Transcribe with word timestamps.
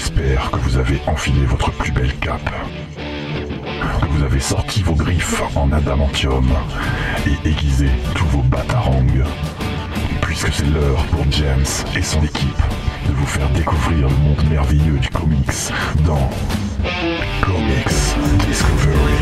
J'espère 0.00 0.50
que 0.50 0.56
vous 0.60 0.78
avez 0.78 0.98
enfilé 1.06 1.44
votre 1.44 1.70
plus 1.72 1.92
belle 1.92 2.14
cape. 2.20 2.50
Que 4.00 4.06
vous 4.06 4.24
avez 4.24 4.40
sorti 4.40 4.82
vos 4.82 4.94
griffes 4.94 5.42
en 5.54 5.70
adamantium 5.72 6.48
et 7.26 7.48
aiguisé 7.48 7.90
tous 8.14 8.24
vos 8.28 8.42
batarangs. 8.44 9.04
Puisque 10.22 10.50
c'est 10.54 10.64
l'heure 10.70 11.04
pour 11.10 11.30
James 11.32 11.66
et 11.94 12.00
son 12.00 12.22
équipe 12.22 12.62
de 13.08 13.12
vous 13.12 13.26
faire 13.26 13.50
découvrir 13.50 14.08
le 14.08 14.16
monde 14.16 14.42
merveilleux 14.50 14.98
du 14.98 15.08
comics 15.10 15.70
dans 16.06 16.30
Comics 17.42 18.48
Discovery. 18.48 19.20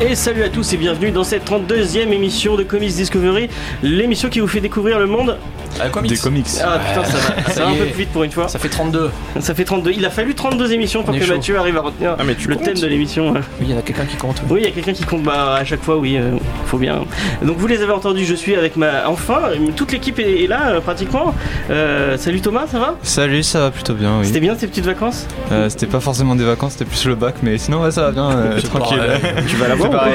Et 0.00 0.14
salut 0.14 0.42
à 0.42 0.48
tous 0.48 0.72
et 0.72 0.78
bienvenue 0.78 1.10
dans 1.10 1.24
cette 1.24 1.46
32e 1.46 2.12
émission 2.12 2.56
de 2.56 2.62
Comics 2.62 2.94
Discovery, 2.94 3.50
l'émission 3.82 4.30
qui 4.30 4.40
vous 4.40 4.48
fait 4.48 4.60
découvrir 4.60 4.98
le 4.98 5.06
monde. 5.06 5.36
Ah, 5.80 5.88
comics. 5.88 6.10
Des 6.10 6.16
comics. 6.18 6.46
Ah 6.64 6.78
putain, 6.78 7.04
ça 7.04 7.16
va, 7.18 7.50
ça 7.52 7.64
va 7.64 7.70
un 7.70 7.74
peu 7.74 7.84
plus 7.86 7.98
vite 8.00 8.08
pour 8.10 8.24
une 8.24 8.30
fois. 8.30 8.48
Ça 8.48 8.58
fait 8.58 8.68
32. 8.68 9.10
Ça 9.40 9.54
fait 9.54 9.64
32. 9.64 9.92
Il 9.92 10.04
a 10.04 10.10
fallu 10.10 10.34
32 10.34 10.72
émissions 10.72 11.02
pour 11.02 11.14
que 11.14 11.24
chaud. 11.24 11.34
Mathieu 11.34 11.58
arrive 11.58 11.76
à 11.76 11.80
retenir 11.82 12.16
Ah, 12.18 12.22
mais 12.24 12.34
tu 12.34 12.48
le 12.48 12.54
comptes 12.56 12.64
thème 12.64 12.78
de 12.78 12.86
l'émission. 12.86 13.32
Oui, 13.34 13.40
il 13.62 13.70
y 13.70 13.74
en 13.74 13.78
a 13.78 13.82
quelqu'un 13.82 14.04
qui 14.04 14.16
compte. 14.16 14.42
Oui, 14.48 14.60
il 14.62 14.64
y 14.64 14.68
a 14.68 14.72
quelqu'un 14.72 14.92
qui 14.92 15.04
compte 15.04 15.22
bah, 15.22 15.54
à 15.56 15.64
chaque 15.64 15.82
fois, 15.82 15.96
oui, 15.96 16.16
euh, 16.16 16.32
faut 16.66 16.78
bien. 16.78 17.04
Donc 17.42 17.58
vous 17.58 17.66
les 17.66 17.82
avez 17.82 17.92
entendus, 17.92 18.24
je 18.24 18.34
suis 18.34 18.54
avec 18.54 18.76
ma. 18.76 19.08
Enfin, 19.08 19.40
toute 19.76 19.92
l'équipe 19.92 20.18
est, 20.18 20.44
est 20.44 20.46
là 20.46 20.70
euh, 20.70 20.80
pratiquement. 20.80 21.34
Euh, 21.70 22.16
salut 22.16 22.40
Thomas, 22.40 22.66
ça 22.70 22.78
va? 22.78 22.94
Salut, 23.02 23.42
ça 23.42 23.60
va 23.60 23.70
plutôt 23.70 23.94
bien, 23.94 24.18
oui. 24.20 24.26
C'était 24.26 24.40
bien 24.40 24.56
ces 24.56 24.66
petites 24.66 24.86
vacances? 24.86 25.26
Euh, 25.52 25.68
c'était 25.68 25.86
pas 25.86 26.00
forcément 26.00 26.34
des 26.34 26.44
vacances, 26.44 26.72
c'était 26.72 26.84
plus 26.84 27.06
le 27.06 27.14
bac, 27.14 27.36
mais 27.42 27.58
sinon, 27.58 27.82
ouais, 27.82 27.90
ça 27.90 28.02
va 28.02 28.10
bien, 28.12 28.30
euh, 28.30 28.60
tranquille. 28.62 29.00
Tu 29.48 29.56
vas 29.56 29.68
l'avoir. 29.68 30.08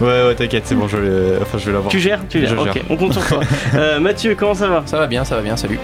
Ouais, 0.00 0.06
ouais, 0.26 0.34
t'inquiète, 0.34 0.64
c'est 0.66 0.74
bon, 0.74 0.88
je 0.88 0.96
vais, 0.96 1.38
enfin, 1.42 1.58
je 1.58 1.66
vais 1.66 1.72
l'avoir. 1.72 1.90
Tu 1.90 1.98
gères 2.00 2.20
Tu 2.28 2.40
gères, 2.40 2.50
Je 2.50 2.54
gère. 2.64 2.76
ok, 2.76 2.82
on 2.90 2.96
compte 2.96 3.12
sur 3.12 3.26
toi. 3.26 3.40
Euh, 3.74 4.00
Mathieu, 4.00 4.34
comment 4.38 4.54
ça 4.54 4.68
va? 4.68 4.82
Ça 4.88 4.98
va 4.98 5.06
bien, 5.06 5.22
ça 5.22 5.36
va 5.36 5.42
bien, 5.42 5.54
salut. 5.54 5.78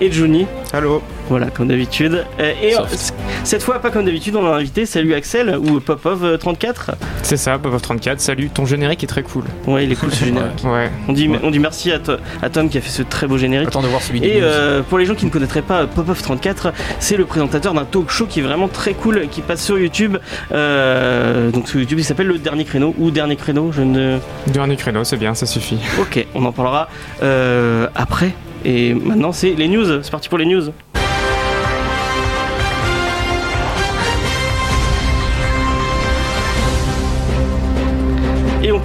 Et 0.00 0.12
Johnny 0.12 0.46
Allô 0.72 1.02
Voilà, 1.28 1.46
comme 1.48 1.68
d'habitude. 1.68 2.24
Euh, 2.40 2.52
et 2.62 2.72
Soft. 2.72 3.14
euh, 3.18 3.22
cette 3.44 3.62
fois, 3.62 3.78
pas 3.80 3.90
comme 3.90 4.04
d'habitude, 4.04 4.34
on 4.36 4.46
a 4.46 4.56
invité 4.56 4.86
Salut 4.86 5.12
Axel 5.14 5.56
ou 5.58 5.78
Popov34. 5.80 6.94
C'est 7.22 7.36
ça, 7.36 7.58
Popov 7.58 7.80
34, 7.82 8.20
salut. 8.20 8.48
Ton 8.48 8.64
générique 8.66 9.04
est 9.04 9.08
très 9.08 9.22
cool. 9.22 9.44
Ouais, 9.66 9.84
il 9.84 9.92
est 9.92 9.96
cool 9.96 10.10
ce 10.12 10.24
générique. 10.24 10.64
Ouais. 10.64 10.90
On 11.08 11.12
dit, 11.12 11.28
Ouais. 11.28 11.38
on 11.42 11.50
dit 11.50 11.58
merci 11.58 11.92
à, 11.92 11.98
à 12.42 12.48
Tom 12.50 12.68
qui 12.70 12.78
a 12.78 12.80
fait 12.80 12.88
ce 12.90 13.02
très 13.02 13.26
beau 13.26 13.36
générique. 13.38 13.68
Attends 13.68 13.82
de 13.82 13.88
voir 13.88 14.00
celui 14.02 14.24
Et 14.24 14.40
euh, 14.42 14.82
pour 14.82 14.98
les 14.98 15.04
gens 15.04 15.14
qui 15.14 15.26
ne 15.26 15.30
connaîtraient 15.30 15.62
pas 15.62 15.84
Popov34, 15.84 16.72
c'est 16.98 17.16
le 17.16 17.24
présentateur 17.26 17.74
d'un 17.74 17.84
talk 17.84 18.08
show 18.10 18.26
qui 18.26 18.40
est 18.40 18.42
vraiment 18.42 18.68
très 18.68 18.94
cool, 18.94 19.28
qui 19.30 19.42
passe 19.42 19.62
sur 19.62 19.78
YouTube. 19.78 20.16
Euh, 20.52 21.50
donc 21.50 21.68
sur 21.68 21.78
YouTube, 21.80 21.98
il 21.98 22.04
s'appelle 22.04 22.26
Le 22.28 22.38
Dernier 22.38 22.64
Créneau 22.64 22.94
ou 22.98 23.10
Dernier 23.10 23.36
Créneau. 23.36 23.70
Je 23.72 23.82
ne. 23.82 24.18
Dernier 24.46 24.76
créneau, 24.76 25.04
c'est 25.04 25.16
bien, 25.16 25.34
ça 25.34 25.46
suffit. 25.46 25.78
Ok, 26.00 26.24
on 26.34 26.44
en 26.44 26.52
parlera 26.52 26.88
euh, 27.22 27.86
après. 27.94 28.32
Et 28.64 28.94
maintenant, 28.94 29.32
c'est 29.32 29.50
les 29.50 29.68
news. 29.68 30.02
C'est 30.02 30.10
parti 30.10 30.28
pour 30.28 30.38
les 30.38 30.46
news. 30.46 30.72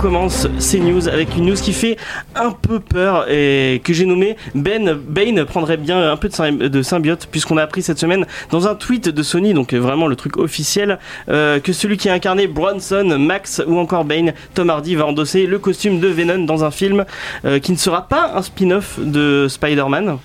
Commence 0.03 0.49
ces 0.59 0.81
news 0.81 1.07
avec 1.07 1.37
une 1.37 1.45
news 1.45 1.55
qui 1.55 1.71
fait 1.71 1.95
un 2.35 2.51
peu 2.51 2.81
peur 2.81 3.25
et 3.31 3.79
que 3.85 3.93
j'ai 3.93 4.05
nommé 4.05 4.35
Ben 4.53 4.91
Bane 4.95 5.45
prendrait 5.45 5.77
bien 5.77 6.11
un 6.11 6.17
peu 6.17 6.27
de, 6.27 6.33
sym- 6.33 6.57
de 6.57 6.81
symbiote 6.81 7.29
puisqu'on 7.31 7.55
a 7.55 7.63
appris 7.63 7.81
cette 7.81 7.99
semaine 7.99 8.25
dans 8.51 8.67
un 8.67 8.75
tweet 8.75 9.07
de 9.07 9.23
Sony, 9.23 9.53
donc 9.53 9.73
vraiment 9.73 10.07
le 10.07 10.17
truc 10.17 10.35
officiel, 10.35 10.99
euh, 11.29 11.61
que 11.61 11.71
celui 11.71 11.95
qui 11.95 12.09
a 12.09 12.13
incarné 12.13 12.47
Bronson, 12.47 13.17
Max 13.17 13.61
ou 13.65 13.77
encore 13.79 14.03
Bane, 14.03 14.33
Tom 14.53 14.69
Hardy 14.69 14.95
va 14.95 15.05
endosser 15.05 15.45
le 15.45 15.57
costume 15.57 16.01
de 16.01 16.09
Venom 16.09 16.43
dans 16.43 16.65
un 16.65 16.71
film 16.71 17.05
euh, 17.45 17.59
qui 17.59 17.71
ne 17.71 17.77
sera 17.77 18.09
pas 18.09 18.33
un 18.35 18.41
spin-off 18.41 18.99
de 18.99 19.47
Spider-Man. 19.47 20.17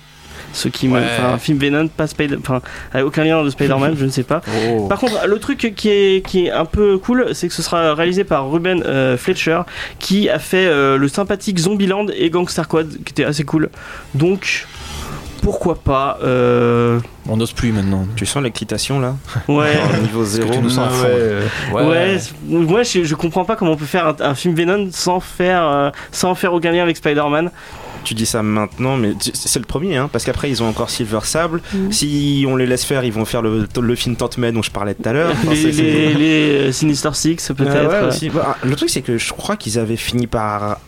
Ce 0.53 0.67
qui 0.67 0.87
me. 0.87 0.99
Ouais. 0.99 1.05
Un 1.33 1.37
film 1.37 1.57
Venom, 1.59 1.87
pas 1.87 2.07
Spider. 2.07 2.37
Enfin, 2.39 2.61
avec 2.93 3.05
aucun 3.05 3.23
lien 3.23 3.43
de 3.43 3.49
Spider-Man, 3.49 3.95
je 3.99 4.05
ne 4.05 4.09
sais 4.09 4.23
pas. 4.23 4.41
Oh. 4.71 4.87
Par 4.87 4.99
contre, 4.99 5.27
le 5.27 5.39
truc 5.39 5.73
qui 5.75 5.89
est, 5.89 6.25
qui 6.25 6.45
est 6.47 6.51
un 6.51 6.65
peu 6.65 6.97
cool, 6.97 7.29
c'est 7.33 7.47
que 7.47 7.53
ce 7.53 7.61
sera 7.61 7.93
réalisé 7.93 8.23
par 8.23 8.49
Ruben 8.49 8.83
euh, 8.85 9.17
Fletcher, 9.17 9.61
qui 9.99 10.29
a 10.29 10.39
fait 10.39 10.65
euh, 10.65 10.97
le 10.97 11.07
sympathique 11.07 11.59
Zombieland 11.59 12.07
et 12.15 12.29
Gangster 12.29 12.63
Squad, 12.65 12.89
qui 13.03 13.11
était 13.11 13.25
assez 13.25 13.43
cool. 13.43 13.69
Donc, 14.15 14.65
pourquoi 15.41 15.75
pas 15.75 16.19
euh, 16.23 16.99
On 17.27 17.37
n'ose 17.37 17.53
plus 17.53 17.71
maintenant. 17.71 18.05
Tu 18.15 18.25
sens 18.25 18.43
l'excitation 18.43 18.99
là 18.99 19.15
Ouais. 19.47 19.73
Au 19.97 20.01
niveau 20.01 20.23
zéro. 20.23 20.51
tu 20.51 20.59
nous 20.59 20.69
sens 20.69 20.87
à 20.87 20.89
fond. 20.89 21.03
Ouais, 21.03 21.09
euh, 21.11 21.47
Ouais, 21.73 22.17
moi 22.47 22.83
je, 22.83 23.03
je 23.03 23.15
comprends 23.15 23.45
pas 23.45 23.55
comment 23.55 23.71
on 23.71 23.77
peut 23.77 23.85
faire 23.85 24.07
un, 24.07 24.15
un 24.19 24.35
film 24.35 24.55
Venom 24.55 24.89
sans 24.91 25.19
faire, 25.19 25.63
euh, 25.65 25.89
sans 26.11 26.35
faire 26.35 26.53
aucun 26.53 26.71
lien 26.71 26.83
avec 26.83 26.97
Spider-Man. 26.97 27.51
Tu 28.03 28.13
dis 28.13 28.25
ça 28.25 28.41
maintenant, 28.41 28.95
mais 28.97 29.13
c'est 29.19 29.59
le 29.59 29.65
premier, 29.65 29.97
hein, 29.97 30.09
parce 30.11 30.23
qu'après 30.23 30.49
ils 30.49 30.63
ont 30.63 30.67
encore 30.67 30.89
Silver 30.89 31.19
Sable. 31.23 31.61
Si 31.91 32.45
on 32.47 32.55
les 32.55 32.65
laisse 32.65 32.85
faire, 32.85 33.03
ils 33.03 33.11
vont 33.13 33.25
faire 33.25 33.41
le, 33.41 33.67
le 33.79 33.95
film 33.95 34.15
Tante 34.15 34.37
May 34.37 34.51
dont 34.51 34.61
je 34.61 34.71
parlais 34.71 34.93
tout 34.95 35.07
à 35.07 35.13
l'heure. 35.13 35.31
Enfin, 35.31 35.53
les, 35.53 35.71
les, 35.71 36.13
les, 36.13 36.51
euh, 36.67 36.71
Sinister 36.71 37.09
Six 37.13 37.51
peut-être. 37.55 37.91
Ah 37.91 38.03
ouais, 38.03 38.07
aussi. 38.07 38.29
Bah, 38.29 38.57
le 38.63 38.75
truc 38.75 38.89
c'est 38.89 39.01
que 39.01 39.17
je 39.17 39.33
crois 39.33 39.57
qu'ils 39.57 39.77
avaient 39.79 39.97
fini 39.97 40.27
par 40.27 40.79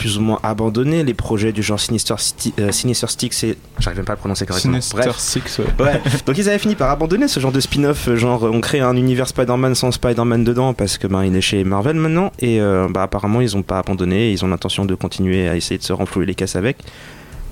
plus 0.00 0.16
ou 0.16 0.22
moins 0.22 0.38
abandonner 0.42 1.04
les 1.04 1.12
projets 1.12 1.52
du 1.52 1.62
genre 1.62 1.78
Sinister, 1.78 2.14
Sti- 2.14 2.54
euh, 2.58 2.72
Sinister 2.72 3.06
Sticks 3.06 3.44
et 3.44 3.58
j'arrive 3.78 3.98
même 3.98 4.06
pas 4.06 4.14
à 4.14 4.16
le 4.16 4.20
prononcer 4.20 4.46
correctement. 4.46 4.80
Sinister 4.80 4.96
Bref. 5.10 5.18
Six, 5.18 5.58
ouais. 5.58 5.64
Ouais. 5.84 6.00
Donc 6.24 6.38
ils 6.38 6.48
avaient 6.48 6.58
fini 6.58 6.74
par 6.74 6.88
abandonner 6.88 7.28
ce 7.28 7.38
genre 7.38 7.52
de 7.52 7.60
spin-off, 7.60 8.08
euh, 8.08 8.16
genre 8.16 8.44
on 8.44 8.62
crée 8.62 8.80
un 8.80 8.96
univers 8.96 9.28
Spider-Man 9.28 9.74
sans 9.74 9.90
Spider-Man 9.92 10.42
dedans 10.42 10.72
parce 10.72 10.96
que 10.96 11.06
ben 11.06 11.22
il 11.24 11.36
est 11.36 11.42
chez 11.42 11.62
Marvel 11.64 11.96
maintenant 11.96 12.32
et 12.38 12.62
euh, 12.62 12.88
bah 12.90 13.02
apparemment 13.02 13.42
ils 13.42 13.58
ont 13.58 13.62
pas 13.62 13.78
abandonné, 13.78 14.32
ils 14.32 14.42
ont 14.42 14.48
l'intention 14.48 14.86
de 14.86 14.94
continuer 14.94 15.48
à 15.48 15.54
essayer 15.56 15.76
de 15.76 15.82
se 15.84 15.92
renflouer 15.92 16.24
les 16.24 16.34
caisses 16.34 16.56
avec. 16.56 16.78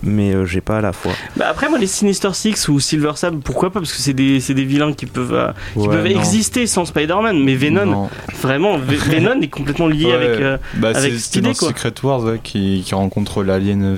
Mais 0.03 0.33
euh, 0.33 0.45
j'ai 0.47 0.61
pas 0.61 0.79
à 0.79 0.81
la 0.81 0.93
fois. 0.93 1.13
Bah 1.37 1.47
après 1.51 1.69
moi 1.69 1.79
les 1.79 1.87
Sinister 1.89 2.31
Six 2.33 2.69
ou 2.69 2.79
Silver 2.79 3.13
Sable 3.17 3.39
pourquoi 3.41 3.71
pas? 3.71 3.81
Parce 3.81 3.93
que 3.93 3.99
c'est 3.99 4.13
des, 4.13 4.39
c'est 4.41 4.55
des 4.55 4.65
vilains 4.65 4.93
qui 4.93 5.07
peuvent, 5.07 5.35
euh, 5.35 5.49
qui 5.75 5.81
Ouais, 5.81 5.89
peuvent 5.89 6.05
non. 6.13 6.19
exister 6.21 6.67
sans 6.69 6.85
Spider-Man 6.85 7.43
mais 7.43 7.57
Venom 7.57 7.87
Non. 7.87 8.11
vraiment 8.41 8.79
V- 8.79 8.97
Venom 9.09 9.41
est 9.41 9.49
complètement 9.49 9.89
lié 9.89 10.07
Ouais. 10.07 10.13
avec 10.13 10.41
euh, 10.41 10.57
Bah, 10.75 10.91
avec 10.95 11.13
c'est 11.15 11.19
cette 11.19 11.37
idée, 11.37 11.55
quoi. 11.55 11.69
Secret 11.69 11.93
Wars 12.05 12.23
ouais, 12.25 12.41
qui, 12.43 12.83
qui 12.87 12.95
rencontre 12.95 13.43
l'alien. 13.43 13.83
euh, 13.83 13.97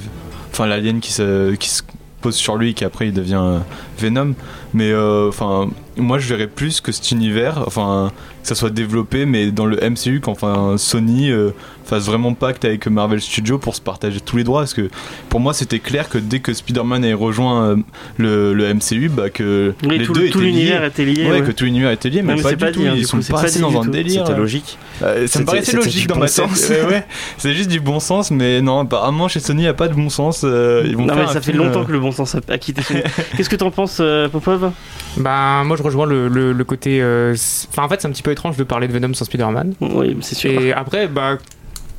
Enfin, 0.52 0.66
l'alien 0.66 1.00
qui 1.00 1.12
se, 1.12 1.54
qui 1.54 1.68
se 1.68 1.82
pose 2.22 2.34
sur 2.34 2.56
lui 2.56 2.70
et 2.70 2.74
qui 2.74 2.84
après 2.84 3.06
il 3.08 3.12
devient 3.12 3.40
euh, 3.40 3.58
Venom. 3.98 4.34
Mais 4.74 4.90
euh, 4.90 5.28
enfin, 5.28 5.68
moi 6.00 6.18
je 6.18 6.28
verrais 6.28 6.46
plus 6.48 6.80
que 6.80 6.92
cet 6.92 7.10
univers, 7.10 7.62
enfin, 7.66 8.12
que 8.42 8.48
ça 8.48 8.54
soit 8.54 8.70
développé, 8.70 9.26
mais 9.26 9.50
dans 9.50 9.66
le 9.66 9.76
MCU, 9.76 10.20
qu'enfin 10.20 10.76
Sony 10.78 11.30
euh, 11.30 11.50
fasse 11.84 12.06
vraiment 12.06 12.32
pacte 12.34 12.64
avec 12.64 12.86
Marvel 12.86 13.20
Studios 13.20 13.58
pour 13.58 13.74
se 13.74 13.80
partager 13.80 14.20
tous 14.20 14.36
les 14.36 14.44
droits. 14.44 14.60
Parce 14.62 14.74
que 14.74 14.88
pour 15.28 15.40
moi 15.40 15.52
c'était 15.52 15.78
clair 15.78 16.08
que 16.08 16.18
dès 16.18 16.40
que 16.40 16.52
Spider-Man 16.54 17.04
ait 17.04 17.12
rejoint 17.14 17.64
euh, 17.64 17.76
le, 18.16 18.54
le 18.54 18.74
MCU, 18.74 19.08
bah, 19.10 19.28
que 19.30 19.74
oui, 19.84 19.98
les 19.98 20.04
tout, 20.06 20.12
deux 20.14 20.28
tout 20.30 20.38
étaient 20.38 20.46
l'univers 20.46 20.80
liés. 20.80 20.86
était 20.88 21.04
lié 21.04 21.24
Ouais, 21.24 21.30
ouais. 21.40 21.42
que 21.42 21.50
tout 21.52 21.64
l'univers 21.64 21.90
était 21.90 22.08
lié, 22.10 22.22
mais, 22.22 22.36
mais 22.36 22.42
pas 22.42 22.50
du 22.50 22.56
pas 22.56 22.72
tout. 22.72 22.80
dit, 22.80 22.88
hein, 22.88 22.94
Ils 22.96 23.06
sont 23.06 23.20
pas 23.20 23.42
passés 23.42 23.60
dans 23.60 23.78
un 23.80 23.84
tout. 23.84 23.90
délire. 23.90 24.24
C'était 24.26 24.38
logique. 24.38 24.78
Euh, 25.02 25.26
ça 25.26 25.40
me 25.40 25.44
paraissait 25.44 25.76
logique 25.76 26.06
dans 26.06 26.14
bon 26.14 26.20
ma 26.22 26.28
sens. 26.28 26.68
Ouais. 26.70 27.04
C'est 27.38 27.52
juste 27.54 27.70
du 27.70 27.80
bon 27.80 28.00
sens, 28.00 28.30
mais 28.30 28.60
non, 28.62 28.80
apparemment 28.80 29.28
chez 29.28 29.40
Sony, 29.40 29.60
il 29.60 29.64
n'y 29.64 29.68
a 29.68 29.74
pas 29.74 29.88
de 29.88 29.94
bon 29.94 30.08
sens. 30.10 30.42
euh, 30.44 30.82
ils 30.86 30.96
vont 30.96 31.04
non 31.06 31.14
faire 31.14 31.26
mais 31.26 31.32
ça 31.32 31.40
fait 31.40 31.52
longtemps 31.52 31.84
que 31.84 31.92
le 31.92 32.00
bon 32.00 32.12
sens 32.12 32.34
a, 32.48 32.58
quitté 32.58 32.82
Sony. 32.82 33.00
Qu'est-ce 33.36 33.50
que 33.50 33.56
t'en 33.56 33.70
penses 33.70 34.00
Popov? 34.32 34.72
Bah, 35.18 35.62
moi 35.64 35.76
je 35.76 35.82
rejoins 35.90 36.06
le, 36.06 36.28
le, 36.28 36.52
le 36.52 36.64
côté. 36.64 37.00
euh, 37.02 37.34
Enfin, 37.70 37.82
en 37.84 37.88
fait, 37.88 38.00
c'est 38.00 38.08
un 38.08 38.10
petit 38.10 38.22
peu 38.22 38.30
étrange 38.32 38.56
de 38.56 38.64
parler 38.64 38.88
de 38.88 38.92
Venom 38.92 39.12
sans 39.14 39.24
Spider-Man. 39.24 39.74
Oui 39.80 40.16
c'est 40.20 40.34
sûr. 40.34 40.50
Et 40.50 40.72
après, 40.72 41.06
bah. 41.08 41.38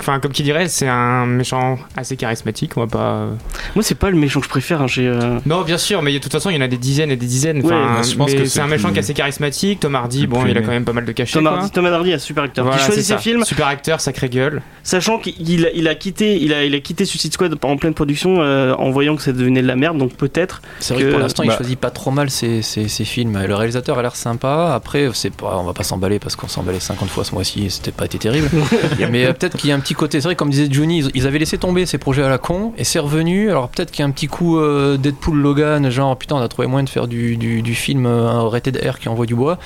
Enfin, 0.01 0.19
comme 0.19 0.31
qui 0.31 0.44
dirait, 0.44 0.67
c'est 0.67 0.88
un 0.88 1.25
méchant 1.25 1.78
assez 1.95 2.16
charismatique, 2.17 2.72
on 2.75 2.81
va 2.81 2.88
pas. 2.88 3.00
euh, 3.13 3.31
Moi 3.75 3.84
c'est 3.84 3.95
pas 3.95 4.09
le 4.09 4.17
méchant 4.17 4.39
que 4.39 4.45
je 4.45 4.50
préfère 4.50 4.81
hein, 4.81 4.88
euh, 4.97 5.39
Non, 5.45 5.62
bien 5.62 5.78
sûr, 5.78 6.01
mais 6.01 6.12
de 6.12 6.17
toute 6.17 6.31
façon, 6.31 6.50
il 6.50 6.56
y 6.56 6.57
en 6.57 6.62
a 6.62 6.67
des 6.67 6.78
dizaines 6.78 7.12
et 7.12 7.16
des 7.16 7.25
dizaines. 7.28 7.57
Ouais, 7.57 7.66
Enfin, 7.73 7.95
bah, 7.97 8.01
je 8.09 8.16
pense 8.16 8.34
que 8.34 8.45
c'est 8.45 8.59
un 8.62 8.67
méchant 8.67 8.88
plus- 8.88 8.94
qui 8.94 9.00
est 9.00 9.03
assez 9.03 9.13
charismatique. 9.13 9.79
Tom 9.79 9.95
Hardy, 9.95 10.28
bon, 10.28 10.45
il 10.47 10.57
a 10.57 10.62
quand 10.62 10.67
même 10.72 10.85
pas 10.85 10.94
mal 10.94 11.06
de 11.06 11.12
cachets. 11.12 11.34
Tom. 11.39 11.47
Hardy, 11.47 11.69
Tom 11.72 11.85
Hardy, 11.85 12.13
un 12.13 12.17
super 12.19 12.44
acteur 12.44 12.66
Voilà, 12.66 12.79
qui 12.79 12.85
choisit 12.85 13.03
ses 13.06 13.13
ça. 13.13 13.17
films 13.19 13.45
Super 13.45 13.67
acteur, 13.67 14.01
sacré 14.01 14.28
gueule. 14.29 14.62
sachant 14.84 15.19
qu'il 15.19 15.66
a, 15.66 15.69
il 15.73 15.88
a 15.88 15.95
quitté 15.95 16.41
il 16.41 16.53
a, 16.53 16.63
il 16.66 16.73
a 16.73 16.79
quitté 16.79 17.06
Suicide 17.06 17.33
Squad 17.33 17.56
en 17.63 17.78
pleine 17.78 17.94
production 17.94 18.38
euh, 18.41 18.73
en 18.75 18.89
voyant 18.89 19.16
que 19.16 19.22
ça 19.22 19.31
devenait 19.33 19.62
de 19.62 19.68
la 19.68 19.75
merde 19.75 19.97
donc 19.97 20.13
peut-être 20.13 20.62
C'est 20.79 20.94
vrai 20.95 21.03
que 21.03 21.07
que- 21.07 21.12
pour 21.13 21.19
l'instant, 21.22 21.44
bah- 21.45 21.53
il 21.53 21.57
choisit 21.57 21.80
pas 21.80 21.92
trop 21.92 22.09
mal 22.12 22.30
ses, 22.31 22.62
ses, 22.63 22.88
ses 22.88 23.06
films. 23.06 23.38
Le 23.45 23.53
réalisateur 23.56 24.00
a 24.00 24.01
l'air 24.01 24.15
sympa. 24.15 24.74
Après, 24.74 25.09
c'est 25.13 25.31
pas, 25.33 25.57
on 25.59 25.63
va 25.63 25.74
pas 25.74 25.83
s'emballer 25.83 26.18
parce 26.19 26.36
qu'on 26.36 26.48
s'est 26.48 26.59
emballé 26.59 26.80
50 26.80 27.09
fois 27.09 27.24
ce 27.24 27.33
mois-ci 27.36 27.65
et 27.65 27.69
c'était 27.69 27.92
pas 27.92 28.06
été 28.06 28.18
terrible. 28.18 28.50
Mais 29.12 29.25
euh, 29.25 29.33
peut-être 29.33 29.57
qu'il 29.57 29.69
y 29.69 29.74
a 29.74 29.75
un 29.75 29.80
petit 29.80 29.90
côté. 29.95 30.19
C'est 30.21 30.27
vrai, 30.27 30.35
comme 30.35 30.49
disait 30.49 30.67
Johnny, 30.69 30.99
ils, 30.99 31.11
ils 31.13 31.27
avaient 31.27 31.39
laissé 31.39 31.57
tomber 31.57 31.85
ces 31.85 31.97
projets 31.97 32.23
à 32.23 32.29
la 32.29 32.38
con 32.38 32.73
et 32.77 32.83
c'est 32.83 32.99
revenu. 32.99 33.49
Alors 33.49 33.69
peut-être 33.69 33.91
qu'il 33.91 34.01
y 34.01 34.03
a 34.03 34.07
un 34.07 34.11
petit 34.11 34.27
coup 34.27 34.57
euh, 34.59 34.97
Deadpool 34.97 35.38
Logan, 35.39 35.89
genre 35.89 36.17
putain, 36.17 36.35
on 36.35 36.41
a 36.41 36.47
trouvé 36.47 36.67
moyen 36.67 36.83
de 36.83 36.89
faire 36.89 37.07
du, 37.07 37.38
du, 37.38 37.61
du 37.61 37.75
film 37.75 38.05
euh, 38.05 38.43
Rated 38.43 38.77
Air 38.81 38.99
qui 38.99 39.09
envoie 39.09 39.25
du 39.25 39.35
bois. 39.35 39.57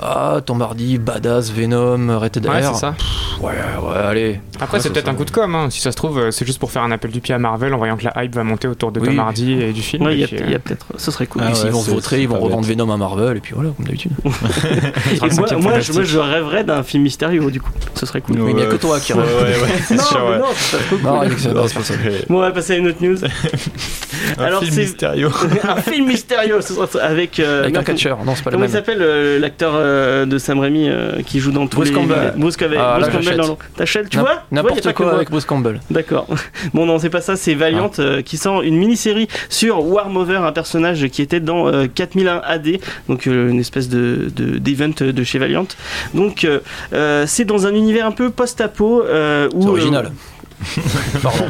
Ah, 0.00 0.40
Tom 0.44 0.60
Hardy, 0.62 0.98
Badass, 0.98 1.50
Venom, 1.52 2.18
Rated 2.18 2.46
Ouais, 2.46 2.60
Air. 2.62 2.74
c'est 2.74 2.80
ça. 2.80 2.92
Pff, 2.96 3.06
Ouais, 3.42 3.50
ouais, 3.52 3.96
allez. 3.96 4.40
Après, 4.60 4.80
c'est 4.80 4.90
peut-être 4.92 5.08
un 5.08 5.14
coup 5.14 5.24
de 5.24 5.30
com. 5.30 5.54
hein. 5.54 5.68
Si 5.70 5.80
ça 5.80 5.92
se 5.92 5.96
trouve, 5.96 6.18
euh, 6.18 6.30
c'est 6.32 6.44
juste 6.44 6.58
pour 6.58 6.72
faire 6.72 6.82
un 6.82 6.90
appel 6.90 7.12
du 7.12 7.20
pied 7.20 7.34
à 7.34 7.38
Marvel 7.38 7.72
en 7.72 7.78
voyant 7.78 7.96
que 7.96 8.04
la 8.04 8.24
hype 8.24 8.34
va 8.34 8.42
monter 8.42 8.66
autour 8.66 8.90
de 8.90 8.98
Oui. 8.98 9.06
Tom 9.08 9.20
Hardy 9.20 9.52
et 9.52 9.72
du 9.72 9.80
film. 9.82 10.04
Ouais, 10.04 10.14
il 10.14 10.20
y 10.20 10.24
a, 10.24 10.28
il 10.30 10.50
y 10.50 10.54
a 10.54 10.56
euh, 10.56 10.58
peut-être 10.58 10.86
ce 10.96 11.10
serait 11.12 11.26
cool 11.28 11.42
Ah 11.44 11.52
ouais, 11.52 11.70
vont 11.70 11.80
se 11.82 12.00
c'est 12.00 12.20
ils 12.20 12.26
vont 12.28 12.40
revendre 12.40 12.66
bête. 12.66 12.76
Venom 12.76 12.90
à 12.92 12.96
Marvel 12.96 13.36
et 13.36 13.40
puis 13.40 13.54
voilà, 13.54 13.70
comme 13.76 13.86
d'habitude. 13.86 14.10
moi, 14.24 14.32
moi, 14.32 15.28
je, 15.30 15.34
fantastique. 15.62 15.94
moi, 15.94 16.02
je 16.04 16.18
rêverais 16.18 16.64
d'un 16.64 16.82
film 16.82 17.04
mystérieux 17.04 17.48
du 17.50 17.60
coup 17.60 17.70
ce 17.94 18.06
serait 18.06 18.20
cool 18.20 18.38
mais 18.38 18.50
il 18.52 18.58
y 18.58 18.62
a 18.62 18.66
que 18.66 18.76
toi 18.76 18.98
qui 18.98 19.12
rêve. 19.12 19.24
C'est 19.86 19.94
non, 19.94 20.02
sûr, 20.02 20.20
mais 20.24 20.30
ouais. 20.32 20.38
non, 20.38 20.44
c'est 20.54 20.76
pas 20.76 20.82
trop 20.84 20.96
cool. 20.96 21.52
Non, 21.54 21.66
c'est 21.68 21.74
pas 21.74 21.82
ça. 21.84 21.94
Bon, 22.28 22.36
on 22.36 22.40
va 22.40 22.50
passer 22.50 22.72
à 22.74 22.76
une 22.76 22.88
autre 22.88 23.02
news. 23.02 23.16
Un 24.38 24.42
Alors, 24.44 24.60
film 24.62 24.72
c'est- 24.74 24.80
mystérieux. 24.82 25.28
un 25.68 25.76
film 25.82 26.06
mystérieux 26.08 26.60
ce 26.60 26.74
soir, 26.74 26.88
avec. 27.00 27.38
euh, 27.40 27.62
Avec 27.64 27.76
un 27.76 27.82
catcheur. 27.82 28.18
Non, 28.24 28.34
c'est 28.34 28.42
pas 28.44 28.50
le 28.50 28.56
Comment 28.56 28.66
il 28.66 28.72
même. 28.72 28.76
s'appelle 28.76 28.98
euh, 29.02 29.38
l'acteur 29.38 29.72
euh, 29.74 30.26
de 30.26 30.38
Sam 30.38 30.58
Raimi 30.60 30.88
euh, 30.88 31.22
qui 31.24 31.40
joue 31.40 31.52
dans 31.52 31.66
tous 31.66 31.76
Bruce 31.76 31.88
les. 31.90 31.94
Campbell. 31.94 32.34
Bruce 32.36 32.56
Campbell. 32.56 32.78
Ah, 32.80 32.94
Bruce 32.98 33.06
Campbell, 33.08 33.22
j'achète. 33.24 33.38
non, 33.40 33.46
non. 33.48 33.58
T'achètes, 33.76 34.08
tu 34.10 34.18
vois 34.18 34.42
Tu 34.48 34.54
N'importe 34.54 34.92
quoi 34.92 35.14
avec 35.14 35.30
Bruce 35.30 35.44
Campbell. 35.44 35.80
D'accord. 35.90 36.26
Bon, 36.74 36.86
non, 36.86 36.98
c'est 36.98 37.10
pas 37.10 37.20
ça, 37.20 37.36
c'est 37.36 37.54
Valiant 37.54 37.90
Ah. 37.98 38.22
qui 38.24 38.36
sort 38.36 38.62
une 38.62 38.76
mini-série 38.76 39.28
sur 39.48 39.84
Warmover, 39.86 40.36
un 40.36 40.52
personnage 40.52 41.06
qui 41.08 41.22
était 41.22 41.40
dans 41.40 41.68
euh, 41.68 41.86
4001 41.92 42.40
AD, 42.44 42.78
donc 43.08 43.26
une 43.26 43.58
espèce 43.60 43.88
de 43.88 44.28
de- 44.34 44.58
d'event 44.58 44.90
de, 44.98 45.24
chez 45.24 45.38
Valiant. 45.38 45.66
Donc, 46.14 46.46
c'est 47.26 47.44
dans 47.44 47.66
un 47.66 47.74
univers 47.74 48.06
un 48.06 48.10
peu 48.12 48.30
post-apo 48.30 49.02
euh, 49.02 49.47
où. 49.54 49.62
C'est 49.62 49.66
euh, 49.68 49.70
original. 49.70 50.12
Pardon. 51.22 51.44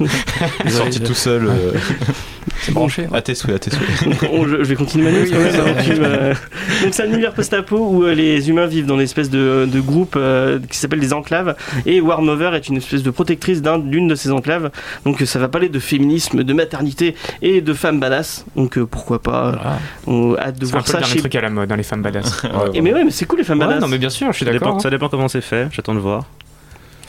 Il 0.00 0.66
est 0.66 0.70
sorti 0.70 1.00
tout 1.00 1.14
seul. 1.14 1.46
euh, 1.46 1.72
C'est 2.60 2.72
branché. 2.72 3.06
ouais. 3.10 3.16
À 3.16 3.22
tes 3.22 3.34
souhaits, 3.34 3.56
à 3.56 3.58
tes 3.58 3.70
souhaits. 3.70 4.04
Donc, 4.04 4.30
on- 4.34 4.44
je, 4.46 4.56
je 4.58 4.62
vais 4.64 4.74
continuer 4.74 5.10
ma 5.10 5.18
news, 5.18 5.24
quand 5.30 5.38
même, 5.38 5.48
oui, 5.50 5.58
avant 5.58 5.74
que 5.74 5.82
tu 5.82 5.98
me- 5.98 6.84
Donc 6.84 6.92
c'est 6.92 7.02
un 7.04 7.06
univers 7.06 7.32
post-apo 7.32 7.78
où 7.78 8.04
euh, 8.04 8.12
les 8.14 8.50
humains 8.50 8.66
vivent 8.66 8.84
dans 8.84 8.96
une 8.96 9.00
espèce 9.00 9.30
de, 9.30 9.66
de 9.70 9.80
groupe 9.80 10.12
euh, 10.16 10.58
qui 10.68 10.76
s'appelle 10.76 11.00
des 11.00 11.14
enclaves 11.14 11.56
et 11.86 12.02
Warmover 12.02 12.50
est 12.54 12.68
une 12.68 12.76
espèce 12.76 13.02
de 13.02 13.10
protectrice 13.10 13.62
d'un- 13.62 13.78
d'une 13.78 14.08
de 14.08 14.14
ces 14.14 14.30
enclaves. 14.30 14.70
Donc 15.06 15.22
euh, 15.22 15.26
ça 15.26 15.38
va 15.38 15.48
parler 15.48 15.70
de 15.70 15.78
féminisme, 15.78 16.42
de 16.44 16.52
maternité 16.52 17.14
et 17.40 17.62
de 17.62 17.72
femmes 17.72 17.98
badass. 17.98 18.44
Donc 18.56 18.76
euh, 18.76 18.84
pourquoi 18.84 19.22
pas 19.22 19.52
Voilà. 19.52 19.78
On 20.06 20.34
a 20.34 20.40
hâte 20.48 20.58
de 20.58 20.66
C'est 20.66 20.72
un 20.72 20.80
voir 20.80 20.84
peu 20.84 20.90
ça 20.92 20.98
le 20.98 21.02
dernier 21.04 21.14
chez... 21.14 21.20
truc 21.20 21.34
à 21.34 21.40
la 21.40 21.48
mode, 21.48 21.68
dans 21.70 21.76
les 21.76 21.82
femmes 21.82 22.02
badass. 22.02 22.42
Et 22.74 22.82
mais 22.82 22.92
ouais, 22.92 23.04
mais 23.04 23.10
c'est 23.10 23.24
cool 23.24 23.38
les 23.38 23.44
femmes 23.46 23.60
Ouais, 23.60 23.66
badass. 23.66 23.80
non, 23.80 23.88
mais 23.88 23.96
bien 23.98 24.10
sûr, 24.10 24.30
je 24.32 24.36
suis 24.36 24.44
d'accord. 24.44 24.74
hein. 24.76 24.80
ça 24.80 24.90
dépend 24.90 25.08
comment 25.08 25.28
c'est 25.28 25.40
fait, 25.40 25.68
j'attends 25.72 25.94
de 25.94 26.00
voir. 26.00 26.24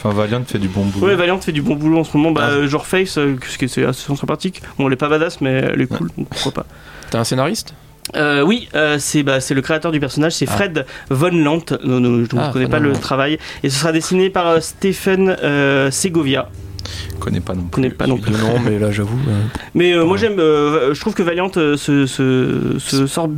Enfin, 0.03 0.15
Valiant 0.15 0.43
fait 0.45 0.57
du 0.57 0.67
bon 0.67 0.85
boulot. 0.85 1.07
Ouais, 1.07 1.15
Valiant 1.15 1.39
fait 1.39 1.51
du 1.51 1.61
bon 1.61 1.75
boulot 1.75 1.99
en 1.99 2.03
ce 2.03 2.17
moment. 2.17 2.31
Bah, 2.31 2.41
Ah. 2.45 2.51
euh, 2.53 2.67
genre 2.67 2.87
Face, 2.87 3.17
euh, 3.19 3.35
parce 3.39 3.57
que 3.57 3.67
c'est 3.67 3.85
assez 3.85 4.15
sympathique. 4.15 4.61
Bon, 4.79 4.87
elle 4.87 4.93
est 4.93 4.97
pas 4.97 5.09
badass, 5.09 5.41
mais 5.41 5.51
elle 5.51 5.81
est 5.81 5.85
cool, 5.87 6.09
donc 6.17 6.27
pourquoi 6.29 6.51
pas. 6.51 6.65
T'es 7.11 7.17
un 7.17 7.23
scénariste 7.23 7.73
Euh, 8.15 8.41
oui, 8.41 8.67
euh, 8.73 8.97
c'est 8.99 9.21
bah, 9.21 9.39
c'est 9.39 9.53
le 9.53 9.61
créateur 9.61 9.91
du 9.91 9.99
personnage, 9.99 10.33
c'est 10.33 10.47
Ah. 10.49 10.53
Fred 10.53 10.85
Von 11.11 11.29
Lant. 11.31 11.63
Non, 11.83 11.99
non, 11.99 12.25
je 12.29 12.35
ne 12.35 12.41
Ah, 12.41 12.49
connais 12.51 12.67
pas 12.67 12.79
le 12.79 12.93
travail. 12.93 13.37
Et 13.63 13.69
ce 13.69 13.79
sera 13.79 13.91
dessiné 13.91 14.29
par 14.31 14.47
euh, 14.47 14.59
Stephen 14.59 15.37
euh, 15.43 15.91
Segovia. 15.91 16.49
Je 17.13 17.19
connais 17.19 17.39
pas 17.39 17.53
non 17.53 17.61
plus. 17.63 17.69
connais 17.71 17.89
pas 17.89 18.07
non 18.07 18.17
plus. 18.17 18.31
Nom, 18.31 18.59
mais 18.65 18.79
là, 18.79 18.91
j'avoue. 18.91 19.17
euh, 19.29 19.41
Mais 19.75 19.93
euh, 19.93 20.03
moi 20.05 20.17
j'aime, 20.17 20.39
euh, 20.39 20.93
je 20.93 20.99
trouve 20.99 21.13
que 21.13 21.23
Valiant 21.23 21.51
euh, 21.57 21.77
se, 21.77 22.05
se, 22.07 22.75
se 22.79 23.05
sort, 23.07 23.29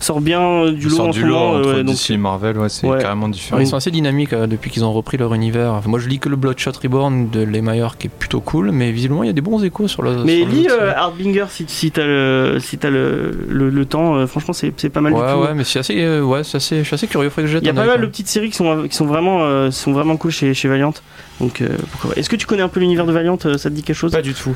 sort 0.00 0.20
bien 0.20 0.70
du 0.72 0.88
lot 0.88 0.96
sort 0.96 1.06
en 1.06 1.10
du 1.10 1.20
ce 1.20 1.24
lot 1.26 1.34
moment. 1.34 1.50
entre 1.54 1.76
donc, 1.82 1.86
DC 1.96 2.10
et 2.10 2.16
Marvel, 2.16 2.58
ouais, 2.58 2.68
c'est 2.68 2.86
Ouais. 2.86 3.00
carrément 3.00 3.26
ouais, 3.26 3.32
différent. 3.32 3.60
ils 3.60 3.66
sont 3.66 3.76
assez 3.76 3.90
dynamiques 3.90 4.32
euh, 4.32 4.46
depuis 4.46 4.70
qu'ils 4.70 4.84
ont 4.84 4.92
repris 4.92 5.16
leur 5.16 5.32
univers. 5.34 5.72
Enfin, 5.72 5.88
moi, 5.88 5.98
je 5.98 6.08
lis 6.08 6.18
que 6.18 6.28
le 6.28 6.36
Bloodshot 6.36 6.72
Reborn 6.82 7.30
de 7.30 7.40
Lemire 7.42 7.96
qui 7.98 8.08
est 8.08 8.10
plutôt 8.10 8.40
cool, 8.40 8.70
mais 8.70 8.90
visiblement, 8.92 9.22
il 9.22 9.26
y 9.28 9.30
a 9.30 9.34
des 9.34 9.40
bons 9.40 9.62
échos 9.64 9.88
sur 9.88 10.02
le. 10.02 10.24
mais 10.24 10.38
sur 10.40 10.48
lis 10.48 10.68
euh, 10.70 10.92
Hardbinger 10.94 11.46
si, 11.48 11.64
si 11.68 11.90
t'as 11.90 12.04
le, 12.06 12.58
si 12.60 12.78
t'as 12.78 12.90
le, 12.90 13.32
le, 13.48 13.70
le 13.70 13.84
temps. 13.86 14.16
euh, 14.16 14.26
franchement, 14.26 14.52
c'est 14.52 14.72
c'est 14.76 14.90
pas 14.90 15.00
mal 15.00 15.12
Ouais, 15.14 15.26
du 15.26 15.32
tout. 15.34 15.38
ouais, 15.40 15.54
mais 15.54 15.64
c'est 15.64 15.78
assez, 15.78 16.00
euh, 16.02 16.22
ouais, 16.22 16.44
c'est 16.44 16.56
assez, 16.58 16.78
je 16.78 16.82
suis 16.84 16.94
assez 16.94 17.06
curieux. 17.06 17.30
Il 17.38 17.64
y 17.64 17.68
a 17.68 17.72
pas 17.72 17.80
mal 17.86 17.88
quoi. 17.88 17.98
de 17.98 18.06
petites 18.06 18.28
séries 18.28 18.50
qui 18.50 18.56
sont, 18.56 18.86
qui 18.88 18.94
sont 18.94 19.06
vraiment, 19.06 19.40
euh, 19.42 19.70
sont 19.70 19.92
vraiment 19.92 20.16
cool 20.16 20.30
chez, 20.30 20.52
chez 20.54 20.68
Valiant. 20.68 20.92
Donc, 21.40 21.62
euh. 21.62 21.76
Est-ce 22.16 22.28
que 22.28 22.36
tu 22.36 22.46
connais 22.46 22.62
un 22.62 22.68
peu 22.68 22.80
l'univers 22.80 23.06
de 23.06 23.12
Valiant 23.12 23.38
euh, 23.46 23.56
Ça 23.56 23.70
te 23.70 23.74
dit 23.74 23.82
quelque 23.82 23.96
chose? 23.96 24.12
Pas 24.12 24.22
du 24.22 24.34
tout. 24.34 24.54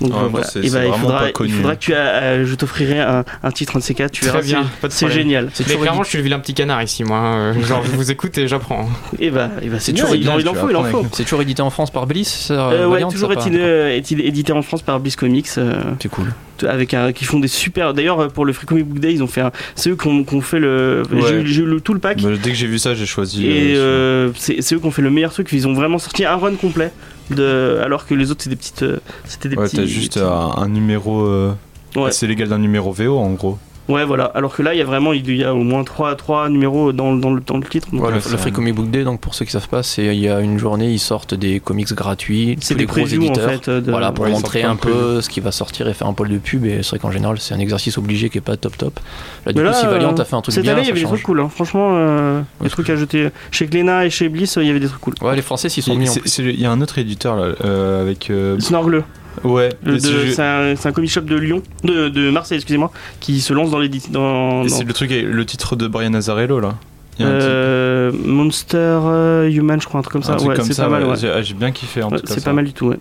Donc, 0.00 0.12
Ouais, 0.12 0.18
moi, 0.20 0.28
voilà. 0.30 0.46
Et 0.46 0.68
c'est 0.68 0.70
bah, 0.70 0.84
il 0.86 0.92
faudra, 1.00 1.26
il 1.28 1.32
que 1.32 1.80
tu 1.80 1.92
euh, 1.94 2.44
je 2.46 2.54
t'offrirai 2.54 3.00
un, 3.00 3.24
un 3.42 3.50
titre 3.50 3.80
ces 3.80 3.94
quatre. 3.94 4.12
Tu 4.12 4.20
Très 4.22 4.30
verras, 4.40 4.42
bien, 4.42 4.64
c'est- 4.90 5.08
génial. 5.10 5.50
Mais 5.68 5.76
clairement, 5.76 6.02
je 6.02 6.08
suis 6.10 6.18
le 6.18 6.24
vilain 6.24 6.38
petit 6.38 6.54
canard 6.54 6.82
ici, 6.82 7.02
moi. 7.04 7.16
hein. 7.18 7.60
Genre, 7.66 7.82
je 7.84 7.90
vous 7.92 8.10
écoute 8.10 8.36
et 8.38 8.46
j'apprends. 8.48 8.88
Et 9.18 9.30
bah, 9.30 9.50
et 9.62 9.68
bah 9.68 9.76
c'est 9.78 9.86
C'est 9.86 9.92
bien. 9.92 10.04
toujours 10.04 10.16
Il 10.16 10.48
en, 10.48 10.52
en 10.52 10.54
faut, 10.54 10.70
il 10.70 10.76
en 10.76 10.84
faut. 10.84 11.06
C'est 11.12 11.22
toujours 11.24 11.40
édité 11.42 11.62
en 11.62 11.70
France 11.70 11.90
par 11.90 12.06
Bliss 12.06 12.48
Euh, 12.50 12.84
ouais, 12.86 12.92
Valiant, 12.92 13.10
toujours 13.10 13.30
euh, 13.32 13.88
édité 13.90 14.52
en 14.52 14.62
France 14.62 14.82
par 14.82 15.00
Bliss 15.00 15.16
Comics, 15.16 15.46
euh, 15.58 15.80
C'est 16.00 16.08
cool. 16.10 16.32
avec 16.66 16.92
un, 16.94 17.12
qui 17.12 17.24
font 17.24 17.40
des 17.40 17.48
super. 17.48 17.94
D'ailleurs, 17.94 18.20
euh, 18.20 18.28
pour 18.28 18.44
le 18.44 18.52
Free 18.52 18.66
Comic 18.66 18.84
Book 18.86 18.98
Day, 18.98 19.12
ils 19.14 19.22
ont 19.22 19.26
fait 19.26 19.40
un. 19.40 19.50
C'est 19.74 19.90
eux 19.90 19.96
qui 19.96 20.08
ont, 20.08 20.40
fait 20.42 20.58
le. 20.58 21.02
Ouais. 21.10 21.42
J'ai 21.44 21.62
eu- 21.62 21.66
le- 21.66 21.80
tout 21.80 21.94
le 21.94 22.00
pack. 22.00 22.20
Bah, 22.22 22.30
dès 22.42 22.50
que 22.50 22.56
j'ai 22.56 22.66
vu 22.66 22.78
ça, 22.78 22.94
j'ai 22.94 23.06
choisi. 23.06 23.46
Et 23.46 23.76
euh, 23.76 24.30
c'est 24.36 24.60
c'est 24.60 24.74
eux 24.74 24.78
qui 24.78 24.86
ont 24.86 24.90
fait 24.90 25.02
le 25.02 25.10
meilleur 25.10 25.32
truc. 25.32 25.48
Ils 25.52 25.66
ont 25.66 25.72
vraiment 25.74 25.98
sorti 25.98 26.24
un 26.26 26.36
run 26.36 26.54
complet. 26.56 26.92
De, 27.30 27.80
alors 27.82 28.06
que 28.06 28.14
les 28.14 28.30
autres, 28.30 28.42
c'est 28.44 28.50
des 28.50 28.56
petites. 28.56 28.82
euh, 28.82 28.98
C'était 29.24 29.48
des 29.48 29.56
Ouais, 29.56 29.64
petits. 29.64 29.76
t'as 29.76 29.84
juste 29.84 30.16
un, 30.18 30.52
un 30.56 30.68
numéro. 30.68 31.22
euh, 31.26 31.52
Ouais. 31.96 32.12
C'est 32.12 32.26
légal 32.26 32.48
d'un 32.48 32.58
numéro 32.58 32.92
VO 32.92 33.18
en 33.18 33.30
gros. 33.32 33.58
Ouais, 33.88 34.04
voilà. 34.04 34.24
Alors 34.34 34.54
que 34.54 34.62
là, 34.62 34.74
il 34.74 34.78
y 34.78 34.80
a 34.80 34.84
vraiment. 34.84 35.12
Il 35.12 35.30
y 35.36 35.44
a 35.44 35.54
au 35.54 35.62
moins 35.62 35.84
3, 35.84 36.16
trois 36.16 36.48
numéros 36.48 36.92
dans, 36.92 37.14
dans, 37.14 37.32
le, 37.32 37.40
dans 37.40 37.56
le 37.56 37.62
titre. 37.64 37.88
Donc, 37.92 38.02
Ouais, 38.04 38.12
le, 38.12 38.20
c'est 38.20 38.30
le 38.30 38.36
Free 38.36 38.50
un- 38.50 38.52
Comic 38.54 38.74
Book 38.74 38.90
Day, 38.90 39.04
donc 39.04 39.20
pour 39.20 39.34
ceux 39.34 39.44
qui 39.44 39.52
savent 39.52 39.68
pas, 39.68 39.82
c'est 39.82 40.06
il 40.06 40.18
y 40.20 40.28
a 40.28 40.40
une 40.40 40.58
journée, 40.58 40.90
ils 40.90 40.98
sortent 40.98 41.34
des 41.34 41.60
comics 41.60 41.92
gratuits. 41.94 42.56
C'est 42.60 42.74
des 42.74 42.86
gros 42.86 43.00
previews 43.02 43.22
en 43.22 43.26
éditeurs. 43.26 43.50
fait. 43.50 43.68
euh, 43.68 43.80
De... 43.80 43.90
Voilà, 43.90 44.10
pour 44.12 44.24
Ouais, 44.24 44.30
montrer 44.32 44.62
un 44.64 44.76
peu 44.76 45.20
ce 45.20 45.28
qui 45.28 45.40
va 45.40 45.52
sortir 45.52 45.86
et 45.88 45.94
faire 45.94 46.08
un 46.08 46.12
pôle 46.14 46.28
de 46.30 46.38
pub. 46.38 46.64
Et 46.64 46.82
c'est 46.82 46.90
vrai 46.90 46.98
qu'en 46.98 47.10
général, 47.12 47.38
c'est 47.38 47.54
un 47.54 47.58
exercice 47.60 47.96
obligé 47.98 48.28
qui 48.28 48.38
est 48.38 48.40
pas 48.40 48.56
top 48.56 48.76
top. 48.76 48.98
Là, 49.46 49.52
du 49.52 49.58
Mais 49.60 49.64
coup, 49.66 49.70
là, 49.72 49.80
si 49.80 49.86
Valiant 49.86 50.14
euh, 50.16 50.20
a 50.20 50.24
fait 50.24 50.34
un 50.36 50.40
truc 50.42 50.54
Cette 50.54 50.64
bien, 50.64 50.72
année, 50.72 50.82
il 50.82 50.88
y 50.88 50.90
avait 50.90 51.00
des 51.00 51.06
trucs 51.06 51.22
cool. 51.22 51.40
hein. 51.40 51.48
Franchement, 51.48 51.90
euh, 51.92 52.40
des 52.62 52.68
trucs 52.70 52.90
à 52.90 52.96
jeter. 52.96 53.28
Chez 53.52 53.66
Glénat 53.66 54.06
et 54.06 54.10
chez 54.10 54.28
Bliss, 54.28 54.56
euh, 54.58 54.62
il 54.62 54.66
y 54.66 54.70
avait 54.70 54.80
des 54.80 54.88
trucs 54.88 55.00
cool. 55.00 55.14
Ouais, 55.22 55.36
les 55.36 55.42
Français 55.42 55.68
s'y 55.68 55.80
sont 55.82 55.94
mis 55.94 56.08
Il 56.38 56.60
y 56.60 56.66
a 56.66 56.70
un 56.72 56.80
autre 56.80 56.98
éditeur 56.98 57.36
là, 57.36 57.54
euh, 57.64 58.02
avec. 58.02 58.30
euh, 58.30 58.58
Snorgle. 58.58 59.04
Ouais, 59.44 59.70
c'est- 59.98 60.40
un, 60.42 60.74
un 60.82 60.92
comic 60.92 61.10
shop 61.10 61.22
de 61.22 61.36
Lyon, 61.36 61.62
de, 61.84 62.08
de 62.08 62.30
Marseille, 62.30 62.56
excusez-moi, 62.56 62.90
qui 63.20 63.40
se 63.40 63.52
lance 63.52 63.70
dans 63.70 63.78
les 63.78 63.88
dans, 64.10 64.66
c'est 64.68 64.84
le 64.84 64.92
truc, 64.92 65.10
le 65.10 65.46
titre 65.46 65.76
de 65.76 65.86
Brian 65.88 66.14
Azarello 66.14 66.60
là. 66.60 66.74
Euh, 67.20 68.12
Monster 68.12 68.76
euh, 68.78 69.48
Human, 69.50 69.80
je 69.80 69.86
crois, 69.86 70.00
un 70.00 70.02
truc 70.02 70.12
comme 70.12 70.22
ça. 70.22 70.34
truc 70.36 70.50
Ouais, 70.50 70.56
c'est 70.62 70.76
pas 70.76 70.88
mal. 70.88 71.04
ouais. 71.04 71.10
ouais. 71.10 71.16
J'ai 71.16 71.30
ah, 71.30 71.42
j'ai 71.42 71.54
bien 71.54 71.70
kiffé 71.70 72.02
en 72.02 72.10
tout 72.10 72.16
cas. 72.16 72.34
c'est 72.34 72.44
pas 72.44 72.52
mal 72.52 72.66
du 72.66 72.72
tout. 72.74 72.88
Ouais. 72.88 72.98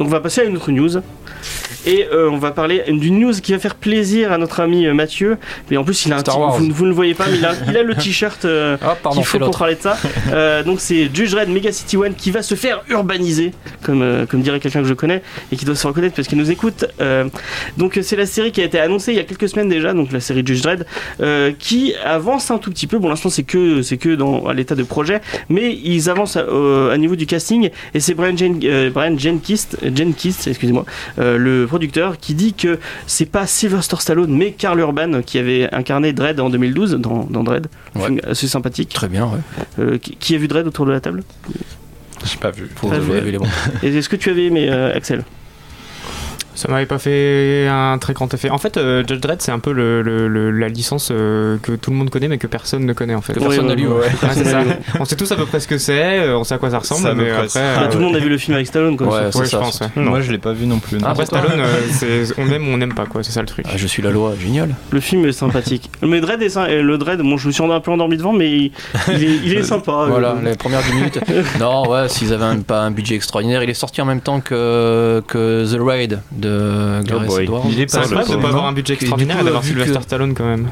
Donc 0.00 0.08
on 0.08 0.12
va 0.12 0.20
passer 0.20 0.40
à 0.40 0.44
une 0.44 0.56
autre 0.56 0.72
news. 0.72 0.88
Et 1.86 2.06
euh, 2.10 2.30
on 2.30 2.38
va 2.38 2.52
parler 2.52 2.82
d'une 2.88 3.20
news 3.20 3.32
qui 3.42 3.52
va 3.52 3.58
faire 3.58 3.74
plaisir 3.74 4.32
à 4.32 4.38
notre 4.38 4.60
ami 4.60 4.86
euh, 4.86 4.94
Mathieu. 4.94 5.36
Mais 5.70 5.76
en 5.76 5.84
plus, 5.84 6.06
il 6.06 6.12
a 6.12 6.18
un 6.18 6.22
vous, 6.58 6.72
vous 6.72 6.84
ne 6.84 6.88
le 6.88 6.94
voyez 6.94 7.14
pas, 7.14 7.26
mais 7.30 7.36
il 7.36 7.44
a, 7.44 7.52
il 7.68 7.76
a 7.76 7.82
le 7.82 7.94
t-shirt. 8.02 8.46
euh, 8.46 8.78
pardon, 8.78 9.10
qu'il 9.12 9.24
faut 9.24 9.38
pour 9.38 9.58
parler 9.58 9.74
de 9.74 9.80
ça. 9.80 9.96
Euh, 10.32 10.62
donc 10.62 10.80
c'est 10.80 11.10
Judge 11.12 11.34
Red 11.34 11.48
Mega 11.48 11.72
City 11.72 11.96
One 11.96 12.14
qui 12.14 12.30
va 12.30 12.42
se 12.42 12.54
faire 12.54 12.82
urbaniser, 12.88 13.52
comme, 13.82 14.26
comme 14.28 14.42
dirait 14.42 14.60
quelqu'un 14.60 14.82
que 14.82 14.86
je 14.88 14.94
connais 14.94 15.22
et 15.50 15.56
qui 15.56 15.64
doit 15.64 15.74
se 15.74 15.86
reconnaître 15.86 16.14
parce 16.14 16.28
qu'il 16.28 16.38
nous 16.38 16.50
écoute. 16.50 16.84
Donc 17.76 17.98
c'est 18.02 18.16
la 18.16 18.26
série 18.26 18.52
qui 18.52 18.60
a 18.60 18.64
été 18.64 18.78
annoncée 18.78 19.12
il 19.12 19.16
y 19.16 19.20
a 19.20 19.24
quelques 19.24 19.48
semaines 19.48 19.68
déjà, 19.68 19.92
donc 19.92 20.12
la 20.12 20.20
série 20.20 20.42
Judge 20.44 20.62
Dredd, 20.62 20.86
euh, 21.20 21.52
qui 21.58 21.94
avance 22.04 22.50
un 22.50 22.58
tout 22.58 22.70
petit 22.70 22.86
peu. 22.86 22.98
Bon, 22.98 23.08
l'instant 23.08 23.28
c'est 23.28 23.42
que 23.42 23.82
c'est 23.82 23.96
que 23.96 24.14
dans 24.14 24.46
à 24.46 24.54
l'état 24.54 24.74
de 24.76 24.82
projet, 24.84 25.20
mais 25.48 25.76
ils 25.82 26.08
avancent 26.08 26.36
à, 26.36 26.44
à 26.92 26.96
niveau 26.96 27.16
du 27.16 27.26
casting 27.26 27.70
et 27.94 28.00
c'est 28.00 28.14
Brian, 28.14 28.36
Jen, 28.36 28.58
Brian 28.90 29.18
Jenkist, 29.18 29.78
Jenkist, 29.94 30.46
excusez-moi, 30.46 30.84
euh, 31.18 31.36
le 31.38 31.66
producteur, 31.66 32.18
qui 32.18 32.34
dit 32.34 32.54
que 32.54 32.78
c'est 33.06 33.26
pas 33.26 33.46
Sylvester 33.46 33.96
Stallone 33.98 34.36
mais 34.36 34.52
Karl 34.52 34.78
Urban 34.80 35.22
qui 35.22 35.38
avait 35.38 35.68
incarné 35.72 36.12
Dredd 36.12 36.40
en 36.40 36.50
2012 36.50 36.94
dans, 36.96 37.24
dans 37.30 37.42
Dredd, 37.44 37.66
Ouais. 37.96 38.20
assez 38.26 38.48
sympathique. 38.48 38.90
Très 38.94 39.08
bien, 39.08 39.26
ouais. 39.26 39.38
Euh, 39.78 39.98
qui, 39.98 40.16
qui 40.16 40.34
a 40.34 40.38
vu 40.38 40.48
Dredd 40.48 40.66
autour 40.66 40.86
de 40.86 40.92
la 40.92 41.00
table? 41.00 41.22
J'ai 42.24 42.36
pas 42.38 42.50
vu. 42.50 42.68
Bons. 42.82 42.92
Et 43.82 43.96
est-ce 43.96 44.08
que 44.08 44.16
tu 44.16 44.30
avais 44.30 44.44
aimé 44.46 44.68
euh, 44.70 44.94
Axel? 44.94 45.24
Ça 46.60 46.68
m'avait 46.68 46.86
pas 46.86 46.98
fait 46.98 47.66
un 47.68 47.96
très 47.98 48.12
grand 48.12 48.32
effet. 48.34 48.50
En 48.50 48.58
fait, 48.58 48.76
euh, 48.76 49.02
Judge 49.06 49.20
Dredd, 49.20 49.40
c'est 49.40 49.50
un 49.52 49.58
peu 49.58 49.72
le, 49.72 50.02
le- 50.02 50.28
le- 50.28 50.50
la 50.50 50.68
licence 50.68 51.08
euh, 51.10 51.56
que 51.62 51.72
tout 51.72 51.90
le 51.90 51.96
monde 51.96 52.10
connaît, 52.10 52.28
mais 52.28 52.38
que 52.38 52.46
personne 52.46 52.84
ne 52.84 52.92
connaît 52.92 53.14
en 53.14 53.22
fait. 53.22 53.32
Que 53.32 53.40
personne 53.40 53.66
n'a 53.68 53.74
lu. 53.74 53.86
ouais, 53.86 53.94
ouais. 53.94 54.00
Ouais, 54.04 54.28
c'est 54.34 54.44
ça. 54.44 54.60
On 54.98 55.04
sait 55.04 55.16
tous 55.16 55.30
à 55.32 55.36
peu 55.36 55.46
près 55.46 55.60
ce 55.60 55.66
que 55.68 55.78
c'est, 55.78 56.20
euh, 56.20 56.36
on 56.38 56.44
sait 56.44 56.54
à 56.54 56.58
quoi 56.58 56.70
ça 56.70 56.78
ressemble, 56.78 57.02
Ça, 57.02 57.14
mais 57.14 57.24
près, 57.30 57.44
après. 57.44 57.48
Bah, 57.54 57.82
euh, 57.84 57.90
Tout 57.90 57.98
le 57.98 58.04
monde 58.04 58.16
a 58.16 58.18
vu 58.18 58.28
le 58.28 58.36
film 58.38 58.54
avec 58.56 58.66
Stallone 58.66 58.96
quoi. 58.96 59.06
Ouais, 59.08 59.14
ouais, 59.24 59.30
je 59.44 59.44
ça, 59.44 59.58
pense. 59.58 59.80
ouais. 59.80 59.88
Moi 59.96 60.20
je 60.20 60.30
l'ai 60.32 60.38
pas 60.38 60.52
vu 60.52 60.66
non 60.66 60.78
plus. 60.78 60.98
non. 60.98 61.04
Ah, 61.06 61.10
Après. 61.12 61.24
Stallone, 61.26 61.60
euh, 61.60 62.26
on 62.38 62.48
aime 62.50 62.68
ou 62.68 62.72
on 62.72 62.76
n'aime 62.76 62.94
pas 62.94 63.06
quoi, 63.06 63.22
c'est 63.22 63.32
ça 63.32 63.40
le 63.40 63.46
truc. 63.46 63.64
Ah, 63.68 63.76
je 63.76 63.86
suis 63.86 64.02
la 64.02 64.10
loi, 64.10 64.34
génial. 64.38 64.74
Le 64.90 65.00
film 65.00 65.24
est 65.24 65.32
sympathique. 65.32 65.90
Mais 66.02 66.20
Dredd 66.20 66.42
est 66.42 66.56
le 66.82 66.98
Dredd, 66.98 67.20
bon 67.22 67.36
je 67.36 67.46
me 67.46 67.52
suis 67.52 67.62
un 67.64 67.80
peu 67.80 67.90
endormi 67.90 68.16
devant, 68.16 68.32
mais 68.32 68.50
il, 68.50 68.72
il 69.08 69.24
est, 69.24 69.36
il 69.44 69.54
est 69.56 69.62
sympa. 69.74 70.06
Voilà, 70.08 70.30
Euh, 70.42 70.50
les 70.50 70.56
premières 70.56 70.82
10 70.82 70.92
minutes. 70.92 71.18
non, 71.58 71.88
ouais, 71.88 72.08
s'ils 72.08 72.32
avaient 72.32 72.44
un- 72.44 72.60
pas 72.60 72.80
un 72.80 72.90
budget 72.90 73.14
extraordinaire, 73.14 73.62
il 73.62 73.70
est 73.70 73.74
sorti 73.74 74.00
en 74.02 74.04
même 74.04 74.20
temps 74.20 74.40
que, 74.40 75.22
que 75.28 75.64
The 75.64 75.78
Raid 75.80 76.20
de 76.32 76.49
Gareth 77.04 77.26
boy. 77.28 77.42
Edwards. 77.44 77.62
Il 77.70 77.80
est 77.80 77.90
C'est 77.90 77.98
pas 77.98 78.04
incroyable 78.04 78.30
de 78.36 78.42
pas 78.42 78.48
avoir 78.48 78.66
un 78.66 78.72
budget 78.72 78.94
extraordinaire 78.94 79.40
et 79.40 79.44
d'avoir 79.44 79.62
vu 79.62 79.70
Sylvester 79.70 79.96
que- 79.98 80.02
Stallone 80.02 80.34
quand 80.34 80.46
même. 80.46 80.68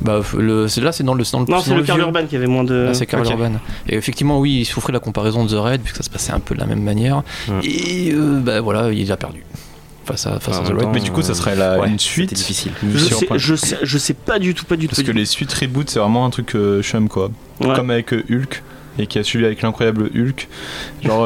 Bah, 0.00 0.20
le, 0.36 0.68
c'est 0.68 0.82
là, 0.82 0.92
c'est 0.92 1.02
dans 1.04 1.14
le, 1.14 1.24
c'est 1.24 1.32
dans 1.32 1.40
le 1.40 1.46
Non, 1.50 1.60
c'est 1.60 1.70
c'est 1.70 1.76
le 1.76 1.82
vieux. 1.82 1.96
Urban 1.98 2.26
qui 2.28 2.36
avait 2.36 2.46
moins 2.46 2.64
de. 2.64 2.74
Là, 2.74 2.94
c'est 2.94 3.06
Karl 3.06 3.24
Ok. 3.24 3.30
Urban. 3.32 3.52
Et 3.88 3.94
effectivement, 3.96 4.38
oui, 4.38 4.58
il 4.60 4.64
souffrait 4.66 4.92
de 4.92 4.96
la 4.98 5.00
comparaison 5.00 5.44
de 5.46 5.50
The 5.50 5.58
Raid, 5.58 5.80
puisque 5.80 5.96
ça 5.96 6.02
se 6.02 6.10
passait 6.10 6.32
un 6.32 6.40
peu 6.40 6.54
de 6.54 6.60
la 6.60 6.66
même 6.66 6.82
manière. 6.82 7.22
Ouais. 7.48 7.60
Et 7.64 8.12
euh, 8.12 8.38
bah 8.40 8.60
voilà, 8.60 8.90
il 8.92 9.10
a 9.10 9.16
perdu. 9.16 9.42
Face 10.04 10.26
à, 10.26 10.38
face 10.40 10.56
Ah, 10.58 10.58
à 10.58 10.60
en 10.60 10.76
The 10.76 10.78
temps, 10.82 10.90
Mais 10.92 11.00
du 11.00 11.10
coup, 11.10 11.22
ça 11.22 11.32
serait 11.32 11.56
la, 11.56 11.78
Ouais, 11.80 11.88
une 11.88 11.98
suite. 11.98 12.28
C'était 12.30 12.38
difficile. 12.42 12.72
Je 12.94 12.98
sais, 12.98 13.26
je, 13.36 13.54
sais, 13.54 13.78
je 13.82 13.96
sais 13.96 14.12
pas 14.12 14.38
du 14.38 14.52
tout, 14.52 14.66
pas 14.66 14.76
du 14.76 14.88
tout. 14.88 14.94
Parce 14.94 15.06
que 15.06 15.12
les 15.12 15.24
suites 15.24 15.52
reboot, 15.54 15.88
c'est 15.88 16.00
vraiment 16.00 16.26
un 16.26 16.30
truc 16.30 16.54
euh, 16.54 16.82
chum 16.82 17.08
quoi. 17.08 17.30
tout. 17.58 17.66
Ouais. 17.68 17.74
Comme 17.74 17.88
avec 17.90 18.12
euh, 18.12 18.22
Hulk 18.30 18.62
et 18.98 19.06
qui 19.06 19.18
a 19.18 19.24
suivi 19.24 19.46
avec 19.46 19.62
l'incroyable 19.62 20.10
Hulk. 20.14 20.48
Genre. 21.02 21.24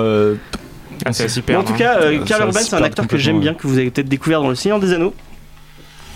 Euh, 1.06 1.10
Ah, 1.10 1.12
c'est 1.12 1.56
en 1.56 1.62
tout 1.64 1.74
cas, 1.74 1.98
euh, 2.00 2.18
Ça- 2.20 2.24
Karl 2.24 2.40
ça 2.40 2.46
Urban, 2.46 2.60
c'est 2.60 2.74
un 2.76 2.82
acteur 2.82 3.06
que 3.06 3.16
j'aime 3.16 3.40
bien, 3.40 3.54
que 3.54 3.66
vous 3.66 3.78
avez 3.78 3.90
peut-être 3.90 4.08
découvert 4.08 4.42
dans 4.42 4.48
Le 4.48 4.54
Seigneur 4.54 4.80
des 4.80 4.92
Anneaux. 4.92 5.14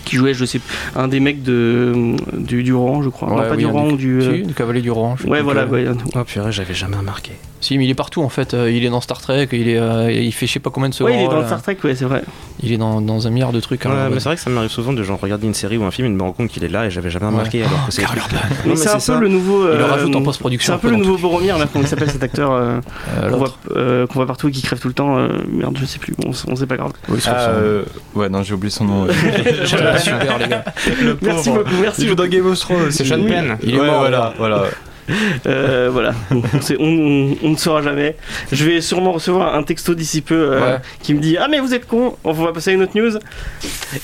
Qui 0.05 0.17
jouait, 0.17 0.35
je 0.35 0.45
sais, 0.45 0.61
un 0.97 1.09
des 1.09 1.21
mecs 1.21 1.43
de, 1.43 2.15
du, 2.37 2.63
du 2.63 2.71
je 2.73 3.09
crois. 3.09 3.29
non, 3.29 3.37
pas 3.37 3.51
oui, 3.53 3.65
du 3.65 3.65
des- 3.65 3.97
du. 3.97 4.21
euh, 4.21 4.37
Si, 4.39 4.43
du 4.43 4.55
Cavalier 4.55 4.81
du 4.81 4.89
je 4.89 5.23
sais 5.23 5.29
Ouais, 5.29 5.43
voilà, 5.43 5.65
ouais. 5.67 5.87
Oh 6.15 6.25
purée, 6.25 6.53
j'avais 6.53 6.75
jamais 6.75 6.97
remarqué. 6.97 7.33
Si, 7.61 7.79
mais 7.79 7.85
il 7.85 7.91
est 7.91 7.95
partout 7.95 8.23
en 8.23 8.29
fait. 8.29 8.55
Euh, 8.55 8.69
Il 8.73 8.85
est 8.85 8.91
dans 8.91 9.01
Star 9.01 9.21
Trek, 9.21 9.49
il, 9.53 9.69
est, 9.69 9.79
euh, 9.79 10.11
il 10.11 10.33
fait 10.33 10.49
je 10.49 10.55
sais 10.55 10.59
pas 10.59 10.71
combien 10.71 10.89
de 10.89 10.95
secondes. 10.95 11.13
Ouais, 11.13 11.21
il 11.23 11.25
est 11.27 11.29
dans 11.29 11.47
Star 11.47 11.63
Trek, 11.63 11.77
ouais, 11.85 11.95
c'est 11.95 12.05
vrai. 12.05 12.23
Il 12.61 12.73
est 12.73 12.77
dans, 12.77 13.01
dans 13.01 13.29
un 13.29 13.31
milliard 13.31 13.53
de 13.53 13.61
trucs. 13.61 13.87
hein. 13.87 13.91
Ouais, 13.91 14.11
mais 14.11 14.19
c'est 14.19 14.25
vrai 14.29 14.35
que 14.35 14.43
ça 14.43 14.51
m'arrive 14.51 14.71
souvent 14.71 14.93
de 14.93 15.01
genre 15.05 15.21
regarder 15.21 15.47
une 15.47 15.55
série 15.55 15.77
ou 15.77 15.85
un 15.85 15.93
film 15.93 16.09
et 16.09 16.11
de 16.11 16.17
me 16.17 16.23
rendre 16.23 16.35
compte 16.35 16.49
qu'il 16.49 16.65
est 16.65 16.69
là 16.69 16.87
et 16.87 16.91
j'avais 16.91 17.11
jamais 17.11 17.27
remarqué 17.27 17.63
alors 17.63 17.87
que 17.87 17.93
c'est. 17.93 18.03
Mais 18.67 18.75
c'est 18.75 18.89
un 18.89 18.95
peu 18.95 18.99
ça. 19.01 19.21
le 19.21 19.29
nouveau. 19.29 19.63
Il 19.71 19.77
le 19.79 19.85
euh, 19.85 19.87
rajoute 19.87 20.17
en 20.17 20.19
C'est 20.19 20.25
post-production. 20.25 20.75
un 20.75 20.79
peu 20.79 20.91
le 20.91 20.97
nouveau. 20.97 21.19
Boromir, 21.19 21.57
là, 21.57 21.67
comment 21.73 21.85
il 21.85 21.89
s'appelle 21.89 22.11
cet 22.11 22.25
acteur 22.25 22.51
euh, 22.51 22.81
Euh, 23.23 23.31
qu'on 23.31 23.37
voit, 23.39 23.53
euh, 23.77 24.07
partout 24.27 24.49
et 24.49 24.51
qui 24.53 24.63
crève 24.63 24.81
tout 24.81 24.89
le 24.89 24.95
temps. 24.95 25.17
euh, 25.19 25.29
merde, 25.49 25.77
je 25.81 25.85
sais 25.85 26.01
plus, 26.01 26.15
on, 26.27 26.33
sait 26.33 26.67
pas 26.67 26.77
grave. 26.77 26.93
C'est 27.19 27.31
euh, 27.33 27.85
ouais, 28.17 28.29
non, 28.29 28.43
j'ai 28.43 28.55
oublié 28.55 28.71
son 28.71 28.85
nom. 28.87 29.07
Super, 29.99 30.39
les 30.39 30.49
gars. 30.49 30.65
Le 31.03 31.19
Merci 31.23 31.49
pauvre. 31.51 31.65
beaucoup, 31.65 31.77
merci 31.81 32.03
Il 32.03 32.09
joue 32.09 32.15
dans 32.15 32.27
Game 32.27 32.47
of 32.47 32.59
Thrones. 32.59 32.91
C'est. 32.91 33.05
Sean. 33.05 33.23
Penn. 33.25 33.57
Il 33.63 33.75
est 33.75 33.81
Ouais, 33.81 33.87
mort, 33.87 34.01
voilà, 34.01 34.35
voilà. 34.39 34.65
Euh, 35.47 35.89
voilà, 35.93 36.15
on, 36.79 37.49
ne 37.49 37.57
saura 37.57 37.83
jamais. 37.83 38.17
Je 38.51 38.65
vais 38.65 38.81
sûrement 38.81 39.13
recevoir 39.13 39.55
un 39.55 39.63
texto 39.63 39.95
d'ici 39.95 40.23
peu 40.23 40.35
euh, 40.35 40.61
Ouais. 40.61 40.79
qui 41.03 41.15
me 41.15 41.21
dit 41.21 41.37
Ah, 41.37 41.49
mais 41.49 41.61
vous 41.61 41.75
êtes 41.75 41.87
con 41.87 42.17
On 42.25 42.33
va 42.33 42.53
passer 42.53 42.71
à 42.71 42.73
une 42.75 42.83
autre 42.83 42.97
news. 42.97 43.19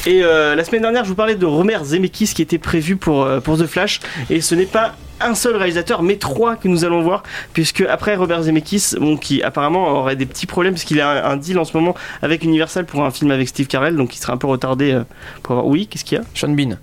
Et 0.07 0.23
euh, 0.23 0.55
la 0.55 0.65
semaine 0.65 0.83
dernière, 0.83 1.05
je 1.05 1.09
vous 1.09 1.15
parlais 1.15 1.37
de 1.37 1.47
Romer 1.47 1.79
Zemeckis 1.85 2.33
qui 2.35 2.43
était 2.43 2.59
prévu 2.59 2.97
pour, 2.97 3.29
pour 3.45 3.59
The 3.59 3.67
Flash. 3.67 4.01
Et 4.31 4.41
ce 4.41 4.55
n'est 4.55 4.67
pas 4.67 4.95
un 5.21 5.35
seul 5.35 5.57
réalisateur, 5.57 6.03
mais 6.03 6.17
trois 6.17 6.57
que 6.57 6.69
nous 6.69 6.85
allons 6.85 7.03
voir. 7.03 7.23
Puisque 7.53 7.83
après 7.83 8.17
Robert 8.17 8.43
Zemeckis, 8.43 8.95
bon, 8.99 9.17
qui 9.17 9.43
apparemment 9.43 9.89
aurait 9.89 10.17
des 10.17 10.27
petits 10.27 10.47
problèmes, 10.47 10.75
parce 10.75 10.85
qu'il 10.85 11.01
a 11.01 11.29
un, 11.29 11.37
deal 11.37 11.59
en 11.59 11.65
ce 11.65 11.77
moment 11.77 11.95
avec 12.23 12.45
Universal 12.45 12.87
pour 12.87 13.05
un 13.05 13.11
film 13.11 13.31
avec 13.31 13.49
Steve 13.49 13.67
Carell, 13.67 13.97
donc 13.97 14.15
il 14.15 14.19
serait 14.19 14.33
un 14.33 14.37
peu 14.37 14.47
retardé 14.47 15.01
pour 15.43 15.53
avoir. 15.57 15.67
Oui, 15.67 15.87
qu'est-ce 15.87 16.05
qu'il 16.05 16.19
y 16.19 16.21
a? 16.21 16.25
Sean 16.35 16.51
Bean. 16.51 16.79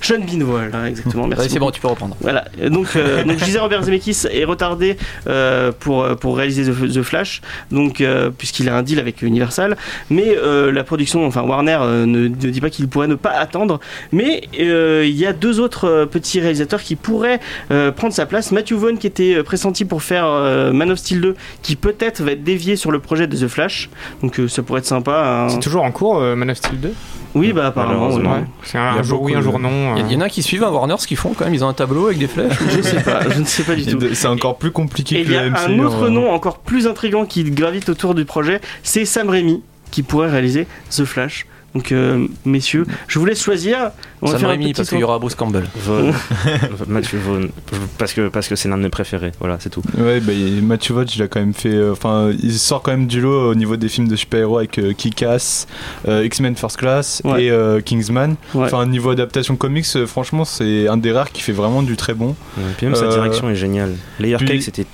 Sean 0.00 0.18
Bean, 0.20 0.42
voilà, 0.44 0.88
exactement. 0.88 1.26
Merci. 1.26 1.48
C'est 1.50 1.58
beaucoup. 1.58 1.66
bon, 1.66 1.70
tu 1.72 1.80
peux 1.80 1.88
reprendre. 1.88 2.16
Voilà, 2.20 2.44
donc, 2.70 2.88
euh, 2.96 3.24
donc 3.24 3.38
je 3.38 3.44
disais 3.44 3.58
Robert 3.58 3.82
Zemeckis 3.82 4.26
est 4.30 4.44
retardé 4.44 4.96
euh, 5.26 5.72
pour, 5.78 6.02
euh, 6.04 6.14
pour 6.14 6.36
réaliser 6.36 6.64
The, 6.64 6.92
The 6.92 7.02
Flash, 7.02 7.40
donc 7.70 8.00
euh, 8.00 8.30
puisqu'il 8.36 8.68
a 8.68 8.76
un 8.76 8.82
deal 8.82 8.98
avec 8.98 9.22
Universal, 9.22 9.76
mais 10.10 10.36
euh, 10.36 10.72
la 10.72 10.84
production, 10.84 11.26
enfin 11.26 11.42
Warner 11.42 11.78
euh, 11.80 12.06
ne, 12.06 12.22
ne 12.22 12.28
dit 12.28 12.60
pas 12.60 12.70
qu'il 12.70 12.88
pourrait 12.88 13.08
ne 13.08 13.14
pas 13.14 13.30
attendre, 13.30 13.80
mais 14.12 14.42
euh, 14.60 15.04
il 15.06 15.16
y 15.16 15.26
a 15.26 15.32
deux 15.32 15.60
autres 15.60 16.08
petits 16.10 16.40
réalisateurs 16.40 16.82
qui 16.82 16.96
pourraient 16.96 17.40
euh, 17.70 17.92
prendre 17.92 18.12
sa 18.14 18.26
place. 18.26 18.50
Matthew 18.52 18.72
Vaughn 18.74 18.98
qui 18.98 19.06
était 19.06 19.42
pressenti 19.42 19.84
pour 19.84 20.02
faire 20.02 20.24
euh, 20.26 20.72
Man 20.72 20.90
of 20.90 20.98
Steel 20.98 21.20
2, 21.20 21.34
qui 21.62 21.76
peut-être 21.76 22.22
va 22.22 22.32
être 22.32 22.42
dévié 22.44 22.76
sur 22.76 22.90
le 22.90 22.98
projet 22.98 23.26
de 23.26 23.36
The 23.36 23.48
Flash, 23.48 23.90
donc 24.22 24.38
euh, 24.40 24.48
ça 24.48 24.62
pourrait 24.62 24.80
être 24.80 24.86
sympa. 24.86 25.44
hein. 25.44 25.48
C'est 25.50 25.60
toujours 25.60 25.82
en 25.84 25.92
cours, 25.92 26.18
euh, 26.18 26.34
Man 26.34 26.50
of 26.50 26.56
Steel 26.56 26.80
2 26.80 26.92
Oui, 27.34 27.52
bah 27.52 27.66
apparemment. 27.66 28.08
Ouais. 28.10 28.44
C'est 28.64 28.78
un, 28.78 29.02
jour 29.02 29.22
oui, 29.22 29.34
un 29.34 29.40
jour 29.40 29.58
non. 29.60 29.96
Il 29.96 30.02
y, 30.02 30.04
euh. 30.06 30.12
y 30.12 30.16
en 30.16 30.20
a 30.20 30.28
qui 30.28 30.42
suivent 30.42 30.64
un 30.64 30.70
Warner 30.70 30.96
ce 30.98 31.06
qu'ils 31.06 31.16
font 31.16 31.34
quand 31.34 31.44
même. 31.44 31.54
Ils 31.54 31.64
ont 31.64 31.68
un 31.68 31.74
tableau 31.74 32.06
avec 32.06 32.18
des 32.18 32.28
flèches. 32.28 32.58
Je 32.76 32.82
sais 32.82 33.02
pas, 33.02 33.28
je 33.28 33.40
ne 33.40 33.44
sais 33.44 33.62
pas 33.62 33.74
du 33.74 33.86
tout. 33.86 33.98
C'est 34.14 34.28
encore 34.28 34.56
plus 34.58 34.70
compliqué 34.70 35.20
Et 35.20 35.22
que 35.24 35.28
il 35.28 35.34
y 35.34 35.36
a 35.36 35.44
le 35.44 35.56
un 35.56 35.78
autre 35.78 36.06
hein. 36.06 36.10
nom 36.10 36.30
encore 36.30 36.58
plus 36.58 36.86
intrigant 36.86 37.26
qui 37.26 37.44
gravite 37.44 37.88
autour 37.88 38.14
du 38.14 38.24
projet, 38.24 38.60
c'est 38.82 39.04
Sam 39.04 39.28
Raimi 39.28 39.62
qui 39.90 40.02
pourrait 40.02 40.30
réaliser 40.30 40.66
The 40.90 41.04
Flash. 41.04 41.46
Donc 41.74 41.92
euh, 41.92 42.26
messieurs, 42.44 42.84
je 43.06 43.18
vous 43.18 43.24
laisse 43.24 43.40
choisir. 43.42 43.92
On 44.22 44.26
va 44.26 44.32
Sam 44.32 44.40
faire 44.40 44.48
un 44.48 44.52
Raimi, 44.52 44.72
parce 44.72 44.88
qu'il 44.88 44.98
y 44.98 45.04
aura 45.04 45.18
Bruce 45.20 45.36
Campbell. 45.36 45.64
Vaughn. 45.76 46.12
Mathieu 46.88 47.18
Vaughn. 47.18 47.48
Parce 47.96 48.12
que 48.12 48.28
parce 48.28 48.48
que 48.48 48.56
c'est 48.56 48.68
l'un 48.68 48.76
de 48.76 48.82
mes 48.82 48.88
préférés. 48.88 49.30
Voilà, 49.38 49.56
c'est 49.60 49.70
tout. 49.70 49.82
Ouais, 49.96 50.18
bah, 50.20 50.32
Matthew 50.62 50.90
Vaughn, 50.92 51.06
il 51.14 51.22
a 51.22 51.28
quand 51.28 51.38
même 51.40 51.54
fait. 51.54 51.72
euh, 51.72 51.92
Enfin, 51.92 52.32
il 52.42 52.52
sort 52.58 52.82
quand 52.82 52.90
même 52.90 53.06
du 53.06 53.20
lot 53.20 53.50
au 53.50 53.54
niveau 53.54 53.76
des 53.76 53.88
films 53.88 54.08
de 54.08 54.16
super-héros 54.16 54.58
avec 54.58 54.78
euh, 54.78 54.92
Kick-Ass, 54.92 55.68
euh, 56.08 56.24
X-Men 56.24 56.56
First 56.56 56.76
Class 56.76 57.22
Ouais. 57.24 57.44
et 57.44 57.50
euh, 57.50 57.80
Kingsman. 57.80 58.34
Ouais. 58.54 58.64
Enfin, 58.64 58.84
niveau 58.86 59.10
adaptation 59.10 59.54
comics, 59.56 59.86
franchement, 60.06 60.44
c'est 60.44 60.88
un 60.88 60.96
des 60.96 61.12
rares 61.12 61.30
qui 61.30 61.40
fait 61.42 61.52
vraiment 61.52 61.82
du 61.82 61.96
très 61.96 62.14
bon. 62.14 62.34
Et 62.58 62.62
puis 62.78 62.86
même 62.86 62.96
sa 62.96 63.06
direction 63.08 63.48
est 63.48 63.54
géniale. 63.56 63.94
Layer 64.18 64.36
puis- 64.38 64.46
Cake, 64.48 64.62
c'était. 64.62 64.86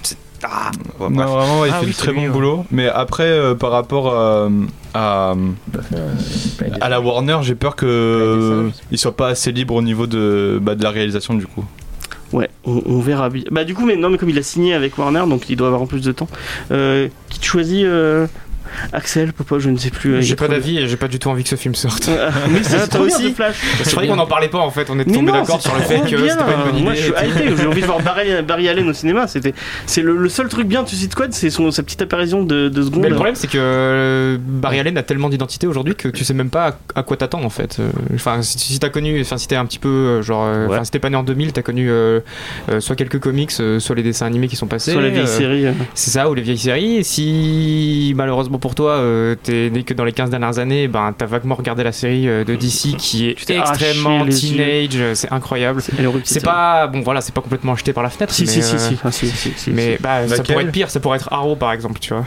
Ah, 0.44 0.70
non, 1.00 1.08
vraiment, 1.08 1.64
il 1.64 1.70
Ah 1.72 1.78
fait 1.80 1.86
oui, 1.86 1.92
du 1.92 1.94
très 1.96 2.10
lui, 2.12 2.18
bon 2.18 2.22
ouais. 2.24 2.28
boulot. 2.30 2.64
Mais 2.70 2.88
après, 2.88 3.24
euh, 3.24 3.54
par 3.54 3.70
rapport 3.70 4.12
euh, 4.12 4.48
à, 4.94 5.34
à 6.80 6.88
la 6.88 7.00
Warner, 7.00 7.38
j'ai 7.42 7.54
peur 7.54 7.76
que 7.76 8.70
il 8.90 8.98
soit 8.98 9.16
pas 9.16 9.28
assez 9.28 9.52
libre 9.52 9.74
au 9.74 9.82
niveau 9.82 10.06
de, 10.06 10.58
bah, 10.62 10.74
de 10.74 10.82
la 10.82 10.90
réalisation 10.90 11.34
du 11.34 11.46
coup. 11.46 11.64
Ouais, 12.32 12.50
on, 12.64 12.82
on 12.86 13.00
verra. 13.00 13.30
bien. 13.30 13.44
Bah 13.52 13.64
du 13.64 13.74
coup, 13.74 13.86
mais 13.86 13.96
non, 13.96 14.10
mais 14.10 14.18
comme 14.18 14.28
il 14.30 14.38
a 14.38 14.42
signé 14.42 14.74
avec 14.74 14.98
Warner, 14.98 15.22
donc 15.28 15.48
il 15.48 15.56
doit 15.56 15.68
avoir 15.68 15.82
en 15.82 15.86
plus 15.86 16.02
de 16.02 16.12
temps. 16.12 16.28
Euh, 16.72 17.08
qui 17.30 17.38
te 17.38 17.44
choisit 17.46 17.84
euh, 17.84 18.26
Axel, 18.92 19.32
Popo, 19.32 19.58
je 19.58 19.70
ne 19.70 19.76
sais 19.76 19.90
plus. 19.90 20.14
euh, 20.14 20.20
J'ai 20.20 20.36
pas 20.36 20.48
d'avis 20.48 20.78
et 20.78 20.88
j'ai 20.88 20.96
pas 20.96 21.08
du 21.08 21.18
tout 21.18 21.28
envie 21.28 21.42
que 21.42 21.48
ce 21.48 21.56
film 21.56 21.74
sorte. 21.74 22.08
Ah, 22.18 22.30
mais 22.50 22.62
c'est 22.62 22.76
Ah, 22.82 22.86
toi 22.88 23.00
aussi. 23.02 23.34
C'est 23.82 23.94
vrai 23.94 24.08
qu'on 24.08 24.18
en 24.18 24.26
parlait 24.26 24.48
pas 24.48 24.58
en 24.58 24.70
fait, 24.70 24.88
on 24.90 24.98
était 24.98 25.10
Mais 25.10 25.16
tombé 25.18 25.32
d'accord 25.32 25.60
sur 25.60 25.74
le 25.74 25.82
fait 25.82 26.00
que 26.00 26.16
c'était 26.16 26.34
pas 26.36 26.52
une 26.54 26.64
bonne 26.64 26.74
idée. 26.76 26.82
Moi, 26.82 26.94
je 26.94 27.02
suis. 27.02 27.12
J'ai 27.56 27.66
envie 27.66 27.80
de 27.82 27.86
voir 27.86 28.00
Barry, 28.00 28.68
Allen 28.68 28.88
au 28.88 28.92
cinéma. 28.92 29.26
C'était, 29.26 29.54
c'est 29.86 30.02
le, 30.02 30.28
seul 30.28 30.48
truc 30.48 30.66
bien 30.66 30.82
de 30.82 30.88
Suicide 30.88 31.12
Squad, 31.12 31.32
c'est 31.32 31.50
son, 31.50 31.70
sa 31.70 31.82
petite 31.82 32.02
apparition 32.02 32.42
de, 32.42 32.68
de 32.68 32.82
secondes. 32.82 33.02
Mais 33.02 33.08
le 33.08 33.14
problème, 33.14 33.34
c'est 33.34 33.46
que 33.48 33.58
euh, 33.58 34.36
Barry 34.40 34.80
Allen 34.80 34.96
a 34.98 35.02
tellement 35.02 35.28
d'identité 35.28 35.66
aujourd'hui 35.66 35.94
que 35.94 36.08
tu 36.08 36.24
sais 36.24 36.34
même 36.34 36.50
pas 36.50 36.78
à, 36.94 37.02
quoi 37.02 37.16
t'attendre 37.16 37.44
en 37.46 37.50
fait. 37.50 37.76
Euh, 37.80 37.90
Enfin, 38.14 38.40
si, 38.42 38.78
t'as 38.78 38.88
connu, 38.88 39.20
enfin, 39.20 39.36
si 39.38 39.46
t'es 39.48 39.56
un 39.56 39.66
petit 39.66 39.78
peu 39.78 40.20
genre, 40.22 40.48
enfin, 40.68 40.84
si 40.84 40.90
t'es 40.90 40.98
pas 40.98 41.10
né 41.10 41.16
en 41.16 41.22
2000, 41.22 41.52
t'as 41.52 41.62
connu 41.62 41.90
soit 42.80 42.96
quelques 42.96 43.18
comics, 43.20 43.50
soit 43.52 43.94
les 43.94 44.02
dessins 44.02 44.26
animés 44.26 44.48
qui 44.48 44.56
sont 44.56 44.66
passés. 44.66 44.92
sur 44.92 45.00
la 45.00 45.08
vieille 45.08 45.22
euh, 45.22 45.26
série. 45.26 45.66
euh. 45.66 45.72
C'est 45.94 46.10
ça, 46.10 46.28
ou 46.30 46.34
les 46.34 46.42
vieilles 46.42 46.58
séries. 46.58 46.96
Et 46.96 47.02
si 47.02 48.12
malheureusement 48.16 48.58
pour 48.66 48.74
toi, 48.74 48.94
euh, 48.94 49.36
t'es 49.40 49.70
né 49.70 49.84
que 49.84 49.94
dans 49.94 50.02
les 50.04 50.10
15 50.10 50.28
dernières 50.28 50.58
années, 50.58 50.88
ben 50.88 51.14
t'as 51.16 51.26
vaguement 51.26 51.54
regardé 51.54 51.84
la 51.84 51.92
série 51.92 52.28
euh, 52.28 52.42
de 52.42 52.56
DC 52.56 52.96
qui 52.98 53.28
est 53.28 53.50
extrêmement 53.50 54.26
teenage, 54.26 54.88
euh, 54.96 55.14
c'est 55.14 55.32
incroyable. 55.32 55.80
C'est- 56.24 56.40
pas 56.44 56.88
bon, 56.88 57.00
voilà, 57.02 57.20
c'est 57.20 57.32
pas 57.32 57.42
complètement 57.42 57.74
acheté 57.74 57.92
par 57.92 58.02
la 58.02 58.10
fenêtre. 58.10 58.32
Si, 58.34 58.42
mais, 58.42 58.48
si, 58.50 58.62
si, 58.64 58.74
euh, 58.74 58.78
si, 58.78 58.96
ah, 59.04 59.12
si, 59.12 59.28
si, 59.28 59.52
si, 59.56 59.70
Mais 59.70 59.96
si. 59.98 60.02
bah, 60.02 60.26
ça 60.26 60.42
pourrait 60.42 60.64
être 60.64 60.72
pire, 60.72 60.90
ça 60.90 60.98
pourrait 60.98 61.18
être 61.18 61.32
Arrow 61.32 61.54
par 61.54 61.70
exemple, 61.72 62.00
tu 62.00 62.12
vois. 62.12 62.24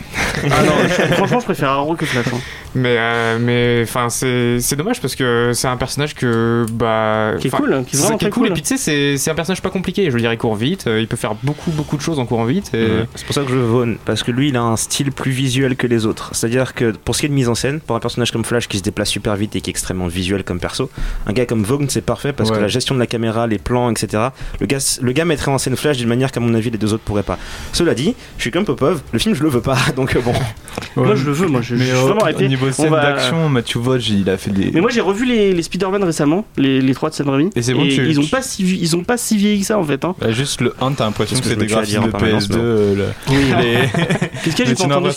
Ah 0.49 0.63
non, 0.63 0.87
franchement, 1.17 1.41
je 1.41 1.45
préfère 1.45 1.71
Arrow 1.71 1.95
que 1.95 2.05
Flash. 2.05 2.27
hein. 2.33 2.37
Mais 2.73 2.95
euh, 2.99 3.37
mais 3.41 3.81
enfin 3.83 4.09
c'est 4.09 4.59
c'est 4.61 4.75
dommage 4.77 5.01
parce 5.01 5.15
que 5.15 5.51
c'est 5.55 5.67
un 5.67 5.75
personnage 5.75 6.13
que 6.15 6.65
bah 6.71 7.31
Qui 7.39 7.47
est 7.47 7.49
cool, 7.49 7.73
hein, 7.73 7.83
qui 7.83 7.95
est 7.95 7.99
c'est- 7.99 8.03
vraiment 8.05 8.17
qui 8.17 8.25
est 8.25 8.29
très 8.29 8.39
cool. 8.39 8.43
cool. 8.43 8.51
Et 8.51 8.53
puis 8.53 8.61
tu 8.61 8.67
sais 8.69 8.77
c'est 8.77 9.17
c'est 9.17 9.31
un 9.31 9.35
personnage 9.35 9.61
pas 9.61 9.71
compliqué. 9.71 10.05
Je 10.05 10.11
veux 10.11 10.19
dire 10.21 10.31
il 10.31 10.37
court 10.37 10.55
vite, 10.55 10.85
il 10.87 11.07
peut 11.07 11.17
faire 11.17 11.33
beaucoup 11.43 11.71
beaucoup 11.71 11.97
de 11.97 12.01
choses 12.01 12.19
en 12.19 12.25
courant 12.25 12.45
vite. 12.45 12.71
Et... 12.73 12.87
C'est 13.15 13.25
pour 13.25 13.33
ça 13.35 13.41
que 13.41 13.49
je 13.49 13.55
veux 13.55 13.65
Vaughn, 13.65 13.97
parce 14.05 14.21
que 14.23 14.31
lui 14.31 14.49
il 14.49 14.55
a 14.55 14.61
un 14.61 14.77
style 14.77 15.11
plus 15.11 15.31
visuel 15.31 15.75
que 15.75 15.87
les 15.87 16.05
autres. 16.05 16.18
C'est-à-dire 16.33 16.73
que 16.73 16.91
pour 16.91 17.15
ce 17.15 17.21
qui 17.21 17.25
est 17.25 17.29
de 17.29 17.33
mise 17.33 17.49
en 17.49 17.55
scène, 17.55 17.79
pour 17.79 17.95
un 17.95 17.99
personnage 17.99 18.31
comme 18.31 18.43
Flash 18.45 18.67
qui 18.67 18.77
se 18.77 18.83
déplace 18.83 19.09
super 19.09 19.35
vite 19.35 19.55
et 19.55 19.61
qui 19.61 19.69
est 19.69 19.71
extrêmement 19.71 20.07
visuel 20.07 20.43
comme 20.43 20.59
perso, 20.59 20.89
un 21.25 21.33
gars 21.33 21.45
comme 21.45 21.63
Vaughn 21.63 21.87
c'est 21.89 22.01
parfait 22.01 22.33
parce 22.33 22.51
que 22.51 22.57
la 22.57 22.67
gestion 22.67 22.95
de 22.95 22.99
la 22.99 23.07
caméra, 23.07 23.47
les 23.47 23.57
plans, 23.59 23.89
etc. 23.91 24.29
Le 24.59 24.65
gars, 24.67 24.77
le 25.01 25.11
gars 25.11 25.25
mettrait 25.25 25.51
en 25.51 25.57
scène 25.57 25.75
Flash 25.75 25.97
d'une 25.97 26.07
manière 26.09 26.31
qu'à 26.31 26.39
mon 26.39 26.53
avis 26.53 26.69
les 26.69 26.77
deux 26.77 26.93
autres 26.93 27.03
pourraient 27.03 27.23
pas. 27.23 27.37
Cela 27.73 27.93
dit, 27.93 28.15
je 28.37 28.41
suis 28.43 28.51
comme 28.51 28.65
Popov, 28.65 29.01
le 29.11 29.19
film 29.19 29.35
je 29.35 29.43
le 29.43 29.49
veux 29.49 29.61
pas, 29.61 29.77
donc 29.95 30.17
bon. 30.23 30.33
Moi, 30.95 31.15
je 31.15 31.25
le 31.25 31.31
veux, 31.31 31.47
moi, 31.47 31.61
je, 31.61 31.75
suis 31.75 31.91
au, 31.93 32.07
vraiment 32.07 32.23
au 32.23 32.27
hypé. 32.29 32.47
niveau 32.47 32.71
scène 32.71 32.89
va- 32.89 33.01
d'action, 33.01 33.49
Matthew 33.49 33.77
Vaughn, 33.77 33.99
il 34.09 34.29
a 34.29 34.37
fait 34.37 34.51
des. 34.51 34.71
Mais 34.71 34.81
moi, 34.81 34.89
j'ai 34.89 35.01
revu 35.01 35.25
les, 35.25 35.53
les 35.53 35.63
Spider-Man 35.63 36.03
récemment, 36.03 36.45
les, 36.57 36.81
les 36.81 36.93
trois 36.93 37.09
de 37.09 37.15
Sam 37.15 37.29
Raimi. 37.29 37.49
Et 37.55 37.61
c'est 37.61 37.73
bon, 37.73 37.83
tu- 37.83 38.07
ils 38.09 38.19
ont 38.19 38.25
pas 38.27 38.41
si 38.41 38.63
ils 38.63 38.95
ont 38.95 39.03
pas 39.03 39.17
si 39.17 39.37
vieilli 39.37 39.59
que 39.61 39.65
ça 39.65 39.77
en 39.77 39.83
fait. 39.83 40.03
Hein. 40.05 40.15
Bah, 40.19 40.31
juste 40.31 40.61
le 40.61 40.73
1, 40.81 40.91
t'as 40.93 41.05
l'impression 41.05 41.37
que 41.37 41.43
ce 41.43 41.49
c'est 41.49 41.55
des 41.55 41.65
graphismes 41.67 41.97
de 42.03 42.07
dire 42.07 42.15
en 42.15 42.17
permanence, 42.17 42.49
PS2. 42.49 42.53
non 42.55 42.59
euh, 42.61 42.95
le- 42.95 43.35
les- 43.61 43.89
Qu'est-ce 44.43 44.55
que 44.55 44.65
j'ai 44.65 44.75
pas 44.75 44.85
entendu 44.85 45.09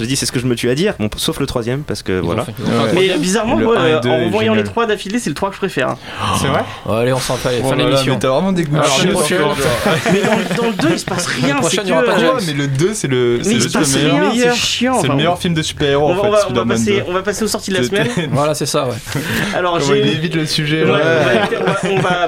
euh, 0.00 0.04
je 0.04 0.08
dis 0.08 0.16
c'est 0.16 0.26
ce 0.26 0.32
que 0.32 0.40
je 0.40 0.46
me 0.46 0.54
tue 0.54 0.70
à 0.70 0.74
dire, 0.74 0.94
bon, 0.98 1.08
sauf 1.16 1.38
le 1.40 1.46
troisième 1.46 1.82
parce 1.82 2.02
que 2.02 2.18
voilà. 2.20 2.42
Ouais. 2.42 2.90
Mais 2.94 3.18
bizarrement, 3.18 3.56
Le 3.56 3.64
moi, 3.64 3.76
euh, 3.78 4.00
en 4.26 4.30
voyant 4.30 4.54
les 4.54 4.64
trois 4.64 4.86
d'affilée, 4.86 5.18
c'est 5.18 5.30
le 5.30 5.34
3 5.34 5.48
que 5.50 5.54
je 5.54 5.60
préfère. 5.60 5.90
hein. 5.90 5.98
C'est 6.40 6.46
vrai 6.48 6.62
allez, 6.90 7.12
on 7.12 7.18
s'en 7.20 7.36
fait. 7.36 7.60
Oh 7.64 7.68
Fin 7.70 7.76
t'as 8.18 8.28
vraiment 8.28 8.52
des 8.52 8.64
goûts. 8.64 8.76
Mais 10.12 10.20
dans, 10.22 10.62
dans 10.62 10.68
le 10.68 10.74
2, 10.74 10.88
il 10.92 10.98
se 10.98 11.04
passe 11.04 11.26
rien. 11.26 11.56
Prochaine, 11.56 11.80
que, 11.82 11.86
il 11.86 11.90
y 11.90 11.92
aura 11.92 12.02
pas 12.02 12.18
de 12.18 12.24
euh, 12.24 12.40
mais 12.46 12.52
le 12.52 12.66
2, 12.68 12.94
c'est 12.94 13.08
le, 13.08 13.38
mais 13.38 13.44
c'est 13.44 13.50
il 13.50 13.56
le 13.56 13.60
se 13.68 13.72
passe 13.78 13.94
meilleur. 13.96 14.12
c'est 14.30 14.36
meilleur. 14.38 14.54
chiant. 14.56 15.00
C'est 15.00 15.08
le 15.08 15.14
meilleur 15.14 15.38
film 15.38 15.54
de 15.54 15.62
super-héros 15.62 16.08
On 16.08 16.12
en 16.12 16.30
va, 16.30 16.38
fait, 16.38 16.46
on 16.50 16.52
va- 16.54 16.64
passer, 16.66 16.96
2. 16.98 17.02
on 17.08 17.12
va 17.12 17.22
passer 17.22 17.44
aux 17.44 17.48
sorties 17.48 17.70
de 17.70 17.76
la 17.78 17.84
semaine. 17.84 18.08
Voilà, 18.32 18.54
c'est 18.54 18.66
ça, 18.66 18.86
ouais. 18.86 19.20
Alors 19.54 19.80
j'ai. 19.80 19.98
évite 20.12 20.34
le 20.34 20.46
sujet 20.46 20.84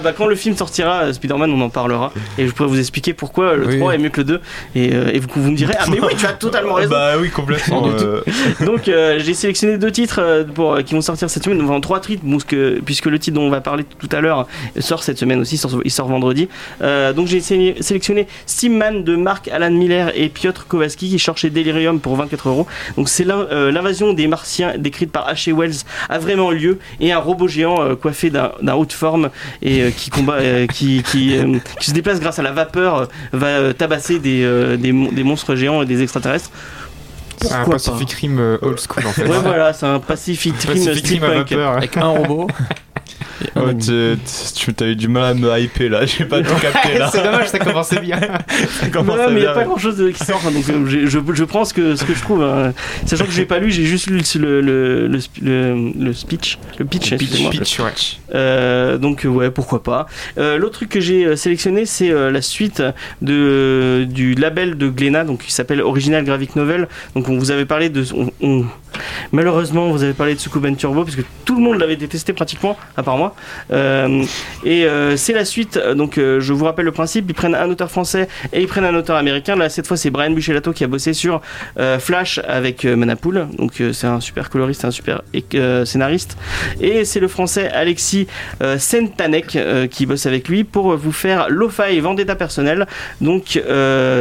bah, 0.03 0.13
quand 0.17 0.27
le 0.27 0.35
film 0.35 0.57
sortira, 0.57 1.03
euh, 1.05 1.13
Spider-Man, 1.13 1.51
on 1.53 1.61
en 1.61 1.71
parlera. 1.71 2.13
Et 2.39 2.47
je 2.47 2.53
pourrais 2.53 2.69
vous 2.69 2.79
expliquer 2.79 3.13
pourquoi 3.15 3.55
le 3.57 3.67
Oui. 3.67 3.79
3 3.79 3.95
est 3.95 3.99
mieux 3.99 4.09
que 4.11 4.21
le 4.21 4.25
2. 4.25 4.41
Et, 4.75 4.95
euh, 4.95 5.11
et 5.13 5.19
vous, 5.19 5.29
vous 5.35 5.51
me 5.51 5.57
direz, 5.57 5.75
ah 5.79 5.85
mais 5.91 6.01
oui, 6.01 6.15
tu 6.19 6.27
as 6.27 6.33
totalement 6.33 6.75
raison. 6.75 6.91
Bah 6.91 7.13
oui, 7.21 7.31
complètement. 7.31 7.62
Donc 8.65 8.89
euh, 8.89 9.19
j'ai 9.19 9.35
sélectionné 9.35 9.79
deux 9.79 9.91
titres 9.91 10.21
euh, 10.21 10.45
pour, 10.45 10.75
euh, 10.75 10.83
qui 10.83 10.95
vont 10.95 11.01
sortir 11.01 11.29
cette 11.31 11.45
semaine, 11.45 11.61
enfin 11.63 11.81
trois 11.81 12.01
titres, 12.01 12.23
puisque 12.85 13.07
le 13.07 13.19
titre 13.19 13.37
dont 13.37 13.43
on 13.47 13.51
va 13.51 13.61
parler 13.61 13.85
tout 13.99 14.09
à 14.13 14.21
l'heure 14.21 14.47
sort 14.81 15.03
cette 15.03 15.19
semaine 15.19 15.41
aussi, 15.41 15.61
il 15.85 15.91
sort 15.91 16.09
vendredi. 16.09 16.49
Euh, 16.83 17.13
donc 17.13 17.27
j'ai 17.27 17.41
sé- 17.41 17.77
sélectionné 17.81 18.27
Steamman 18.47 19.03
de 19.05 19.17
Mark 19.17 19.49
Alan 19.49 19.71
Miller 19.71 20.13
et 20.15 20.29
Piotr 20.29 20.67
Kowalski 20.67 21.09
qui 21.11 21.19
sort 21.19 21.37
chez 21.39 21.51
Delirium 21.51 22.01
pour 22.01 22.17
24 22.17 22.49
euros. 22.49 22.67
Donc 22.97 23.09
c'est 23.09 23.25
l'in- 23.25 23.47
l'invasion 23.71 24.13
des 24.13 24.27
Martiens 24.27 24.75
décrite 24.79 25.11
par 25.13 25.33
H.G. 25.33 25.53
Wells 25.53 25.75
a 26.09 26.19
vraiment 26.19 26.51
lieu 26.51 26.79
et 27.01 27.13
un 27.13 27.19
robot 27.19 27.49
géant 27.49 27.83
euh, 27.83 27.95
coiffé 27.95 28.31
d'un 28.31 28.75
haut 28.75 28.87
de 28.87 28.93
forme 28.93 29.31
et 29.63 29.91
qui 29.97 30.11
combat, 30.11 30.35
euh, 30.35 30.67
qui, 30.67 31.03
qui, 31.03 31.37
euh, 31.37 31.59
qui 31.81 31.91
se 31.91 31.95
déplace 31.95 32.21
grâce 32.21 32.39
à 32.39 32.43
la 32.43 32.53
vapeur 32.53 33.09
va 33.33 33.73
tabasser 33.75 34.19
des, 34.19 34.43
euh, 34.45 34.77
des, 34.77 34.93
mon- 34.93 35.13
des 35.13 35.25
monstres 35.25 35.55
géants 35.55 35.83
et 35.83 35.87
des 35.87 36.03
extraterrestres. 36.03 36.51
C'est 37.43 37.53
un 37.53 37.57
Pourquoi 37.65 37.75
Pacific 37.75 38.13
Rim 38.13 38.39
euh, 38.39 38.59
old 38.63 38.79
school 38.81 39.07
en 39.07 39.13
fait. 39.13 39.27
Ouais, 39.27 39.39
voilà, 39.43 39.73
c'est 39.73 39.87
un 39.87 39.99
Pacific 39.99 40.55
Rim 40.63 40.73
Pacific 40.73 41.07
Rim 41.07 41.23
à 41.25 41.27
steampunk. 41.29 41.51
vapeur. 41.51 41.73
Avec 41.77 41.97
un 41.97 42.09
robot. 42.09 42.47
Ouais, 43.57 43.75
tu 43.77 44.17
tu- 44.55 44.73
t'as 44.75 44.87
eu 44.87 44.97
du 44.97 45.09
mal 45.09 45.25
à 45.25 45.35
me 45.35 45.59
hyper 45.59 45.91
là, 45.91 46.07
j'ai 46.07 46.25
pas 46.25 46.41
tout 46.43 46.55
capté 46.61 46.97
là. 46.99 47.11
C'est 47.13 47.23
dommage, 47.23 47.49
ça 47.49 47.59
commençait 47.59 48.01
bien. 48.01 48.19
Ça 48.81 48.87
Non, 49.03 49.15
mais 49.31 49.41
il 49.41 49.41
n'y 49.41 49.47
a 49.47 49.53
pas 49.53 49.65
grand 49.65 49.79
chose 49.79 50.03
qui 50.17 50.25
sort, 50.25 50.41
donc 50.43 50.69
euh, 50.71 50.85
je, 50.87 51.19
je 51.35 51.45
prends 51.45 51.65
ce 51.65 51.75
que, 51.75 51.97
ce 51.97 52.05
que 52.05 52.15
je 52.15 52.21
trouve. 52.21 52.43
hein. 52.43 52.73
Sachant 53.07 53.25
que 53.25 53.31
j'ai 53.33 53.45
pas 53.45 53.59
lu, 53.59 53.71
j'ai 53.71 53.85
juste 53.85 54.07
lu 54.09 54.21
le, 54.39 54.61
le, 54.61 55.09
le, 55.09 55.19
le- 55.43 55.93
le 55.99 56.13
speech, 56.13 56.59
le 56.79 56.85
pitch, 56.85 57.13
excusez-moi. 57.13 57.51
Pitch, 57.51 57.79
ouais. 57.81 57.91
Euh, 58.35 58.97
donc 58.99 59.25
euh, 59.25 59.29
ouais, 59.29 59.51
pourquoi 59.51 59.83
pas. 59.83 60.07
Euh, 60.39 60.57
L'autre 60.59 60.75
truc 60.75 60.89
que 60.91 61.01
j'ai 61.01 61.37
sélectionné, 61.37 61.85
c'est 61.87 62.11
euh, 62.11 62.31
la 62.31 62.43
suite 62.43 62.83
de, 63.21 64.07
du 64.09 64.35
label 64.35 64.77
de 64.79 64.89
Glénat, 64.89 65.25
donc 65.25 65.43
qui 65.45 65.53
s'appelle 65.53 65.81
Original 65.81 66.25
Graphic 66.25 66.57
Novel. 66.57 66.89
Donc 67.15 67.29
on 67.29 67.37
vous 67.39 67.51
avait 67.51 67.67
parlé 67.67 67.89
de, 67.89 68.05
on- 68.15 68.31
on- 68.41 68.65
malheureusement, 69.33 69.91
vous 69.91 70.03
avez 70.03 70.13
parlé 70.13 70.35
de 70.35 70.41
Sukuban 70.41 70.75
Turbo 70.75 71.05
parce 71.05 71.17
que 71.17 71.23
tout 71.45 71.57
le 71.57 71.63
monde 71.63 71.79
l'avait 71.79 71.97
détesté 71.97 72.33
pratiquement, 72.33 72.77
à 72.97 73.02
part 73.03 73.17
moi. 73.17 73.35
Euh, 73.73 74.25
et 74.65 74.85
euh, 74.85 75.17
c'est 75.17 75.33
la 75.33 75.45
suite. 75.45 75.79
Donc 75.97 76.19
euh, 76.19 76.41
je 76.41 76.53
vous 76.53 76.65
rappelle 76.65 76.85
le 76.85 76.93
principe, 76.93 77.27
ils 77.29 77.35
prennent 77.35 77.55
un 77.55 77.69
auteur 77.69 77.91
français 77.91 78.29
et 78.53 78.61
ils 78.61 78.67
prennent 78.67 78.85
un 78.85 78.95
auteur 78.95 79.17
américain. 79.17 79.57
Là 79.57 79.69
cette 79.69 79.87
fois 79.87 79.97
c'est 79.97 80.11
Brian 80.11 80.31
Buchelato 80.31 80.73
qui 80.73 80.85
a 80.85 80.87
bossé 80.87 81.13
sur 81.13 81.41
Flash 81.99 82.41
avec 82.47 82.85
Manapool. 82.85 83.49
Donc 83.59 83.83
c'est 83.93 84.07
un 84.07 84.21
super 84.21 84.51
coloriste, 84.51 84.85
un 84.85 84.91
super 84.91 85.23
scénariste. 85.85 86.37
Et 86.81 87.05
c'est 87.05 87.21
le 87.21 87.29
français 87.29 87.71
Alexis 87.71 88.27
Sentanek 88.79 89.59
qui 89.91 90.07
bosse 90.07 90.27
avec 90.27 90.49
lui 90.49 90.65
pour 90.65 90.97
vous 90.97 91.13
faire 91.13 91.49
Lo-Fi 91.49 92.01
Vendetta 92.01 92.35
personnel. 92.35 92.87
Donc 93.21 93.61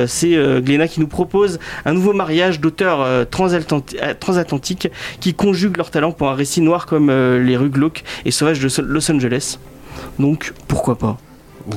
c'est 0.07 0.61
Glénat 0.61 0.87
qui 0.87 0.99
nous 0.99 1.07
propose 1.07 1.59
un 1.85 1.93
nouveau 1.93 2.13
mariage 2.13 2.59
d'auteurs 2.59 3.25
transatlanti- 3.25 3.97
transatlantiques 4.19 4.89
qui 5.19 5.33
conjuguent 5.33 5.77
leurs 5.77 5.91
talents 5.91 6.11
pour 6.11 6.29
un 6.29 6.35
récit 6.35 6.61
noir 6.61 6.85
comme 6.85 7.11
les 7.11 7.57
rues 7.57 7.69
glauques 7.69 8.03
et 8.25 8.31
sauvages 8.31 8.59
de 8.61 8.81
Los 8.81 9.11
Angeles. 9.11 9.57
Donc 10.19 10.53
pourquoi 10.67 10.97
pas? 10.97 11.17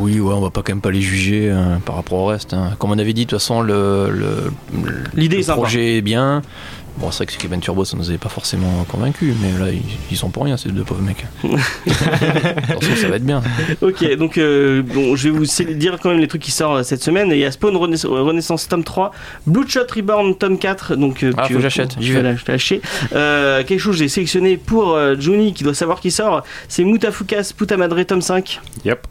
Oui, 0.01 0.19
ouais, 0.19 0.33
on 0.33 0.41
va 0.41 0.51
pas 0.51 0.63
quand 0.63 0.73
même 0.73 0.81
pas 0.81 0.91
les 0.91 1.03
juger 1.03 1.51
hein, 1.51 1.81
par 1.85 1.97
rapport 1.97 2.19
au 2.21 2.27
reste. 2.27 2.55
hein. 2.55 2.71
Comme 2.79 2.91
on 2.91 2.99
avait 2.99 3.13
dit, 3.13 3.27
de 3.27 3.31
toute 3.31 3.39
façon, 3.39 3.61
le, 3.61 4.09
le, 4.11 4.51
le- 4.83 4.93
L'idée 5.15 5.39
le 5.39 5.45
projet 5.53 5.99
est 5.99 6.03
bien. 6.03 6.41
Bon, 6.99 7.11
c'est 7.11 7.25
vrai 7.25 7.27
que 7.35 7.39
Cuban 7.41 7.59
Turbo, 7.59 7.85
ça 7.85 7.97
nous 7.97 8.09
avait 8.09 8.19
pas 8.19 8.29
forcément 8.29 8.85
convaincus, 8.89 9.35
mais 9.43 9.59
là, 9.65 9.71
ils, 9.73 9.83
ils 10.13 10.17
sont 10.17 10.31
pour 10.31 10.45
rien, 10.45 10.57
ces 10.57 10.71
deux 10.71 10.85
pauvres 10.85 11.03
mecs. 11.03 11.25
Attention, 12.69 12.97
ça 12.97 13.09
va 13.09 13.17
être 13.17 13.25
bien. 13.27 13.43
Ok, 13.83 14.17
donc 14.17 14.39
euh, 14.39 14.83
bon, 14.83 15.17
je 15.17 15.29
vais 15.29 15.37
vous 15.39 15.45
dire 15.75 15.99
quand 16.01 16.11
même 16.11 16.19
les 16.21 16.29
trucs 16.29 16.43
qui 16.43 16.51
sortent 16.51 16.79
euh, 16.79 16.83
cette 16.83 17.03
semaine. 17.03 17.29
Il 17.31 17.39
y 17.39 17.45
a 17.45 17.51
Spawn 17.51 17.77
Renais- 17.77 18.07
Renaissance 18.07 18.69
tome 18.69 18.85
3, 18.85 19.11
Bloodshot 19.47 19.81
Reborn 19.95 20.37
tome 20.37 20.59
4. 20.59 20.97
Donc, 20.97 21.23
euh, 21.23 21.33
Ah, 21.37 21.49
faut 21.49 21.55
que 21.55 21.61
j'achète, 21.61 21.97
j'y 21.99 22.13
Je 22.13 22.19
vais. 22.19 22.81
Euh, 23.13 23.65
quelque 23.65 23.81
chose 23.81 23.95
que 23.97 23.99
j'ai 23.99 24.09
sélectionné 24.09 24.57
pour 24.57 24.93
euh, 24.95 25.17
Johnny 25.19 25.53
qui 25.53 25.65
doit 25.65 25.75
savoir 25.75 26.01
qui 26.01 26.11
sort. 26.11 26.43
C'est 26.69 26.85
Mutafukas 26.85 27.53
Puta 27.57 27.77
Madre 27.77 28.01
tome 28.05 28.23
5. 28.23 28.61
Yep. 28.85 29.07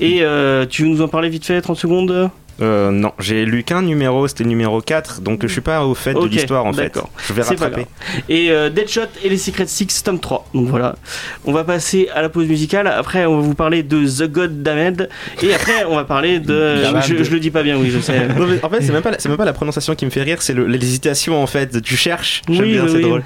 Et 0.00 0.18
euh, 0.22 0.66
tu 0.66 0.82
veux 0.82 0.88
nous 0.88 1.02
en 1.02 1.08
parler 1.08 1.28
vite 1.28 1.44
fait, 1.46 1.60
30 1.60 1.76
secondes? 1.76 2.30
Euh, 2.60 2.90
non, 2.90 3.12
j'ai 3.18 3.44
lu 3.44 3.62
qu'un 3.62 3.82
numéro, 3.82 4.28
c'était 4.28 4.44
le 4.44 4.50
numéro 4.50 4.80
4, 4.80 5.20
donc 5.22 5.40
je 5.42 5.46
suis 5.48 5.60
pas 5.62 5.84
au 5.84 5.94
fait 5.94 6.12
de 6.14 6.26
l'histoire 6.26 6.66
en 6.66 6.72
fait. 6.72 6.98
Je 7.26 7.32
vais 7.32 7.42
rattraper. 7.42 7.86
Et 8.28 8.50
euh, 8.50 8.68
Deadshot 8.70 9.02
et 9.24 9.28
les 9.28 9.38
Secret 9.38 9.66
Six 9.66 10.02
tome 10.02 10.20
3. 10.20 10.46
Donc 10.54 10.68
voilà. 10.68 10.96
On 11.44 11.52
va 11.52 11.64
passer 11.64 12.08
à 12.14 12.20
la 12.22 12.28
pause 12.28 12.46
musicale. 12.46 12.86
Après, 12.86 13.24
on 13.26 13.36
va 13.36 13.42
vous 13.42 13.54
parler 13.54 13.82
de 13.82 14.04
The 14.06 14.30
God 14.30 14.62
Damned. 14.62 15.08
Et 15.42 15.54
après, 15.54 15.84
on 15.88 15.96
va 15.96 16.04
parler 16.04 16.38
de. 16.40 16.76
Je, 17.06 17.22
je 17.24 17.30
le 17.30 17.40
dis 17.40 17.50
pas 17.50 17.62
bien, 17.62 17.76
oui, 17.78 17.90
je 17.90 17.98
sais. 18.00 18.28
Non, 18.36 18.46
en 18.62 18.68
fait, 18.68 18.82
c'est 18.82 18.92
même, 18.92 19.02
pas 19.02 19.10
la- 19.10 19.16
même 19.26 19.36
pas 19.36 19.44
la 19.44 19.52
prononciation 19.52 19.94
qui 19.94 20.04
me 20.04 20.10
fait 20.10 20.22
rire, 20.22 20.42
c'est 20.42 20.54
l'hésitation 20.54 21.42
en 21.42 21.46
fait. 21.46 21.80
Tu 21.82 21.96
cherches, 21.96 22.42
j'aime 22.48 22.62
Oui, 22.64 22.72
bien, 22.72 22.82
oui, 22.84 22.88
c'est 22.90 22.96
oui. 22.96 23.02
drôle. 23.02 23.22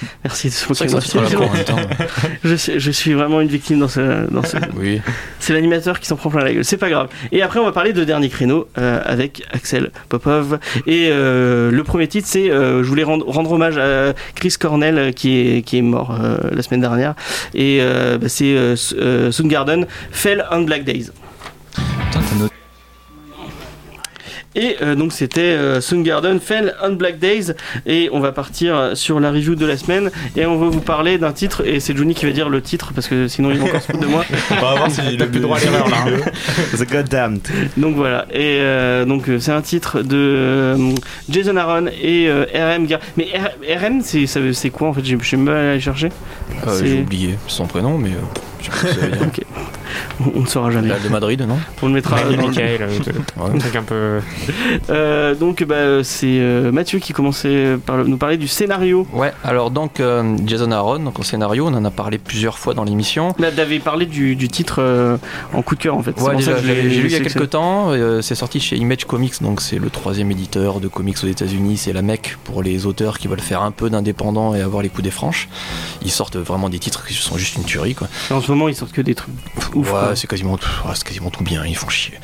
Merci 0.24 0.48
de 0.48 1.62
temps. 1.64 1.76
je, 2.44 2.54
suis, 2.54 2.78
je 2.80 2.90
suis 2.90 3.12
vraiment 3.14 3.40
une 3.40 3.48
victime 3.48 3.78
dans 3.78 3.88
ce. 3.88 4.30
Dans 4.30 4.42
ce... 4.42 4.56
Oui. 4.76 5.00
C'est 5.38 5.52
l'animateur 5.52 6.00
qui 6.00 6.06
s'en 6.06 6.16
prend 6.16 6.30
plein 6.30 6.44
la 6.44 6.52
gueule. 6.52 6.64
C'est 6.64 6.76
pas 6.76 6.90
grave. 6.90 7.08
Et 7.32 7.42
après, 7.42 7.60
on 7.60 7.64
va 7.64 7.72
parler 7.72 7.92
de 7.92 8.04
Dernier 8.04 8.28
Créneau 8.28 8.68
euh, 8.78 9.00
avec 9.04 9.42
Axel 9.52 9.90
Popov. 10.08 10.58
Et 10.86 11.08
euh, 11.10 11.70
le 11.70 11.84
premier 11.84 12.08
titre, 12.08 12.28
c'est. 12.30 12.50
euh, 12.50 12.82
je 12.82 12.88
voulais 12.88 13.04
rendre, 13.04 13.26
rendre 13.28 13.52
hommage 13.52 13.78
à 13.78 14.12
Chris 14.34 14.54
Cornell 14.58 15.14
qui 15.14 15.38
est, 15.38 15.62
qui 15.62 15.78
est 15.78 15.82
mort 15.82 16.18
euh, 16.20 16.38
la 16.52 16.62
semaine 16.62 16.80
dernière. 16.80 17.14
Et 17.54 17.78
euh, 17.80 18.18
bah, 18.18 18.28
c'est 18.28 18.56
euh, 18.56 18.72
S- 18.74 18.94
euh, 18.98 19.30
Soundgarden, 19.32 19.86
Fell 20.10 20.44
on 20.50 20.62
Black 20.62 20.84
Days. 20.84 21.10
Putain, 21.74 22.20
t'as 22.28 22.36
noté. 22.38 22.54
Et 24.56 24.76
euh, 24.82 24.96
donc 24.96 25.12
c'était 25.12 25.40
euh, 25.42 25.80
Soundgarden, 25.80 26.40
Fell 26.40 26.74
on 26.82 26.94
Black 26.94 27.20
Days. 27.20 27.52
Et 27.86 28.08
on 28.12 28.18
va 28.18 28.32
partir 28.32 28.90
sur 28.94 29.20
la 29.20 29.30
review 29.30 29.54
de 29.54 29.64
la 29.66 29.76
semaine. 29.76 30.10
Et 30.36 30.44
on 30.46 30.58
va 30.58 30.66
vous 30.66 30.80
parler 30.80 31.18
d'un 31.18 31.32
titre. 31.32 31.62
Et 31.64 31.78
c'est 31.78 31.96
Johnny 31.96 32.14
qui 32.14 32.26
va 32.26 32.32
dire 32.32 32.48
le 32.48 32.60
titre 32.60 32.92
parce 32.94 33.06
que 33.06 33.28
sinon 33.28 33.50
il 33.52 33.58
va 33.58 33.64
encore 33.66 33.80
se 33.82 33.86
foutre 33.92 34.00
de 34.00 34.06
moi. 34.06 34.24
On 34.50 34.54
va 34.54 34.74
voir 34.74 34.90
si 34.90 35.00
T'as 35.18 35.26
plus 35.26 35.40
droit 35.40 35.58
à 35.58 35.60
l'erreur 35.60 35.88
là. 35.88 35.96
hein. 36.06 36.30
The 36.76 36.90
Goddamned. 36.90 37.40
Donc 37.76 37.94
voilà, 37.96 38.26
et 38.32 38.58
euh, 38.60 39.04
donc 39.04 39.28
euh, 39.28 39.38
c'est 39.38 39.52
un 39.52 39.62
titre 39.62 40.00
de 40.02 40.16
euh, 40.16 40.90
Jason 41.28 41.56
Aaron 41.56 41.86
et 41.86 42.28
euh, 42.28 42.44
RM. 42.54 42.86
Gar- 42.86 43.00
Mais 43.16 43.28
R- 43.34 43.78
RM, 43.86 44.00
c'est 44.52 44.70
quoi 44.70 44.88
en 44.88 44.92
fait? 44.94 45.04
Je 45.04 45.36
même 45.36 45.46
pas 45.46 45.70
aller 45.70 45.80
chercher. 45.80 46.08
Euh, 46.66 46.80
J'ai 46.84 47.00
oublié 47.00 47.34
son 47.46 47.66
prénom, 47.66 47.98
mais 47.98 48.10
euh, 48.10 49.26
on, 50.20 50.38
on 50.38 50.40
ne 50.42 50.46
saura 50.46 50.70
jamais. 50.70 50.88
Real 50.90 51.02
de 51.02 51.08
Madrid, 51.08 51.40
non 51.48 51.58
On 51.82 51.86
le 51.88 51.92
mettra. 51.94 52.20
Dans- 52.22 52.36
Michael, 52.48 52.82
euh, 52.82 52.98
un 53.54 53.58
truc 53.58 53.76
un 53.76 53.82
peu. 53.82 54.20
Euh, 54.90 55.34
donc 55.34 55.62
bah, 55.64 56.02
c'est 56.04 56.38
euh, 56.40 56.72
Mathieu 56.72 56.98
qui 56.98 57.12
commençait 57.12 57.76
par 57.84 57.96
le- 57.98 58.04
nous 58.04 58.16
parler 58.16 58.36
du 58.36 58.48
scénario. 58.48 59.06
Ouais, 59.12 59.32
alors 59.44 59.70
donc 59.70 60.00
euh, 60.00 60.36
Jason 60.46 60.70
Aaron, 60.70 61.00
donc 61.00 61.18
en 61.18 61.22
scénario, 61.22 61.66
on 61.66 61.74
en 61.74 61.84
a 61.84 61.90
parlé 61.90 62.18
plusieurs 62.18 62.58
fois 62.58 62.74
dans 62.74 62.84
l'émission. 62.84 63.34
Là, 63.38 63.50
t'avais 63.50 63.78
parlé 63.78 64.06
du, 64.06 64.36
du 64.36 64.48
titre 64.48 64.76
euh, 64.80 65.16
en 65.52 65.62
coup 65.62 65.74
de 65.74 65.80
cœur 65.80 65.96
en 65.96 66.02
fait. 66.02 66.18
Ouais, 66.20 66.36
déjà, 66.36 66.54
que 66.54 66.62
je 66.62 66.66
l'ai- 66.66 66.90
j'ai 66.90 67.00
lu 67.00 67.06
il 67.08 67.12
y 67.12 67.16
a 67.16 67.20
quelques 67.20 67.50
temps. 67.50 67.90
euh, 67.90 68.22
c'est 68.22 68.34
sorti 68.34 68.60
chez 68.60 68.76
Image 68.76 69.04
Comics, 69.04 69.42
donc 69.42 69.60
c'est 69.60 69.78
le 69.78 69.90
troisième 69.90 70.30
éditeur 70.30 70.80
de 70.80 70.88
comics 70.88 71.16
aux 71.22 71.26
États-Unis. 71.28 71.76
C'est 71.76 71.92
la 71.92 72.02
mec 72.02 72.36
pour 72.44 72.62
les 72.62 72.86
auteurs 72.86 73.18
qui 73.18 73.28
veulent 73.28 73.40
faire 73.40 73.62
un 73.62 73.70
peu 73.70 73.90
d'indépendant 73.90 74.54
et 74.54 74.60
avoir 74.60 74.82
les 74.82 74.88
coups 74.88 75.04
des 75.04 75.10
franches. 75.10 75.48
Ils 76.02 76.10
sortent 76.10 76.36
vraiment 76.36 76.68
des 76.68 76.78
titres 76.78 77.04
qui 77.06 77.14
sont 77.14 77.36
juste 77.36 77.56
une 77.56 77.64
tuerie, 77.64 77.94
quoi. 77.94 78.08
Et 78.30 78.34
En 78.34 78.40
ce 78.40 78.50
moment, 78.50 78.68
ils 78.68 78.74
sortent 78.74 78.92
que 78.92 79.00
des 79.02 79.14
trucs 79.14 79.30
ouf. 79.74 79.92
ouais, 79.92 80.05
c'est 80.14 80.26
quasiment, 80.26 80.56
tout- 80.56 80.68
ouais, 80.86 80.92
c'est 80.94 81.04
quasiment 81.06 81.30
tout 81.30 81.42
bien. 81.44 81.64
Ils 81.66 81.76
font 81.76 81.88
chier. 81.88 82.14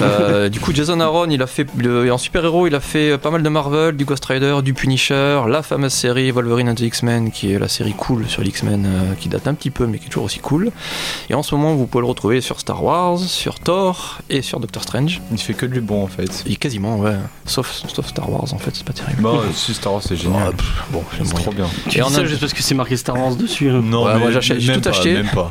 Euh, 0.00 0.48
du 0.48 0.60
coup, 0.60 0.72
Jason 0.74 1.00
Aaron, 1.00 1.28
il 1.30 1.42
a 1.42 1.46
fait 1.46 1.66
le- 1.76 2.10
en 2.12 2.18
super-héros, 2.18 2.66
il 2.66 2.74
a 2.74 2.80
fait 2.80 3.18
pas 3.18 3.30
mal 3.30 3.42
de 3.42 3.48
Marvel, 3.48 3.96
du 3.96 4.04
Ghost 4.04 4.24
Rider, 4.24 4.58
du 4.62 4.74
Punisher, 4.74 5.40
la 5.48 5.62
fameuse 5.62 5.92
série 5.92 6.30
Wolverine 6.30 6.68
and 6.68 6.74
the 6.74 6.80
X-Men, 6.80 7.30
qui 7.30 7.52
est 7.52 7.58
la 7.58 7.68
série 7.68 7.92
cool 7.92 8.26
sur 8.28 8.42
l'X-Men, 8.42 8.86
euh, 8.86 9.14
qui 9.18 9.28
date 9.28 9.46
un 9.48 9.54
petit 9.54 9.70
peu, 9.70 9.86
mais 9.86 9.98
qui 9.98 10.06
est 10.06 10.08
toujours 10.08 10.24
aussi 10.24 10.38
cool. 10.38 10.70
Et 11.28 11.34
en 11.34 11.42
ce 11.42 11.54
moment, 11.54 11.74
vous 11.74 11.86
pouvez 11.86 12.02
le 12.02 12.08
retrouver 12.08 12.40
sur 12.40 12.60
Star 12.60 12.82
Wars, 12.82 13.18
sur 13.18 13.58
Thor 13.60 14.18
et 14.30 14.42
sur 14.42 14.60
Doctor 14.60 14.82
Strange. 14.82 15.20
Il 15.32 15.38
fait 15.38 15.54
que 15.54 15.66
du 15.66 15.80
bon 15.80 16.02
en 16.04 16.06
fait. 16.08 16.44
Et 16.46 16.56
quasiment, 16.56 16.96
ouais. 16.98 17.16
Sauf, 17.46 17.82
sauf 17.92 18.06
Star 18.06 18.30
Wars, 18.30 18.52
en 18.52 18.58
fait, 18.58 18.70
c'est 18.74 18.84
pas 18.84 18.92
terrible. 18.92 19.22
Bah, 19.22 19.32
si 19.54 19.74
Star 19.74 19.92
Wars 19.92 20.02
c'est 20.06 20.16
génial. 20.16 20.48
Ouais, 20.48 20.54
pff, 20.54 20.84
bon, 20.90 21.02
j'aime 21.16 21.26
c'est 21.26 21.34
trop 21.34 21.52
bien. 21.52 21.66
Tu 21.88 21.98
Et 21.98 22.02
en 22.02 22.08
ça 22.08 22.24
juste 22.24 22.40
parce 22.40 22.52
que 22.52 22.62
c'est 22.62 22.74
marqué 22.74 22.96
Star 22.96 23.16
Wars 23.18 23.34
dessus. 23.34 23.70
hein. 23.70 23.80
Non, 23.84 24.04
Ouais, 24.04 24.12
mais 24.14 24.20
moi, 24.20 24.30
j'achète- 24.30 24.60
j'ai 24.60 24.72
tout 24.74 24.80
pas, 24.80 24.90
acheté. 24.90 25.14
Même 25.14 25.28
pas. 25.30 25.50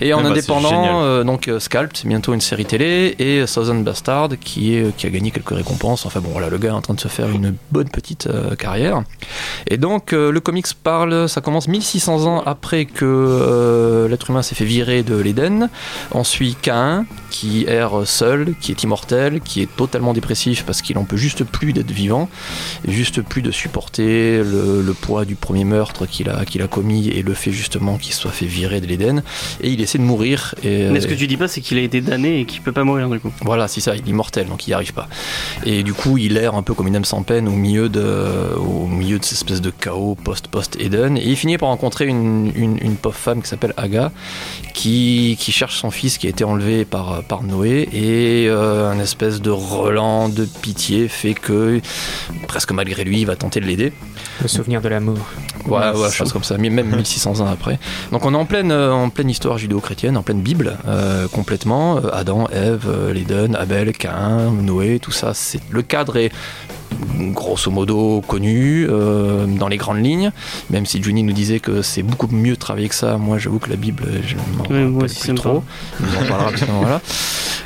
Et 0.00 0.12
en 0.14 0.24
Ah 0.24 0.28
indépendant. 0.28 1.01
Euh, 1.02 1.24
donc 1.24 1.48
euh, 1.48 1.58
Scalped, 1.58 2.06
bientôt 2.06 2.34
une 2.34 2.40
série 2.40 2.64
télé, 2.64 3.14
et 3.18 3.46
Southern 3.46 3.82
Bastard, 3.84 4.30
qui, 4.40 4.78
a 4.78 5.08
gagné 5.08 5.30
quelques 5.30 5.50
récompenses. 5.50 6.06
Enfin 6.06 6.20
bon, 6.20 6.30
voilà, 6.30 6.48
le 6.48 6.58
gars 6.58 6.70
est 6.70 6.72
en 6.72 6.80
train 6.80 6.94
de 6.94 7.00
se 7.00 7.08
faire 7.08 7.28
une 7.28 7.54
bonne 7.70 7.88
petite 7.88 8.26
euh, 8.26 8.54
carrière. 8.54 9.02
Et 9.66 9.76
donc, 9.76 10.12
euh, 10.12 10.30
le 10.30 10.40
comics 10.40 10.66
parle, 10.82 11.28
ça 11.28 11.40
commence 11.40 11.68
1600 11.68 12.26
ans 12.26 12.42
après 12.44 12.84
que 12.84 14.06
l'être 14.08 14.30
humain 14.30 14.42
s'est 14.42 14.54
fait 14.54 14.64
virer 14.64 15.02
de 15.02 15.16
l'Éden. 15.16 15.68
On 16.12 16.24
suit 16.24 16.56
Cain, 16.60 17.04
qui 17.32 17.64
erre 17.66 18.06
seul, 18.06 18.54
qui 18.60 18.70
est 18.70 18.82
immortel, 18.84 19.40
qui 19.40 19.62
est 19.62 19.76
totalement 19.76 20.12
dépressif 20.12 20.64
parce 20.64 20.82
qu'il 20.82 20.98
en 20.98 21.04
peut 21.04 21.16
juste 21.16 21.42
plus 21.42 21.72
d'être 21.72 21.90
vivant, 21.90 22.28
juste 22.86 23.22
plus 23.22 23.42
de 23.42 23.50
supporter 23.50 24.38
le, 24.44 24.82
le 24.82 24.92
poids 24.92 25.24
du 25.24 25.34
premier 25.34 25.64
meurtre 25.64 26.06
qu'il 26.06 26.28
a, 26.28 26.44
qu'il 26.44 26.62
a 26.62 26.68
commis 26.68 27.08
et 27.08 27.22
le 27.22 27.34
fait 27.34 27.50
justement 27.50 27.96
qu'il 27.96 28.12
soit 28.12 28.30
fait 28.30 28.46
virer 28.46 28.80
de 28.80 28.86
l'Éden. 28.86 29.22
Et 29.62 29.70
il 29.70 29.80
essaie 29.80 29.98
de 29.98 30.04
mourir. 30.04 30.54
Et, 30.62 30.88
Mais 30.90 31.00
ce 31.00 31.06
que 31.06 31.14
tu 31.14 31.26
dis 31.26 31.38
pas, 31.38 31.48
c'est 31.48 31.62
qu'il 31.62 31.78
a 31.78 31.80
été 31.80 32.00
damné 32.02 32.40
et 32.40 32.44
qu'il 32.44 32.60
peut 32.60 32.72
pas 32.72 32.84
mourir 32.84 33.08
du 33.08 33.18
coup. 33.18 33.32
voilà, 33.40 33.66
c'est 33.66 33.80
ça, 33.80 33.96
il 33.96 34.02
est 34.02 34.10
immortel, 34.10 34.46
donc 34.46 34.66
il 34.66 34.70
n'y 34.70 34.74
arrive 34.74 34.92
pas. 34.92 35.08
Et 35.64 35.82
du 35.82 35.94
coup, 35.94 36.18
il 36.18 36.36
erre 36.36 36.54
un 36.54 36.62
peu 36.62 36.74
comme 36.74 36.86
une 36.86 36.96
âme 36.96 37.06
sans 37.06 37.22
peine 37.22 37.48
au 37.48 37.52
milieu 37.52 37.88
de, 37.88 38.54
au 38.58 38.86
milieu 38.86 39.18
de 39.18 39.24
cette 39.24 39.38
espèce 39.38 39.62
de 39.62 39.70
chaos 39.70 40.16
post-post-Eden. 40.22 41.16
Et 41.16 41.28
il 41.28 41.36
finit 41.36 41.56
par 41.56 41.70
rencontrer 41.70 42.06
une, 42.06 42.52
une, 42.54 42.78
une 42.82 42.96
pauvre 42.96 43.16
femme 43.16 43.40
qui 43.40 43.48
s'appelle 43.48 43.72
Aga, 43.78 44.12
qui, 44.74 45.38
qui 45.40 45.50
cherche 45.50 45.78
son 45.78 45.90
fils 45.90 46.18
qui 46.18 46.26
a 46.26 46.30
été 46.30 46.44
enlevé 46.44 46.84
par, 46.84 47.21
par 47.22 47.42
Noé. 47.42 47.88
Et 47.92 48.46
euh, 48.48 48.90
un 48.90 48.98
espèce 48.98 49.40
de 49.40 49.50
relan 49.50 50.28
de 50.28 50.44
pitié 50.44 51.08
fait 51.08 51.34
que, 51.34 51.80
presque 52.48 52.72
malgré 52.72 53.04
lui, 53.04 53.20
il 53.20 53.26
va 53.26 53.36
tenter 53.36 53.60
de 53.60 53.66
l'aider. 53.66 53.92
Le 54.40 54.48
souvenir 54.48 54.80
de 54.80 54.88
l'amour. 54.88 55.18
Ouais, 55.66 55.90
Ouais, 55.92 56.10
chose 56.10 56.32
comme 56.32 56.44
ça, 56.44 56.58
même 56.58 56.96
1600 56.96 57.40
ans 57.40 57.46
après. 57.46 57.78
Donc 58.10 58.24
on 58.24 58.34
est 58.34 58.36
en 58.36 58.44
pleine, 58.44 58.72
euh, 58.72 58.92
en 58.92 59.10
pleine 59.10 59.30
histoire 59.30 59.58
judéo-chrétienne, 59.58 60.16
en 60.16 60.22
pleine 60.22 60.40
Bible, 60.40 60.76
euh, 60.86 61.28
complètement. 61.28 61.98
Adam, 62.12 62.48
Ève, 62.48 63.10
l'Éden, 63.12 63.54
Abel, 63.54 63.92
Caïn, 63.92 64.50
Noé, 64.50 64.98
tout 64.98 65.12
ça. 65.12 65.34
C'est 65.34 65.60
le 65.70 65.82
cadre 65.82 66.16
est 66.16 66.32
grosso 67.32 67.70
modo 67.70 68.22
connu 68.26 68.86
euh, 68.88 69.46
dans 69.46 69.68
les 69.68 69.76
grandes 69.76 70.04
lignes, 70.04 70.30
même 70.70 70.86
si 70.86 71.02
Juni 71.02 71.22
nous 71.22 71.32
disait 71.32 71.60
que 71.60 71.82
c'est 71.82 72.02
beaucoup 72.02 72.28
mieux 72.28 72.54
de 72.54 72.58
travailler 72.58 72.88
que 72.88 72.94
ça. 72.94 73.16
Moi, 73.18 73.38
j'avoue 73.38 73.58
que 73.58 73.70
la 73.70 73.76
Bible, 73.76 74.04
je 74.26 74.36
m'en 74.36 74.64
Oui, 74.70 74.94
rappelle 74.94 75.16
plus 75.18 75.34
trop. 75.34 75.62
On 76.00 76.22
en 76.24 76.26
parlera 76.28 76.50
voilà. 76.80 77.00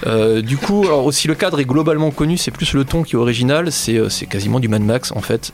Euh, 0.06 0.42
du 0.42 0.56
coup, 0.56 0.82
alors 0.84 1.04
aussi 1.06 1.28
le 1.28 1.34
cadre 1.34 1.60
est 1.60 1.64
globalement 1.64 2.10
connu, 2.10 2.36
c'est 2.36 2.50
plus 2.50 2.72
le 2.74 2.84
ton 2.84 3.02
qui 3.02 3.14
est 3.14 3.18
original, 3.18 3.72
c'est 3.72 3.96
euh, 3.96 4.08
quasiment 4.28 4.60
du 4.60 4.68
Mad 4.68 4.82
Max 4.82 5.12
en 5.12 5.20
fait. 5.20 5.52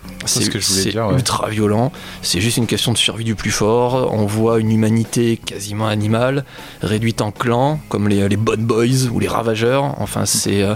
c'est 0.61 0.93
ouais. 1.09 1.15
ultra 1.15 1.49
violent, 1.49 1.93
c'est 2.23 2.41
juste 2.41 2.57
une 2.57 2.67
question 2.67 2.93
de 2.93 2.99
survie 2.99 3.25
du 3.25 3.35
plus 3.35 3.51
fort. 3.51 4.11
On 4.13 4.27
voit 4.27 4.59
une 4.59 4.71
humanité 4.73 5.37
quasiment 5.37 5.87
animale, 5.87 6.45
réduite 6.83 7.21
en 7.21 7.31
clans, 7.31 7.79
comme 7.89 8.09
les, 8.09 8.29
les 8.29 8.37
Bad 8.37 8.61
Boys 8.61 9.07
ou 9.13 9.21
les 9.21 9.29
Ravageurs. 9.29 9.95
Enfin, 9.99 10.27
c'est 10.27 10.63
euh, 10.63 10.75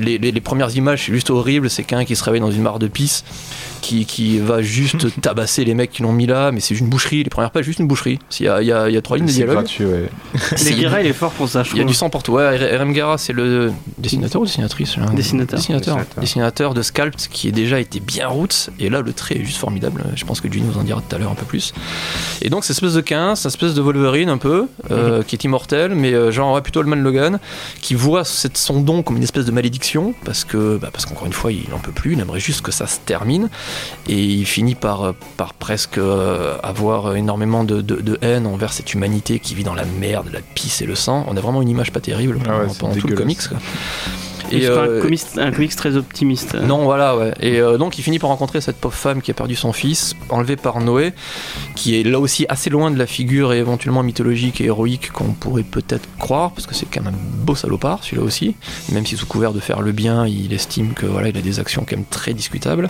les, 0.00 0.18
les- 0.18 0.32
les 0.32 0.40
premières 0.40 0.74
images, 0.76 1.04
c'est 1.06 1.12
juste 1.12 1.30
horrible. 1.30 1.70
C'est 1.70 1.84
quelqu'un 1.84 2.04
qui 2.04 2.16
se 2.16 2.24
réveille 2.24 2.40
dans 2.40 2.50
une 2.50 2.62
mare 2.62 2.78
de 2.78 2.86
pisse. 2.88 3.24
Qui, 3.80 4.04
qui 4.06 4.38
va 4.38 4.60
juste 4.62 5.20
tabasser 5.20 5.64
les 5.64 5.74
mecs 5.74 5.90
qui 5.92 6.02
l'ont 6.02 6.12
mis 6.12 6.26
là, 6.26 6.50
mais 6.52 6.60
c'est 6.60 6.74
juste 6.74 6.80
une 6.82 6.88
boucherie. 6.90 7.22
Les 7.24 7.30
premières 7.30 7.50
pages, 7.50 7.64
juste 7.64 7.78
une 7.78 7.86
boucherie. 7.86 8.18
Il 8.40 8.46
y 8.46 8.48
a, 8.48 8.60
il 8.62 8.66
y 8.68 8.72
a- 8.72 8.88
il 8.88 8.94
y 8.94 8.96
a 8.96 9.02
trois 9.02 9.16
lignes 9.16 9.26
de 9.26 9.30
C'est 9.30 9.36
dialogue. 9.38 9.54
gratuit, 9.56 9.84
ouais. 9.84 10.08
Les 10.64 10.74
Guerra, 10.74 11.00
il 11.00 11.06
est 11.06 11.12
fort 11.12 11.32
pour 11.32 11.48
ça, 11.48 11.62
je 11.62 11.72
Il 11.72 11.78
y 11.78 11.80
a 11.80 11.84
du 11.84 11.94
sang 11.94 12.10
partout. 12.10 12.32
Ouais, 12.32 12.76
RM 12.76 12.92
Gara, 12.92 13.18
c'est 13.18 13.32
le 13.32 13.72
dessinateur 13.98 14.42
ou 14.42 14.44
dessinatrice 14.46 14.96
là 14.96 15.06
Dessinateur. 15.06 15.58
Dessinateur. 15.58 15.96
Dessinateur. 15.96 16.20
Dessinateur 16.22 16.74
de 16.74 16.82
Sculpt 16.82 17.28
qui 17.30 17.48
est 17.48 17.52
déjà 17.52 17.78
été 17.80 18.00
bien 18.00 18.28
roots. 18.28 18.70
Et 18.80 18.88
là, 18.90 19.00
le 19.00 19.12
trait 19.12 19.36
est 19.38 19.44
juste 19.44 19.58
formidable. 19.58 20.04
Je 20.16 20.24
pense 20.24 20.40
que 20.40 20.50
Juni 20.52 20.66
nous 20.66 20.78
en 20.78 20.82
dira 20.84 21.00
tout 21.06 21.14
à 21.14 21.18
l'heure 21.18 21.30
un 21.30 21.34
peu 21.34 21.46
plus. 21.46 21.72
Et 22.42 22.50
donc, 22.50 22.64
cette 22.64 22.76
espèce 22.76 22.94
de 22.94 23.00
15, 23.00 23.38
cette 23.40 23.52
espèce 23.52 23.74
de 23.74 23.80
Wolverine 23.80 24.28
un 24.28 24.38
peu, 24.38 24.66
euh, 24.90 25.22
qui 25.22 25.36
est 25.36 25.44
immortel, 25.44 25.94
mais 25.94 26.12
euh, 26.12 26.30
genre 26.30 26.54
ouais, 26.54 26.60
plutôt 26.62 26.82
le 26.82 26.88
Man 26.88 27.02
Logan, 27.02 27.38
qui 27.80 27.94
voit 27.94 28.24
cette, 28.24 28.56
son 28.58 28.80
don 28.80 29.02
comme 29.02 29.16
une 29.16 29.22
espèce 29.22 29.44
de 29.44 29.50
malédiction, 29.52 30.14
parce 30.24 30.44
que, 30.44 30.78
bah, 30.78 30.90
parce 30.92 31.06
qu'encore 31.06 31.26
une 31.26 31.32
fois, 31.32 31.52
il 31.52 31.66
en 31.74 31.78
peut 31.78 31.92
plus, 31.92 32.12
il 32.14 32.20
aimerait 32.20 32.40
juste 32.40 32.62
que 32.62 32.72
ça 32.72 32.86
se 32.86 32.98
termine. 33.04 33.48
Et 34.08 34.22
il 34.22 34.46
finit 34.46 34.74
par, 34.74 35.02
euh, 35.02 35.12
par 35.36 35.54
presque 35.54 35.98
euh, 35.98 36.56
avoir 36.62 37.14
énormément 37.16 37.64
de, 37.64 37.80
de- 37.80 38.00
de 38.00 38.18
haine 38.22 38.46
envers 38.46 38.72
cette 38.72 38.94
humanité 38.94 39.38
qui 39.38 39.54
vit 39.54 39.64
dans 39.64 39.74
la 39.74 39.84
merde, 39.84 40.28
la 40.32 40.40
pisse 40.54 40.80
et 40.82 40.86
le 40.86 40.94
sang. 40.94 41.24
On 41.28 41.36
a 41.36 41.40
vraiment 41.40 41.60
une 41.62 41.68
image 41.68 41.92
pas 41.92 42.00
terrible 42.00 42.38
Ah 42.48 42.60
ouais, 42.60 42.66
pendant, 42.78 42.94
tout 42.94 43.06
le 43.06 43.16
comics. 43.16 43.48
quoi. 43.48 43.58
Et 44.50 44.62
c'est 44.62 44.68
euh, 44.68 44.98
un, 44.98 45.02
comics, 45.02 45.20
un 45.36 45.50
comics 45.50 45.76
très 45.76 45.96
optimiste. 45.96 46.54
non, 46.54 46.84
voilà, 46.84 47.16
ouais. 47.16 47.34
Et 47.40 47.60
euh, 47.60 47.78
donc, 47.78 47.98
il 47.98 48.02
finit 48.02 48.18
par 48.18 48.30
rencontrer 48.30 48.60
cette 48.60 48.76
pauvre 48.76 48.94
femme 48.94 49.22
qui 49.22 49.30
a 49.30 49.34
perdu 49.34 49.56
son 49.56 49.72
fils, 49.72 50.14
enlevée 50.28 50.56
par 50.56 50.80
Noé, 50.80 51.12
qui 51.74 51.98
est 51.98 52.02
là 52.02 52.18
aussi 52.18 52.46
assez 52.48 52.70
loin 52.70 52.90
de 52.90 52.98
la 52.98 53.06
figure 53.06 53.52
et 53.52 53.58
éventuellement 53.58 54.02
mythologique 54.02 54.60
et 54.60 54.64
héroïque 54.64 55.12
qu'on 55.12 55.32
pourrait 55.32 55.62
peut-être 55.62 56.08
croire, 56.18 56.52
parce 56.52 56.66
que 56.66 56.74
c'est 56.74 56.86
quand 56.86 57.02
même 57.02 57.14
un 57.14 57.44
beau 57.44 57.54
salopard, 57.54 58.02
celui-là 58.02 58.22
aussi. 58.22 58.56
Même 58.92 59.06
si 59.06 59.16
sous 59.16 59.26
couvert 59.26 59.52
de 59.52 59.60
faire 59.60 59.82
le 59.82 59.92
bien, 59.92 60.26
il 60.26 60.52
estime 60.52 60.94
que 60.94 61.06
voilà, 61.06 61.28
il 61.28 61.36
a 61.36 61.42
des 61.42 61.60
actions 61.60 61.84
quand 61.88 61.96
même 61.96 62.06
très 62.08 62.34
discutables. 62.34 62.88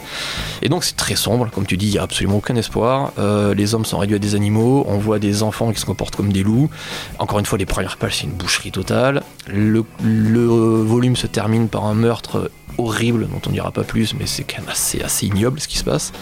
Et 0.62 0.68
donc, 0.68 0.84
c'est 0.84 0.96
très 0.96 1.16
sombre, 1.16 1.50
comme 1.50 1.66
tu 1.66 1.76
dis, 1.76 1.88
il 1.88 1.92
n'y 1.92 1.98
a 1.98 2.02
absolument 2.02 2.36
aucun 2.36 2.56
espoir. 2.56 3.12
Euh, 3.18 3.54
les 3.54 3.74
hommes 3.74 3.84
sont 3.84 3.98
réduits 3.98 4.16
à 4.16 4.20
des 4.20 4.34
animaux, 4.34 4.84
on 4.88 4.98
voit 4.98 5.18
des 5.18 5.42
enfants 5.42 5.72
qui 5.72 5.80
se 5.80 5.86
comportent 5.86 6.16
comme 6.16 6.32
des 6.32 6.42
loups. 6.42 6.70
Encore 7.18 7.38
une 7.38 7.46
fois, 7.46 7.58
les 7.58 7.66
premières 7.66 7.96
pages, 7.96 8.18
c'est 8.18 8.24
une 8.24 8.32
boucherie 8.32 8.70
totale. 8.70 9.22
Le, 9.48 9.84
le 10.04 10.44
volume 10.82 11.16
se 11.16 11.26
termine 11.26 11.47
par 11.68 11.86
un 11.86 11.94
meurtre 11.94 12.50
horrible 12.76 13.26
dont 13.28 13.40
on 13.46 13.50
dira 13.50 13.72
pas 13.72 13.82
plus, 13.82 14.14
mais 14.14 14.26
c'est 14.26 14.44
quand 14.44 14.60
même 14.60 14.68
assez, 14.70 15.00
assez 15.02 15.26
ignoble 15.26 15.58
ce 15.58 15.66
qui 15.66 15.78
se 15.78 15.84
passe. 15.84 16.12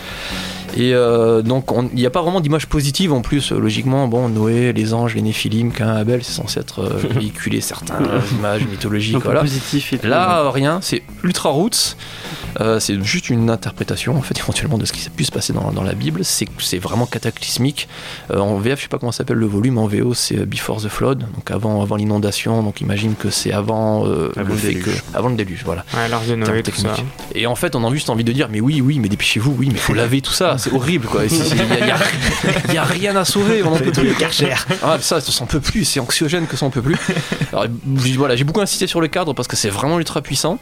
Et 0.76 0.94
euh, 0.94 1.42
donc, 1.42 1.70
on- 1.72 1.88
il 1.92 1.96
n'y 1.98 2.06
a 2.06 2.10
pas 2.10 2.22
vraiment 2.22 2.40
d'image 2.40 2.66
positive 2.66 3.12
en 3.12 3.20
plus. 3.20 3.52
euh, 3.52 3.58
Logiquement, 3.58 4.08
bon, 4.08 4.28
Noé, 4.28 4.72
les 4.72 4.94
anges, 4.94 5.14
les 5.14 5.22
Néphilim, 5.22 5.70
Cain, 5.72 5.88
Abel, 5.94 6.22
c'est 6.24 6.32
censé 6.32 6.60
être 6.60 6.80
euh, 6.80 7.00
véhiculer 7.10 7.60
certaines 7.60 7.96
images 8.38 8.66
mythologiques. 8.66 9.18
Voilà. 9.22 9.40
positif 9.42 9.92
et 9.92 9.98
tout. 9.98 10.06
Là, 10.06 10.40
euh, 10.40 10.50
rien, 10.50 10.80
c'est 10.82 11.02
ultra 11.22 11.50
roots. 11.50 11.96
Euh, 12.60 12.80
c'est 12.80 13.02
juste 13.04 13.28
une 13.30 13.48
interprétation, 13.50 14.16
en 14.16 14.22
fait, 14.22 14.38
éventuellement, 14.42 14.76
de 14.78 14.84
ce 14.86 14.92
qui 14.92 15.00
s'est 15.00 15.10
pu 15.10 15.24
se 15.24 15.32
passer 15.32 15.52
dans, 15.52 15.70
dans 15.72 15.82
la 15.82 15.94
Bible. 15.94 16.24
C'est 16.24 16.46
c'est 16.58 16.78
vraiment 16.78 17.06
cataclysmique. 17.06 17.88
Euh, 18.32 18.38
en 18.38 18.56
VF, 18.58 18.78
je 18.78 18.82
sais 18.84 18.88
pas 18.88 18.98
comment 18.98 19.12
s'appelle 19.12 19.36
le 19.38 19.46
volume. 19.46 19.78
En 19.78 19.86
VO, 19.86 20.14
c'est 20.14 20.44
Before 20.46 20.82
the 20.82 20.88
Flood, 20.88 21.20
donc 21.34 21.50
avant, 21.50 21.80
avant 21.82 21.96
l'inondation. 21.96 22.62
Donc, 22.62 22.80
imagine 22.80 23.14
que 23.14 23.30
c'est 23.30 23.52
avant, 23.52 24.06
euh, 24.06 24.30
Avant 24.36 24.48
le 24.48 24.54
le 24.54 24.58
fait 24.58 24.68
déluge. 24.68 24.84
que, 24.84 25.15
avant 25.16 25.31
le 25.31 25.35
déluge, 25.37 25.62
voilà. 25.64 25.85
Ouais, 25.94 26.09
l'arche 26.09 26.26
de 26.26 26.35
Terme 26.35 26.48
Noé, 26.50 26.62
tout 26.62 26.70
ça. 26.72 26.90
technique. 26.90 27.07
Et 27.35 27.46
en 27.46 27.55
fait, 27.57 27.74
on 27.74 27.85
a 27.87 27.90
juste 27.92 28.11
envie 28.11 28.22
de 28.24 28.33
dire, 28.33 28.48
mais 28.50 28.61
oui, 28.61 28.81
oui, 28.83 28.98
mais 29.00 29.09
dépêchez-vous, 29.09 29.55
oui, 29.59 29.70
mais 29.72 29.79
faut 29.79 29.94
laver 30.02 30.20
tout 30.20 30.33
ça, 30.33 30.59
c'est 30.59 30.72
horrible, 30.72 31.07
quoi. 31.07 31.22
Il 31.24 32.74
y, 32.74 32.76
a- 32.79 32.85
rien 32.85 33.16
à 33.16 33.24
sauver, 33.24 33.62
on 33.62 33.72
en 33.74 33.79
peut 33.79 33.90
plus. 33.92 34.14
Ah, 34.83 34.98
ça, 35.00 35.20
ça 35.20 35.33
s'en 35.33 35.46
peut 35.46 35.61
plus, 35.61 35.85
c'est 35.85 36.00
anxiogène 36.00 36.46
que 36.46 36.57
ça 36.57 36.66
en 36.66 36.70
peut 36.70 36.83
plus. 36.83 36.96
Alors, 37.52 37.66
voilà, 38.16 38.37
j'ai 38.37 38.44
beaucoup 38.44 38.61
insisté 38.61 38.87
sur 38.87 39.00
le 39.00 39.09
cadre 39.09 39.33
parce 39.33 39.48
que 39.48 39.57
c'est 39.57 39.70
vraiment 39.70 39.98
ultra 39.98 40.20
puissant. 40.20 40.59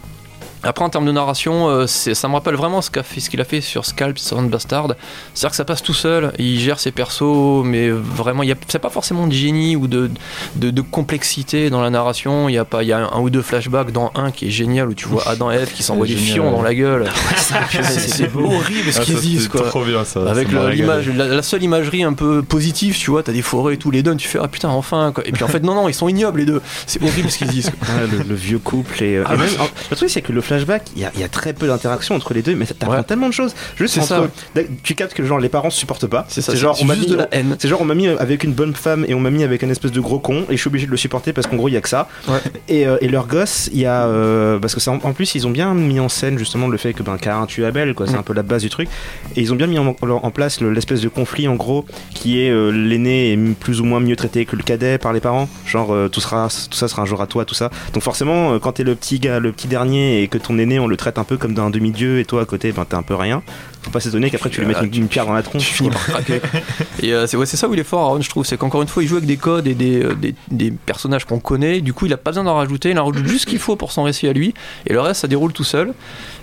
Après, 0.65 0.85
en 0.85 0.89
termes 0.91 1.07
de 1.07 1.13
narration, 1.13 1.69
euh, 1.69 1.87
ça 1.87 2.29
me 2.29 2.35
rappelle 2.35 2.55
vraiment 2.55 2.81
ce 2.83 2.91
qu'a 2.91 3.03
fait- 3.03 3.21
ce 3.21 3.31
qu'il 3.31 3.41
a 3.41 3.45
fait 3.45 3.61
sur 3.61 3.85
Scalp, 3.85 4.19
Sound 4.19 4.51
Bastard. 4.51 4.95
C'est-à-dire 5.35 5.51
que 5.51 5.57
ça 5.57 5.65
passe 5.65 5.83
tout 5.83 5.95
seul, 5.95 6.33
il 6.39 6.59
gère 6.59 6.81
ses 6.81 6.91
persos, 6.91 7.63
mais 7.65 7.91
vraiment, 7.91 8.43
il 8.43 8.49
y 8.49 8.53
a- 8.53 8.57
c'est 8.69 8.79
pas 8.79 8.91
forcément 8.91 9.27
de 9.27 9.33
génie 9.33 9.77
ou 9.77 9.87
de, 9.87 10.11
de, 10.57 10.71
de 10.71 10.81
complexité 10.81 11.71
dans 11.71 11.81
la 11.83 11.91
narration. 11.91 12.49
Il 12.49 12.53
y 12.55 12.59
a 12.59 12.65
pas, 12.65 12.83
il 12.83 12.89
y 12.89 12.93
a 12.93 12.99
un, 13.13 13.21
ou 13.21 13.31
deux 13.31 13.43
flashbacks 13.43 13.93
dans 13.93 14.11
un 14.15 14.31
qui 14.31 14.47
est 14.47 14.51
génial 14.51 14.89
où 14.89 14.95
tu 14.95 15.07
vois 15.07 15.23
Adam 15.29 15.51
et 15.53 15.57
Eve 15.57 15.73
qui 15.73 15.83
s'envoient 15.83 16.07
des 16.07 16.17
fions 16.17 16.51
dans 16.51 16.63
la 16.63 16.75
gueule. 16.75 17.05
c'est 17.37 18.35
horrible 18.35 18.93
ce 18.93 19.01
Ah, 19.01 19.05
qu'ils 19.05 19.17
disent, 19.21 19.49
quoi. 19.49 19.63
trop 19.67 19.85
bien 19.85 20.05
ça. 20.05 20.29
Avec 20.31 20.49
l'image, 20.51 21.09
la, 21.09 21.27
la 21.27 21.43
seule 21.43 21.63
imagerie 21.63 22.03
un 22.05 22.13
peu 22.15 22.43
positive, 22.43 22.97
tu 22.99 23.11
vois, 23.11 23.23
t'as 23.23 23.33
des 23.33 23.43
forêts 23.43 23.75
et 23.75 23.77
tout, 23.77 23.91
les 23.91 24.03
deux, 24.03 24.15
tu 24.17 24.29
fais 24.29 24.39
ah 24.43 24.49
putain 24.49 24.69
enfin 24.69 25.13
quoi. 25.15 25.27
Et 25.27 25.33
puis 25.33 25.45
en 25.45 25.49
fait 25.49 25.63
non 25.63 25.75
non, 25.75 25.89
ils 25.89 25.95
sont 25.95 26.09
ignobles 26.09 26.41
les 26.41 26.47
deux. 26.47 26.61
C'est 26.87 27.03
horrible 27.03 27.31
ce 27.31 27.39
qu'ils 27.39 27.49
disent. 27.49 27.71
quoi. 27.71 27.95
Ouais, 27.97 28.09
le, 28.11 28.25
le 28.29 28.35
vieux 28.35 28.59
couple 28.59 29.03
et, 29.03 29.17
euh, 29.17 29.25
Ah 29.27 29.35
et 29.35 29.39
même, 29.39 29.49
le 29.91 29.97
truc 29.97 30.11
c'est 30.11 30.23
que 30.23 30.33
le 30.33 30.41
il 30.97 31.03
y 31.03 31.05
a, 31.05 31.11
il 31.15 31.21
y 31.21 31.25
a 31.25 31.29
très 31.29 31.53
peu 31.53 31.67
d'interaction 31.67 32.15
entre 32.15 32.35
les 32.35 32.43
deux 32.43 32.55
mais 32.55 32.67
t'apprends 32.67 32.97
Ouais. 32.97 33.03
tellement 33.03 33.29
de 33.29 33.33
choses 33.33 33.55
juste 33.77 33.99
entre 33.99 34.29
tu 34.83 34.95
captes 34.95 35.15
que 35.15 35.25
genre 35.25 35.39
les 35.39 35.49
parents 35.49 35.71
supportent 35.71 36.07
pas 36.07 36.25
C'est 36.29 36.43
ça. 36.43 36.55
genre 36.55 36.77
on 36.81 36.85
m'a 36.85 36.95
juste 36.95 37.09
mis 37.09 37.13
de 37.15 37.19
la 37.19 37.29
haine. 37.33 37.57
c'est 37.59 37.69
genre 37.69 37.81
on 37.81 37.85
m'a 37.85 37.95
mis 37.95 38.09
avec 38.09 38.45
une 38.45 38.53
bonne 38.53 38.75
femme 38.75 39.05
et 39.09 39.15
on 39.15 39.21
m'a 39.21 39.31
mis 39.31 39.43
avec 39.43 39.63
un 39.65 39.71
espèce 39.71 39.93
de 39.93 40.01
gros 40.01 40.19
con 40.19 40.45
et 40.49 40.57
je 40.57 40.61
suis 40.61 40.69
obligé 40.69 40.87
de 40.87 40.91
le 40.91 40.97
supporter 40.97 41.33
parce 41.33 41.47
qu'en 41.47 41.57
gros 41.57 41.69
il 41.69 41.75
y 41.75 41.77
a 41.77 41.81
que 41.81 41.89
ça 41.89 42.09
Ouais. 42.29 42.39
et, 42.69 42.87
euh, 42.87 42.97
et 43.01 43.09
leur 43.09 43.27
gosse 43.27 43.69
il 43.73 43.81
y 43.81 43.87
a 43.87 44.05
euh, 44.07 44.59
parce 44.59 44.75
que 44.75 44.81
c'est 44.81 44.91
en, 44.91 45.01
en 45.03 45.13
plus 45.13 45.35
ils 45.35 45.47
ont 45.47 45.51
bien 45.51 45.75
mis 45.75 46.01
en 46.01 46.09
scène 46.09 46.39
justement 46.39 46.69
le 46.69 46.77
fait 46.77 46.93
que 46.93 47.03
ben 47.03 47.17
Cain 47.19 47.45
tue 47.47 47.65
Abel 47.65 47.95
quoi 47.95 48.07
c'est 48.07 48.15
Mm. 48.15 48.19
un 48.19 48.23
peu 48.23 48.33
la 48.35 48.43
base 48.43 48.63
du 48.63 48.71
truc 48.71 48.89
et 49.35 49.41
ils 49.41 49.53
ont 49.53 49.57
bien 49.57 49.67
mis 49.67 49.79
en, 49.79 49.87
en 50.01 50.31
place 50.31 50.61
le- 50.61 50.71
l'espèce 50.73 51.01
de 51.01 51.09
conflit 51.09 51.49
en 51.49 51.55
gros 51.57 51.85
qui 52.15 52.41
est 52.41 52.51
euh, 52.51 52.71
l'aîné 52.71 53.33
est 53.33 53.37
plus 53.59 53.81
ou 53.81 53.85
moins 53.85 53.99
mieux 54.01 54.17
traité 54.17 54.45
que 54.45 54.55
le 54.57 54.63
cadet 54.63 54.99
par 54.99 55.13
les 55.13 55.21
parents 55.21 55.49
genre 55.67 55.93
euh, 55.93 56.09
tout 56.09 56.21
sera 56.21 56.49
tout 56.71 56.77
ça 56.77 56.87
sera 56.89 57.03
un 57.03 57.07
jour 57.07 57.21
à 57.23 57.27
toi 57.27 57.45
tout 57.45 57.55
ça 57.55 57.71
donc 57.93 58.03
forcément 58.03 58.59
quand 58.59 58.73
t'es 58.73 58.85
le 58.85 58.95
petit 58.95 59.19
gars 59.19 59.41
le 59.41 59.51
petit 59.53 59.67
dernier 59.67 60.23
et 60.23 60.29
que 60.29 60.39
ton 60.45 60.59
aîné 60.59 60.79
on 60.79 60.87
le 60.87 60.97
traite 60.97 61.19
un 61.19 61.25
peu 61.25 61.37
comme 61.37 61.55
d'un 61.55 61.71
demi-dieu 61.71 62.21
et 62.21 62.25
toi 62.25 62.43
à 62.43 62.45
côté 62.45 62.71
ben 62.71 62.85
t'es 62.85 62.95
un 62.95 63.03
peu 63.03 63.15
rien 63.15 63.43
faut 63.85 63.91
pas 63.91 64.01
s'étonner 64.01 64.31
qu'après 64.31 64.51
tu 64.51 64.61
lui 64.61 64.67
mettes 64.67 64.83
une, 64.83 64.95
une 64.95 65.09
pierre 65.09 65.27
dans 65.27 65.33
la 65.33 65.43
tronche 65.43 65.67
Tu 65.67 65.75
finis 65.75 65.91
par 65.91 66.05
craquer. 66.05 66.41
Et 67.01 67.13
euh, 67.13 67.27
c'est 67.27 67.37
ouais, 67.37 67.47
ça 67.47 67.69
où 67.69 67.75
il 67.75 67.81
est 67.81 67.85
fort, 67.85 68.01
Aaron, 68.01 68.21
je 68.21 68.29
trouve. 68.29 68.45
C'est 68.47 68.57
qu'encore 68.57 68.83
une 68.83 68.89
fois, 68.89 69.03
il 69.03 69.09
joue 69.09 69.17
avec 69.17 69.27
des 69.27 69.37
codes 69.37 69.67
et 69.67 69.75
des, 69.75 70.03
euh, 70.03 70.15
des, 70.15 70.35
des 70.51 70.71
personnages 70.71 71.25
qu'on 71.25 71.39
connaît. 71.39 71.81
Du 71.81 71.93
coup, 71.93 72.07
il 72.07 72.13
a 72.13 72.17
pas 72.17 72.31
besoin 72.31 72.45
d'en 72.45 72.55
rajouter. 72.55 72.91
Il 72.91 72.99
en 72.99 73.07
rajoute 73.07 73.27
juste 73.27 73.43
ce 73.43 73.47
qu'il 73.47 73.59
faut 73.59 73.77
pour 73.77 73.93
son 73.93 74.05
récit 74.05 74.27
à 74.29 74.33
lui. 74.33 74.55
Et 74.87 74.93
le 74.93 75.01
reste, 75.01 75.21
ça 75.21 75.29
déroule 75.29 75.53
tout 75.53 75.65
seul. 75.65 75.93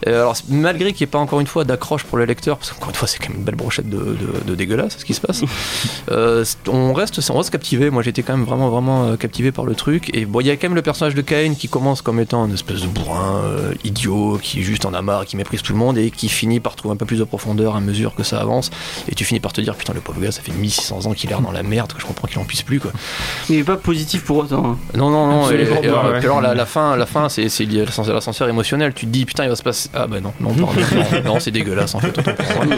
Alors, 0.06 0.36
malgré 0.50 0.94
qu'il 0.94 1.06
n'y 1.06 1.10
ait 1.10 1.12
pas 1.12 1.20
encore 1.20 1.40
une 1.40 1.48
fois 1.48 1.64
d'accroche 1.64 2.04
pour 2.04 2.18
le 2.18 2.26
lecteur, 2.26 2.58
parce 2.58 2.72
qu'encore 2.72 2.90
une 2.90 2.96
fois, 2.96 3.08
c'est 3.08 3.20
quand 3.20 3.30
même 3.30 3.40
une 3.40 3.44
belle 3.44 3.56
brochette 3.56 3.90
de, 3.90 3.98
de, 3.98 4.46
de 4.46 4.56
dégueulasse 4.56 4.98
ce 4.98 5.06
qui 5.06 5.14
se 5.14 5.22
passe. 5.22 5.44
euh, 6.12 6.44
on, 6.68 6.94
reste, 6.94 7.20
on 7.30 7.38
reste 7.38 7.50
captivé. 7.50 7.90
Moi, 7.90 8.04
j'étais 8.04 8.24
quand 8.24 8.36
même 8.36 8.46
vraiment, 8.46 8.70
vraiment 8.70 9.06
euh, 9.06 9.16
captivé 9.18 9.52
par 9.52 9.66
le 9.66 9.76
truc. 9.76 10.10
Et 10.16 10.26
bon, 10.26 10.40
il 10.42 10.48
y 10.48 10.52
a 10.52 10.56
quand 10.56 10.68
même 10.68 10.76
le 10.76 10.82
personnage 10.82 11.16
de 11.16 11.22
Cain 11.22 11.54
qui 11.58 11.68
commence 11.68 12.02
comme 12.02 12.20
étant 12.20 12.46
une 12.46 12.54
espèce 12.54 12.82
de 12.82 12.88
bourrin 12.88 13.42
euh, 13.44 13.74
idiot 13.84 14.40
qui 14.42 14.64
juste 14.64 14.86
en 14.86 14.94
a 14.94 15.02
marre, 15.02 15.26
qui 15.26 15.38
méprise 15.38 15.62
tout 15.62 15.74
le 15.74 15.80
monde 15.80 15.98
et 15.98 16.12
qui 16.12 16.30
finit 16.30 16.60
par 16.60 16.76
trouver 16.76 16.94
un 16.94 16.98
peu 16.98 17.06
plus 17.06 17.18
de 17.18 17.24
profondeur 17.32 17.76
à 17.78 17.80
mesure 17.80 18.14
que 18.14 18.24
ça 18.24 18.40
avance. 18.42 18.72
Et 19.08 19.16
tu 19.16 19.24
finis 19.24 19.40
par 19.40 19.54
te 19.54 19.62
dire, 19.62 19.76
putain, 19.76 19.94
le 19.94 20.02
pauvre 20.02 20.20
gars, 20.20 20.32
ça 20.34 20.42
fait 20.42 20.52
1600 20.52 21.06
ans 21.06 21.14
qu'il 21.14 21.32
est 21.32 21.42
dans 21.42 21.52
la 21.52 21.64
merde, 21.64 21.94
que 21.94 22.02
je 22.02 22.06
comprends 22.06 22.28
qu'il 22.28 22.40
en 22.40 22.44
puisse 22.44 22.62
plus, 22.62 22.80
quoi. 22.82 22.92
Il 23.50 23.56
est 23.56 23.64
pas 23.64 23.78
positif 23.78 24.24
pour 24.26 24.38
autant. 24.38 24.72
hein. 24.72 24.78
Non, 24.98 25.10
non, 25.10 25.28
non. 25.28 25.50
Et, 25.50 25.62
Absolument 25.62 25.82
et 25.82 25.88
pas, 25.88 26.00
alors, 26.00 26.12
ouais. 26.12 26.18
puis 26.20 26.26
alors, 26.28 26.42
la, 26.42 26.54
la 26.54 26.66
fin, 26.66 26.98
la 26.98 27.06
fin 27.06 27.30
c'est 27.30 27.48
lié 27.66 27.82
à 27.84 28.14
l'ascenseur 28.14 28.50
émotionnel. 28.50 28.94
Tu 28.94 29.06
te 29.06 29.12
dis, 29.12 29.26
putain, 29.26 29.46
il 29.46 29.50
va 29.50 29.56
se 29.56 29.64
passer. 29.64 29.90
Ah, 29.94 30.08
bah 30.08 30.20
non, 30.20 30.34
non, 30.42 30.54
non, 30.54 30.68
non, 31.26 31.40
c'est 31.40 31.52
dégueulasse, 31.52 31.96
en 31.96 32.00
fait. 32.02 32.18
autant 32.18 32.34
pour 32.34 32.66
moi. 32.66 32.76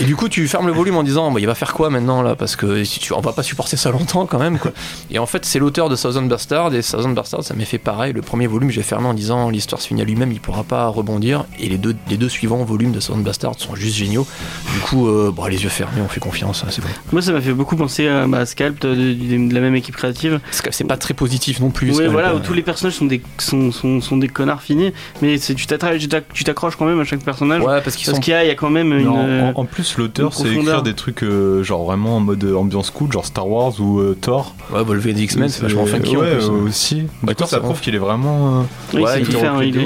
Et 0.00 0.04
du 0.04 0.16
coup, 0.16 0.28
tu 0.28 0.48
fermes 0.48 0.66
le 0.66 0.72
volume 0.72 0.96
en 0.96 1.02
disant, 1.02 1.30
bah, 1.30 1.40
il 1.40 1.46
va 1.46 1.54
faire 1.54 1.74
quoi 1.74 1.90
maintenant, 1.90 2.22
là? 2.22 2.34
Parce 2.34 2.56
que 2.56 2.82
si 2.84 2.98
tu, 3.00 3.12
on 3.12 3.20
va 3.20 3.32
pas 3.32 3.42
supporter 3.42 3.76
ça 3.76 3.90
longtemps, 3.90 4.24
quand 4.26 4.38
même, 4.38 4.58
quoi. 4.58 4.72
Et 5.10 5.18
en 5.18 5.26
fait, 5.26 5.44
c'est 5.44 5.58
l'auteur 5.58 5.88
de 5.90 5.96
Thousand 5.96 6.22
Bastard, 6.22 6.74
et 6.74 6.80
Thousand 6.82 7.10
Bastard, 7.10 7.44
ça 7.44 7.54
m'est 7.54 7.64
fait 7.66 7.78
pareil. 7.78 8.12
Le 8.12 8.22
premier 8.22 8.46
volume, 8.46 8.70
j'ai 8.70 8.82
fermé 8.82 9.06
en 9.08 9.14
disant, 9.14 9.50
l'histoire 9.50 9.80
se 9.82 9.88
finit 9.88 10.00
à 10.00 10.04
lui-même, 10.04 10.32
il 10.32 10.40
pourra 10.40 10.64
pas 10.64 10.86
rebondir. 10.88 11.44
Et 11.60 11.68
les 11.68 11.78
deux, 11.78 11.94
les 12.08 12.16
deux 12.16 12.28
suivants 12.30 12.64
volumes 12.64 12.92
de 12.92 13.00
Thousand 13.00 13.18
Bastard 13.18 13.41
Bastard 13.42 13.54
sont 13.58 13.74
juste 13.74 13.96
géniaux. 13.96 14.26
Du 14.74 14.80
coup, 14.80 15.08
euh, 15.08 15.32
bon, 15.34 15.46
les 15.46 15.62
yeux 15.62 15.68
fermés, 15.68 16.00
on 16.04 16.08
fait 16.08 16.20
confiance, 16.20 16.62
hein, 16.64 16.68
c'est 16.70 16.80
bon. 16.82 16.88
Moi, 17.12 17.22
ça 17.22 17.32
m'a 17.32 17.40
fait 17.40 17.52
beaucoup 17.52 17.76
penser 17.76 18.06
à 18.06 18.26
bah, 18.26 18.46
Scalp 18.46 18.80
de, 18.82 18.94
de- 18.94 19.48
de 19.48 19.54
la 19.54 19.60
même 19.60 19.74
équipe 19.74 19.96
créative. 19.96 20.40
C'est 20.50 20.72
c'est 20.72 20.84
pas 20.84 20.96
très 20.96 21.14
positif 21.14 21.60
non 21.60 21.70
plus. 21.70 21.90
Ouais, 21.96 22.06
voilà, 22.08 22.30
euh. 22.30 22.36
où 22.36 22.38
tous 22.40 22.54
les 22.54 22.62
personnages 22.62 22.94
sont 22.94 23.06
des, 23.06 23.20
sont, 23.38 23.72
sont, 23.72 24.00
sont 24.00 24.16
des 24.16 24.28
connards 24.28 24.62
finis, 24.62 24.92
mais 25.20 25.38
tu 25.38 25.66
t'accroches 25.66 26.76
quand 26.76 26.86
même 26.86 27.00
à 27.00 27.04
chaque 27.04 27.22
personnage. 27.24 27.60
Ouais, 27.62 27.80
parce 27.82 27.96
Parce 27.96 28.04
sont. 28.04 28.20
qu'il 28.20 28.32
y 28.32 28.36
a, 28.36 28.44
il 28.44 28.48
y 28.48 28.50
a 28.50 28.54
quand 28.54 28.70
même 28.70 28.92
une. 28.92 29.04
Non, 29.04 29.24
euh, 29.26 29.52
en, 29.54 29.60
en 29.60 29.64
plus, 29.64 29.96
l'auteur 29.98 30.32
c'est 30.34 30.52
écrire 30.52 30.82
des 30.82 30.94
trucs 30.94 31.22
euh, 31.22 31.62
genre 31.62 31.84
vraiment 31.84 32.16
en 32.16 32.20
mode 32.20 32.42
euh, 32.44 32.54
ambiance 32.54 32.90
cool, 32.90 33.10
genre 33.12 33.26
Star 33.26 33.48
Wars 33.48 33.80
ou 33.80 33.98
euh, 34.00 34.16
Thor. 34.20 34.54
Ouais, 34.72 34.84
bah, 34.84 34.94
le 34.94 35.00
V 35.00 35.12
des 35.12 35.22
X-Men, 35.22 35.48
c'est 35.48 35.62
vachement 35.62 35.86
funky 35.86 36.16
ouais, 36.16 36.36
plus. 36.36 36.44
euh, 36.46 36.50
aussi. 36.68 37.02
Coup, 37.26 37.34
Thor, 37.34 37.48
ça 37.48 37.60
prouve 37.60 37.80
qu'il 37.80 37.94
est 37.94 37.98
vraiment. 37.98 38.60
euh, 38.60 38.62
oui, 38.94 39.02
il 39.16 39.22
est 39.22 39.24
faire, 39.38 39.54
un 39.54 39.62
il 39.64 39.72
peu 39.72 39.80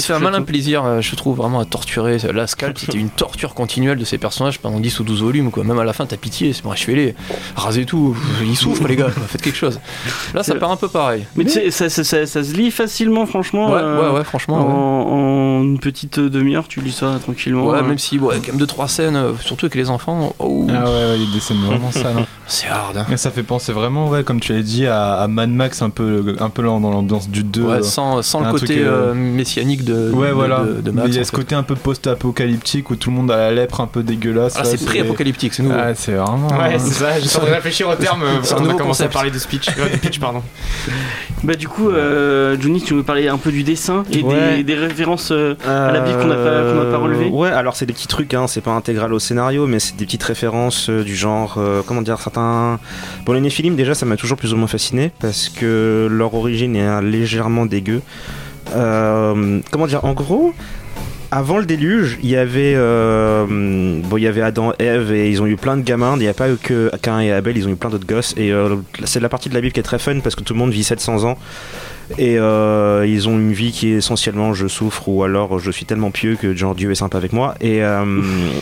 se 0.00 0.06
fait 0.06 0.12
un 0.12 0.18
malin 0.18 0.42
plaisir, 0.42 0.84
euh, 0.84 1.00
je 1.00 1.14
trouve, 1.16 1.36
vraiment 1.36 1.60
à 1.60 1.64
torturer. 1.64 2.18
Là, 2.32 2.46
C'était 2.76 2.98
une 2.98 3.10
torture 3.10 3.54
continuelle 3.54 3.98
de 3.98 4.04
ces 4.04 4.18
personnages 4.18 4.58
pendant 4.58 4.80
10 4.80 5.00
ou 5.00 5.04
12 5.04 5.22
volumes, 5.22 5.50
quoi. 5.50 5.64
Même 5.64 5.78
à 5.78 5.84
la 5.84 5.92
fin, 5.92 6.06
t'as 6.06 6.16
pitié, 6.16 6.52
c'est 6.52 6.62
bon, 6.62 6.70
achevez-les, 6.70 7.14
rasez 7.54 7.84
tout, 7.86 8.16
ils 8.42 8.56
souffrent, 8.56 8.86
les 8.88 8.96
gars, 8.96 9.08
faites 9.28 9.42
quelque 9.42 9.56
chose. 9.56 9.80
Là, 10.34 10.42
ça 10.42 10.54
part 10.54 10.70
un 10.70 10.76
peu 10.76 10.88
pareil. 10.88 11.24
Mais 11.36 11.44
tu 11.44 11.50
sais, 11.50 11.70
ça, 11.70 11.88
ça, 11.88 12.04
ça, 12.04 12.26
ça 12.26 12.44
se 12.44 12.52
lit 12.54 12.70
facilement, 12.70 13.26
franchement. 13.26 13.70
Ouais, 13.70 13.80
euh, 13.80 14.10
ouais, 14.12 14.18
ouais, 14.18 14.24
franchement. 14.24 14.58
ouais. 14.58 14.72
En, 14.72 15.62
une 15.62 15.78
petite 15.78 16.18
demi-heure, 16.20 16.68
tu 16.68 16.80
lis 16.80 16.92
ça 16.92 17.18
tranquillement. 17.22 17.66
Ouais, 17.66 17.78
euh. 17.78 17.82
même 17.82 17.98
si, 17.98 18.18
ouais, 18.18 18.36
quand 18.44 18.52
même 18.54 18.64
2-3 18.64 18.88
scènes, 18.88 19.16
euh, 19.16 19.32
surtout 19.40 19.66
avec 19.66 19.74
les 19.74 19.90
enfants, 19.90 20.34
oh, 20.38 20.66
Ah 20.70 20.84
ouais, 20.84 20.90
ouais, 20.90 21.16
il 21.18 21.24
y 21.24 21.30
a 21.30 21.34
des 21.34 21.40
scènes 21.40 21.62
vraiment 21.64 21.90
sales. 21.92 22.18
hein. 22.18 22.26
C'est 22.46 22.68
hard. 22.68 22.96
hein. 22.98 23.06
Et 23.12 23.16
ça 23.16 23.30
fait 23.30 23.42
penser 23.42 23.72
vraiment, 23.72 24.08
ouais, 24.08 24.22
comme 24.24 24.40
tu 24.40 24.52
l'as 24.52 24.62
dit, 24.62 24.86
à, 24.86 25.14
à 25.14 25.28
Mad 25.28 25.50
Max, 25.50 25.82
un 25.82 25.90
peu, 25.90 26.36
un 26.38 26.48
peu 26.50 26.62
là 26.62 26.68
dans 26.68 26.90
l'ambiance 26.90 27.28
du 27.28 27.42
2. 27.42 27.62
Ouais, 27.62 27.72
euh. 27.76 27.82
sans, 27.82 28.22
sans 28.22 28.40
le 28.40 28.50
côté 28.52 28.66
truc, 28.66 28.78
euh, 28.78 29.10
euh, 29.10 29.14
messianique 29.14 29.84
de, 29.84 30.10
Ouais, 30.12 30.28
de, 30.28 30.32
voilà. 30.32 30.60
de, 30.60 30.80
de 30.80 30.90
Mais 30.90 31.02
Max. 31.02 31.08
il 31.08 31.16
y 31.16 31.20
a 31.20 31.24
ce 31.24 31.30
fait. 31.30 31.36
côté 31.36 31.54
un 31.54 31.62
peu 31.62 31.74
post-apocalyptique 31.74 32.90
où 32.90 32.96
tout 32.96 33.10
le 33.10 33.16
monde 33.16 33.30
a 33.30 33.36
la 33.36 33.52
lèpre 33.52 33.80
un 33.80 33.86
peu 33.86 34.02
dégueulasse. 34.02 34.54
Ah, 34.58 34.64
c'est 34.64 34.84
pré-apocalyptique, 34.84 35.54
c'est 35.54 35.62
nouveau. 35.62 35.76
Ah, 35.78 35.94
c'est 35.94 36.12
vraiment. 36.12 36.48
Ouais, 36.48 36.78
c'est 36.78 36.92
ça, 36.94 37.38
train 37.40 37.46
de 37.48 37.54
réfléchir 37.54 37.88
au 37.88 37.94
terme 37.94 38.22
euh, 38.22 38.38
quand 38.48 38.60
on 38.64 38.70
a 38.70 38.74
commencé 38.74 39.02
à 39.04 39.08
parler 39.08 39.30
de 39.30 39.38
speech. 39.38 39.68
euh, 39.78 39.88
de 39.92 39.96
pitch, 39.98 40.18
pardon. 40.20 40.42
Bah, 41.44 41.54
du 41.54 41.68
coup, 41.68 41.90
euh, 41.90 42.56
Johnny, 42.58 42.80
tu 42.80 42.94
nous 42.94 43.04
parlais 43.04 43.28
un 43.28 43.36
peu 43.36 43.52
du 43.52 43.62
dessin 43.62 44.04
et 44.10 44.22
Ouais. 44.22 44.56
des, 44.56 44.64
des 44.64 44.74
références. 44.74 45.30
euh, 45.32 45.54
À 45.66 45.92
la 45.92 46.00
Bible 46.00 46.18
qu'on 46.18 46.26
n'a 46.28 46.34
pas- 46.34 46.90
pas 46.90 46.96
relevé 46.96 47.28
Ouais, 47.28 47.50
alors 47.50 47.76
c'est 47.76 47.86
des 47.86 47.92
petits 47.92 48.06
trucs, 48.08 48.32
hein, 48.34 48.46
c'est 48.48 48.62
pas 48.62 48.72
intégral 48.72 49.12
au 49.12 49.18
scénario, 49.18 49.66
mais 49.66 49.78
c'est 49.78 49.96
des 49.96 50.06
petites 50.06 50.22
références 50.22 50.88
du 50.90 51.14
genre, 51.14 51.58
comment 51.86 52.02
dire, 52.02 52.18
certains. 52.18 52.35
Bon, 52.36 53.32
les 53.32 53.40
Néphilim, 53.40 53.76
déjà, 53.76 53.94
ça 53.94 54.06
m'a 54.06 54.16
toujours 54.16 54.36
plus 54.36 54.52
ou 54.52 54.56
moins 54.56 54.66
fasciné 54.66 55.10
parce 55.20 55.48
que 55.48 56.08
leur 56.10 56.34
origine 56.34 56.76
est 56.76 57.02
légèrement 57.02 57.66
dégueu. 57.66 58.02
Euh, 58.74 59.60
comment 59.70 59.86
dire, 59.86 60.04
en 60.04 60.12
gros. 60.12 60.54
Avant 61.32 61.58
le 61.58 61.66
déluge, 61.66 62.18
il 62.22 62.30
y 62.30 62.36
avait 62.36 62.74
euh, 62.76 63.44
bon, 63.48 64.16
il 64.16 64.26
Adam, 64.40 64.72
Ève 64.78 65.12
et 65.12 65.28
ils 65.28 65.42
ont 65.42 65.46
eu 65.46 65.56
plein 65.56 65.76
de 65.76 65.82
gamins. 65.82 66.14
Il 66.14 66.20
n'y 66.20 66.28
a 66.28 66.34
pas 66.34 66.48
eu 66.48 66.56
que 66.56 66.90
Cain 67.02 67.18
et 67.18 67.32
Abel, 67.32 67.56
ils 67.56 67.66
ont 67.66 67.70
eu 67.70 67.76
plein 67.76 67.90
d'autres 67.90 68.06
gosses. 68.06 68.32
Et 68.36 68.52
euh, 68.52 68.76
c'est 69.04 69.18
la 69.18 69.28
partie 69.28 69.48
de 69.48 69.54
la 69.54 69.60
Bible 69.60 69.72
qui 69.72 69.80
est 69.80 69.82
très 69.82 69.98
fun 69.98 70.20
parce 70.20 70.36
que 70.36 70.42
tout 70.42 70.52
le 70.52 70.60
monde 70.60 70.70
vit 70.70 70.84
700 70.84 71.24
ans 71.24 71.36
et 72.18 72.38
euh, 72.38 73.04
ils 73.06 73.28
ont 73.28 73.32
une 73.38 73.52
vie 73.52 73.72
qui 73.72 73.88
est 73.88 73.96
essentiellement 73.96 74.54
je 74.54 74.66
souffre 74.68 75.08
ou 75.08 75.24
alors 75.24 75.58
je 75.58 75.70
suis 75.70 75.84
tellement 75.86 76.10
pieux 76.10 76.36
que 76.36 76.54
genre 76.54 76.74
Dieu 76.74 76.90
est 76.90 76.94
sympa 76.96 77.18
avec 77.18 77.32
moi. 77.32 77.54
Et, 77.60 77.82
euh, 77.82 78.20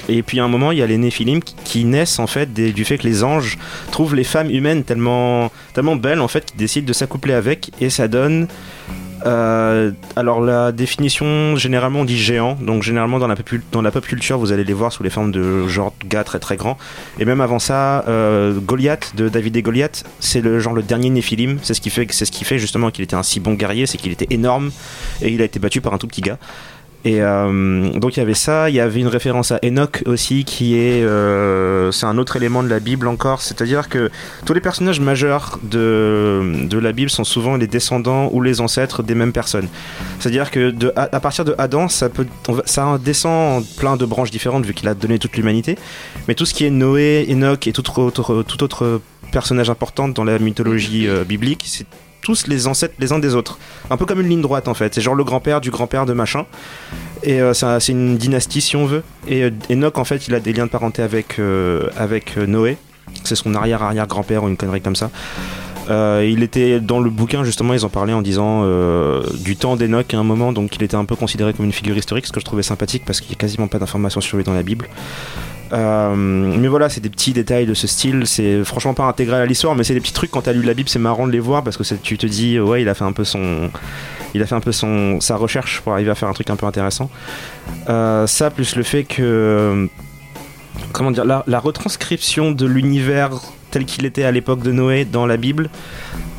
et 0.09 0.23
puis 0.23 0.41
à 0.41 0.45
un 0.45 0.49
moment, 0.49 0.73
il 0.73 0.79
y 0.79 0.83
a 0.83 0.87
les 0.87 0.99
Néphilim 0.99 1.43
qui, 1.43 1.55
qui 1.65 1.85
naissent 1.85 2.19
en 2.19 2.27
fait 2.27 2.53
des- 2.53 2.73
du 2.73 2.85
fait 2.85 2.99
que 2.99 3.05
les 3.07 3.23
anges 3.25 3.59
trouvent 3.91 4.15
les 4.15 4.25
femmes 4.25 4.51
humaines 4.51 4.83
tellement, 4.85 5.51
tellement 5.75 5.97
belles 5.97 6.21
en 6.21 6.29
fait 6.29 6.45
qu'ils 6.47 6.57
décident 6.57 6.87
de 6.87 6.93
s'accoupler 6.93 7.35
avec 7.35 7.71
et 7.81 7.91
ça 7.91 8.09
donne. 8.09 8.49
Euh, 9.25 9.91
alors 10.17 10.41
la 10.41 10.73
définition 10.73 11.57
généralement 11.57 12.01
on 12.01 12.05
dit 12.05 12.19
géant. 12.19 12.57
Donc 12.61 12.83
généralement 12.83 13.19
dans 13.19 13.27
la, 13.27 13.91
pop, 13.91 14.07
culture 14.07 14.39
vous 14.39 14.53
allez 14.53 14.65
les 14.65 14.73
voir 14.73 14.93
sous 14.93 15.03
les 15.03 15.11
formes 15.11 15.33
de 15.33 15.67
genre 15.67 15.95
gars 16.07 16.25
très 16.25 16.39
très 16.39 16.57
grands 16.57 16.77
et 17.19 17.25
même 17.25 17.41
avant 17.41 17.59
ça 17.59 18.05
euh, 18.07 18.59
Goliath 18.61 19.17
de 19.17 19.29
David 19.29 19.57
et 19.57 19.63
Goliath 19.63 20.05
c'est 20.21 20.41
le 20.41 20.61
genre 20.61 20.75
le 20.75 20.83
dernier 20.83 21.11
Néphilim 21.11 21.59
c'est 21.63 21.75
ce 21.75 21.81
qui 21.81 21.91
fait 21.91 22.07
c'est 22.11 22.27
ce 22.27 22.33
qui 22.33 22.45
fait 22.45 22.59
justement 22.59 22.91
qu'il 22.91 23.05
était 23.05 23.17
un 23.17 23.23
si 23.23 23.41
bon 23.41 23.55
guerrier 23.55 23.87
c'est 23.87 23.97
qu'il 23.97 24.13
était 24.13 24.29
énorme 24.31 24.71
et 25.23 25.31
il 25.31 25.41
a 25.41 25.45
été 25.45 25.59
battu 25.59 25.81
par 25.81 25.95
un 25.95 25.99
tout 25.99 26.07
petit 26.07 26.21
gars 26.21 26.39
et 27.05 27.21
euh, 27.21 27.91
donc 27.99 28.17
il 28.17 28.21
y 28.21 28.23
avait 28.23 28.35
ça, 28.35 28.71
il 28.71 28.77
y 28.77 28.81
avait 28.81 29.01
une 29.01 29.09
référence 29.09 29.53
à 29.53 29.59
Enoch 29.63 30.03
aussi 30.07 30.45
qui 30.45 30.75
est 30.77 31.03
euh, 31.03 31.93
c'est 31.93 32.07
un 32.07 32.17
autre 32.17 32.37
élément 32.37 32.63
de 32.63 32.69
la 32.69 32.81
Bible 32.81 33.09
encore, 33.09 33.43
c'est-à-dire 33.43 33.89
que 33.89 34.11
tous 34.47 34.55
les 34.55 34.61
personnages 34.61 35.01
majeurs 35.01 35.59
de, 35.63 36.67
de 36.69 36.79
la 36.79 36.93
Bible 36.93 37.11
sont 37.11 37.25
souvent 37.25 37.57
les 37.57 37.67
descendants 37.67 38.31
ou 38.33 38.41
les 38.41 38.63
ancêtres 38.63 39.03
des 39.03 39.15
mêmes 39.15 39.33
personnes. 39.33 39.69
C'est-à-dire 40.19 40.51
que 40.51 40.75
à, 40.97 41.21
partir 41.21 41.45
de 41.45 41.55
Adam, 41.59 41.89
ça 41.89 42.09
peut 42.09 42.27
ça 42.65 42.99
descend 43.03 43.63
en 43.63 43.67
plein 43.79 43.97
de 43.97 44.07
branches 44.07 44.31
différentes 44.31 44.65
vu 44.65 44.73
qu'il 44.73 44.89
a 44.89 44.95
donné 44.95 45.19
toute 45.19 45.37
l'humanité, 45.37 45.77
mais 46.27 46.35
tout 46.35 46.47
ce 46.47 46.55
qui 46.55 46.65
est 46.65 46.71
Noé, 46.71 47.27
Enoch 47.31 47.67
et 47.67 47.73
tout 47.73 48.01
autre, 48.01 48.43
tout 48.43 48.63
autre 48.63 49.01
personnage 49.31 49.69
important 49.69 50.09
dans 50.09 50.25
la 50.25 50.39
mythologie 50.39 51.09
euh, 51.09 51.25
biblique, 51.25 51.65
c'est 51.67 51.87
tous 52.25 52.49
les 52.49 52.67
ancêtres 52.67 52.95
les 52.99 53.13
uns 53.13 53.21
des 53.21 53.35
autres. 53.37 53.59
Un 53.91 53.97
peu 53.97 54.07
comme 54.07 54.21
une 54.21 54.29
ligne 54.29 54.41
droite 54.43 54.67
en 54.67 54.75
fait. 54.75 54.93
C'est 54.95 55.01
genre 55.01 55.15
le 55.15 55.23
grand-père 55.25 55.61
du 55.61 55.71
grand-père 55.71 56.07
de 56.07 56.13
machin. 56.15 56.47
Et 57.23 57.41
euh, 57.41 57.55
c'est 57.55 57.67
un- 57.67 57.79
c'est 57.79 57.93
une 57.93 58.17
dynastie 58.17 58.61
si 58.61 58.75
on 58.75 58.87
veut. 58.87 59.03
Et 59.29 59.43
euh, 59.45 59.51
Enoch 59.71 59.97
en 59.99 60.05
fait 60.05 60.27
il 60.27 60.35
a 60.35 60.41
des 60.41 60.53
liens 60.53 60.67
de 60.67 60.71
parenté 60.71 61.03
avec, 61.03 61.39
euh, 61.39 61.89
avec 61.97 62.37
euh, 62.37 62.47
Noé. 62.47 62.77
C'est 63.23 63.37
son 63.37 63.55
arrière-arrière-grand-père 63.55 64.43
ou 64.43 64.49
une 64.49 64.57
connerie 64.57 64.81
comme 64.81 64.97
ça. 64.97 65.11
Il 65.89 66.43
était 66.43 66.81
dans 66.81 66.99
le 66.99 67.11
bouquin 67.11 67.45
justement, 67.45 67.75
ils 67.75 67.85
en 67.85 67.91
parlaient 67.91 68.15
en 68.15 68.23
disant 68.23 68.65
du 69.35 69.55
temps 69.57 69.77
d'Enoch 69.77 70.15
à 70.15 70.17
un 70.19 70.23
moment, 70.25 70.51
donc 70.53 70.75
il 70.77 70.83
était 70.83 70.97
un 70.97 71.05
peu 71.05 71.15
considéré 71.15 71.53
comme 71.53 71.67
une 71.67 71.73
figure 71.73 71.95
historique, 71.97 72.25
ce 72.27 72.33
que 72.33 72.41
je 72.41 72.45
trouvais 72.47 72.63
sympathique 72.63 73.03
parce 73.05 73.21
qu'il 73.21 73.29
n'y 73.29 73.35
a 73.35 73.39
quasiment 73.39 73.69
pas 73.69 73.79
d'informations 73.79 74.23
sur 74.23 74.39
lui 74.39 74.45
dans 74.45 74.55
la 74.55 74.63
Bible. 74.63 74.89
Euh, 75.73 76.15
mais 76.15 76.69
voilà, 76.69 76.89
c'est 76.89 77.01
des 77.01 77.09
petits 77.09 77.33
détails 77.33 77.67
de 77.67 77.75
ce 77.75 77.87
style. 77.87 78.27
C'est 78.27 78.65
franchement 78.65 78.95
pas 78.95 79.05
intégré 79.05 79.37
à 79.37 79.47
l'histoire, 79.47 79.75
mais 79.75 79.85
c'est 79.85 79.95
des 79.95 80.01
petits 80.01 80.13
trucs 80.13 80.31
quand 80.31 80.43
t'as 80.43 80.53
lu 80.53 80.63
la 80.63 80.75
Bible, 80.75 80.89
c'est 80.89 80.99
marrant 80.99 81.27
de 81.27 81.33
les 81.33 81.41
voir 81.41 81.63
parce 81.63 81.77
que 81.77 81.95
tu 81.95 82.19
te 82.19 82.27
dis 82.27 82.59
ouais, 82.61 82.83
il 82.83 82.89
a 82.89 82.95
fait 82.95 83.05
un 83.05 83.13
peu 83.13 83.25
son, 83.25 83.71
il 84.35 84.43
a 84.43 84.47
fait 84.47 84.55
un 84.55 84.61
peu 84.61 84.73
son 84.73 85.21
sa 85.21 85.37
recherche 85.37 85.81
pour 85.81 85.93
arriver 85.93 86.11
à 86.11 86.15
faire 86.15 86.29
un 86.29 86.35
truc 86.35 86.51
un 86.51 86.57
peu 86.57 86.67
intéressant. 86.67 87.11
Euh, 87.89 88.27
ça 88.27 88.51
plus 88.51 88.77
le 88.77 88.83
fait 88.83 89.05
que 89.05 89.89
comment 90.93 91.11
dire 91.11 91.25
la 91.25 91.61
retranscription 91.61 92.53
de 92.53 92.67
l'univers 92.67 93.31
tel 93.71 93.85
qu'il 93.85 94.07
était 94.07 94.25
à 94.25 94.31
l'époque 94.31 94.63
de 94.63 94.71
Noé 94.71 95.05
dans 95.05 95.27
la 95.27 95.37
Bible. 95.37 95.69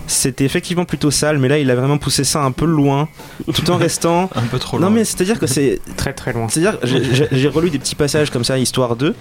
C'était 0.07 0.45
effectivement 0.45 0.85
plutôt 0.85 1.09
sale, 1.11 1.39
mais 1.39 1.47
là 1.47 1.57
il 1.57 1.69
a 1.71 1.75
vraiment 1.75 1.97
poussé 1.97 2.23
ça 2.23 2.43
un 2.43 2.51
peu 2.51 2.65
loin, 2.65 3.07
tout 3.53 3.69
en 3.71 3.77
restant. 3.85 4.29
Un 4.35 4.41
peu 4.41 4.59
trop 4.59 4.77
Non 4.77 4.87
loin. 4.87 4.95
mais 4.97 5.03
c'est-à-dire 5.05 5.39
que 5.39 5.47
c'est 5.47 5.79
Très 5.97 6.13
très 6.13 6.33
loin. 6.33 6.47
c'est-à-dire, 6.49 6.77
j'ai- 6.83 7.03
j'ai 7.13 7.27
j'ai 7.31 7.47
relu 7.47 7.69
des 7.69 7.79
petits 7.79 7.95
passages 7.95 8.29
comme 8.29 8.43
ça, 8.43 8.57
histoire 8.57 8.95
2. 8.95 9.15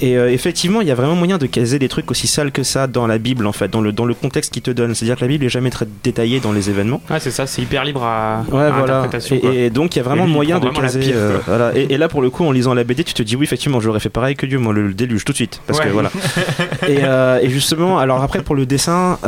Et 0.00 0.16
euh, 0.16 0.30
effectivement, 0.30 0.80
il 0.82 0.86
y 0.86 0.92
a 0.92 0.94
vraiment 0.94 1.16
moyen 1.16 1.36
de 1.36 1.46
caser 1.46 1.80
des 1.80 1.88
trucs 1.88 2.08
aussi 2.12 2.28
sales 2.28 2.52
que 2.52 2.62
ça 2.62 2.86
dans 2.86 3.08
la 3.08 3.18
Bible, 3.18 3.44
en 3.44 3.50
fait, 3.52 3.66
dans 3.66 3.80
le, 3.80 3.90
dans 3.90 4.04
le 4.04 4.14
contexte 4.14 4.52
qu'il 4.52 4.62
te 4.62 4.70
donne. 4.70 4.94
C'est-à-dire 4.94 5.16
que 5.16 5.22
la 5.22 5.26
Bible 5.26 5.44
est 5.44 5.48
jamais 5.48 5.70
très 5.70 5.84
détaillée 6.04 6.38
dans 6.38 6.52
les 6.52 6.70
événements. 6.70 7.02
Ouais, 7.10 7.18
c'est 7.18 7.32
ça, 7.32 7.44
c'est 7.48 7.60
hyper 7.60 7.82
libre 7.84 8.04
à, 8.04 8.44
Ouais, 8.52 8.62
à 8.62 8.70
voilà. 8.70 8.98
interprétation. 8.98 9.40
Et, 9.42 9.64
et 9.66 9.70
donc, 9.70 9.96
il 9.96 9.98
y 9.98 10.00
a 10.00 10.04
vraiment 10.04 10.26
lui, 10.26 10.32
moyen 10.32 10.60
de 10.60 10.66
vraiment 10.66 10.80
caser. 10.80 11.00
pire, 11.00 11.14
euh, 11.16 11.38
voilà. 11.44 11.76
et, 11.76 11.92
et 11.92 11.98
là, 11.98 12.06
pour 12.08 12.22
le 12.22 12.30
coup, 12.30 12.44
en 12.44 12.52
lisant 12.52 12.72
la 12.72 12.84
BD, 12.84 13.02
tu 13.02 13.14
te 13.14 13.22
dis, 13.24 13.34
oui, 13.34 13.42
effectivement, 13.42 13.80
j'aurais 13.80 13.98
fait 13.98 14.10
pareil 14.10 14.36
que 14.36 14.46
Dieu, 14.46 14.60
moi, 14.60 14.72
le, 14.72 14.86
le 14.86 14.94
déluge, 14.94 15.24
tout 15.24 15.32
de 15.32 15.36
suite. 15.36 15.60
Parce 15.66 15.80
que 15.80 15.88
voilà. 15.88 16.12
et, 16.86 16.98
euh, 17.02 17.40
et 17.42 17.50
justement, 17.50 17.98
alors 17.98 18.22
après, 18.22 18.42
pour 18.42 18.54
le 18.54 18.66
dessin. 18.66 19.18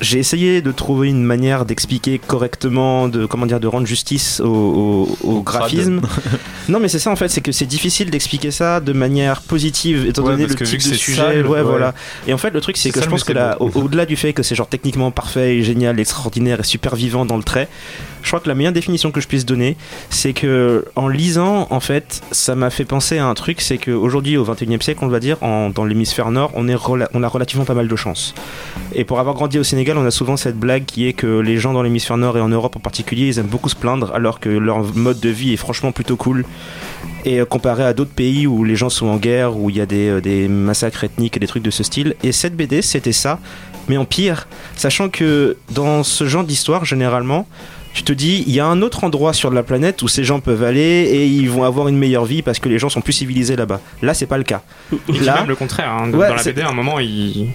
J'ai 0.00 0.18
essayé 0.18 0.62
de 0.62 0.72
trouver 0.72 1.08
une 1.08 1.22
manière 1.24 1.64
d'expliquer 1.64 2.18
correctement, 2.18 3.08
de 3.08 3.26
comment 3.26 3.46
dire, 3.46 3.60
de 3.60 3.66
rendre 3.66 3.86
justice 3.86 4.40
au, 4.40 5.16
au- 5.22 5.40
graphisme. 5.42 6.00
non, 6.68 6.80
mais 6.80 6.88
c'est 6.88 6.98
ça 6.98 7.10
en 7.10 7.16
fait, 7.16 7.28
c'est 7.28 7.40
que 7.40 7.52
c'est 7.52 7.66
difficile 7.66 8.10
d'expliquer 8.10 8.50
ça 8.50 8.80
de 8.80 8.92
manière 8.92 9.42
positive, 9.42 10.06
étant 10.06 10.22
Ouais, 10.22 10.32
donné 10.32 10.46
le 10.46 10.54
type 10.54 10.78
de 10.78 10.94
sujet. 10.94 11.16
sale, 11.16 11.46
ouais, 11.46 11.62
voilà. 11.62 11.94
Et 12.26 12.32
en 12.32 12.38
fait, 12.38 12.50
le 12.50 12.60
truc, 12.60 12.76
c'est 12.76 12.90
que 12.90 13.00
je 13.02 13.08
pense 13.08 13.24
que 13.24 13.32
là, 13.32 13.56
au- 13.60 13.70
au-delà 13.74 14.06
du 14.06 14.16
fait 14.16 14.32
que 14.32 14.42
c'est 14.42 14.54
genre 14.54 14.68
techniquement 14.68 15.10
parfait, 15.10 15.62
génial, 15.62 15.98
extraordinaire 16.00 16.60
et 16.60 16.64
super 16.64 16.96
vivant 16.96 17.24
dans 17.24 17.36
le 17.36 17.42
trait, 17.42 17.68
je 18.22 18.28
crois 18.28 18.40
que 18.40 18.48
la 18.48 18.54
meilleure 18.56 18.72
définition 18.72 19.12
que 19.12 19.20
je 19.20 19.28
puisse 19.28 19.46
donner, 19.46 19.76
c'est 20.10 20.32
que 20.32 20.84
en 20.96 21.06
lisant, 21.08 21.68
en 21.70 21.78
fait, 21.80 22.22
ça 22.32 22.56
m'a 22.56 22.70
fait 22.70 22.84
penser 22.84 23.18
à 23.18 23.26
un 23.26 23.34
truc, 23.34 23.60
c'est 23.60 23.78
qu'aujourd'hui, 23.78 24.36
au 24.36 24.44
21e 24.44 24.82
siècle, 24.82 25.00
on 25.02 25.08
va 25.08 25.20
dire, 25.20 25.36
en- 25.42 25.70
dans 25.70 25.84
l'hémisphère 25.84 26.30
nord, 26.32 26.50
on, 26.54 26.68
est 26.68 26.74
on 27.14 27.22
a 27.22 27.28
relativement 27.28 27.64
pas 27.64 27.74
mal 27.74 27.86
de 27.86 27.96
chance. 27.96 28.34
Et 28.94 29.04
pour 29.04 29.20
avoir 29.20 29.34
grandi 29.36 29.58
au 29.58 29.64
Sénégal, 29.64 29.96
on 29.98 30.04
a 30.06 30.10
souvent 30.10 30.36
cette 30.36 30.58
blague 30.58 30.84
qui 30.86 31.06
est 31.06 31.12
que 31.12 31.38
les 31.38 31.58
gens 31.58 31.72
dans 31.72 31.82
l'hémisphère 31.82 32.16
nord 32.16 32.36
et 32.36 32.40
en 32.40 32.48
Europe 32.48 32.74
en 32.76 32.80
particulier, 32.80 33.28
ils 33.28 33.38
aiment 33.38 33.46
beaucoup 33.46 33.68
se 33.68 33.76
plaindre, 33.76 34.10
alors 34.14 34.40
que 34.40 34.48
leur 34.48 34.82
mode 34.96 35.20
de 35.20 35.28
vie 35.28 35.52
est 35.52 35.56
franchement 35.56 35.92
plutôt 35.92 36.16
cool. 36.16 36.44
Et 37.24 37.40
euh, 37.40 37.44
comparé 37.44 37.82
à 37.84 37.92
d'autres 37.92 38.12
pays 38.14 38.46
où 38.46 38.62
les 38.64 38.76
gens 38.76 38.88
sont 38.88 39.06
en 39.06 39.16
guerre, 39.16 39.56
où 39.56 39.68
il 39.70 39.76
y 39.76 39.80
a 39.80 39.86
des, 39.86 40.08
euh, 40.08 40.20
des 40.20 40.46
massacres 40.48 41.02
ethniques 41.04 41.36
et 41.36 41.40
des 41.40 41.46
trucs 41.48 41.62
de 41.64 41.70
ce 41.72 41.82
style. 41.82 42.14
Et 42.22 42.30
cette 42.32 42.54
BD, 42.56 42.82
c'était 42.82 43.12
ça, 43.12 43.40
mais 43.88 43.96
en 43.96 44.04
pire, 44.04 44.46
sachant 44.76 45.08
que 45.08 45.56
dans 45.70 46.02
ce 46.04 46.26
genre 46.28 46.44
d'histoire, 46.44 46.84
généralement, 46.84 47.48
tu 47.94 48.02
te 48.04 48.12
dis, 48.12 48.44
il 48.46 48.52
y 48.54 48.60
a 48.60 48.66
un 48.66 48.82
autre 48.82 49.04
endroit 49.04 49.32
sur 49.32 49.50
la 49.50 49.62
planète 49.62 50.02
où 50.02 50.08
ces 50.08 50.22
gens 50.22 50.38
peuvent 50.38 50.62
aller 50.62 50.80
et 51.10 51.26
ils 51.26 51.48
vont 51.50 51.64
avoir 51.64 51.88
une 51.88 51.96
meilleure 51.96 52.26
vie 52.26 52.42
parce 52.42 52.58
que 52.58 52.68
les 52.68 52.78
gens 52.78 52.90
sont 52.90 53.00
plus 53.00 53.14
civilisés 53.14 53.56
là-bas. 53.56 53.80
Là, 54.02 54.12
c'est 54.14 54.26
pas 54.26 54.36
le 54.38 54.44
cas. 54.44 54.60
Et 54.92 55.18
Là- 55.20 55.36
même 55.36 55.48
le 55.48 55.56
contraire. 55.56 55.90
hein. 55.90 56.12
Ouais, 56.12 56.28
dans 56.28 56.34
la 56.34 56.42
BD, 56.44 56.60
à 56.62 56.68
un 56.68 56.74
moment, 56.74 57.00
il. 57.00 57.48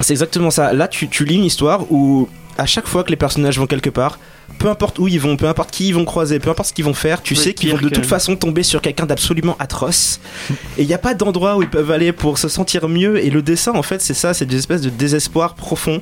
C'est 0.00 0.12
exactement 0.12 0.50
ça. 0.50 0.72
Là, 0.72 0.88
tu, 0.88 1.08
tu 1.08 1.24
lis 1.24 1.36
une 1.36 1.44
histoire 1.44 1.90
où 1.90 2.28
à 2.58 2.66
chaque 2.66 2.86
fois 2.88 3.04
que 3.04 3.10
les 3.10 3.16
personnages 3.16 3.58
vont 3.58 3.66
quelque 3.66 3.88
part, 3.90 4.18
peu 4.58 4.68
importe 4.68 4.98
où 4.98 5.08
ils 5.08 5.20
vont, 5.20 5.36
peu 5.36 5.46
importe 5.46 5.70
qui 5.70 5.88
ils 5.88 5.94
vont 5.94 6.04
croiser, 6.04 6.38
peu 6.38 6.50
importe 6.50 6.68
ce 6.68 6.72
qu'ils 6.72 6.84
vont 6.84 6.94
faire, 6.94 7.22
tu 7.22 7.34
sais 7.34 7.54
qu'ils 7.54 7.70
vont 7.70 7.78
de 7.78 7.88
toute 7.88 8.06
façon 8.06 8.36
tomber 8.36 8.62
sur 8.62 8.80
quelqu'un 8.80 9.06
d'absolument 9.06 9.56
atroce. 9.58 10.20
Et 10.78 10.82
il 10.82 10.86
n'y 10.86 10.94
a 10.94 10.98
pas 10.98 11.14
d'endroit 11.14 11.56
où 11.56 11.62
ils 11.62 11.70
peuvent 11.70 11.90
aller 11.90 12.12
pour 12.12 12.38
se 12.38 12.48
sentir 12.48 12.88
mieux. 12.88 13.24
Et 13.24 13.30
le 13.30 13.42
dessin, 13.42 13.72
en 13.72 13.82
fait, 13.82 14.00
c'est 14.00 14.14
ça, 14.14 14.34
c'est 14.34 14.46
des 14.46 14.56
espèces 14.56 14.82
de 14.82 14.90
désespoir 14.90 15.54
profond, 15.54 16.00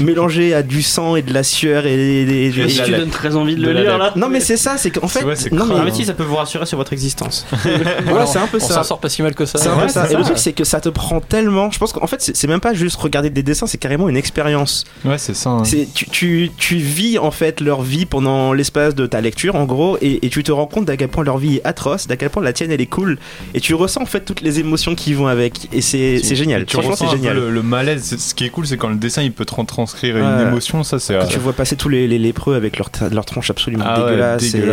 mélangé 0.00 0.54
à 0.54 0.62
du 0.62 0.82
sang 0.82 1.16
et 1.16 1.22
de 1.22 1.32
la 1.32 1.42
sueur 1.42 1.86
et 1.86 2.50
si 2.68 2.78
la 2.78 2.84
tu 2.84 2.90
donnes 2.92 3.10
très 3.10 3.36
envie 3.36 3.54
de 3.56 3.60
De 3.62 3.70
le 3.70 3.80
lire 3.82 3.98
là. 3.98 4.12
Non 4.16 4.28
mais 4.28 4.40
c'est 4.40 4.56
ça, 4.56 4.76
c'est 4.76 4.90
qu'en 4.90 5.08
fait, 5.08 5.20
C'est 5.34 5.36
c'est 5.44 5.52
non. 5.52 5.66
Ah, 5.70 5.74
mais 5.78 5.84
mais 5.86 5.90
si, 5.92 6.04
ça 6.04 6.14
peut 6.14 6.22
vous 6.22 6.36
rassurer 6.36 6.66
sur 6.66 6.78
votre 6.78 6.92
existence. 6.92 7.46
voilà, 8.06 8.26
c'est 8.26 8.38
un 8.38 8.46
peu 8.46 8.58
On 8.60 8.66
ça. 8.66 8.74
s'en 8.74 8.82
sort 8.84 9.00
pas 9.00 9.08
si 9.08 9.22
mal 9.22 9.34
que 9.34 9.44
ça. 9.46 9.58
C'est 9.58 9.68
un 9.68 9.76
Ouais, 9.76 9.82
peu 9.84 9.88
ça. 9.88 10.06
c'est 10.06 10.14
Et 10.14 10.16
le 10.16 10.22
truc, 10.24 10.38
c'est 10.38 10.52
que 10.52 10.64
ça 10.64 10.80
te 10.80 10.88
prend 10.88 11.20
tellement. 11.20 11.70
Je 11.70 11.78
pense 11.78 11.92
qu'en 11.92 12.06
fait, 12.06 12.20
c'est 12.20 12.36
c'est 12.36 12.46
même 12.46 12.60
pas 12.60 12.74
juste 12.74 12.96
regarder 12.96 13.30
des 13.30 13.42
dessins, 13.42 13.66
c'est 13.66 13.78
carrément 13.78 14.08
une 14.08 14.16
expérience. 14.16 14.84
Ouais, 15.04 15.18
c'est 15.18 15.34
ça. 15.34 15.50
hein. 15.50 15.64
C'est 15.64 15.88
tu, 15.94 16.06
tu, 16.10 16.50
tu 16.56 16.76
vis 16.76 17.18
en 17.18 17.30
fait 17.30 17.60
leur 17.60 17.82
vie 17.82 18.06
pendant 18.06 18.52
l'espace 18.52 18.94
de 18.94 19.06
ta 19.06 19.20
lecture, 19.20 19.54
en 19.56 19.64
gros, 19.64 19.96
et, 20.00 20.24
et 20.26 20.28
tu 20.30 20.42
te 20.42 20.52
rends 20.52 20.66
compte 20.66 20.84
d'à 20.84 20.96
quel 20.96 21.08
point 21.08 21.24
leur 21.24 21.38
vie 21.38 21.56
est 21.56 21.64
atroce, 21.66 22.06
d'à 22.06 22.16
quel 22.16 22.30
point 22.30 22.42
la 22.42 22.52
tienne 22.52 22.70
elle 22.70 22.80
est 22.80 22.86
cool, 22.86 23.18
et 23.54 23.60
tu 23.60 23.74
ressens 23.74 24.02
en 24.02 24.06
fait 24.06 24.20
toutes 24.24 24.40
les 24.40 24.60
émotions 24.60 24.94
qui 24.94 25.14
vont 25.14 25.26
avec, 25.26 25.68
et 25.72 25.80
c'est 25.80 26.20
c'est 26.22 26.36
génial. 26.36 26.64
Tu 26.66 26.72
Franchement, 26.74 26.94
c'est 26.96 27.04
ressens 27.04 27.16
peu 27.16 27.22
génial. 27.22 27.36
Le, 27.36 27.50
le 27.50 27.62
malaise, 27.62 28.02
c'est- 28.02 28.18
ce 28.20 28.34
qui 28.34 28.44
est 28.44 28.50
cool, 28.50 28.66
c'est 28.66 28.76
quand 28.76 28.88
le 28.88 28.96
dessin 28.96 29.22
il 29.22 29.32
peut 29.32 29.44
te 29.44 29.54
retranscrire 29.84 30.14
Ouais. 30.16 30.20
une 30.42 30.48
émotion, 30.48 30.82
ça 30.84 30.98
c'est. 30.98 31.14
Quand 31.18 31.24
euh, 31.24 31.28
tu 31.28 31.38
vois 31.38 31.52
passer 31.52 31.76
tous 31.76 31.88
les, 31.88 32.08
les 32.08 32.18
lépreux 32.18 32.54
avec 32.56 32.78
leur, 32.78 32.90
leur 33.12 33.24
tronche 33.24 33.50
absolument 33.50 33.84
ah 33.86 34.00
ouais, 34.00 34.10
dégueulasse. 34.10 34.54
et-. 34.54 34.64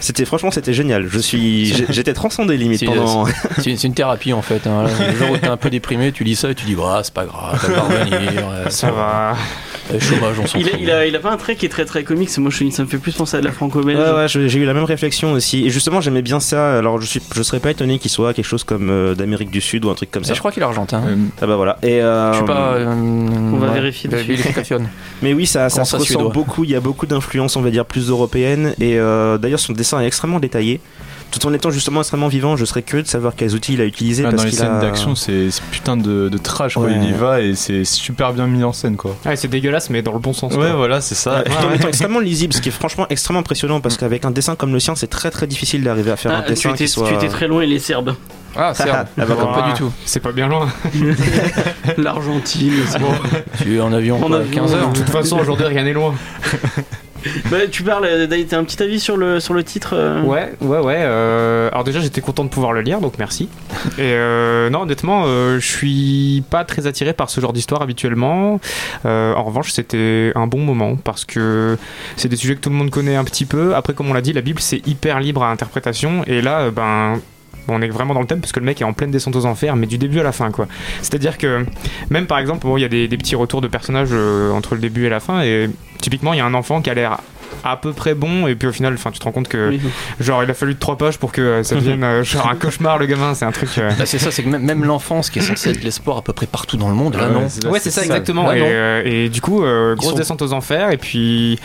C'était 0.00 0.24
franchement 0.24 0.52
c'était 0.52 0.72
génial. 0.74 1.08
Je 1.08 1.18
suis 1.18 1.74
j'étais 1.88 2.12
transcendé 2.14 2.56
limite 2.56 2.78
C'est- 2.78 2.86
pendant. 2.86 3.26
C'est 3.60 3.76
c'est 3.76 3.88
une 3.88 3.94
thérapie 3.94 4.32
en 4.32 4.42
fait. 4.42 4.64
hein. 4.68 4.84
Le 5.10 5.16
jour 5.16 5.30
où 5.32 5.36
t'es 5.38 5.48
un 5.48 5.56
peu 5.56 5.70
déprimé, 5.70 6.12
tu 6.12 6.22
lis 6.22 6.36
ça 6.36 6.50
et 6.50 6.54
tu 6.54 6.64
dis, 6.66 6.76
bah, 6.76 7.00
c'est 7.02 7.12
pas 7.12 7.24
grave, 7.26 7.58
ça 8.70 8.90
va 8.92 9.36
euh, 9.92 10.00
Ça 10.00 10.10
va. 10.14 10.16
Chômage, 10.18 10.38
on 10.40 10.46
s'en 10.46 10.58
Il 10.58 10.66
a, 10.68 10.70
fout. 10.70 10.78
il, 10.82 10.90
a, 10.90 11.06
il 11.06 11.16
a 11.16 11.18
pas 11.18 11.30
un 11.30 11.36
trait 11.36 11.56
qui 11.56 11.66
est 11.66 11.68
très 11.68 11.84
très 11.84 12.04
comique, 12.04 12.36
moi 12.38 12.50
je, 12.50 12.68
ça 12.70 12.82
me 12.82 12.88
fait 12.88 12.98
plus 12.98 13.12
penser 13.12 13.36
à 13.36 13.40
de 13.40 13.46
la 13.46 13.52
franco-belge. 13.52 13.98
Ouais, 13.98 14.12
ouais, 14.14 14.28
j'ai 14.28 14.58
eu 14.58 14.64
la 14.64 14.74
même 14.74 14.84
réflexion 14.84 15.32
aussi. 15.32 15.66
Et 15.66 15.70
justement, 15.70 16.00
j'aimais 16.00 16.22
bien 16.22 16.40
ça. 16.40 16.78
Alors, 16.78 17.00
je 17.00 17.06
suis, 17.06 17.22
je 17.34 17.42
serais 17.42 17.60
pas 17.60 17.70
étonné 17.70 17.98
qu'il 17.98 18.10
soit 18.10 18.34
quelque 18.34 18.44
chose 18.44 18.64
comme 18.64 18.90
euh, 18.90 19.14
d'Amérique 19.14 19.50
du 19.50 19.60
Sud 19.60 19.84
ou 19.84 19.90
un 19.90 19.94
truc 19.94 20.10
comme 20.10 20.24
ça. 20.24 20.34
je 20.34 20.38
crois 20.38 20.52
qu'il 20.52 20.62
est 20.62 20.66
argentin. 20.66 21.02
Euh, 21.06 21.16
Ah 21.40 21.46
bah 21.46 21.56
voilà. 21.56 21.78
Et 21.82 22.00
euh, 22.02 22.32
Je 22.32 22.36
suis 22.38 22.46
pas. 22.46 22.72
euh, 22.74 22.86
On 22.94 23.56
va 23.56 23.68
ouais, 23.68 23.74
vérifier 23.74 24.08
vérification. 24.10 24.78
Mais 25.22 25.32
oui, 25.32 25.46
ça, 25.46 25.68
se 25.68 25.76
ça, 25.76 25.82
ressent 25.82 25.98
suédois 26.00 26.30
beaucoup. 26.30 26.64
Il 26.64 26.70
y 26.70 26.74
a 26.76 26.80
beaucoup 26.80 27.06
d'influences, 27.06 27.56
on 27.56 27.62
va 27.62 27.70
dire, 27.70 27.84
plus 27.86 28.08
européennes. 28.10 28.74
Et 28.80 28.98
euh, 28.98 29.38
d'ailleurs, 29.38 29.60
son 29.60 29.72
dessin 29.72 30.00
est 30.00 30.06
extrêmement 30.06 30.40
détaillé. 30.40 30.80
Tout 31.30 31.46
en 31.46 31.52
étant 31.52 31.70
justement 31.70 32.00
extrêmement 32.00 32.28
vivant, 32.28 32.56
je 32.56 32.64
serais 32.64 32.82
curieux 32.82 33.02
de 33.02 33.08
savoir 33.08 33.34
quels 33.36 33.54
outils 33.54 33.74
il 33.74 33.80
a 33.82 33.84
utilisé. 33.84 34.24
ah, 34.24 34.30
parce 34.30 34.42
dans 34.42 34.46
les 34.48 34.52
scènes 34.54 34.76
a- 34.76 34.80
d'action, 34.80 35.14
c'est 35.14 35.48
putain 35.70 35.96
de, 35.96 36.28
de 36.30 36.38
trash 36.38 36.74
quoi. 36.74 36.84
Ouais. 36.84 36.94
Il 36.96 37.10
y 37.10 37.12
va 37.12 37.40
et 37.42 37.54
c'est 37.54 37.84
super 37.84 38.32
bien 38.32 38.46
mis 38.46 38.64
en 38.64 38.72
scène 38.72 38.96
quoi. 38.96 39.14
Ouais, 39.26 39.36
c'est 39.36 39.48
dégueulasse, 39.48 39.90
mais 39.90 40.00
dans 40.00 40.12
le 40.14 40.18
bon 40.20 40.32
sens. 40.32 40.52
Ouais, 40.54 40.58
quoi. 40.68 40.76
voilà, 40.76 41.00
c'est 41.02 41.14
ça. 41.14 41.42
Tout 41.44 41.66
en 41.66 41.72
étant 41.74 41.88
extrêmement 41.88 42.20
lisible, 42.20 42.54
ce 42.54 42.60
qui 42.62 42.70
est 42.70 42.72
franchement 42.72 43.06
extrêmement 43.10 43.40
impressionnant 43.40 43.80
parce 43.80 43.96
qu'avec 43.98 44.24
un 44.24 44.30
dessin 44.30 44.56
comme 44.56 44.72
le 44.72 44.80
sien, 44.80 44.94
c'est 44.96 45.06
très 45.08 45.30
très 45.30 45.46
difficile 45.46 45.82
d'arriver 45.84 46.10
à 46.10 46.16
faire 46.16 46.32
Ah, 46.34 46.38
un 46.38 46.42
tu, 46.42 46.48
dessin 46.50 46.70
étais, 46.70 46.84
qui 46.84 46.88
soit. 46.90 47.08
tu 47.08 47.14
étais 47.14 47.28
très 47.28 47.46
loin, 47.46 47.62
il 47.62 47.72
est 47.74 47.78
serbe. 47.78 48.14
Ah, 48.56 48.72
c'est 48.74 48.88
Ah, 48.88 49.06
bah, 49.18 49.24
pas 49.26 49.68
du 49.70 49.74
tout. 49.78 49.92
C'est 50.06 50.20
pas 50.20 50.32
bien 50.32 50.48
loin. 50.48 50.66
L'Argentine, 51.98 52.72
c'est 52.88 52.98
bon. 52.98 53.12
Tu 53.62 53.76
es 53.76 53.80
en 53.80 53.92
avion, 53.92 54.16
En 54.16 54.28
quoi, 54.28 54.38
avion, 54.38 54.62
15 54.62 54.74
heures. 54.74 54.88
De 54.92 54.98
toute 54.98 55.10
façon, 55.10 55.38
aujourd'hui, 55.38 55.66
rien 55.66 55.84
n'est 55.84 55.92
loin. 55.92 56.14
Bah, 57.50 57.66
tu 57.70 57.82
parles, 57.82 58.04
euh, 58.04 58.26
Dave, 58.26 58.44
t'as 58.44 58.58
un 58.58 58.64
petit 58.64 58.82
avis 58.82 59.00
sur 59.00 59.16
le, 59.16 59.40
sur 59.40 59.54
le 59.54 59.64
titre 59.64 59.94
euh? 59.94 60.22
Ouais, 60.22 60.52
ouais, 60.60 60.78
ouais. 60.78 60.96
euh, 60.98 61.68
alors 61.70 61.84
déjà, 61.84 62.00
j'étais 62.00 62.20
content 62.20 62.44
de 62.44 62.48
pouvoir 62.48 62.72
le 62.72 62.80
lire, 62.80 63.00
donc 63.00 63.14
merci. 63.18 63.48
Et 63.98 64.12
euh, 64.14 64.70
non, 64.70 64.82
honnêtement, 64.82 65.24
euh, 65.26 65.58
je 65.58 65.66
suis 65.66 66.44
pas 66.50 66.64
très 66.64 66.86
attiré 66.86 67.12
par 67.12 67.30
ce 67.30 67.40
genre 67.40 67.52
d'histoire 67.52 67.82
habituellement. 67.82 68.60
En 69.04 69.44
revanche, 69.44 69.72
c'était 69.72 70.32
un 70.34 70.46
bon 70.46 70.60
moment 70.60 70.96
parce 70.96 71.24
que 71.24 71.76
c'est 72.16 72.28
des 72.28 72.36
sujets 72.36 72.54
que 72.54 72.60
tout 72.60 72.70
le 72.70 72.76
monde 72.76 72.90
connaît 72.90 73.16
un 73.16 73.24
petit 73.24 73.46
peu. 73.46 73.74
Après, 73.74 73.94
comme 73.94 74.10
on 74.10 74.14
l'a 74.14 74.20
dit, 74.20 74.32
la 74.32 74.40
Bible 74.40 74.60
c'est 74.60 74.86
hyper 74.86 75.20
libre 75.20 75.42
à 75.42 75.50
interprétation. 75.50 76.24
Et 76.26 76.42
là, 76.42 76.70
ben. 76.70 77.20
On 77.68 77.82
est 77.82 77.88
vraiment 77.88 78.14
dans 78.14 78.20
le 78.20 78.26
thème 78.26 78.40
parce 78.40 78.52
que 78.52 78.60
le 78.60 78.66
mec 78.66 78.80
est 78.80 78.84
en 78.84 78.92
pleine 78.92 79.10
descente 79.10 79.36
aux 79.36 79.46
enfers, 79.46 79.76
mais 79.76 79.86
du 79.86 79.98
début 79.98 80.20
à 80.20 80.22
la 80.22 80.32
fin, 80.32 80.50
quoi. 80.50 80.66
C'est-à-dire 81.02 81.36
que, 81.38 81.64
même 82.10 82.26
par 82.26 82.38
exemple, 82.38 82.66
bon, 82.66 82.76
il 82.76 82.80
y 82.80 82.84
a 82.84 82.88
des, 82.88 83.08
des 83.08 83.16
petits 83.18 83.36
retours 83.36 83.60
de 83.60 83.68
personnages 83.68 84.08
euh, 84.12 84.50
entre 84.52 84.74
le 84.74 84.80
début 84.80 85.06
et 85.06 85.08
la 85.10 85.20
fin, 85.20 85.42
et 85.42 85.68
typiquement, 86.00 86.32
il 86.32 86.38
y 86.38 86.40
a 86.40 86.46
un 86.46 86.54
enfant 86.54 86.80
qui 86.80 86.90
a 86.90 86.94
l'air 86.94 87.18
à 87.64 87.76
peu 87.76 87.92
près 87.92 88.14
bon, 88.14 88.46
et 88.46 88.54
puis 88.54 88.68
au 88.68 88.72
final, 88.72 88.94
enfin, 88.94 89.10
tu 89.10 89.18
te 89.18 89.24
rends 89.24 89.32
compte 89.32 89.48
que 89.48 89.70
Oui. 89.70 89.80
Genre, 90.20 90.44
il 90.44 90.50
a 90.50 90.54
fallu 90.54 90.76
trois 90.76 90.96
pages 90.96 91.18
pour 91.18 91.32
que 91.32 91.40
euh, 91.40 91.62
ça 91.64 91.74
devienne 91.74 92.04
euh, 92.04 92.22
genre 92.24 92.48
un 92.48 92.54
cauchemar, 92.54 92.98
le 92.98 93.06
gamin. 93.06 93.34
C'est 93.34 93.44
un 93.46 93.50
truc. 93.52 93.70
euh, 93.78 93.90
Bah, 93.98 94.06
c'est 94.06 94.18
ça, 94.18 94.30
c'est 94.30 94.42
que 94.44 94.48
même, 94.48 94.62
même 94.62 94.84
l'enfance 94.84 95.28
qui 95.28 95.40
est 95.40 95.42
censée 95.42 95.70
être 95.70 95.82
l'espoir 95.82 96.18
à 96.18 96.22
peu 96.22 96.32
près 96.32 96.46
partout 96.46 96.76
dans 96.76 96.88
le 96.88 96.94
monde, 96.94 97.16
là 97.16 97.26
Ouais, 97.28 97.34
non. 97.34 97.48
c'est- 97.48 97.66
Ouais, 97.66 97.80
c'est 97.80 97.90
ça, 97.90 98.02
exactement. 98.04 98.46
Ouais, 98.46 98.58
et, 98.60 98.62
euh, 98.64 99.28
du 99.28 99.40
coup, 99.40 99.64
euh, 99.64 99.96
grosse 99.96 100.10
sont- 100.12 100.16
descente 100.16 100.42
aux 100.42 100.52
enfers. 100.52 100.92
Et 100.92 100.98
puis, 100.98 101.58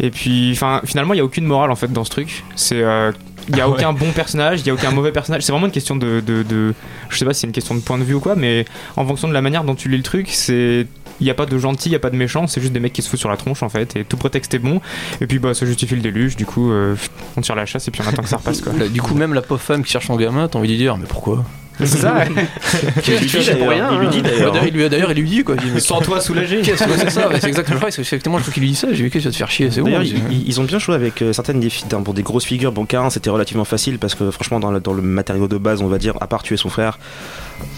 et 0.00 0.10
puis, 0.10 0.52
enfin, 0.54 0.80
finalement, 0.84 1.12
il 1.12 1.18
y 1.18 1.20
a 1.20 1.24
aucune 1.24 1.44
morale 1.44 1.70
en 1.70 1.76
fait 1.76 1.92
dans 1.92 2.04
ce 2.04 2.10
truc. 2.10 2.42
C'est, 2.54 2.80
euh, 2.82 3.12
il 3.48 3.56
y 3.56 3.60
a 3.60 3.64
Ah 3.64 3.68
ouais. 3.68 3.74
aucun 3.76 3.92
bon 3.92 4.10
personnage, 4.12 4.60
il 4.60 4.66
y 4.66 4.70
a 4.70 4.74
aucun 4.74 4.90
mauvais 4.90 5.12
personnage. 5.12 5.42
C'est 5.42 5.52
vraiment 5.52 5.66
une 5.66 5.72
question 5.72 5.96
de, 5.96 6.20
de, 6.20 6.42
de- 6.42 6.74
je 7.08 7.16
sais 7.18 7.24
pas 7.24 7.32
si 7.34 7.40
c'est 7.40 7.46
une 7.46 7.52
question 7.52 7.74
de 7.74 7.80
point 7.80 7.98
de 7.98 8.04
vue 8.04 8.14
ou 8.14 8.20
quoi, 8.20 8.34
mais 8.36 8.64
en 8.96 9.06
fonction 9.06 9.28
de 9.28 9.32
la 9.32 9.42
manière 9.42 9.64
dont 9.64 9.74
tu 9.74 9.88
lis 9.88 9.96
le 9.96 10.02
truc, 10.02 10.28
c'est 10.30 10.86
il 11.18 11.24
n'y 11.24 11.30
a 11.30 11.34
pas 11.34 11.46
de 11.46 11.56
gentil, 11.56 11.88
il 11.88 11.92
n'y 11.92 11.96
a 11.96 12.00
pas 12.00 12.10
de 12.10 12.16
méchant, 12.16 12.46
c'est 12.46 12.60
juste 12.60 12.74
des 12.74 12.80
mecs 12.80 12.92
qui 12.92 13.00
se 13.00 13.08
foutent 13.08 13.18
sur 13.20 13.30
la 13.30 13.38
tronche 13.38 13.62
en 13.62 13.70
fait, 13.70 13.96
et 13.96 14.04
tout 14.04 14.18
prétexte 14.18 14.52
est 14.52 14.58
bon, 14.58 14.82
et 15.22 15.26
puis 15.26 15.38
bah 15.38 15.54
ça 15.54 15.64
justifie 15.64 15.94
le 15.94 16.02
déluge, 16.02 16.36
du 16.36 16.44
coup 16.44 16.70
euh, 16.70 16.94
on 17.38 17.40
tire 17.40 17.54
la 17.54 17.64
chasse 17.64 17.88
et 17.88 17.90
puis 17.90 18.02
on 18.04 18.08
attend 18.08 18.22
que 18.22 18.28
ça 18.28 18.36
repasse 18.36 18.60
quoi. 18.60 18.74
Là, 18.74 18.86
Du 18.96 19.00
coup, 19.00 19.14
même 19.14 19.32
la 19.32 19.40
pauvre 19.40 19.62
femme 19.62 19.82
qui 19.82 19.90
cherche 19.92 20.08
son 20.08 20.16
gamin, 20.16 20.46
t'as 20.48 20.58
envie 20.58 20.68
de 20.68 20.72
lui 20.74 20.78
dire, 20.78 20.98
mais 20.98 21.06
pourquoi? 21.08 21.42
C'est 21.78 21.98
ça. 21.98 22.24
Il 23.06 23.14
lui 23.14 23.26
dit 23.26 23.50
pour 23.58 23.68
rien, 23.68 23.90
il 23.92 23.98
lui 23.98 24.06
hein. 24.06 24.10
dit 24.10 24.22
Bah, 24.22 24.28
d'ailleurs. 24.30 24.90
d'ailleurs, 24.90 25.10
il 25.10 25.16
lui- 25.20 25.28
dit 25.28 25.44
quoi. 25.44 25.56
Il 25.58 25.64
dit, 25.64 25.70
mais 25.74 25.80
Sans 25.80 26.00
toi 26.00 26.20
soulagé. 26.20 26.62
qu'est-ce 26.62 26.84
que 26.84 26.98
c'est 26.98 27.10
ça 27.10 27.28
C'est 27.40 27.48
exactement, 27.48 27.80
que 27.80 27.90
c'est 27.90 28.00
exactement 28.00 28.36
le 28.38 28.42
truc 28.42 28.54
qu'il 28.54 28.62
lui 28.62 28.70
dit 28.70 28.76
ça. 28.76 28.88
J'ai 28.92 29.02
vu 29.02 29.10
que 29.10 29.18
tu 29.18 29.24
vas 29.24 29.30
te 29.30 29.36
faire 29.36 29.50
chier, 29.50 29.70
c'est 29.70 29.80
bon. 29.80 29.86
D'ailleurs, 29.86 30.02
ils, 30.02 30.60
ont 30.60 30.64
bien 30.64 30.78
joué 30.78 30.94
avec 30.94 31.22
euh, 31.22 31.32
certaines 31.32 31.60
des, 31.60 31.70
pour 32.04 32.14
des 32.14 32.22
grosses 32.22 32.44
figures. 32.44 32.72
Bon, 32.72 32.86
Karin, 32.86 33.10
c'était 33.10 33.30
relativement 33.30 33.64
facile 33.64 33.98
parce 33.98 34.14
que 34.14 34.30
franchement, 34.30 34.60
dans 34.60 34.92
le 34.92 35.02
matériau 35.02 35.48
de 35.48 35.58
base, 35.58 35.82
on 35.82 35.88
va 35.88 35.98
dire, 35.98 36.14
à 36.20 36.26
part 36.26 36.42
tuer 36.42 36.56
son 36.56 36.68
frère. 36.68 36.98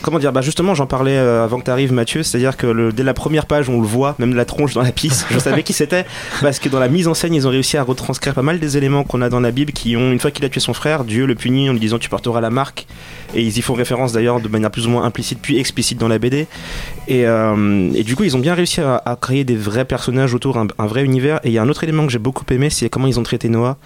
Comment 0.00 0.18
dire 0.20 0.32
Bah, 0.32 0.42
justement, 0.42 0.74
j'en 0.74 0.86
parlais 0.86 1.16
euh, 1.16 1.42
avant 1.44 1.58
que 1.58 1.64
tu 1.64 1.70
arrives, 1.70 1.92
Mathieu. 1.92 2.22
C'est-à-dire 2.22 2.56
que 2.56 2.66
le- 2.68 2.92
dès 2.92 3.02
la 3.02 3.14
première 3.14 3.46
page, 3.46 3.68
on 3.68 3.80
le 3.80 3.86
voit, 3.86 4.14
même 4.18 4.34
la 4.34 4.44
tronche 4.44 4.72
dans 4.74 4.82
la 4.82 4.92
piste. 4.92 5.26
Je 5.30 5.38
savais 5.38 5.62
qui 5.64 5.72
c'était 5.72 6.04
parce 6.40 6.58
que 6.60 6.68
dans 6.68 6.78
la 6.78 6.88
mise 6.88 7.08
en 7.08 7.14
scène, 7.14 7.34
ils 7.34 7.46
ont 7.46 7.50
réussi 7.50 7.76
à 7.76 7.82
retranscrire 7.82 8.32
pas 8.34 8.42
mal 8.42 8.60
des 8.60 8.76
éléments 8.76 9.02
qu'on 9.02 9.20
a 9.22 9.28
dans 9.28 9.40
la 9.40 9.50
Bible 9.50 9.72
qui 9.72 9.96
ont, 9.96 10.12
une 10.12 10.20
fois 10.20 10.30
qu'il 10.30 10.44
a 10.44 10.48
tué 10.48 10.60
son 10.60 10.72
frère, 10.72 11.04
Dieu 11.04 11.26
le 11.26 11.34
punit 11.34 11.68
en 11.68 11.72
lui 11.72 11.80
disant 11.80 11.98
tu 11.98 12.08
porteras 12.08 12.40
la 12.40 12.50
marque. 12.50 12.86
Et 13.34 13.42
ils 13.42 13.58
y 13.58 13.60
font 13.60 13.74
référence 13.74 14.12
d'ailleurs 14.12 14.40
de 14.40 14.48
manière 14.48 14.70
plus 14.70 14.86
ou 14.86 14.90
moins 14.90 15.04
implicite 15.04 15.40
puis 15.42 15.58
explicite 15.58 15.98
dans 15.98 16.08
la 16.08 16.18
BD. 16.18 16.46
Et, 17.08 17.26
euh, 17.26 17.90
et 17.94 18.04
du 18.04 18.14
coup, 18.16 18.24
ils 18.24 18.36
ont 18.36 18.40
bien 18.40 18.54
réussi 18.54 18.80
à, 18.80 19.02
à 19.04 19.16
créer 19.16 19.44
des 19.44 19.56
vrais 19.56 19.84
personnages 19.84 20.32
autour, 20.32 20.56
un, 20.58 20.68
un 20.78 20.86
vrai 20.86 21.04
univers. 21.04 21.40
Et 21.44 21.48
il 21.48 21.52
y 21.52 21.58
a 21.58 21.62
un 21.62 21.68
autre 21.68 21.82
élément 21.84 22.06
que 22.06 22.12
j'ai 22.12 22.18
beaucoup 22.18 22.44
aimé, 22.50 22.70
c'est 22.70 22.88
comment 22.88 23.06
ils 23.08 23.18
ont 23.18 23.22
traité 23.24 23.48
Noah. 23.48 23.76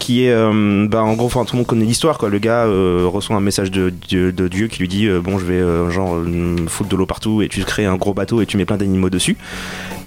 Qui 0.00 0.24
est, 0.24 0.32
euh, 0.32 0.86
bah, 0.88 1.02
en 1.04 1.12
gros, 1.14 1.26
enfin, 1.26 1.44
tout 1.44 1.54
le 1.54 1.58
monde 1.58 1.66
connaît 1.66 1.84
l'histoire, 1.84 2.16
quoi. 2.18 2.30
Le 2.30 2.38
gars 2.38 2.64
euh, 2.64 3.04
reçoit 3.06 3.36
un 3.36 3.40
message 3.40 3.70
de, 3.70 3.90
Dieu- 3.90 4.32
de 4.32 4.48
Dieu 4.48 4.66
qui 4.66 4.80
lui 4.80 4.88
dit 4.88 5.06
euh, 5.06 5.20
Bon, 5.20 5.38
je 5.38 5.44
vais, 5.44 5.54
euh, 5.60 5.90
genre, 5.90 6.16
euh, 6.16 6.24
me 6.24 6.66
foutre 6.68 6.88
de 6.88 6.96
l'eau 6.96 7.06
partout, 7.06 7.42
et 7.42 7.48
tu 7.48 7.62
crées 7.64 7.84
un 7.86 7.96
gros 7.96 8.14
bateau 8.14 8.40
et 8.40 8.46
tu 8.46 8.56
mets 8.56 8.64
plein 8.64 8.78
d'animaux 8.78 9.10
dessus. 9.10 9.36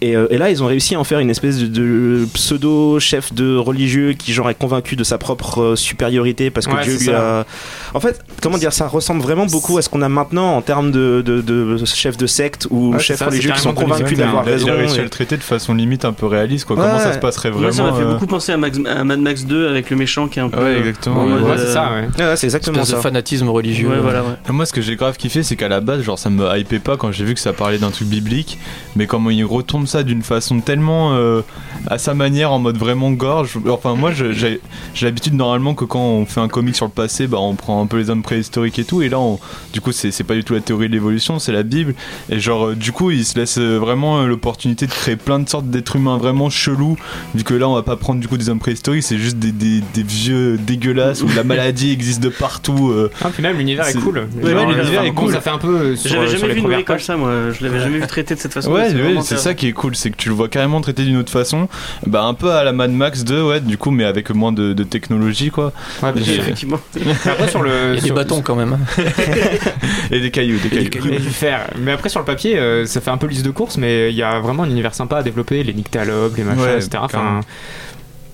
Et, 0.02 0.18
euh, 0.18 0.28
et 0.32 0.38
là, 0.38 0.50
ils 0.50 0.62
ont 0.64 0.66
réussi 0.66 0.96
à 0.96 1.00
en 1.00 1.04
faire 1.06 1.20
une 1.20 1.30
espèce 1.30 1.60
de, 1.60 1.68
de 1.68 2.26
pseudo-chef 2.34 3.34
de 3.34 3.56
religieux 3.56 4.14
qui, 4.14 4.34
genre, 4.34 4.50
est 4.50 4.56
convaincu 4.56 4.96
de 4.96 5.04
sa 5.04 5.18
propre 5.18 5.62
euh, 5.62 5.76
supériorité 5.76 6.50
parce 6.50 6.66
que 6.68 6.74
Ouais, 6.74 6.84
Dieu 6.84 6.94
lui 6.98 7.06
ça. 7.06 7.42
a. 7.42 7.46
En 7.94 8.00
fait, 8.00 8.20
comment 8.42 8.58
dire, 8.58 8.74
ça 8.74 8.88
ressemble 8.88 9.22
vraiment 9.22 9.46
beaucoup 9.46 9.78
à 9.78 9.82
ce 9.84 9.90
qu'on 9.90 10.02
a 10.02 10.10
maintenant 10.10 10.56
en 10.56 10.62
termes 10.62 10.92
de, 10.92 11.22
de, 11.24 11.42
de 11.42 11.86
chef 11.86 12.18
de 12.18 12.26
secte 12.28 12.68
ou 12.72 12.94
Ouais, 12.94 13.00
chef 13.00 13.20
ça, 13.20 13.28
religieux 13.28 13.52
qui 13.54 13.62
sont 13.62 13.74
convaincus 13.74 14.18
d'avoir 14.18 14.42
a, 14.42 14.46
il 14.46 14.50
a 14.50 14.54
raison. 14.54 14.68
réussi 14.72 15.00
à 15.00 15.04
le 15.04 15.10
traiter 15.10 15.38
de 15.38 15.44
façon 15.44 15.74
limite 15.76 16.04
un 16.06 16.14
peu 16.14 16.26
réaliste 16.26 16.66
quoi. 16.66 16.76
Comment 16.76 16.94
Ouais. 16.96 17.00
ça 17.00 17.14
se 17.14 17.20
passerait 17.20 17.50
vraiment 17.52 17.72
ça 17.72 17.84
m'a 17.84 17.94
fait 17.94 18.04
euh, 18.04 18.14
beaucoup 18.14 18.26
penser 18.28 18.52
à, 18.52 18.58
Max- 18.58 18.80
à 18.86 19.04
Mad 19.04 19.20
Max 19.20 19.46
2 19.46 19.68
avec 19.70 19.83
le 19.90 19.96
méchant 19.98 20.28
qui 20.28 20.40
est 20.40 20.42
un 20.42 20.50
peu. 20.50 20.62
Ouais, 20.64 20.78
exactement. 20.80 21.26
euh, 21.28 21.58
c'est 21.58 21.68
ça, 21.74 21.92
ouais. 21.92 22.08
Ouais, 22.18 22.26
ouais, 22.30 22.36
c'est 22.36 22.48
exactement 22.48 22.84
ça. 22.86 22.98
fanatisme 23.02 23.50
religieux. 23.50 23.88
Ouais, 23.90 24.00
voilà, 24.00 24.22
ouais. 24.24 24.36
Moi, 24.50 24.66
ce 24.66 24.74
que 24.74 24.82
j'ai 24.82 24.96
grave 24.96 25.18
kiffé, 25.18 25.44
c'est 25.44 25.56
qu'à 25.56 25.68
la 25.68 25.82
base, 25.82 26.02
genre, 26.02 26.20
ça 26.20 26.30
me 26.30 26.58
hypait 26.58 26.80
pas 26.80 26.98
quand 26.98 27.12
j'ai 27.12 27.26
vu 27.26 27.34
que 27.34 27.40
ça 27.40 27.54
parlait 27.54 27.78
d'un 27.78 27.92
truc 27.92 28.08
biblique, 28.08 28.58
mais 28.96 29.08
comment 29.08 29.30
il 29.30 29.44
retourne 29.46 29.88
ça 29.88 30.04
d'une 30.04 30.22
façon 30.24 30.60
tellement 30.62 31.14
euh, 31.14 31.42
à 31.88 31.98
sa 31.98 32.14
manière, 32.14 32.52
en 32.52 32.60
mode 32.60 32.78
vraiment 32.78 33.12
gorge. 33.12 33.58
Enfin, 33.70 33.96
moi, 33.96 34.12
je- 34.12 34.32
j'ai 34.32 34.60
l'habitude 35.02 35.34
normalement 35.34 35.74
que 35.74 35.86
quand 35.86 36.00
on 36.02 36.26
fait 36.26 36.40
un 36.42 36.48
comic 36.48 36.76
sur 36.76 36.86
le 36.86 36.92
passé, 36.92 37.28
bah, 37.28 37.38
on 37.40 37.56
prend 37.56 37.82
un 37.82 37.88
peu 37.88 37.98
les 37.98 38.10
hommes 38.10 38.24
préhistoriques 38.24 38.80
et 38.80 38.84
tout, 38.86 39.02
et 39.02 39.10
là, 39.10 39.20
on- 39.20 39.40
du 39.74 39.82
coup, 39.82 39.92
c'est 39.92 40.24
pas 40.24 40.36
du 40.36 40.44
tout 40.44 40.54
la 40.54 40.60
théorie 40.62 40.88
de 40.88 40.94
l'évolution, 40.94 41.40
c'est 41.40 41.52
la 41.52 41.64
Bible, 41.64 41.96
et 42.30 42.40
genre, 42.40 42.68
euh, 42.68 42.76
du 42.76 42.92
coup, 42.92 43.12
il 43.12 43.26
se 43.26 43.38
laisse 43.38 43.58
vraiment 43.58 44.24
l'opportunité 44.24 44.86
de 44.88 44.92
créer 44.92 45.16
plein 45.16 45.40
de 45.40 45.50
sortes 45.50 45.66
d'êtres 45.70 45.96
humains 45.96 46.18
vraiment 46.18 46.50
chelous, 46.50 46.98
vu 47.36 47.44
que 47.44 47.54
là, 47.54 47.68
on 47.68 47.76
va 47.76 47.84
pas 47.84 47.96
prendre 47.98 48.20
du 48.20 48.28
coup 48.28 48.38
des 48.38 48.50
hommes 48.50 48.60
préhistoriques, 48.60 49.04
c'est 49.04 49.18
juste 49.18 49.38
des, 49.38 49.52
des- 49.52 49.73
des 49.94 50.04
vieux 50.04 50.58
dégueulasses 50.58 51.22
où 51.24 51.28
la 51.36 51.44
maladie 51.46 51.92
existe 51.92 52.22
de 52.22 52.30
partout. 52.30 52.90
euh, 52.92 53.10
Ah, 53.24 53.30
puis 53.34 53.42
même 53.42 53.58
l'univers 53.58 53.88
est 53.88 53.94
C'est- 53.94 54.00
cool. 54.00 54.28
Ouais, 54.42 54.66
l'univers 54.66 55.04
est 55.04 55.12
cool. 55.14 55.32
Ça 55.32 55.42
fait 55.42 55.50
un 55.50 55.58
peu. 55.58 55.68
euh, 55.76 55.96
sur- 55.96 56.10
J'avais 56.12 56.28
sur 56.28 56.38
jamais 56.40 56.50
les 56.50 56.56
vu 56.56 56.62
premières 56.62 56.78
Noé 56.80 56.86
comme 56.86 56.96
pages. 56.98 57.06
ça, 57.06 57.18
moi. 57.18 57.32
Je 57.52 57.64
l'avais 57.66 57.80
jamais 57.80 58.00
vu 58.00 58.08
traité 58.08 58.36
de 58.36 58.40
cette 58.40 58.54
façon. 58.54 58.72
Ouais, 58.72 58.90
c'est 58.90 59.34
ouais, 59.36 59.38
ça 59.40 59.54
qui 59.54 59.68
est 59.68 59.72
cool, 59.74 59.96
c'est 59.96 60.12
que 60.12 60.18
tu 60.18 60.30
le 60.30 60.36
vois 60.36 60.50
carrément 60.50 60.82
traité 60.82 61.04
d'une 61.04 61.18
autre 61.18 61.32
façon, 61.32 61.68
bah 62.08 62.24
un 62.24 62.34
peu 62.34 62.52
à 62.52 62.64
la 62.64 62.74
Mad 62.74 62.92
Max 62.92 63.24
2, 63.24 63.42
ouais, 63.44 63.60
du 63.62 63.78
coup, 63.78 63.92
mais 63.92 64.04
avec 64.04 64.30
moins 64.32 64.52
de, 64.52 64.74
de 64.74 64.84
technologie, 64.84 65.50
quoi. 65.52 65.72
Ouais, 66.02 66.12
mais 66.16 66.22
J'ai- 66.24 66.36
Effectivement. 66.36 66.80
après 67.26 67.48
sur 67.48 67.62
le 67.62 67.72
Il 67.72 67.96
y 67.96 67.98
a 67.98 68.02
des 68.02 68.06
sur- 68.08 68.16
bâtons 68.16 68.42
quand 68.42 68.56
même. 68.56 68.78
Et 70.12 70.20
des 70.20 70.32
cailloux, 70.32 70.58
des 70.60 70.70
cailloux. 70.70 71.08
Et 71.14 71.20
du 71.20 71.30
fer. 71.30 71.68
Mais 71.80 71.92
après 71.92 72.10
sur 72.10 72.20
le 72.20 72.26
papier, 72.26 72.58
euh, 72.58 72.86
ça 72.86 73.02
fait 73.02 73.12
un 73.12 73.18
peu 73.18 73.28
liste 73.28 73.46
de 73.46 73.52
course, 73.52 73.78
mais 73.78 74.10
il 74.12 74.16
y 74.16 74.24
a 74.24 74.40
vraiment 74.40 74.64
un 74.64 74.70
univers 74.70 74.94
sympa 74.94 75.18
à 75.18 75.24
développer, 75.24 75.64
les 75.64 75.74
nyctalopes, 75.74 76.36
les 76.38 76.44
machins, 76.44 76.62
Ouais, 76.62 76.76
etc. 76.76 76.90
Enfin, 76.98 77.08
carrément. 77.08 77.40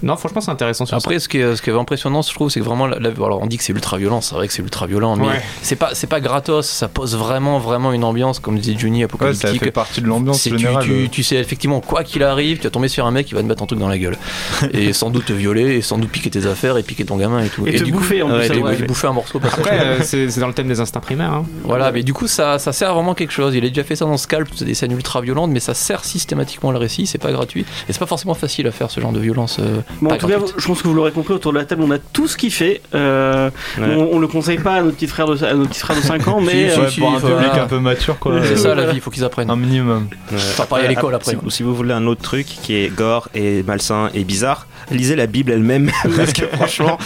Non, 0.04 0.16
franchement, 0.16 0.42
c'est 0.42 0.52
intéressant. 0.52 0.86
Sur 0.86 0.98
Après, 0.98 1.20
ce 1.20 1.28
qui 1.28 1.38
est, 1.40 1.56
ce 1.56 1.62
qui 1.62 1.70
est 1.70 1.74
impressionnant, 1.74 2.22
je 2.22 2.34
trouve, 2.34 2.50
c'est 2.50 2.60
que 2.60 2.66
vraiment, 2.66 2.88
la- 2.88 3.00
la- 3.00 3.10
alors 3.10 3.41
on 3.41 3.47
dit 3.47 3.58
que 3.58 3.64
c'est 3.64 3.74
ultra 3.74 3.97
violent, 3.97 4.22
c'est 4.22 4.36
vrai 4.36 4.47
que 4.47 4.54
c'est 4.54 4.62
ultra 4.62 4.88
violent, 4.88 5.16
mais 5.16 5.28
Ouais. 5.28 5.41
c'est 5.62 5.76
pas, 5.76 5.89
c'est 5.93 6.08
pas 6.08 6.20
gratos, 6.22 6.68
ça 6.68 6.88
pose 6.88 7.16
vraiment, 7.16 7.60
vraiment 7.60 7.91
une 7.91 8.04
ambiance, 8.04 8.39
comme 8.39 8.58
disait 8.58 8.78
Juni, 8.78 9.00
Ouais, 9.04 9.10
ça 9.10 9.16
apocalyptique. 9.16 9.64
fait 9.64 9.72
partie 9.72 10.02
de 10.02 10.08
l'ambiance 10.08 10.41
C'est- 10.41 10.50
tu, 10.52 10.58
générale. 10.60 10.84
tu, 10.84 11.10
tu 11.10 11.24
sais 11.24 11.36
effectivement 11.36 11.82
quoi 11.82 12.04
qu'il 12.04 12.24
arrive, 12.24 12.58
tu 12.58 12.64
vas 12.64 12.70
tomber 12.70 12.88
sur 12.88 13.06
un 13.06 13.12
mec 13.12 13.26
qui 13.28 13.34
va 13.34 13.41
te 13.41 13.45
mettre 13.47 13.62
un 13.64 13.66
truc 13.66 13.80
dans 13.80 13.88
la 13.88 13.97
gueule 13.97 14.18
et 14.74 14.93
sans 14.93 15.10
doute 15.10 15.26
te 15.26 15.34
violer 15.34 15.76
et 15.78 15.82
sans 15.82 15.97
doute 15.97 16.10
piquer 16.10 16.30
tes 16.30 16.45
affaires 16.45 16.78
et 16.78 16.84
piquer 16.84 17.06
ton 17.06 17.18
gamin 17.18 17.43
et 17.43 17.50
tout. 17.50 17.68
Et 17.68 17.76
te 17.76 17.84
du 17.84 17.91
coup, 17.91 18.00
bouffer 18.00 18.22
en 18.22 18.32
ouais, 18.32 18.47
plus. 18.47 18.60
ouais. 18.62 18.76
bouffer 18.84 19.08
un 19.08 19.14
morceau. 19.14 19.39
Après, 19.43 19.80
euh, 19.80 20.00
c'est 20.04 20.30
c'est 20.30 20.39
dans 20.39 20.47
le 20.47 20.54
thème 20.54 20.68
des 20.68 20.80
instincts 20.80 21.00
primaires. 21.00 21.34
hein. 21.34 21.45
Voilà, 21.64 21.91
mais 21.91 22.04
du 22.04 22.14
coup 22.14 22.28
ça, 22.28 22.60
ça 22.60 22.72
sert 22.74 22.93
vraiment 22.93 23.14
quelque 23.14 23.32
chose. 23.34 23.54
Il 23.56 23.66
a 23.66 23.68
déjà 23.70 23.84
fait 23.84 23.95
ça 23.95 24.06
dans 24.06 24.18
Scalp, 24.18 24.47
c'est 24.56 24.66
des 24.66 24.74
scènes 24.74 24.91
ultra 24.91 25.22
violentes, 25.22 25.52
mais 25.52 25.60
ça 25.60 25.74
sert 25.74 26.06
systématiquement 26.06 26.72
le 26.72 26.78
récit. 26.78 27.06
C'est 27.08 27.18
pas 27.18 27.32
gratuit 27.32 27.66
et 27.88 27.93
c'est 27.93 28.00
pas 28.00 28.06
forcément 28.06 28.34
facile 28.34 28.68
à 28.68 28.72
faire 28.72 28.89
ce 28.91 29.00
genre 29.02 29.12
de 29.12 29.20
violence. 29.20 29.58
euh, 29.60 29.82
Bon, 30.02 30.12
en 30.12 30.18
tout 30.18 30.28
cas, 30.28 30.38
je 30.58 30.66
pense 30.66 30.82
que 30.82 30.88
vous 30.88 30.94
l'aurez 30.94 31.12
compris 31.12 31.34
autour 31.34 31.52
de 31.52 31.58
la 31.58 31.66
table, 31.66 31.82
on 31.86 31.92
a 31.92 31.98
tous 32.00 32.36
kiffé. 32.36 32.82
Euh, 32.96 33.50
Ouais. 33.78 33.96
on, 33.96 34.16
on 34.16 34.20
le 34.20 34.28
conseille 34.28 34.58
pas 34.60 34.74
à 34.76 34.82
nos 34.82 34.92
petits 34.92 35.08
frères 35.08 35.28
de, 35.28 35.44
à 35.44 35.54
nos 35.54 35.66
petits 35.66 35.80
frères 35.80 35.96
de 35.98 36.02
5 36.02 36.28
ans, 36.28 36.42
mais 36.46 36.70
Si, 36.70 36.80
euh, 36.80 36.90
pour 37.00 37.14
un 37.16 37.20
public 37.20 37.52
un 37.54 37.68
peu 37.68 37.80
mature, 37.80 38.18
quoi. 38.20 38.36
C'est 38.44 38.54
euh, 38.54 38.56
ça 38.58 38.76
la 38.76 38.86
vie, 38.86 38.96
il 38.96 39.02
faut 39.02 39.10
qu'ils 39.12 39.24
apprennent. 39.24 39.50
Un 39.50 39.56
minimum. 39.56 40.08
Ouais. 40.32 40.38
Enfin, 40.38 40.66
pareil 40.66 40.86
à 40.86 40.90
l'école 40.90 41.16
après. 41.16 41.32
Si, 41.32 41.38
si 41.56 41.64
vous 41.64 41.76
voulez 41.76 41.94
un 41.94 42.06
autre 42.08 42.22
truc 42.22 42.46
qui 42.46 42.76
est 42.76 42.90
gore 42.94 43.30
et 43.34 43.64
malsain 43.64 44.10
et 44.14 44.24
bizarre, 44.24 44.68
lisez 44.92 45.16
la 45.16 45.28
Bible 45.28 45.52
elle-même 45.52 45.92
parce 46.16 46.34
que 46.34 46.46
franchement, 46.48 46.98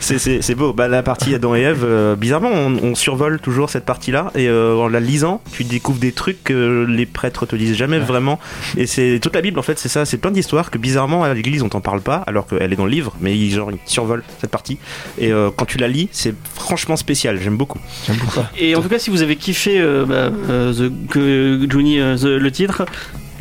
c'est- 0.00 0.54
beau. 0.54 0.72
Bah, 0.72 0.88
la 0.88 1.02
partie 1.02 1.34
Adam 1.34 1.54
et 1.54 1.60
Ève, 1.60 1.84
euh, 1.84 2.16
bizarrement, 2.16 2.50
on, 2.50 2.76
on 2.82 2.94
survole 2.94 3.38
toujours 3.40 3.70
cette 3.70 3.84
partie-là 3.84 4.30
et 4.34 4.48
euh, 4.48 4.74
en 4.74 4.88
la 4.88 5.00
lisant, 5.00 5.40
tu 5.52 5.64
découvres 5.64 5.98
des 6.00 6.12
trucs 6.12 6.42
que 6.44 6.86
les 6.88 7.06
prêtres 7.06 7.46
te 7.46 7.54
disent 7.56 7.76
jamais 7.76 7.98
vraiment. 7.98 8.38
Et 8.76 8.86
c'est 8.86 9.18
toute 9.22 9.34
la 9.34 9.40
Bible 9.42 9.58
en 9.58 9.62
fait, 9.62 9.78
c'est 9.78 9.88
ça, 9.88 10.04
c'est 10.04 10.18
plein 10.18 10.30
d'histoires 10.30 10.70
que 10.70 10.78
bizarrement 10.78 11.24
à 11.24 11.32
l'église 11.34 11.62
on 11.62 11.68
t'en 11.68 11.80
parle 11.80 12.00
pas 12.00 12.24
alors 12.26 12.46
qu'elle 12.46 12.72
est 12.72 12.76
dans 12.76 12.84
le 12.86 12.90
livre, 12.90 13.14
mais 13.20 13.36
ils, 13.36 13.52
genre 13.52 13.70
ils 13.70 13.78
survolent 13.84 14.22
cette 14.40 14.50
partie. 14.50 14.78
Et 15.18 15.30
euh, 15.32 15.50
quand 15.54 15.64
tu 15.66 15.78
la 15.78 15.88
lis, 15.88 16.08
c'est 16.12 16.34
franchement 16.54 16.96
spécial. 16.96 17.38
J'aime 17.42 17.56
beaucoup. 17.56 17.78
J'aime 18.06 18.16
beaucoup 18.16 18.34
ça. 18.34 18.50
Et 18.58 18.74
en 18.74 18.82
tout 18.82 18.88
cas, 18.88 18.98
si 18.98 19.10
vous 19.10 19.22
avez 19.22 19.36
kiffé 19.36 19.78
euh, 19.80 20.04
bah, 20.04 20.30
euh, 20.50 20.72
The- 20.72 21.08
que 21.10 21.66
Johnny 21.68 22.00
euh, 22.00 22.16
The- 22.16 22.40
le 22.40 22.50
titre, 22.50 22.84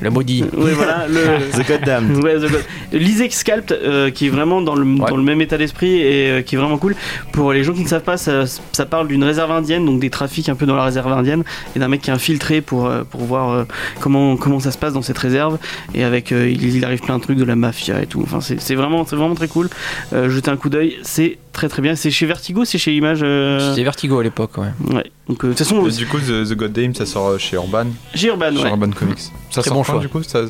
La 0.02 0.10
maudit. 0.10 0.43
ouais, 0.56 0.74
voilà, 0.74 1.06
le, 1.08 1.50
The 1.64 1.68
Goddamn. 1.68 2.20
Ouais, 2.24 2.36
The 2.36 2.52
God. 2.52 2.64
Lisez 2.93 3.30
Scalped, 3.30 3.72
euh, 3.72 4.12
qui 4.12 4.28
est 4.28 4.30
vraiment 4.30 4.62
dans 4.62 4.76
le, 4.76 4.86
Ouais. 4.86 5.10
dans 5.10 5.18
le 5.18 5.24
même 5.24 5.41
état 5.41 5.58
d'esprit 5.58 6.00
et 6.02 6.30
euh, 6.30 6.41
qui 6.41 6.56
est 6.56 6.58
vraiment 6.58 6.78
cool. 6.78 6.95
Pour 7.32 7.52
les 7.54 7.64
gens 7.64 7.74
qui 7.74 7.82
ne 7.84 7.88
savent 7.88 8.04
pas, 8.04 8.18
ça, 8.18 8.45
ça 8.72 8.86
parle 8.86 9.08
d'une 9.08 9.24
réserve 9.24 9.52
indienne, 9.52 9.86
donc 9.86 10.00
des 10.00 10.10
trafics 10.10 10.50
un 10.50 10.56
peu 10.56 10.66
dans 10.66 10.76
la 10.76 10.84
réserve 10.84 11.12
indienne, 11.12 11.43
et 11.76 11.80
d'un 11.80 11.88
mec 11.88 12.02
qui 12.02 12.10
est 12.10 12.14
infiltré 12.14 12.62
pour, 12.62 12.86
euh, 12.88 13.04
pour 13.04 13.22
voir 13.22 13.66
comment, 14.00 14.38
comment 14.38 14.60
ça 14.60 14.72
se 14.72 14.78
passe 14.78 14.93
dans 14.93 15.02
cette 15.02 15.18
réserve. 15.18 15.58
Et 15.95 16.04
avec, 16.04 16.32
il, 16.32 16.76
il 16.76 16.86
arrive 16.86 17.00
plein 17.02 17.18
de 17.18 17.24
trucs 17.24 17.38
de 17.38 17.43
la 17.43 17.56
mafia 17.56 18.02
et 18.02 18.06
tout. 18.06 18.22
Enfin, 18.24 18.39
c'est 18.41 18.76
vraiment, 18.76 19.04
vraiment 19.04 19.36
très 19.36 19.48
cool. 19.48 19.70
Jetez 20.12 20.50
un 20.52 20.58
coup 20.58 20.70
d'œil, 20.70 20.98
c'est 21.04 21.38
très 21.58 21.68
très 21.68 21.82
bien. 21.82 21.95
C'est 21.95 22.12
chez 22.12 22.26
Vertigo, 22.26 22.64
c'est 22.64 22.78
chez 22.78 22.95
Image. 22.95 23.20
euh, 23.24 23.72
C'était 23.72 23.84
Vertigo 23.84 24.20
à 24.20 24.24
l'époque, 24.24 24.58
ouais. 24.58 24.68
Ouais. 24.93 25.12
Donc, 25.28 25.43
euh, 25.43 25.47
de 25.49 25.53
toute 25.53 25.58
façon, 25.58 25.86
Et 25.88 25.91
du 25.91 26.05
coup, 26.08 26.20
The, 26.20 26.47
The 26.47 26.53
God 26.53 26.95
ça 26.95 27.05
sort 27.05 27.28
euh, 27.30 27.38
chez 27.38 27.55
Urban, 27.58 27.88
chez 28.16 28.28
Urban, 28.28 28.51
chez 28.55 28.64
ouais. 28.64 28.70
Urban 28.70 28.91
Comics. 28.91 29.20
Ça 29.49 29.62
Très 29.62 29.64
sort 29.64 29.74
bon 29.74 29.84
quand, 29.84 29.93
choix. 29.93 29.99
du 30.01 30.08
coup 30.10 30.24
ça... 30.24 30.41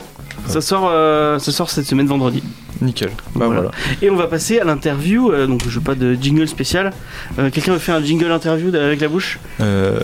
Ça 0.46 0.62
sort, 0.62 0.88
euh, 0.92 1.40
ça 1.40 1.52
sort 1.52 1.70
cette 1.70 1.86
semaine 1.86 2.08
vendredi. 2.08 2.44
Nickel. 2.82 3.10
Bah 3.36 3.46
Voilà. 3.46 3.62
voilà. 3.62 3.72
Et 4.02 4.10
on 4.10 4.16
va 4.16 4.28
passer 4.28 4.60
à 4.60 4.64
l'interview. 4.64 5.32
euh, 5.32 5.48
donc, 5.48 5.62
je 5.68 5.76
veux 5.80 5.84
pas 5.84 5.96
de 5.96 6.14
jingle 6.20 6.48
spécial. 6.48 6.92
Euh, 7.40 7.50
Quelqu'un 7.50 7.74
veut 7.74 7.80
faire 7.80 7.96
un 7.96 8.04
jingle 8.04 8.32
interview 8.32 8.74
avec 8.76 9.02
la 9.02 9.08
bouche? 9.08 9.40
Euh... 9.62 10.00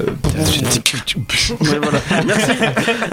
Ouais, 1.59 1.80
voilà. 1.82 1.99
Merci. 2.26 2.51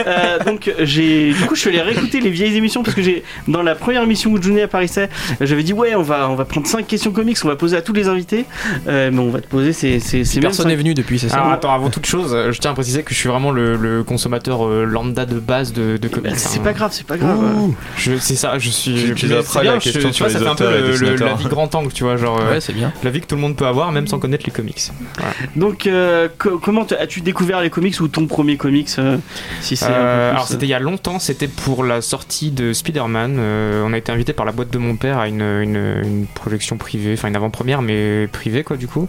Euh, 0.07 0.39
donc 0.45 0.73
j'ai, 0.81 1.33
du 1.33 1.41
coup, 1.47 1.55
je 1.55 1.61
suis 1.61 1.71
allé 1.71 1.81
réécouter 1.81 2.21
les 2.21 2.31
vieilles 2.31 2.57
émissions 2.57 2.83
parce 2.83 2.95
que 2.95 3.03
j'ai, 3.03 3.23
dans 3.49 3.63
la 3.63 3.75
première 3.75 4.03
émission 4.03 4.31
où 4.33 4.41
Johnny 4.43 4.61
apparaissait, 4.61 5.09
j'avais 5.41 5.63
dit 5.63 5.73
ouais, 5.73 5.95
on 5.95 6.03
va, 6.03 6.29
on 6.31 6.35
va 6.35 6.45
prendre 6.45 6.67
5 6.67 6.87
questions 6.87 7.13
comics, 7.13 7.37
on 7.45 7.49
va 7.49 7.57
poser 7.57 7.77
à 7.77 7.83
tous 7.83 7.93
les 7.93 8.09
invités, 8.09 8.45
Euh, 8.89 9.11
mais 9.13 9.19
on 9.19 9.31
va 9.31 9.41
te 9.41 9.47
poser 9.47 9.73
ces, 9.73 10.01
ces, 10.01 10.25
ces 10.25 10.41
Personne 10.41 10.69
n'est 10.69 10.77
venu 10.77 10.95
depuis, 10.95 11.19
c'est 11.19 11.29
ça? 11.29 11.37
Alors 11.37 11.53
attends, 11.53 11.73
avant 11.75 11.91
toute 11.91 12.07
chose, 12.07 12.37
je 12.51 12.59
tiens 12.59 12.71
à 12.71 12.75
préciser 12.75 13.03
que 13.03 13.13
je 13.15 13.19
suis 13.19 13.29
vraiment 13.29 13.51
le, 13.51 13.77
le 13.77 14.03
consommateur 14.03 14.67
euh, 14.67 14.85
lambda 14.85 15.27
de 15.27 15.39
base 15.39 15.73
de, 15.73 15.97
de 15.97 16.09
Bah, 16.09 16.15
comics. 16.15 16.33
c'est 16.39 16.59
hein. 16.59 16.63
pas 16.63 16.73
grave, 16.73 16.91
c'est 16.93 17.07
pas 17.07 17.17
grave. 17.17 17.39
Je- 17.97 18.17
C'est 18.19 18.37
ça, 18.37 18.59
je 18.59 18.71
suis. 18.71 18.95
Tu- 18.95 19.15
tu 19.15 19.27
c'est 19.53 19.61
bien, 19.61 19.73
la 19.75 19.79
je- 19.79 19.85
question 19.85 20.09
tu 20.09 20.15
sur 20.15 20.25
vois, 20.27 20.33
les 20.33 20.39
ça 20.39 20.45
fait 20.45 20.51
un 20.51 20.55
peu 20.55 20.71
le- 20.71 20.97
le- 20.97 21.17
la 21.17 21.35
vie 21.35 21.47
grand 21.47 21.75
angle, 21.75 21.93
tu 21.93 22.05
vois, 22.05 22.17
genre 22.17 22.41
euh, 22.41 22.53
Ouais, 22.53 22.61
c'est 22.61 22.73
bien. 22.73 22.93
la 23.03 23.11
vie 23.11 23.21
que 23.21 23.27
tout 23.27 23.35
le 23.35 23.41
monde 23.41 23.57
peut 23.57 23.67
avoir, 23.67 23.93
même 23.93 24.07
sans 24.07 24.19
connaître 24.19 24.45
les 24.47 24.53
comics. 24.53 24.91
Donc 25.57 25.87
euh, 25.87 26.29
co- 26.39 26.59
comment 26.59 26.87
as-tu 26.99 27.21
découvert 27.21 27.61
les 27.61 27.71
comics 27.71 27.99
ou 28.01 28.09
ton 28.09 28.27
premier 28.27 28.57
comics 28.57 28.89
euh, 28.99 29.17
Si 29.61 29.77
c'est 29.77 29.87
Euh, 29.91 30.31
alors 30.31 30.47
c'était 30.47 30.67
il 30.67 30.71
y 30.71 30.75
a 30.75 30.79
longtemps, 30.79 31.19
c'était 31.19 31.49
pour 31.49 31.85
la 31.85 32.01
sortie 32.01 32.51
de 32.51 32.73
Spider-Man. 32.73 33.37
Euh, 33.39 33.85
on 33.87 33.93
a 33.93 33.99
été 33.99 34.13
invité 34.13 34.33
par 34.33 34.47
la 34.47 34.53
boîte 34.53 34.71
de 34.71 34.79
mon 34.79 34.97
père 34.97 35.19
à 35.19 35.29
une, 35.29 35.43
une, 35.43 36.01
une 36.05 36.27
projection 36.27 36.77
privée, 36.77 37.15
enfin 37.15 37.29
une 37.29 37.37
avant-première 37.37 37.83
mais 37.83 38.27
privée 38.29 38.63
quoi 38.65 38.77
du 38.77 38.87
coup. 38.87 39.09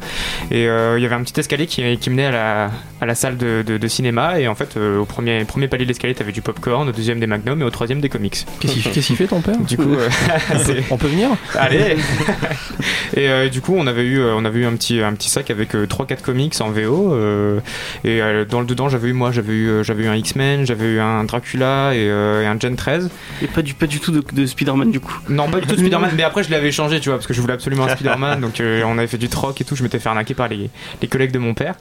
Et 0.50 0.68
euh, 0.68 0.98
il 0.98 1.04
y 1.04 1.06
avait 1.06 1.16
un 1.16 1.24
petit 1.24 1.40
escalier 1.40 1.68
qui, 1.68 1.98
qui 1.98 2.10
menait 2.10 2.26
à 2.26 2.32
la, 2.32 2.72
à 3.02 3.06
la 3.06 3.16
salle 3.16 3.38
de, 3.38 3.64
de- 3.66 3.78
de 3.78 3.88
cinéma 3.88 4.40
et 4.40 4.48
en 4.48 4.56
fait 4.56 4.76
euh, 4.78 5.00
au 5.00 5.06
premier, 5.06 5.44
premier 5.46 5.68
palier 5.68 5.86
de 5.86 5.90
l'escalier 5.90 6.14
t'avais 6.16 6.32
du 6.32 6.42
popcorn, 6.42 6.88
au 6.90 6.92
deuxième 6.92 7.20
des 7.20 7.28
magnums 7.28 7.62
et 7.62 7.66
au 7.66 7.70
troisième 7.70 8.02
des 8.02 8.10
comics. 8.10 8.46
Qu'est-ce 8.60 9.08
qu'il 9.08 9.16
fait 9.16 9.28
ton 9.28 9.42
père? 9.42 9.58
Du 9.60 9.78
coup, 9.78 9.94
euh, 9.94 10.10
On 10.92 10.98
peut 10.98 11.08
venir 11.08 11.30
Allez 11.56 11.98
Et 13.16 13.28
euh, 13.30 13.50
du 13.50 13.62
coup, 13.62 13.76
on 13.78 13.88
avait 13.88 14.04
eu, 14.06 14.20
euh, 14.20 14.34
on 14.36 14.46
avait 14.46 14.60
eu 14.62 14.66
un 14.66 14.74
petit, 14.76 15.02
un 15.02 15.14
petit 15.14 15.30
sac 15.30 15.52
avec 15.52 15.74
3-4 15.74 16.22
comics 16.22 16.56
en 16.62 16.70
VO. 16.72 17.14
euh, 17.14 17.60
et 18.04 18.22
euh, 18.22 18.46
dans 18.46 18.62
le 18.62 18.66
dedans, 18.66 18.88
j'avais 18.90 19.10
eu 19.10 19.14
moi, 19.14 19.32
j'avais 19.32 19.54
eu, 19.54 19.68
euh, 19.68 19.84
j'avais 19.84 20.04
eu 20.04 20.08
un 20.08 20.16
X-Men, 20.16 20.66
j'avais 20.66 20.86
eu 20.86 21.00
un 21.00 21.24
Dracula 21.26 21.92
et, 21.94 22.08
euh, 22.10 22.44
et 22.44 22.46
un 22.48 22.58
Gen 22.60 22.76
13. 22.76 23.10
et 23.42 23.48
pas 23.48 23.62
du 23.62 23.74
pas 23.74 23.88
du 23.88 24.00
tout 24.00 24.12
de, 24.12 24.24
de 24.34 24.46
Spider-Man 24.46 24.92
du 24.92 25.00
coup. 25.02 25.18
Non, 25.30 25.50
pas 25.50 25.60
du 25.60 25.68
tout 25.68 25.76
Spider-Man, 25.78 26.12
mais 26.16 26.24
après 26.24 26.44
je 26.44 26.52
l'avais 26.52 26.72
changé, 26.72 27.00
tu 27.00 27.10
vois, 27.10 27.18
parce 27.18 27.28
que 27.28 27.34
je 27.34 27.42
voulais 27.42 27.54
absolument 27.54 27.86
un 27.86 27.90
Spider-Man. 27.96 28.40
Donc 28.40 28.62
euh, 28.62 28.84
on 28.86 28.98
avait 28.98 29.08
fait 29.08 29.18
du 29.18 29.28
troc 29.30 29.60
et 29.60 29.64
tout. 29.66 29.76
Je 29.76 29.84
m'étais 29.84 30.00
fait 30.00 30.10
arnaquer 30.10 30.34
par 30.34 30.48
les, 30.48 30.70
les 31.02 31.08
collègues 31.08 31.32
de 31.32 31.40
mon 31.40 31.54
père. 31.54 31.76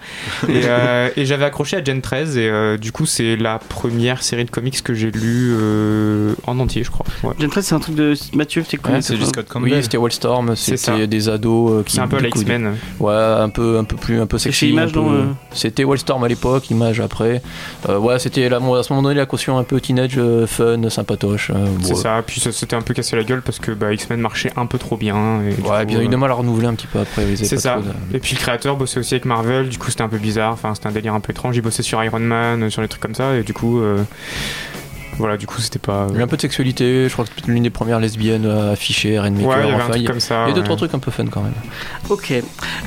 Et, 0.48 0.62
euh, 0.64 1.10
et 1.16 1.24
j'avais 1.26 1.44
accroché 1.44 1.76
à 1.76 1.84
Gen 1.84 2.00
13. 2.00 2.36
Et 2.36 2.48
euh, 2.48 2.76
du 2.76 2.90
coup, 2.92 3.06
c'est 3.06 3.36
la 3.36 3.58
première 3.58 4.22
série 4.22 4.44
de 4.44 4.50
comics 4.50 4.82
que 4.82 4.94
j'ai 4.94 5.10
lu 5.10 5.52
euh, 5.52 6.34
en 6.46 6.58
entier, 6.58 6.82
je 6.82 6.90
crois. 6.90 7.06
Ouais. 7.22 7.34
Gen 7.38 7.50
13 7.50 7.64
c'est 7.66 7.74
un 7.74 7.80
truc 7.80 7.94
de 7.94 8.14
Mathieu, 8.32 8.64
c'est 8.68 8.76
cool. 8.76 8.94
Ouais, 8.94 9.02
C'est 9.02 9.14
du 9.16 9.24
Scott 9.24 9.46
Oui, 9.48 9.52
Campbell. 9.62 9.82
c'était 9.82 9.96
Wallstorm, 9.96 10.54
C'est 10.56 10.76
c'était 10.76 11.06
des 11.06 11.28
ados 11.28 11.72
euh, 11.72 11.82
qui. 11.82 11.96
C'est 11.96 12.00
un 12.02 12.08
peu 12.08 12.16
coup, 12.18 12.22
l'X-Men. 12.22 12.76
Ouais, 13.00 13.12
un 13.12 13.48
peu, 13.48 13.78
un 13.78 13.84
peu 13.84 13.96
plus, 13.96 14.20
un 14.20 14.26
peu 14.26 14.38
sexy. 14.38 14.58
chez 14.58 14.68
Image, 14.68 14.92
peu- 14.92 15.00
euh 15.00 15.24
C'était 15.52 15.84
Wallstorm 15.84 16.22
à 16.24 16.28
l'époque, 16.28 16.70
Image 16.70 17.00
après. 17.00 17.42
Euh, 17.88 17.98
ouais, 17.98 18.18
c'était 18.18 18.46
à 18.46 18.58
ce 18.82 18.92
moment 18.92 19.02
donné 19.02 19.14
la 19.16 19.26
caution 19.26 19.58
un 19.58 19.64
peu 19.64 19.80
teenage, 19.80 20.14
euh, 20.18 20.46
fun, 20.46 20.88
sympatoche. 20.90 21.50
euh, 21.50 21.66
C'est 21.82 21.90
ouais. 21.94 21.94
ça, 21.96 22.22
puis 22.26 22.40
ça 22.40 22.52
s'était 22.52 22.76
un 22.76 22.82
peu 22.82 22.94
cassé 22.94 23.16
la 23.16 23.24
gueule 23.24 23.42
parce 23.42 23.58
que 23.58 23.72
bah, 23.72 23.92
X-Men 23.92 24.20
marchait 24.20 24.52
un 24.56 24.66
peu 24.66 24.78
trop 24.78 24.96
bien. 24.96 25.40
Et 25.42 25.60
Ouais, 25.68 25.84
puis 25.84 25.94
ils 25.96 25.98
ont 25.98 26.02
eu 26.02 26.08
du 26.08 26.16
mal 26.16 26.30
à 26.30 26.34
renouveler 26.34 26.66
un 26.68 26.74
petit 26.74 26.86
peu 26.86 27.00
après. 27.00 27.24
C'est 27.36 27.58
ça. 27.58 27.74
trop 27.80 27.82
Et 28.14 28.18
puis 28.20 28.34
le 28.36 28.40
créateur 28.40 28.76
bossait 28.76 29.00
aussi 29.00 29.14
avec 29.14 29.24
Marvel, 29.24 29.68
du 29.68 29.78
coup 29.78 29.90
c'était 29.90 30.02
un 30.02 30.08
peu 30.08 30.18
bizarre, 30.18 30.52
enfin 30.52 30.74
c'était 30.74 30.86
un 30.86 30.92
délire 30.92 31.14
un 31.14 31.20
peu 31.20 31.32
étrange. 31.32 31.56
Il 31.56 31.62
bossait 31.62 31.82
sur 31.82 32.02
Iron 32.04 32.20
Man, 32.20 32.70
sur 32.70 32.80
des 32.82 32.88
trucs 32.88 33.02
comme 33.02 33.14
ça, 33.14 33.34
et 33.36 33.42
du 33.42 33.52
coup. 33.52 33.80
euh, 33.80 34.02
Voilà, 35.20 35.36
du 35.36 35.46
coup 35.46 35.60
c'était 35.60 35.78
pas. 35.78 36.06
Il 36.10 36.16
y 36.16 36.20
a 36.20 36.24
un 36.24 36.26
peu 36.26 36.36
de 36.36 36.40
sexualité, 36.42 37.06
je 37.08 37.12
crois 37.12 37.24
que 37.24 37.30
c'était 37.36 37.52
l'une 37.52 37.62
des 37.62 37.70
premières 37.70 38.00
lesbiennes 38.00 38.46
affichées, 38.46 39.18
Rainmaker. 39.18 39.48
Ouais, 39.48 39.56
il 39.64 39.70
y 39.70 39.72
avait 39.72 39.82
un 39.82 39.88
truc 39.90 40.06
comme 40.06 40.20
ça. 40.20 40.44
il 40.46 40.48
y 40.48 40.50
a 40.50 40.54
deux, 40.54 40.60
ouais. 40.60 40.64
trois 40.64 40.76
trucs 40.76 40.94
un 40.94 40.98
peu 40.98 41.10
fun 41.10 41.26
quand 41.26 41.42
même. 41.42 41.52
Ok. 42.08 42.32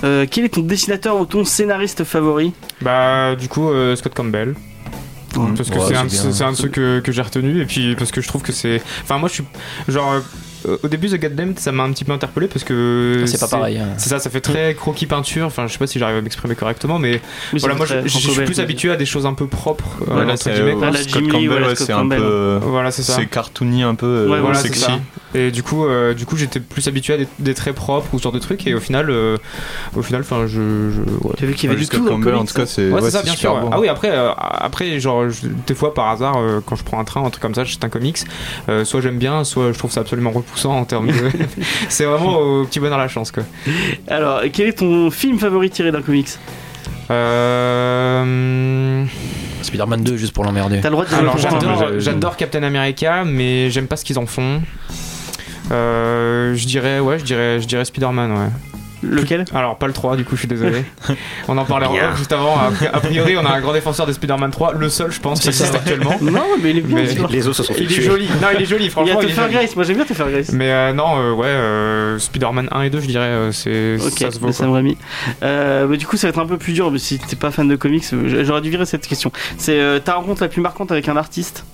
Euh, 0.03 0.25
quel 0.29 0.45
est 0.45 0.49
ton 0.49 0.61
dessinateur 0.61 1.19
ou 1.19 1.25
ton 1.25 1.45
scénariste 1.45 2.03
favori? 2.03 2.53
Bah, 2.81 3.35
du 3.35 3.47
coup, 3.47 3.69
euh, 3.69 3.95
Scott 3.95 4.13
Campbell. 4.13 4.55
Parce 5.57 5.69
que 5.69 5.77
Ouais, 5.79 5.85
c'est 6.09 6.43
un, 6.43 6.47
un 6.47 6.51
de 6.51 6.57
ceux 6.57 6.67
que, 6.67 6.99
que 6.99 7.11
j'ai 7.11 7.21
retenu, 7.23 7.59
et 7.61 7.65
puis 7.65 7.95
parce 7.95 8.11
que 8.11 8.21
je 8.21 8.27
trouve 8.27 8.43
que 8.43 8.51
c'est. 8.51 8.81
Enfin, 9.01 9.17
moi 9.17 9.29
je 9.29 9.33
suis. 9.33 9.43
Genre, 9.87 10.11
euh, 10.13 10.19
au 10.83 10.87
début, 10.87 11.07
The 11.09 11.19
Goddamn, 11.19 11.53
ça 11.57 11.71
m'a 11.71 11.83
un 11.83 11.91
petit 11.91 12.05
peu 12.05 12.11
interpellé 12.11 12.47
parce 12.47 12.63
que. 12.63 13.23
C'est 13.25 13.39
pas 13.39 13.47
pareil. 13.47 13.77
hein. 13.77 13.89
C'est 13.97 14.09
ça, 14.09 14.19
ça 14.19 14.29
fait 14.29 14.41
très 14.41 14.73
croquis 14.75 15.05
peinture. 15.05 15.45
Enfin, 15.45 15.67
je 15.67 15.73
sais 15.73 15.79
pas 15.79 15.87
si 15.87 15.99
j'arrive 15.99 16.17
à 16.17 16.21
m'exprimer 16.21 16.55
correctement, 16.55 16.99
mais 16.99 17.21
Oui, 17.53 17.59
voilà, 17.59 17.75
moi 17.75 17.85
je, 17.85 18.07
suis 18.07 18.41
plus 18.43 18.59
habitué 18.59 18.91
à 18.91 18.95
des 18.95 19.05
choses 19.05 19.25
un 19.25 19.33
peu 19.33 19.47
propres. 19.47 19.97
euh, 20.07 20.15
Ouais, 20.19 20.25
là, 20.25 20.33
entre 20.33 20.43
c'est 20.43 20.53
guillemets, 20.53 20.71
euh. 20.73 20.79
Ah, 20.83 20.89
voilà, 21.47 21.75
c'est 21.75 21.93
un 21.93 22.07
peu. 22.07 22.59
Voilà, 22.61 22.91
c'est 22.91 23.03
ça. 23.03 23.13
C'est 23.13 23.25
cartoony 23.25 23.83
un 23.83 23.95
peu, 23.95 24.05
euh, 24.05 24.27
Ouais, 24.29 24.39
Voilà, 24.39 24.59
sexy. 24.59 24.85
Et 25.35 25.51
du 25.51 25.63
coup, 25.63 25.85
euh, 25.85 26.13
du 26.13 26.25
coup, 26.25 26.37
j'étais 26.37 26.59
plus 26.59 26.87
habitué 26.87 27.13
à 27.13 27.17
des, 27.17 27.27
des 27.39 27.53
traits 27.53 27.75
propres 27.75 28.13
ou 28.13 28.17
ce 28.19 28.23
genre 28.23 28.31
de 28.31 28.39
trucs. 28.39 28.65
Et 28.67 28.73
au 28.73 28.79
final, 28.79 29.09
euh, 29.09 29.37
au 29.95 30.01
final, 30.01 30.21
enfin, 30.21 30.45
je, 30.47 30.91
je 30.91 31.01
ouais. 31.27 31.33
Tu 31.37 31.43
as 31.43 31.47
vu 31.47 31.53
qu'il 31.55 31.69
y 31.69 31.71
avait 31.71 31.79
du 31.79 31.85
Scott 31.85 31.99
tout 32.01 32.05
dans 32.05 32.17
le 32.17 32.23
Campbell, 32.23 32.35
en 32.35 32.45
tout 32.45 32.53
cas, 32.53 32.65
c'est 32.65 32.89
Ouais, 32.89 33.01
ouais, 33.01 33.09
ça, 33.11 33.23
bien 33.23 33.33
super 33.33 33.51
sûr. 33.61 33.69
Ah 33.71 33.79
oui, 33.79 33.87
après, 33.87 34.11
euh, 34.11 34.31
après 34.37 34.99
genre, 34.99 35.29
je- 35.29 35.47
des 35.67 35.75
fois, 35.75 35.93
par 35.93 36.09
hasard, 36.09 36.37
euh, 36.37 36.61
quand 36.65 36.75
je 36.75 36.83
prends 36.83 36.99
un 36.99 37.03
train, 37.03 37.23
un 37.25 37.29
truc 37.29 37.41
comme 37.41 37.55
ça, 37.55 37.63
j'achète 37.63 37.83
un 37.83 37.89
comics, 37.89 38.19
euh, 38.69 38.85
soit 38.85 39.01
j'aime 39.01 39.17
bien, 39.17 39.43
soit 39.43 39.71
je 39.71 39.77
trouve 39.79 39.91
ça 39.91 40.01
absolument 40.01 40.31
repoussant 40.31 40.75
en 40.77 40.85
termes 40.85 41.07
de. 41.07 41.13
c'est 41.89 42.05
vraiment 42.05 42.37
au 42.37 42.65
petit 42.65 42.79
bonheur 42.79 42.97
la 42.97 43.07
chance, 43.07 43.31
quoi. 43.31 43.43
Alors, 44.07 44.41
quel 44.51 44.67
est 44.67 44.73
ton 44.79 45.09
film 45.11 45.39
favori 45.39 45.69
tiré 45.69 45.91
d'un 45.91 46.01
comics? 46.01 46.29
Euh... 47.11 49.05
Spider-Man 49.61 50.03
2 50.03 50.17
juste 50.17 50.33
pour 50.33 50.43
l'emmerder. 50.43 50.79
T'as 50.81 50.89
le 50.89 50.95
droit 50.95 51.05
de 51.05 51.99
j'adore 51.99 52.37
Captain 52.37 52.63
America, 52.63 53.23
mais 53.25 53.69
j'aime 53.69 53.87
pas 53.87 53.95
ce 53.97 54.05
qu'ils 54.05 54.19
en 54.19 54.25
font. 54.25 54.61
Euh, 55.71 56.53
je 56.55 56.65
dirais, 56.67 56.99
ouais, 56.99 57.19
je 57.19 57.23
dirais, 57.23 57.59
je 57.61 57.67
dirais 57.67 57.85
Spider-Man, 57.85 58.31
ouais. 58.31 58.49
Lequel? 59.05 59.43
Alors 59.53 59.77
pas 59.77 59.87
le 59.87 59.91
3, 59.91 60.15
du 60.15 60.23
coup, 60.23 60.35
je 60.35 60.39
suis 60.39 60.47
désolé. 60.47 60.85
on 61.49 61.57
en 61.57 61.65
parlait 61.65 61.87
en 61.87 62.15
juste 62.15 62.31
avant. 62.31 62.57
A 62.57 62.71
pri- 62.71 62.87
A 62.93 63.01
priori, 63.01 63.35
on 63.35 63.45
a 63.45 63.49
un 63.51 63.59
grand 63.59 63.73
défenseur 63.73 64.05
de 64.05 64.13
Spider-Man 64.13 64.49
3, 64.51 64.75
le 64.75 64.87
seul, 64.87 65.11
je 65.11 65.19
pense, 65.19 65.41
qui 65.41 65.49
existe 65.49 65.75
actuellement. 65.75 66.15
Non, 66.21 66.41
mais 66.61 66.69
il 66.71 66.77
est 66.77 66.81
bien. 66.81 66.95
Mais-. 66.95 67.27
Les 67.29 67.45
os 67.49 67.57
se 67.57 67.63
sont 67.63 67.73
fait 67.73 67.83
Il 67.83 67.91
est 67.91 68.01
joli. 68.01 68.27
Non, 68.41 68.47
il 68.55 68.61
est 68.61 68.65
joli, 68.65 68.83
Il 68.83 68.85
y 68.85 68.87
a 68.87 68.91
franchement. 68.91 69.19
il 69.21 69.27
est 69.27 69.31
faire 69.33 69.43
joli. 69.43 69.55
Grace. 69.55 69.75
Moi 69.75 69.83
j'aime 69.83 69.95
bien 69.97 70.05
faire 70.05 70.29
Grace. 70.31 70.51
Mais 70.53 70.71
euh, 70.71 70.93
non, 70.93 71.17
euh, 71.19 71.33
ouais, 71.33 71.47
euh, 71.47 72.17
Spider-Man 72.17 72.69
1 72.71 72.81
et 72.83 72.89
2, 72.89 73.01
je 73.01 73.07
dirais, 73.07 73.25
euh, 73.25 73.51
c'est 73.51 73.97
Ok, 74.01 74.19
ça 74.19 74.31
se 74.31 74.39
vaut. 74.39 74.45
quoi. 74.47 74.53
Sam. 74.53 74.87
Euh, 75.43 75.85
bah, 75.87 75.97
du 75.97 76.07
coup, 76.07 76.15
ça 76.15 76.27
va 76.27 76.29
être 76.29 76.39
un 76.39 76.45
peu 76.45 76.57
plus 76.57 76.71
dur, 76.71 76.89
mais 76.89 76.99
si 76.99 77.19
t'es 77.19 77.35
pas 77.35 77.51
fan 77.51 77.67
de 77.67 77.75
comics, 77.75 78.05
j'aurais 78.25 78.61
dû 78.61 78.69
virer 78.69 78.85
cette 78.85 79.05
question. 79.05 79.33
C'est 79.57 79.81
euh, 79.81 79.99
ta 79.99 80.13
rencontre 80.13 80.41
la 80.41 80.47
plus 80.47 80.61
marquante 80.61 80.93
avec 80.93 81.09
un 81.09 81.17
artiste? 81.17 81.65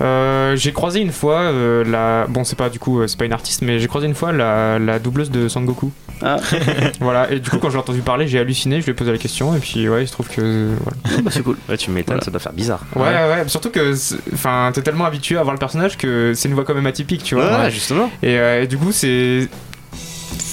Euh, 0.00 0.54
j'ai 0.56 0.72
croisé 0.72 1.00
une 1.00 1.10
fois 1.12 1.40
euh, 1.40 1.84
la. 1.84 2.26
Bon, 2.28 2.44
c'est 2.44 2.56
pas 2.56 2.70
du 2.70 2.78
coup, 2.78 3.00
euh, 3.00 3.06
c'est 3.06 3.18
pas 3.18 3.24
une 3.24 3.32
artiste, 3.32 3.62
mais 3.62 3.78
j'ai 3.80 3.88
croisé 3.88 4.06
une 4.06 4.14
fois 4.14 4.32
la, 4.32 4.78
la 4.78 4.98
doubleuse 4.98 5.30
de 5.30 5.48
Sangoku. 5.48 5.90
Ah. 6.22 6.36
voilà, 7.00 7.30
et 7.32 7.40
du 7.40 7.48
coup, 7.50 7.58
quand 7.58 7.70
j'ai 7.70 7.78
entendu 7.78 8.00
parler, 8.00 8.26
j'ai 8.28 8.38
halluciné, 8.38 8.80
je 8.80 8.86
lui 8.86 8.92
ai 8.92 8.94
posé 8.94 9.10
la 9.12 9.18
question, 9.18 9.54
et 9.56 9.58
puis 9.60 9.88
ouais, 9.88 10.04
il 10.04 10.06
se 10.06 10.12
trouve 10.12 10.28
que. 10.28 10.40
euh, 10.40 10.74
voilà. 10.82 11.22
Bah, 11.22 11.30
c'est 11.32 11.42
cool. 11.42 11.56
Ouais, 11.68 11.76
tu 11.76 11.90
m'étonnes, 11.90 12.14
Voilà. 12.16 12.24
ça 12.24 12.30
doit 12.30 12.40
faire 12.40 12.52
bizarre. 12.52 12.80
Ouais, 12.96 13.02
ouais, 13.02 13.44
surtout 13.48 13.70
que. 13.70 13.94
c'est- 13.94 14.16
Enfin, 14.32 14.70
t'es 14.72 14.82
tellement 14.82 15.04
habitué 15.04 15.36
à 15.36 15.42
voir 15.42 15.54
le 15.54 15.58
personnage 15.58 15.96
que 15.96 16.32
c'est 16.34 16.48
une 16.48 16.54
voix 16.54 16.64
quand 16.64 16.74
même 16.74 16.86
atypique, 16.86 17.22
tu 17.24 17.34
vois. 17.34 17.58
Ouais, 17.62 17.70
justement. 17.70 18.10
Et, 18.22 18.38
euh, 18.38 18.62
et 18.62 18.66
du 18.66 18.78
coup, 18.78 18.92
c'est. 18.92 19.48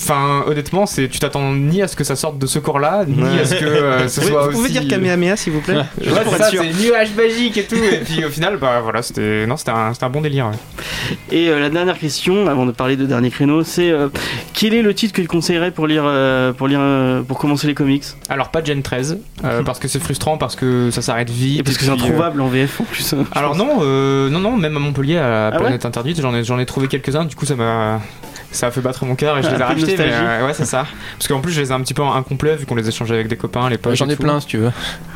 Enfin, 0.03 0.43
honnêtement, 0.47 0.85
c'est 0.85 1.07
tu 1.09 1.17
t'attends 1.19 1.51
ni 1.53 1.81
à 1.81 1.87
ce 1.87 1.95
que 1.95 2.03
ça 2.03 2.15
sorte 2.15 2.37
de 2.37 2.45
ce 2.45 2.59
corps-là, 2.59 3.05
ni 3.07 3.21
Ouais. 3.23 3.39
à 3.41 3.45
ce 3.45 3.55
que 3.55 3.65
euh, 3.65 4.07
ce 4.07 4.21
Vous, 4.21 4.27
soit 4.27 4.43
vous 4.47 4.51
pouvez 4.51 4.63
aussi- 4.65 4.71
dire 4.79 4.87
Kamehameha 4.87 5.35
s'il 5.35 5.53
vous 5.53 5.61
plaît 5.61 5.77
Ouais, 5.77 5.83
c'est 6.29 6.37
ça, 6.37 6.49
c'est 6.51 6.73
nuage 6.85 7.09
magique 7.15 7.57
et 7.57 7.63
tout. 7.63 7.75
Et 7.75 7.97
puis 8.05 8.23
au 8.23 8.29
final, 8.29 8.57
bah 8.57 8.81
voilà, 8.83 9.01
c'était 9.01 9.47
non, 9.47 9.57
c'était 9.57 9.71
un, 9.71 9.93
c'était 9.93 10.05
un 10.05 10.09
bon 10.11 10.21
délire. 10.21 10.45
ouais. 10.47 11.17
Et 11.31 11.49
euh, 11.49 11.59
la 11.59 11.69
dernière 11.69 11.97
question, 11.97 12.47
avant 12.47 12.65
de 12.67 12.71
parler 12.71 12.97
de 12.97 13.05
dernier 13.05 13.31
créneau, 13.31 13.63
c'est 13.63 13.89
euh, 13.89 14.09
quel 14.53 14.75
est 14.75 14.83
le 14.83 14.93
titre 14.93 15.13
que 15.13 15.21
tu 15.23 15.27
conseillerais 15.27 15.71
pour 15.71 15.87
lire, 15.87 16.03
euh, 16.05 16.53
pour 16.53 16.67
lire, 16.67 16.79
euh, 16.81 17.23
pour 17.23 17.39
commencer 17.39 17.65
les 17.65 17.73
comics? 17.73 18.03
Alors 18.29 18.49
pas 18.49 18.63
Gen 18.63 18.83
13 18.83 19.17
euh, 19.43 19.63
parce 19.65 19.79
que 19.79 19.87
c'est 19.87 19.99
frustrant 19.99 20.37
parce 20.37 20.55
que 20.55 20.91
ça 20.91 21.01
s'arrête 21.01 21.29
vite 21.31 21.61
Et 21.61 21.63
parce 21.63 21.77
que 21.77 21.83
c'est 21.83 21.89
euh, 21.89 21.93
introuvable 21.95 22.41
en 22.41 22.47
VF 22.47 22.81
en 22.81 22.83
plus. 22.83 23.13
hein, 23.13 23.25
Alors 23.31 23.51
pense. 23.51 23.57
non, 23.59 23.77
euh, 23.81 24.29
non, 24.29 24.39
non, 24.39 24.55
même 24.55 24.77
à 24.77 24.79
Montpellier, 24.79 25.17
à 25.17 25.47
Ah 25.47 25.51
ouais? 25.53 25.57
Planète 25.61 25.85
interdite, 25.85 26.21
j'en 26.21 26.33
ai, 26.35 26.43
j'en 26.43 26.59
ai 26.59 26.65
trouvé 26.67 26.87
quelques-uns. 26.87 27.25
Du 27.25 27.35
coup, 27.35 27.45
ça 27.45 27.55
m'a, 27.55 28.01
ça 28.55 28.67
a 28.67 28.71
fait 28.71 28.81
battre 28.81 29.05
mon 29.05 29.15
cœur 29.15 29.37
et 29.37 29.43
je 29.43 29.49
les 29.49 29.55
ai 29.55 29.57
de 29.57 29.63
rachetés. 29.63 29.95
Mais, 29.97 30.09
euh, 30.11 30.45
ouais, 30.47 30.53
c'est 30.53 30.65
ça. 30.65 30.85
Parce 31.17 31.27
qu'en 31.27 31.39
plus, 31.41 31.51
je 31.51 31.61
les 31.61 31.69
ai 31.69 31.71
un 31.71 31.81
petit 31.81 31.93
peu 31.93 32.01
incomplets 32.03 32.55
vu 32.55 32.65
qu'on 32.65 32.75
les 32.75 32.87
échangeait 32.87 33.13
avec 33.15 33.27
des 33.27 33.37
copains 33.37 33.65
à 33.65 33.69
l'époque. 33.69 33.95
J'en 33.95 34.09
ai 34.09 34.15
plein 34.15 34.39
si 34.39 34.47
tu 34.47 34.57
veux. 34.57 34.69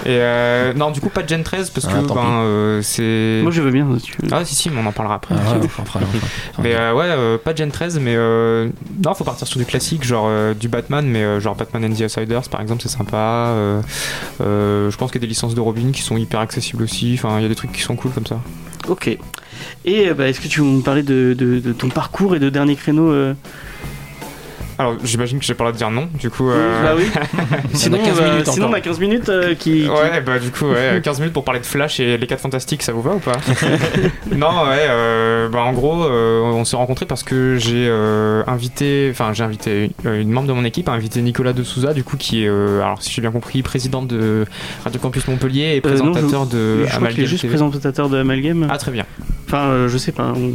Et 0.06 0.10
euh, 0.10 0.74
non, 0.74 0.92
du 0.92 1.02
coup, 1.02 1.10
pas 1.10 1.24
de 1.24 1.30
Gen 1.30 1.44
13 1.44 1.70
parce 1.72 1.88
Ah, 1.90 1.94
que 2.02 2.08
ben 2.14 2.18
euh, 2.44 2.82
c'est. 2.82 3.40
Moi 3.42 3.52
je 3.52 3.62
veux 3.62 3.72
bien. 3.72 3.88
si 3.98 4.06
tu 4.06 4.18
veux. 4.22 4.28
Ah 4.32 4.46
si 4.46 4.56
si, 4.56 4.70
mais 4.70 4.80
on 4.82 4.86
en 4.86 4.92
parlera 4.92 5.16
après. 5.16 5.36
Ah, 5.38 5.54
ouais, 5.58 5.66
enfin, 5.66 5.84
enfin, 5.84 6.00
enfin. 6.04 6.18
Mais 6.62 6.76
euh, 6.76 6.94
ouais, 6.94 7.06
euh, 7.08 7.38
pas 7.38 7.56
Gen 7.56 7.72
13, 7.72 8.00
mais 8.00 8.14
euh, 8.16 8.70
non, 9.04 9.14
faut 9.14 9.24
partir 9.24 9.48
sur 9.48 9.60
du 9.60 9.66
classique, 9.66 10.04
genre 10.04 10.26
euh, 10.30 10.54
du 10.54 10.68
Batman, 10.68 11.06
mais 11.08 11.24
euh, 11.24 11.40
genre 11.40 11.56
Batman 11.56 11.86
and 11.86 11.96
the 11.96 12.02
Outsiders 12.02 12.50
par 12.50 12.62
exemple, 12.62 12.82
c'est 12.82 12.90
sympa. 12.90 13.18
Euh, 13.18 13.82
euh, 14.42 14.90
je 14.92 14.98
pense 14.98 15.12
qu'il 15.12 15.20
y 15.22 15.24
a 15.24 15.26
des 15.26 15.30
licences 15.30 15.56
de 15.56 15.62
Robin 15.62 15.92
qui 15.92 16.02
sont 16.02 16.18
hyper 16.18 16.40
accessibles 16.40 16.84
aussi. 16.84 17.14
Enfin, 17.18 17.38
il 17.40 17.44
y 17.44 17.46
a 17.46 17.50
des 17.50 17.56
trucs 17.56 17.72
qui 17.72 17.82
sont 17.82 17.96
cool 17.96 18.12
comme 18.12 18.26
ça. 18.26 18.40
Ok. 18.88 19.18
Et 19.86 20.10
euh, 20.10 20.14
bah, 20.14 20.28
est-ce 20.28 20.40
que 20.42 20.48
tu 20.48 20.60
veux 20.62 20.66
nous 20.68 20.82
parler 20.82 21.04
de, 21.04 21.36
de- 21.38 21.60
de 21.60 21.74
ton 21.74 21.90
parcours 21.90 22.36
et 22.36 22.40
de 22.40 22.50
dernier 22.50 22.76
créneau 22.76 23.12
euh 23.12 23.34
Alors, 24.80 24.96
j'imagine 25.04 25.40
que 25.40 25.46
j'ai 25.46 25.54
pas 25.56 25.66
le 25.66 25.72
droit 25.72 25.74
de 25.74 25.78
dire 25.78 25.92
non, 25.92 26.08
du 26.18 26.30
coup. 26.30 26.50
euh, 26.50 26.82
Bah 26.82 26.94
oui. 26.98 27.04
sinon, 27.74 27.98
15 27.98 28.08
on 28.10 28.14
va- 28.24 28.30
minutes 28.32 28.48
sinon 28.48 28.68
on 28.70 28.74
a 28.74 28.80
15 28.80 29.00
minutes 29.02 29.28
euh, 29.28 29.54
qui. 29.54 29.82
qui- 29.82 29.90
Ouais, 29.90 30.22
bah 30.26 30.40
du 30.40 30.52
coup, 30.52 30.68
ouais, 30.68 31.02
15 31.04 31.20
minutes 31.20 31.34
pour 31.34 31.44
parler 31.44 31.60
de 31.60 31.66
Flash 31.66 32.00
et 32.00 32.18
les 32.18 32.28
4 32.28 32.40
fantastiques, 32.40 32.82
ça 32.82 32.94
vous 32.94 33.02
va 33.02 33.12
ou 33.16 33.20
pas? 33.20 33.34
Non, 34.36 34.48
ouais, 34.70 34.88
euh, 34.88 35.50
bah 35.50 35.60
en 35.64 35.74
gros, 35.74 36.06
euh, 36.06 36.40
on 36.44 36.64
s'est 36.64 36.78
rencontrés 36.78 37.06
parce 37.06 37.24
que 37.24 37.58
j'ai 37.58 37.88
euh, 37.90 38.42
invité, 38.48 39.10
enfin 39.12 39.34
j'ai 39.34 39.44
invité 39.44 39.92
une, 40.06 40.14
une 40.14 40.32
membre 40.32 40.48
de 40.48 40.54
mon 40.54 40.64
équipe, 40.64 40.88
a 40.88 40.94
invité 40.94 41.22
Nicolas 41.22 41.52
de 41.52 41.64
Souza, 41.64 41.94
du 41.94 42.06
coup, 42.06 42.16
qui 42.16 42.46
est, 42.46 42.48
euh, 42.48 42.82
alors 42.82 43.02
si 43.02 43.12
j'ai 43.12 43.22
bien 43.22 43.32
compris, 43.32 43.62
président 43.64 44.02
de 44.02 44.46
Radio 44.86 45.02
Campus 45.02 45.28
Montpellier 45.28 45.82
et 45.84 45.86
Euh, 45.86 45.98
non, 45.98 46.12
présentateur 46.14 46.46
de 46.46 46.86
je 46.86 46.86
crois 46.86 46.86
qu'il 46.86 46.94
est 46.94 46.96
Amalgame 46.96 47.26
juste 47.26 47.42
TV. 47.42 47.54
présentateur 47.54 48.08
de 48.08 48.18
Amalgame. 48.18 48.68
Ah 48.70 48.78
très 48.78 48.92
bien. 48.92 49.06
Enfin, 49.46 49.64
euh, 49.72 49.88
je 49.90 49.98
sais 49.98 50.14
pas. 50.14 50.32
on- 50.38 50.54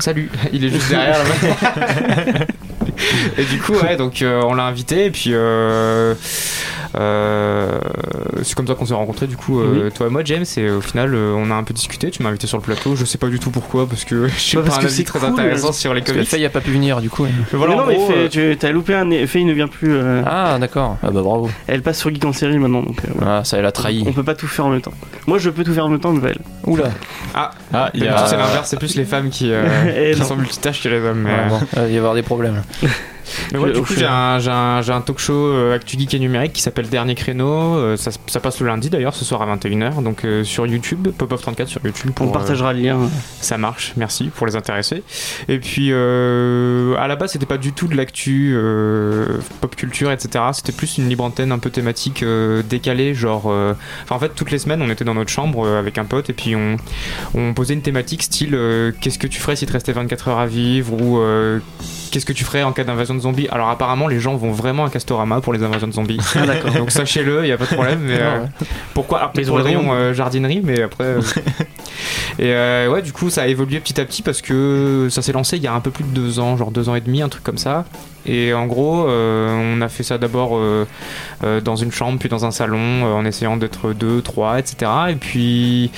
Salut, 0.00 0.30
il 0.52 0.64
est 0.64 0.68
juste 0.68 0.90
derrière 0.90 1.18
là 1.18 2.44
Et 3.36 3.44
du 3.44 3.58
coup, 3.58 3.74
ouais, 3.74 3.96
donc 3.96 4.22
euh, 4.22 4.42
on 4.44 4.54
l'a 4.54 4.64
invité 4.64 5.06
et 5.06 5.10
puis 5.10 5.30
euh, 5.32 6.14
c'est 6.94 8.54
comme 8.54 8.66
ça 8.66 8.74
qu'on 8.74 8.86
s'est 8.86 8.94
rencontrés. 8.94 9.26
Du 9.26 9.36
coup, 9.36 9.60
euh, 9.60 9.90
toi 9.90 10.06
et 10.06 10.10
moi, 10.10 10.22
James, 10.24 10.44
et 10.56 10.70
au 10.70 10.80
final, 10.80 11.14
euh, 11.14 11.32
on 11.36 11.50
a 11.50 11.54
un 11.54 11.62
peu 11.64 11.74
discuté. 11.74 12.10
Tu 12.10 12.22
m'as 12.22 12.28
invité 12.30 12.46
sur 12.46 12.56
le 12.58 12.62
plateau. 12.62 12.96
Je 12.96 13.04
sais 13.04 13.18
pas 13.18 13.28
du 13.28 13.38
tout 13.38 13.50
pourquoi 13.50 13.86
parce 13.86 14.04
que 14.04 14.26
je 14.28 14.32
suis 14.34 14.56
pas 14.56 14.62
parce 14.62 14.76
un 14.76 14.80
que 14.80 14.86
avis 14.86 14.94
c'est 14.94 15.04
très 15.04 15.18
cool. 15.18 15.28
intéressant 15.28 15.72
sur 15.72 15.94
les 15.94 16.02
comics. 16.02 16.26
Faye 16.28 16.44
a 16.44 16.50
pas 16.50 16.60
pu 16.60 16.70
venir 16.70 17.00
du 17.00 17.10
coup. 17.10 17.24
ouais. 17.24 17.30
Mais 17.52 17.58
voilà, 17.58 17.74
Mais 17.74 17.80
en 17.80 17.84
non, 18.00 18.06
mais 18.08 18.28
Faye, 18.28 18.56
tu 18.58 18.66
as 18.66 18.72
loupé 18.72 18.94
un. 18.94 19.08
Faye 19.26 19.44
ne 19.44 19.52
vient 19.52 19.68
plus. 19.68 19.92
euh, 19.94 20.22
Ah 20.26 20.56
d'accord. 20.60 20.96
Ah 21.02 21.10
bah 21.10 21.22
bravo. 21.22 21.50
Elle 21.66 21.82
passe 21.82 21.98
sur 21.98 22.10
Geek 22.10 22.24
en 22.24 22.32
série 22.32 22.58
maintenant. 22.58 22.82
Donc, 22.82 22.98
euh. 23.04 23.24
Ah 23.24 23.44
ça 23.44 23.58
elle 23.58 23.66
a 23.66 23.72
trahi. 23.72 24.04
On 24.06 24.12
peut 24.12 24.22
pas 24.24 24.34
tout 24.34 24.46
faire 24.48 24.66
en 24.66 24.70
même 24.70 24.80
temps. 24.80 24.92
Moi, 25.26 25.38
je 25.38 25.50
peux 25.50 25.64
tout 25.64 25.72
faire 25.74 25.86
en 25.86 25.88
même 25.88 26.00
temps, 26.00 26.12
mais 26.12 26.20
pas 26.20 26.28
elle. 26.30 26.40
Oula. 26.66 26.84
Ah, 27.34 27.50
Ah, 27.72 27.90
il 27.94 28.04
y 28.04 28.08
a. 28.08 28.26
c'est 28.26 28.36
l'inverse. 28.36 28.68
C'est 28.68 28.78
plus 28.78 28.94
les 28.96 29.04
femmes 29.04 29.28
qui, 29.30 29.50
euh, 29.52 30.12
qui 30.14 30.24
sont 30.24 30.36
multitâches 30.36 30.82
que 30.82 30.88
les 30.88 31.00
hommes. 31.00 31.22
Mais, 31.22 31.28
Ouais, 31.30 31.38
euh, 31.44 31.48
bon, 31.48 31.60
il 31.76 31.78
va 31.82 31.88
y 31.88 31.96
avoir 31.98 32.14
des 32.14 32.22
problèmes. 32.22 32.62
Mais 33.52 33.58
ouais, 33.58 33.68
Je- 33.70 33.74
du 33.74 33.82
coup, 33.82 33.94
j'ai 33.96 34.06
un, 34.06 34.38
j'ai 34.38 34.50
un- 34.50 34.82
j'ai 34.82 34.92
un 34.92 35.00
talk 35.00 35.18
show 35.18 35.32
euh, 35.34 35.74
Actu 35.74 35.98
Geek 35.98 36.14
et 36.14 36.18
Numérique 36.18 36.52
qui 36.52 36.62
s'appelle 36.62 36.88
Dernier 36.88 37.14
Créneau. 37.14 37.76
Euh, 37.76 37.96
ça, 37.96 38.10
ça 38.26 38.40
passe 38.40 38.60
le 38.60 38.66
lundi 38.66 38.90
d'ailleurs, 38.90 39.14
ce 39.14 39.24
soir 39.24 39.42
à 39.42 39.46
21h. 39.56 40.02
Donc 40.02 40.24
euh, 40.24 40.44
sur 40.44 40.66
YouTube, 40.66 41.08
Pop-Off34 41.16 41.66
sur 41.66 41.80
YouTube. 41.84 42.10
On 42.10 42.24
Pour, 42.24 42.32
partagera 42.32 42.72
le 42.72 42.80
lien. 42.80 42.98
ça 43.40 43.58
marche, 43.58 43.92
merci 43.96 44.30
pour 44.34 44.46
les 44.46 44.56
intéressés. 44.56 45.02
Et 45.48 45.58
puis 45.58 45.92
à 45.92 47.06
la 47.06 47.16
base, 47.16 47.32
c'était 47.32 47.46
pas 47.46 47.58
du 47.58 47.72
tout 47.72 47.88
de 47.88 47.96
l'actu 47.96 48.56
pop 49.60 49.74
culture, 49.76 50.10
etc. 50.10 50.44
C'était 50.52 50.72
plus 50.72 50.98
une 50.98 51.08
libre 51.08 51.24
antenne 51.24 51.52
un 51.52 51.58
peu 51.58 51.70
thématique 51.70 52.24
décalée. 52.68 53.14
Genre, 53.14 53.46
enfin, 53.46 54.14
en 54.14 54.18
fait, 54.18 54.30
toutes 54.34 54.50
les 54.50 54.58
semaines, 54.58 54.82
on 54.82 54.90
était 54.90 55.04
dans 55.04 55.14
notre 55.14 55.30
chambre 55.30 55.66
avec 55.68 55.98
un 55.98 56.04
pote 56.04 56.30
et 56.30 56.32
puis 56.32 56.54
on, 56.56 56.76
on 57.34 57.54
posait 57.54 57.74
une 57.74 57.82
thématique 57.82 58.22
style 58.22 58.56
qu'est-ce 59.00 59.18
que 59.18 59.26
tu 59.26 59.40
ferais 59.40 59.56
si 59.56 59.66
te 59.66 59.72
restait 59.72 59.92
24 59.92 60.28
heures 60.28 60.38
à 60.38 60.46
vivre 60.46 60.92
ou 60.94 61.20
qu'est-ce 62.10 62.26
que 62.26 62.32
tu 62.32 62.44
ferais 62.44 62.62
en 62.62 62.72
cas 62.72 62.84
d'invasion 62.84 63.14
de 63.18 63.22
zombies. 63.22 63.48
Alors 63.48 63.68
apparemment, 63.68 64.08
les 64.08 64.18
gens 64.20 64.36
vont 64.36 64.50
vraiment 64.52 64.84
à 64.84 64.90
Castorama 64.90 65.40
pour 65.40 65.52
les 65.52 65.62
invasions 65.62 65.86
de 65.86 65.92
zombies. 65.92 66.18
Ah, 66.34 66.46
d'accord. 66.46 66.72
Donc 66.72 66.90
sachez-le, 66.90 67.42
il 67.42 67.46
n'y 67.46 67.52
a 67.52 67.58
pas 67.58 67.66
de 67.66 67.74
problème. 67.74 68.00
Mais, 68.02 68.18
euh, 68.18 68.44
pourquoi? 68.94 69.30
Ont 69.36 69.44
pour 69.46 69.58
rayon 69.58 69.92
euh, 69.92 70.14
jardinerie, 70.14 70.60
mais 70.64 70.82
après. 70.82 71.04
euh, 71.04 71.20
et 72.38 72.52
euh, 72.52 72.88
ouais, 72.90 73.02
du 73.02 73.12
coup, 73.12 73.30
ça 73.30 73.42
a 73.42 73.46
évolué 73.46 73.80
petit 73.80 74.00
à 74.00 74.04
petit 74.04 74.22
parce 74.22 74.40
que 74.40 75.08
ça 75.10 75.22
s'est 75.22 75.32
lancé 75.32 75.56
il 75.56 75.62
y 75.62 75.66
a 75.66 75.72
un 75.74 75.80
peu 75.80 75.90
plus 75.90 76.04
de 76.04 76.10
deux 76.10 76.38
ans, 76.40 76.56
genre 76.56 76.70
deux 76.70 76.88
ans 76.88 76.94
et 76.94 77.00
demi, 77.00 77.22
un 77.22 77.28
truc 77.28 77.44
comme 77.44 77.58
ça. 77.58 77.84
Et 78.28 78.52
en 78.52 78.66
gros, 78.66 79.08
euh, 79.08 79.74
on 79.76 79.80
a 79.80 79.88
fait 79.88 80.02
ça 80.02 80.18
d'abord 80.18 80.56
euh, 80.56 80.86
euh, 81.44 81.60
dans 81.60 81.76
une 81.76 81.90
chambre, 81.92 82.18
puis 82.18 82.28
dans 82.28 82.44
un 82.44 82.50
salon, 82.50 82.78
euh, 82.78 83.12
en 83.12 83.24
essayant 83.24 83.56
d'être 83.56 83.92
deux, 83.92 84.20
trois, 84.22 84.58
etc. 84.58 84.90
Et 85.10 85.14
puis, 85.14 85.90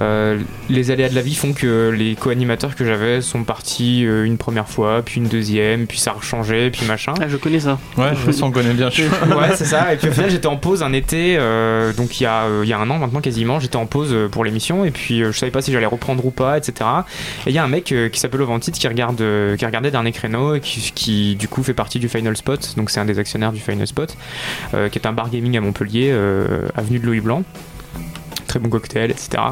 euh, 0.00 0.38
les 0.68 0.90
aléas 0.90 1.08
de 1.08 1.14
la 1.14 1.22
vie 1.22 1.34
font 1.34 1.52
que 1.52 1.90
les 1.90 2.14
co-animateurs 2.14 2.74
que 2.74 2.84
j'avais 2.84 3.20
sont 3.20 3.44
partis 3.44 4.04
euh, 4.06 4.24
une 4.24 4.38
première 4.38 4.68
fois, 4.68 5.02
puis 5.04 5.20
une 5.20 5.28
deuxième, 5.28 5.86
puis 5.86 5.98
ça 5.98 6.10
a 6.10 6.14
rechangé, 6.14 6.70
puis 6.70 6.86
machin. 6.86 7.14
Ah, 7.20 7.28
je 7.28 7.36
connais 7.36 7.60
ça. 7.60 7.78
Ouais, 7.96 8.10
je 8.18 8.24
pense 8.24 8.40
qu'on 8.40 8.50
connaît 8.50 8.72
bien. 8.74 8.90
Je... 8.90 9.02
Ouais, 9.36 9.54
c'est 9.54 9.64
ça. 9.66 9.92
Et 9.92 9.96
puis 9.96 10.08
au 10.08 10.12
final, 10.12 10.30
j'étais 10.30 10.46
en 10.46 10.56
pause 10.56 10.82
un 10.82 10.92
été, 10.92 11.36
euh, 11.38 11.92
donc 11.92 12.20
il 12.20 12.22
y, 12.22 12.26
a, 12.26 12.44
euh, 12.44 12.60
il 12.64 12.68
y 12.68 12.72
a 12.72 12.78
un 12.78 12.88
an 12.88 12.98
maintenant 12.98 13.20
quasiment, 13.20 13.60
j'étais 13.60 13.76
en 13.76 13.86
pause 13.86 14.14
pour 14.30 14.44
l'émission 14.44 14.84
et 14.84 14.90
puis 14.90 15.22
euh, 15.22 15.32
je 15.32 15.38
savais 15.38 15.52
pas 15.52 15.60
si 15.62 15.72
j'allais 15.72 15.86
reprendre 15.86 16.24
ou 16.24 16.30
pas, 16.30 16.56
etc. 16.56 16.88
Et 17.46 17.50
il 17.50 17.52
y 17.52 17.58
a 17.58 17.64
un 17.64 17.68
mec 17.68 17.92
euh, 17.92 18.08
qui 18.08 18.20
s'appelle 18.20 18.40
Ovantite 18.42 18.74
qui 18.74 18.88
regarde, 18.88 19.20
euh, 19.20 19.56
qui 19.56 19.66
regardait 19.66 19.90
Dernier 19.90 20.12
Créneau 20.12 20.54
et 20.54 20.60
qui, 20.60 20.92
qui 20.94 21.36
du 21.36 21.48
coup 21.48 21.62
fait 21.66 21.74
partie 21.74 21.98
du 21.98 22.08
Final 22.08 22.36
Spot, 22.36 22.74
donc 22.76 22.90
c'est 22.90 23.00
un 23.00 23.04
des 23.04 23.18
actionnaires 23.18 23.52
du 23.52 23.60
Final 23.60 23.86
Spot, 23.86 24.16
euh, 24.74 24.88
qui 24.88 24.98
est 24.98 25.06
un 25.06 25.12
bar 25.12 25.28
gaming 25.30 25.56
à 25.56 25.60
Montpellier, 25.60 26.10
euh, 26.10 26.68
avenue 26.74 26.98
de 26.98 27.06
Louis 27.06 27.20
Blanc. 27.20 27.42
Très 28.56 28.62
bon 28.62 28.70
cocktail, 28.70 29.10
etc. 29.10 29.42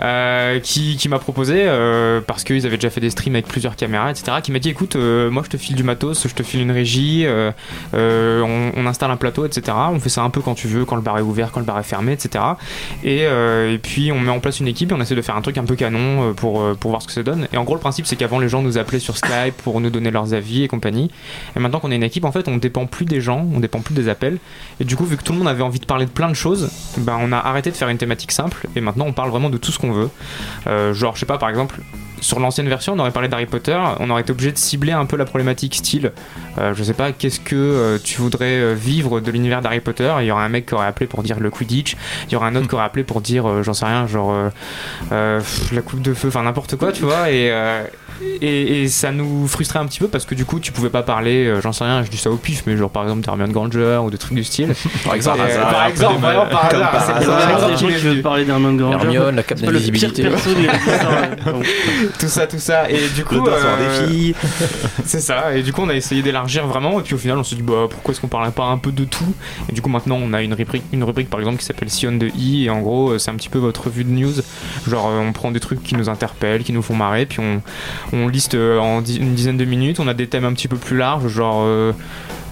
Euh, 0.00 0.58
qui 0.60 1.06
m'a 1.08 1.18
proposé, 1.18 1.64
euh, 1.66 2.22
parce 2.26 2.44
qu'ils 2.44 2.64
avaient 2.66 2.76
déjà 2.76 2.88
fait 2.88 3.00
des 3.00 3.10
streams 3.10 3.34
avec 3.34 3.46
plusieurs 3.46 3.76
caméras, 3.76 4.10
etc., 4.10 4.38
qui 4.42 4.50
m'a 4.50 4.58
dit 4.58 4.70
écoute, 4.70 4.96
euh, 4.96 5.30
moi 5.30 5.42
je 5.44 5.50
te 5.50 5.56
file 5.58 5.76
du 5.76 5.82
matos, 5.82 6.26
je 6.26 6.34
te 6.34 6.42
file 6.42 6.60
une 6.60 6.70
régie, 6.70 7.26
on, 7.92 8.86
installe 8.86 9.10
un 9.10 9.16
plateau, 9.16 9.44
etc. 9.44 9.76
On 9.90 10.00
fait 10.00 10.08
ça 10.08 10.22
un 10.22 10.30
peu 10.30 10.40
quand 10.40 10.54
tu 10.54 10.66
veux, 10.66 10.86
quand 10.86 10.96
le 10.96 11.02
bar 11.02 11.18
est 11.18 11.22
ouvert, 11.22 11.52
quand 11.52 11.60
le 11.60 11.66
bar 11.66 11.78
est 11.78 11.82
fermé, 11.82 12.12
etc. 12.12 12.42
Et, 13.04 13.26
puis 13.82 14.12
on 14.12 14.18
met 14.18 14.30
en 14.30 14.40
place 14.40 14.60
une 14.60 14.68
équipe 14.68 14.92
et 14.92 14.94
on 14.94 15.00
essaie 15.00 15.14
de 15.14 15.22
faire 15.22 15.36
un 15.36 15.42
truc 15.42 15.58
un 15.58 15.64
peu 15.64 15.76
canon 15.76 16.32
pour, 16.34 16.64
pour 16.76 16.90
voir 16.90 17.02
ce 17.02 17.08
que 17.08 17.12
ça 17.12 17.22
donne. 17.22 17.48
Et 17.52 17.58
en 17.58 17.64
gros, 17.64 17.74
le 17.74 17.80
principe, 17.80 18.06
c'est 18.06 18.16
qu'avant, 18.16 18.38
les 18.38 18.48
gens 18.48 18.62
nous 18.62 18.78
appelaient 18.78 18.98
sur 18.98 19.16
Skype 19.16 19.56
pour 19.62 19.80
nous 19.80 19.90
donner 19.90 20.10
leurs 20.10 20.32
avis 20.32 20.62
et 20.62 20.68
compagnie. 20.68 21.10
Et 21.54 21.60
maintenant 21.60 21.80
qu'on 21.80 21.90
est 21.90 21.96
une 21.96 22.02
équipe, 22.02 22.24
en 22.24 22.32
fait, 22.32 22.48
on 22.48 22.56
dépend 22.56 22.86
plus 22.86 23.04
des 23.04 23.20
gens, 23.20 23.46
on 23.54 23.60
dépend 23.60 23.80
plus 23.80 23.94
des 23.94 24.08
appels. 24.08 24.38
Et 24.80 24.84
du 24.84 24.96
coup, 24.96 25.04
vu 25.04 25.16
que 25.16 25.22
tout 25.22 25.32
le 25.32 25.38
monde 25.38 25.48
avait 25.48 25.62
envie 25.62 25.80
de 25.80 25.86
parler 25.86 26.06
de 26.06 26.10
plein 26.10 26.28
de 26.28 26.34
choses, 26.34 26.70
ben, 26.98 27.18
on 27.20 27.32
a 27.32 27.38
arrêté 27.38 27.70
de 27.70 27.76
faire 27.76 27.88
une 27.88 27.98
thématique 27.98 28.21
simple 28.30 28.68
et 28.76 28.80
maintenant 28.80 29.06
on 29.06 29.12
parle 29.12 29.30
vraiment 29.30 29.50
de 29.50 29.58
tout 29.58 29.72
ce 29.72 29.78
qu'on 29.78 29.92
veut. 29.92 30.10
Euh, 30.66 30.94
genre, 30.94 31.14
je 31.14 31.20
sais 31.20 31.26
pas, 31.26 31.38
par 31.38 31.48
exemple, 31.48 31.80
sur 32.22 32.40
l'ancienne 32.40 32.68
version, 32.68 32.94
on 32.94 32.98
aurait 33.00 33.10
parlé 33.10 33.28
d'Harry 33.28 33.44
Potter, 33.46 33.76
on 34.00 34.08
aurait 34.08 34.22
été 34.22 34.32
obligé 34.32 34.50
de 34.52 34.56
cibler 34.58 34.92
un 34.92 35.04
peu 35.04 35.16
la 35.16 35.24
problématique 35.26 35.74
style. 35.74 36.12
Euh, 36.58 36.72
je 36.74 36.82
sais 36.82 36.94
pas, 36.94 37.12
qu'est-ce 37.12 37.40
que 37.40 37.54
euh, 37.56 37.98
tu 38.02 38.20
voudrais 38.22 38.46
euh, 38.60 38.72
vivre 38.74 39.20
de 39.20 39.30
l'univers 39.30 39.60
d'Harry 39.60 39.80
Potter? 39.80 40.10
Il 40.20 40.26
y 40.26 40.30
aurait 40.30 40.44
un 40.44 40.48
mec 40.48 40.66
qui 40.66 40.74
aurait 40.74 40.86
appelé 40.86 41.06
pour 41.06 41.22
dire 41.22 41.38
le 41.40 41.50
Quidditch, 41.50 41.96
il 42.28 42.32
y 42.32 42.36
aurait 42.36 42.46
un 42.48 42.56
autre 42.56 42.68
qui 42.68 42.74
aurait 42.74 42.84
appelé 42.84 43.04
pour 43.04 43.20
dire, 43.20 43.46
euh, 43.48 43.62
j'en 43.62 43.74
sais 43.74 43.84
rien, 43.86 44.06
genre 44.06 44.32
pff, 45.10 45.72
la 45.72 45.82
coupe 45.82 46.00
de 46.02 46.14
feu, 46.14 46.28
enfin 46.28 46.42
n'importe 46.42 46.76
quoi, 46.76 46.92
tu 46.92 47.02
vois, 47.02 47.30
et, 47.30 47.50
euh, 47.50 47.82
et, 48.40 48.82
et 48.82 48.88
ça 48.88 49.10
nous 49.10 49.48
frustrait 49.48 49.78
un 49.80 49.86
petit 49.86 49.98
peu 49.98 50.06
parce 50.08 50.24
que 50.26 50.34
du 50.34 50.44
coup, 50.44 50.60
tu 50.60 50.70
pouvais 50.70 50.90
pas 50.90 51.02
parler, 51.02 51.46
euh, 51.46 51.60
j'en 51.60 51.72
sais 51.72 51.84
rien, 51.84 52.02
je 52.04 52.10
dis 52.10 52.16
ça 52.18 52.30
au 52.30 52.36
pif, 52.36 52.62
mais 52.66 52.76
genre 52.76 52.90
par 52.90 53.02
exemple 53.02 53.22
d'Hermione 53.22 53.50
Granger 53.52 54.00
ou 54.04 54.10
de 54.10 54.16
trucs 54.16 54.34
du 54.34 54.44
style. 54.44 54.68
Par 55.04 55.14
exemple, 55.14 55.38
Et, 55.38 55.42
euh, 55.42 55.44
hasard, 55.46 55.70
par 55.72 55.86
exemple, 55.86 56.14
des 56.14 56.20
vraiment 56.20 56.46
par 56.46 56.64
hasard, 56.66 57.78
c'est- 57.78 57.86
des 57.86 58.12
qui 58.14 58.22
parler 58.22 58.44
d'Hermione 58.44 58.76
Granger. 58.76 58.96
Hermione, 59.06 59.36
la 59.36 59.42
cape 59.42 59.60
d'invisibilité. 59.60 60.22
tout 62.18 62.28
ça, 62.28 62.46
tout 62.46 62.58
ça, 62.58 62.88
et 62.90 63.08
du 63.14 63.24
coup, 63.24 63.46
euh, 63.46 64.06
des 64.06 64.06
filles. 64.12 64.34
C'est 65.04 65.20
ça, 65.20 65.54
et 65.56 65.62
du 65.62 65.72
coup 65.72 65.82
on 65.82 65.88
a 65.88 65.94
essayé 65.94 66.22
d'élargir 66.22 66.66
vraiment, 66.66 67.00
et 67.00 67.02
puis 67.02 67.14
au 67.14 67.18
final 67.18 67.38
on 67.38 67.44
s'est 67.44 67.56
dit 67.56 67.62
bah 67.62 67.86
pourquoi 67.90 68.12
est-ce 68.12 68.20
qu'on 68.20 68.28
parlerait 68.28 68.52
pas 68.52 68.64
un 68.64 68.78
peu 68.78 68.92
de 68.92 69.04
tout? 69.04 69.32
Et 69.68 69.72
du 69.72 69.82
coup 69.82 69.88
maintenant 69.88 70.18
on 70.22 70.32
a 70.32 70.42
une 70.42 70.54
rubrique, 70.54 70.84
une 70.92 71.04
rubrique 71.04 71.28
par 71.30 71.40
exemple 71.40 71.58
qui 71.58 71.64
s'appelle 71.64 71.90
Sion 71.90 72.12
de 72.12 72.28
I, 72.36 72.64
et 72.66 72.70
en 72.70 72.80
gros 72.80 73.10
euh, 73.10 73.18
c'est 73.18 73.30
un 73.30 73.34
petit 73.34 73.48
peu 73.48 73.58
votre 73.58 73.90
vue 73.90 74.04
de 74.04 74.10
news. 74.10 74.32
Genre 74.88 75.08
euh, 75.10 75.20
on 75.20 75.32
prend 75.32 75.50
des 75.50 75.60
trucs 75.60 75.82
qui 75.82 75.94
nous 75.96 76.08
interpellent, 76.08 76.62
qui 76.62 76.72
nous 76.72 76.82
font 76.82 76.94
marrer, 76.94 77.26
puis 77.26 77.40
on, 77.40 77.62
on 78.12 78.28
liste 78.28 78.54
euh, 78.54 78.78
en 78.78 79.00
di- 79.00 79.18
une 79.18 79.34
dizaine 79.34 79.56
de 79.56 79.64
minutes, 79.64 80.00
on 80.00 80.08
a 80.08 80.14
des 80.14 80.26
thèmes 80.28 80.44
un 80.44 80.52
petit 80.52 80.68
peu 80.68 80.76
plus 80.76 80.96
larges, 80.96 81.28
genre 81.28 81.62
euh, 81.64 81.92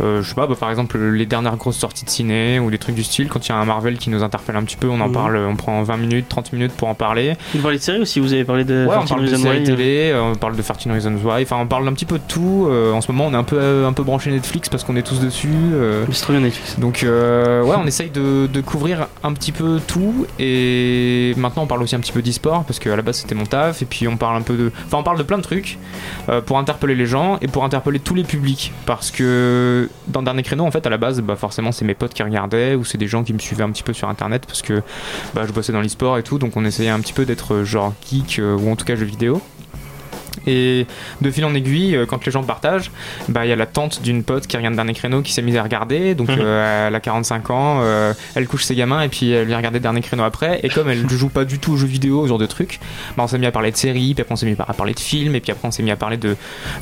euh, 0.03 0.23
je 0.23 0.29
sais 0.29 0.35
pas, 0.35 0.47
bah, 0.47 0.55
par 0.59 0.71
exemple 0.71 0.99
les 0.99 1.27
dernières 1.27 1.57
grosses 1.57 1.77
sorties 1.77 2.05
de 2.07 2.11
ciné 2.11 2.59
ou 2.59 2.71
des 2.71 2.79
trucs 2.79 2.95
du 2.95 3.05
style, 3.05 3.29
quand 3.29 3.47
il 3.47 3.51
y 3.51 3.53
a 3.53 3.57
un 3.57 3.65
Marvel 3.67 3.99
qui 3.99 4.09
nous 4.11 4.23
interpelle 4.23 4.57
un 4.57 4.63
petit 4.65 4.77
peu, 4.77 4.89
on 4.89 5.01
en 5.01 5.09
Mhm. 5.09 5.13
parle, 5.15 5.37
on 5.37 5.57
prend 5.57 5.83
20 5.83 5.97
minutes, 5.99 6.27
30 6.29 6.53
minutes 6.55 6.73
pour 6.73 6.89
en 6.89 6.95
parler. 6.95 7.35
Vous 7.55 7.61
parlez 7.61 7.77
de 7.79 7.83
séries 7.83 7.99
aussi, 8.01 8.19
vous 8.21 8.33
avez 8.33 8.45
parlé 8.45 8.65
de 8.65 8.87
Ouais, 8.89 8.95
on 8.97 9.01
14 9.01 9.09
parle 9.11 9.25
de 9.27 9.31
Reasons 9.31 9.43
séries 9.55 9.65
télé, 9.65 10.11
euh, 10.13 10.33
on 10.33 10.35
parle 10.35 10.57
de 10.57 10.63
13 10.63 10.87
Reasons 10.93 11.17
Why, 11.25 11.43
enfin 11.43 11.57
on 11.61 11.67
parle 11.67 11.87
un 11.89 11.93
petit 11.93 12.05
peu 12.05 12.19
de 12.19 12.23
tout. 12.27 12.67
euh, 12.71 12.93
en 12.93 13.01
ce 13.01 13.11
moment 13.13 13.27
on 13.27 13.33
est 13.33 13.37
un 13.37 13.45
peu, 13.45 13.57
euh, 13.59 13.87
un 13.89 13.93
peu 13.93 14.03
branché 14.03 14.31
Netflix 14.31 14.69
parce 14.69 14.85
qu'on 14.85 14.97
est 14.97 15.03
tous 15.03 15.21
dessus. 15.21 15.49
c'est 16.13 16.23
trop 16.23 16.33
bien 16.33 16.41
Netflix. 16.43 16.79
donc 16.79 17.03
euh, 17.03 17.63
ouais, 17.63 17.77
on 17.79 17.87
essaye 17.87 18.11
de, 18.11 18.47
de 18.47 18.61
couvrir 18.61 19.09
un 19.23 19.33
petit 19.33 19.53
peu 19.53 19.81
tout 19.87 20.27
et 20.39 21.35
maintenant 21.37 21.63
on 21.63 21.67
parle 21.67 21.83
aussi 21.83 21.95
un 21.95 22.01
petit 22.01 22.13
peu 22.13 22.23
d'e-sport 22.23 22.65
parce 22.65 22.79
qu'à 22.79 22.95
la 22.97 23.03
base 23.03 23.17
c'était 23.19 23.35
mon 23.35 23.47
taf 23.47 23.83
et 23.83 23.85
puis 23.85 24.09
on 24.09 24.17
parle 24.17 24.37
un 24.37 24.43
peu 24.43 24.57
de, 24.57 24.73
enfin 24.87 24.99
on 24.99 25.03
parle 25.03 25.19
de 25.19 25.23
plein 25.23 25.39
de 25.39 25.43
trucs 25.43 25.79
pour 26.47 26.59
interpeller 26.59 26.95
les 26.95 27.07
gens 27.07 27.39
et 27.41 27.49
pour 27.49 27.65
interpeller 27.65 27.99
tous 27.99 28.15
les 28.15 28.25
publics 28.25 28.73
parce 28.87 29.11
que 29.11 29.89
dans 30.09 30.23
Dernier 30.23 30.43
Créneau 30.43 30.65
en 30.65 30.71
fait 30.71 30.87
à 30.87 30.91
la 30.91 30.97
base 30.99 31.21
bah 31.21 31.37
forcément 31.37 31.73
c'est 31.73 31.85
mes 31.85 31.95
potes 31.95 32.15
qui 32.15 32.23
regardaient 32.23 32.75
ou 32.75 32.85
c'est 32.85 32.99
des 32.99 33.09
gens 33.09 33.23
qui 33.25 33.33
me 33.33 33.39
suivaient 33.39 33.65
un 33.65 33.71
petit 33.71 33.83
peu 33.83 33.93
sur 33.93 34.09
internet 34.09 34.45
parce 34.47 34.63
que 34.63 34.83
bah, 35.35 35.43
je 35.47 35.53
bossais 35.53 35.73
dans 35.73 35.81
l'e-sport 35.81 36.19
et 36.19 36.23
tout 36.23 36.39
donc 36.39 36.57
on 36.57 36.65
essayait 36.65 36.91
un 36.91 37.01
petit 37.01 37.13
peu 37.13 37.25
d'être 37.25 37.63
genre 37.65 37.93
geek 38.11 38.41
ou 38.59 38.71
en 38.71 38.77
tout 38.77 38.85
cas 38.85 38.97
jeux 38.97 39.05
vidéo. 39.07 39.40
Et 40.47 40.87
de 41.21 41.31
fil 41.31 41.45
en 41.45 41.55
aiguille, 41.55 41.97
euh, 41.97 42.07
quand 42.07 42.25
les 42.25 42.33
gens 42.33 42.43
partagent, 42.43 42.91
bah, 43.29 43.45
il 43.47 43.49
y 43.49 43.53
a 43.53 43.57
la 43.57 43.67
tante 43.67 44.03
d'une 44.03 44.23
pote 44.23 44.47
qui 44.47 44.57
regarde 44.57 44.75
Dernier 44.75 44.95
Créneau 44.95 45.23
qui 45.23 45.33
s'est 45.33 45.43
mise 45.43 45.57
à 45.57 45.63
regarder. 45.63 46.15
Donc 46.15 46.29
Mhm. 46.29 46.39
euh, 46.41 46.89
elle 46.89 46.95
a 46.95 47.01
45 47.01 47.51
ans, 47.51 47.81
euh, 47.83 48.13
elle 48.35 48.47
couche 48.47 48.65
ses 48.65 48.75
gamins 48.75 49.03
et 49.03 49.09
puis 49.09 49.31
elle 49.31 49.47
vient 49.47 49.57
regarder 49.57 49.81
Dernier 49.81 50.01
Créneau 50.01 50.23
après. 50.25 50.61
Et 50.63 50.69
comme 50.69 50.89
elle 50.89 51.03
ne 51.05 51.09
joue 51.17 51.29
pas 51.29 51.45
du 51.45 51.59
tout 51.59 51.73
aux 51.73 51.77
jeux 51.77 51.87
vidéo, 51.87 52.23
ce 52.25 52.29
genre 52.29 52.39
de 52.39 52.47
trucs, 52.47 52.81
bah, 53.17 53.25
on 53.25 53.27
s'est 53.27 53.39
mis 53.39 53.47
à 53.47 53.53
parler 53.53 53.71
de 53.71 53.77
séries, 53.77 54.15
puis 54.15 54.23
après 54.23 54.33
on 54.33 54.37
s'est 54.37 54.47
mis 54.47 54.57
à 54.59 54.73
parler 54.73 54.95
de 54.95 55.01
films, 55.01 55.35
et 55.35 55.41
puis 55.41 55.53
après 55.53 55.67
on 55.69 55.71
s'est 55.71 55.83
mis 55.83 55.91
à 55.91 55.97
parler 55.97 56.17
de, 56.17 56.37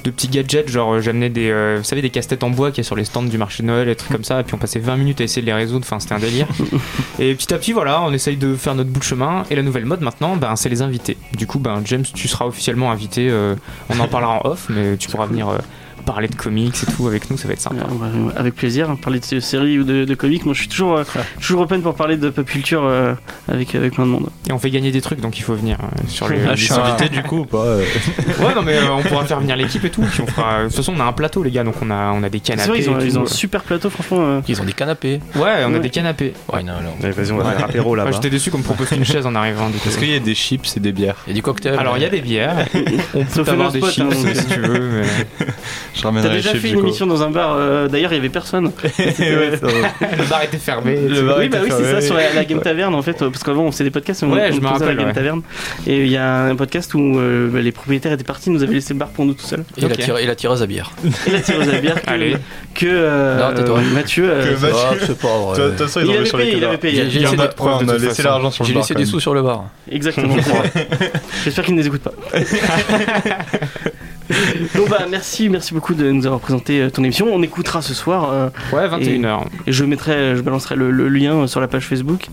de 0.04 0.10
petits 0.10 0.28
gadgets. 0.28 0.68
Genre 0.68 1.00
j'amenais 1.00 1.30
des, 1.30 1.50
euh, 1.50 1.76
vous 1.78 1.84
savez, 1.84 2.02
des 2.02 2.10
casse-têtes 2.10 2.42
en 2.44 2.50
bois 2.50 2.70
qu'il 2.70 2.78
y 2.78 2.80
a 2.80 2.84
sur 2.84 2.96
les 2.96 3.04
stands 3.04 3.22
du 3.22 3.38
marché 3.38 3.62
de 3.62 3.68
Noël, 3.68 3.86
des 3.86 3.96
trucs 3.96 4.12
comme 4.12 4.24
ça. 4.24 4.40
Et 4.40 4.44
puis 4.44 4.54
on 4.54 4.58
passait 4.58 4.78
20 4.78 4.96
minutes 4.96 5.20
à 5.20 5.24
essayer 5.24 5.42
de 5.42 5.46
les 5.46 5.52
résoudre. 5.54 5.84
Enfin, 5.86 5.98
c'était 6.00 6.14
un 6.14 6.18
délire. 6.18 6.46
Et 7.18 7.34
petit 7.34 7.52
à 7.52 7.58
petit, 7.58 7.72
voilà, 7.72 8.02
on 8.02 8.12
essaye 8.12 8.36
de 8.36 8.54
faire 8.54 8.74
notre 8.74 8.90
bout 8.90 9.00
de 9.00 9.04
chemin. 9.04 9.44
Et 9.50 9.56
la 9.56 9.62
nouvelle 9.62 9.84
mode 9.86 10.00
maintenant, 10.02 10.36
ben, 10.36 10.54
c'est 10.56 10.68
les 10.68 10.82
invités. 10.82 11.16
Du 11.36 11.46
coup, 11.46 11.58
ben, 11.58 11.80
James, 11.84 12.04
tu 12.14 12.28
seras 12.28 12.44
officiellement 12.46 12.90
invité. 12.92 13.28
Euh, 13.38 13.56
on 13.88 13.98
en 14.00 14.08
parlera 14.08 14.40
en 14.44 14.50
off, 14.50 14.66
mais 14.68 14.96
tu 14.96 15.08
pourras 15.08 15.26
venir 15.26 15.48
euh, 15.48 15.58
parler 16.04 16.28
de 16.28 16.34
comics 16.34 16.74
et 16.82 16.92
tout 16.92 17.06
avec 17.06 17.30
nous, 17.30 17.36
ça 17.36 17.46
va 17.48 17.54
être 17.54 17.60
sympa. 17.60 17.84
Ouais, 17.84 18.32
avec 18.36 18.54
plaisir, 18.54 18.94
parler 19.02 19.20
de 19.20 19.40
séries 19.40 19.78
ou 19.78 19.84
de, 19.84 20.04
de 20.04 20.14
comics. 20.14 20.44
Moi, 20.44 20.54
je 20.54 20.60
suis 20.60 20.68
toujours, 20.68 20.96
euh, 20.98 21.04
toujours 21.40 21.62
open 21.62 21.82
pour 21.82 21.94
parler 21.94 22.16
de 22.16 22.30
pop 22.30 22.46
culture 22.46 22.82
euh, 22.84 23.14
avec, 23.48 23.74
avec 23.74 23.94
plein 23.94 24.04
de 24.06 24.10
monde. 24.10 24.28
Et 24.48 24.52
on 24.52 24.58
fait 24.58 24.70
gagner 24.70 24.90
des 24.90 25.00
trucs, 25.00 25.20
donc 25.20 25.38
il 25.38 25.42
faut 25.42 25.54
venir 25.54 25.78
euh, 25.82 25.86
sur 26.08 26.28
les. 26.28 26.38
Ah, 26.48 26.54
je 26.54 26.64
suis 26.64 26.74
invité 26.74 27.08
du 27.08 27.22
coup 27.22 27.38
ou 27.40 27.44
pas 27.44 27.58
euh 27.64 27.84
Ouais, 28.40 28.54
non, 28.54 28.62
mais 28.62 28.76
euh, 28.76 28.90
on 28.92 29.02
pourra 29.02 29.24
faire 29.24 29.40
venir 29.40 29.56
l'équipe 29.56 29.84
et 29.84 29.90
tout. 29.90 30.02
Puis 30.02 30.20
on 30.22 30.26
fera. 30.26 30.60
De 30.60 30.66
toute 30.68 30.76
façon, 30.76 30.94
on 30.96 31.00
a 31.00 31.04
un 31.04 31.12
plateau, 31.12 31.42
les 31.42 31.50
gars, 31.50 31.64
donc 31.64 31.74
on 31.82 31.90
a, 31.90 32.12
on 32.12 32.22
a 32.22 32.28
des 32.28 32.38
C'est 32.38 32.52
canapés. 32.52 32.68
vrai, 32.70 32.78
ils 32.80 32.90
ont, 32.90 33.00
et 33.00 33.04
ils 33.06 33.18
ont 33.18 33.22
un 33.22 33.26
super 33.26 33.62
plateau, 33.62 33.90
franchement. 33.90 34.18
euh. 34.20 34.40
Ils 34.48 34.60
ont 34.60 34.64
des 34.64 34.72
canapés. 34.72 35.20
Ouais, 35.36 35.42
on 35.64 35.70
a 35.70 35.72
Ouais. 35.74 35.80
des 35.80 35.90
canapés. 35.90 36.32
Ouais, 36.52 36.62
non, 36.62 36.74
non. 36.82 36.94
Allez, 37.02 37.12
Vas-y, 37.12 37.32
on 37.32 37.38
va 37.38 37.52
faire 37.52 37.64
apéro 37.64 37.90
Enfin, 37.94 38.04
là-bas. 38.04 38.10
J'étais 38.12 38.30
déçu 38.30 38.50
qu'on 38.50 38.58
me 38.58 38.62
propose 38.62 38.88
qu'une 38.88 39.04
chaise 39.04 39.26
en 39.26 39.34
arrivant. 39.34 39.68
Est-ce 39.86 39.98
qu'il 39.98 40.10
y 40.10 40.14
a 40.14 40.18
des 40.20 40.34
chips 40.34 40.76
et 40.76 40.80
des 40.80 40.92
bières 40.92 41.16
Il 41.26 41.30
y 41.30 41.32
a 41.32 41.34
du 41.36 41.42
cocktail. 41.42 41.74
Alors, 41.78 41.96
il 41.96 42.02
y 42.02 42.06
a 42.06 42.08
des 42.08 42.20
bières. 42.20 42.66
On 43.14 43.24
peut 43.24 43.50
avoir 43.50 43.72
des 43.72 43.80
chips 43.82 44.00
hein, 44.00 44.08
donc, 44.24 44.34
si 44.36 44.46
tu 44.46 44.60
veux. 44.60 45.02
Je 45.94 46.00
T'as 46.02 46.08
ramènerai 46.08 46.30
les 46.30 46.36
déjà 46.42 46.54
fait 46.54 46.70
une 46.70 46.78
émission 46.80 47.06
dans 47.06 47.22
un 47.22 47.30
bar, 47.30 47.54
euh, 47.56 47.88
d'ailleurs, 47.88 48.12
il 48.12 48.16
y 48.16 48.18
avait 48.18 48.28
personne. 48.28 48.70
Ouais. 49.18 49.58
Le 50.18 50.28
bar 50.28 50.42
était 50.42 50.58
fermé. 50.58 50.96
Le 50.96 51.22
bar 51.22 51.38
oui, 51.38 51.46
était 51.46 51.58
bah 51.58 51.64
oui, 51.64 51.72
c'est 51.76 51.84
ça, 51.92 52.00
sur 52.00 52.14
la, 52.14 52.32
la 52.34 52.44
Game 52.44 52.60
Taverne 52.60 52.94
en 52.94 53.02
fait, 53.02 53.20
euh, 53.22 53.30
parce 53.30 53.42
qu'avant 53.42 53.64
on 53.64 53.72
faisait 53.72 53.84
des 53.84 53.90
podcasts, 53.90 54.22
on, 54.22 54.32
Ouais, 54.32 54.48
on 54.50 54.54
je 54.54 54.60
me 54.60 54.66
rappelle, 54.66 54.88
la 54.88 54.94
Game 54.94 55.06
ouais. 55.06 55.12
Taverne, 55.12 55.42
et 55.86 56.02
il 56.04 56.08
y 56.10 56.16
a 56.16 56.44
un 56.44 56.56
podcast 56.56 56.94
où 56.94 57.18
euh, 57.18 57.48
bah, 57.50 57.60
les 57.60 57.72
propriétaires 57.72 58.12
étaient 58.12 58.24
partis, 58.24 58.50
nous 58.50 58.62
avaient 58.62 58.74
laissé 58.74 58.92
le 58.94 58.98
bar 58.98 59.08
pour 59.08 59.24
nous 59.24 59.34
tout 59.34 59.44
seuls. 59.44 59.64
Et, 59.76 59.80
la 59.82 59.86
Ok. 59.88 59.96
tire- 59.98 60.18
et 60.18 60.26
la 60.26 60.34
tireuse 60.36 60.62
à 60.62 60.66
bière. 60.66 60.92
Et 61.26 61.30
la 61.30 61.40
tireuse 61.40 61.68
à 61.68 61.78
bière 61.78 62.00
que, 62.02 62.10
Allez. 62.10 62.36
que 62.74 62.86
euh, 62.86 63.38
Non. 63.66 63.76
Mathieu. 63.94 64.28
Que 64.28 64.60
Mathieu- 64.60 64.68
Ah, 64.74 64.94
c'est 65.00 65.18
pas 65.18 65.38
vrai. 65.38 65.58
De 65.58 65.68
toute 65.70 65.78
façon, 65.86 66.00
il 66.04 66.10
avait 66.10 66.24
les 66.24 66.30
payé, 66.30 66.56
il 66.56 66.64
avait 66.64 66.78
payé. 66.78 67.04
J'ai- 67.04 67.10
j'ai 67.10 67.20
laissé 67.20 67.36
on 67.58 67.88
a 67.88 67.96
laissé 67.98 68.22
l'argent 68.22 68.50
sur 68.50 68.64
le 68.64 68.68
J'ai 68.68 68.74
bar. 68.74 68.82
laissé 68.82 68.94
quand 68.94 69.00
des 69.00 69.06
sous 69.06 69.20
sur 69.20 69.34
le 69.34 69.42
bar. 69.42 69.64
Exactement. 69.90 70.36
J'espère 71.44 71.64
qu'ils 71.64 71.74
ne 71.74 71.80
nous 71.80 71.86
écoutent 71.86 72.02
pas. 72.02 72.12
bon 74.74 74.84
bah 74.88 75.06
merci, 75.10 75.48
merci 75.48 75.72
beaucoup 75.74 75.94
de 75.94 76.10
nous 76.10 76.26
avoir 76.26 76.40
présenté 76.40 76.80
euh, 76.82 76.90
ton 76.90 77.02
émission. 77.04 77.28
On 77.32 77.42
écoutera 77.42 77.80
ce 77.82 77.94
soir. 77.94 78.30
euh, 78.32 78.48
Ouais, 78.72 78.86
21h. 78.86 79.42
Et 79.66 79.72
je 79.72 79.84
mettrai, 79.84 80.36
je 80.36 80.42
balancerai 80.42 80.76
le, 80.76 80.90
le 80.90 81.08
lien 81.08 81.46
sur 81.46 81.60
la 81.60 81.68
page 81.68 81.86
Facebook. 81.86 82.26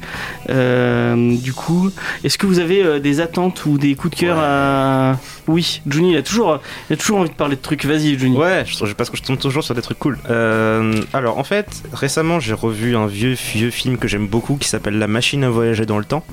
Euh, 0.49 1.35
du 1.37 1.53
coup, 1.53 1.89
est-ce 2.23 2.37
que 2.37 2.45
vous 2.45 2.59
avez 2.59 2.83
euh, 2.83 2.99
des 2.99 3.21
attentes 3.21 3.65
ou 3.65 3.77
des 3.77 3.95
coups 3.95 4.15
de 4.15 4.19
cœur 4.19 4.37
à... 4.39 5.17
Oui, 5.47 5.81
Johnny, 5.87 6.11
il 6.13 6.17
a 6.17 6.23
toujours, 6.23 6.59
il 6.89 6.93
a 6.93 6.97
toujours 6.97 7.19
envie 7.19 7.29
de 7.29 7.35
parler 7.35 7.55
de 7.55 7.61
trucs. 7.61 7.85
Vas-y, 7.85 8.17
Johnny. 8.17 8.35
Ouais, 8.37 8.63
je, 8.65 8.85
je- 8.85 8.93
parce 8.93 9.09
que 9.09 9.17
je 9.17 9.23
tombe 9.23 9.37
toujours 9.37 9.63
sur 9.63 9.75
des 9.75 9.81
trucs 9.81 9.99
cool. 9.99 10.17
Euh, 10.29 11.01
alors, 11.13 11.37
en 11.37 11.43
fait, 11.43 11.67
récemment, 11.93 12.39
j'ai 12.39 12.53
revu 12.53 12.95
un 12.95 13.05
vieux, 13.07 13.35
vieux 13.53 13.69
film 13.69 13.97
que 13.97 14.07
j'aime 14.07 14.27
beaucoup 14.27 14.55
qui 14.55 14.67
s'appelle 14.67 14.97
La 14.97 15.07
machine 15.07 15.43
à 15.43 15.49
voyager 15.49 15.85
dans 15.85 15.99
le 15.99 16.05
temps. 16.05 16.25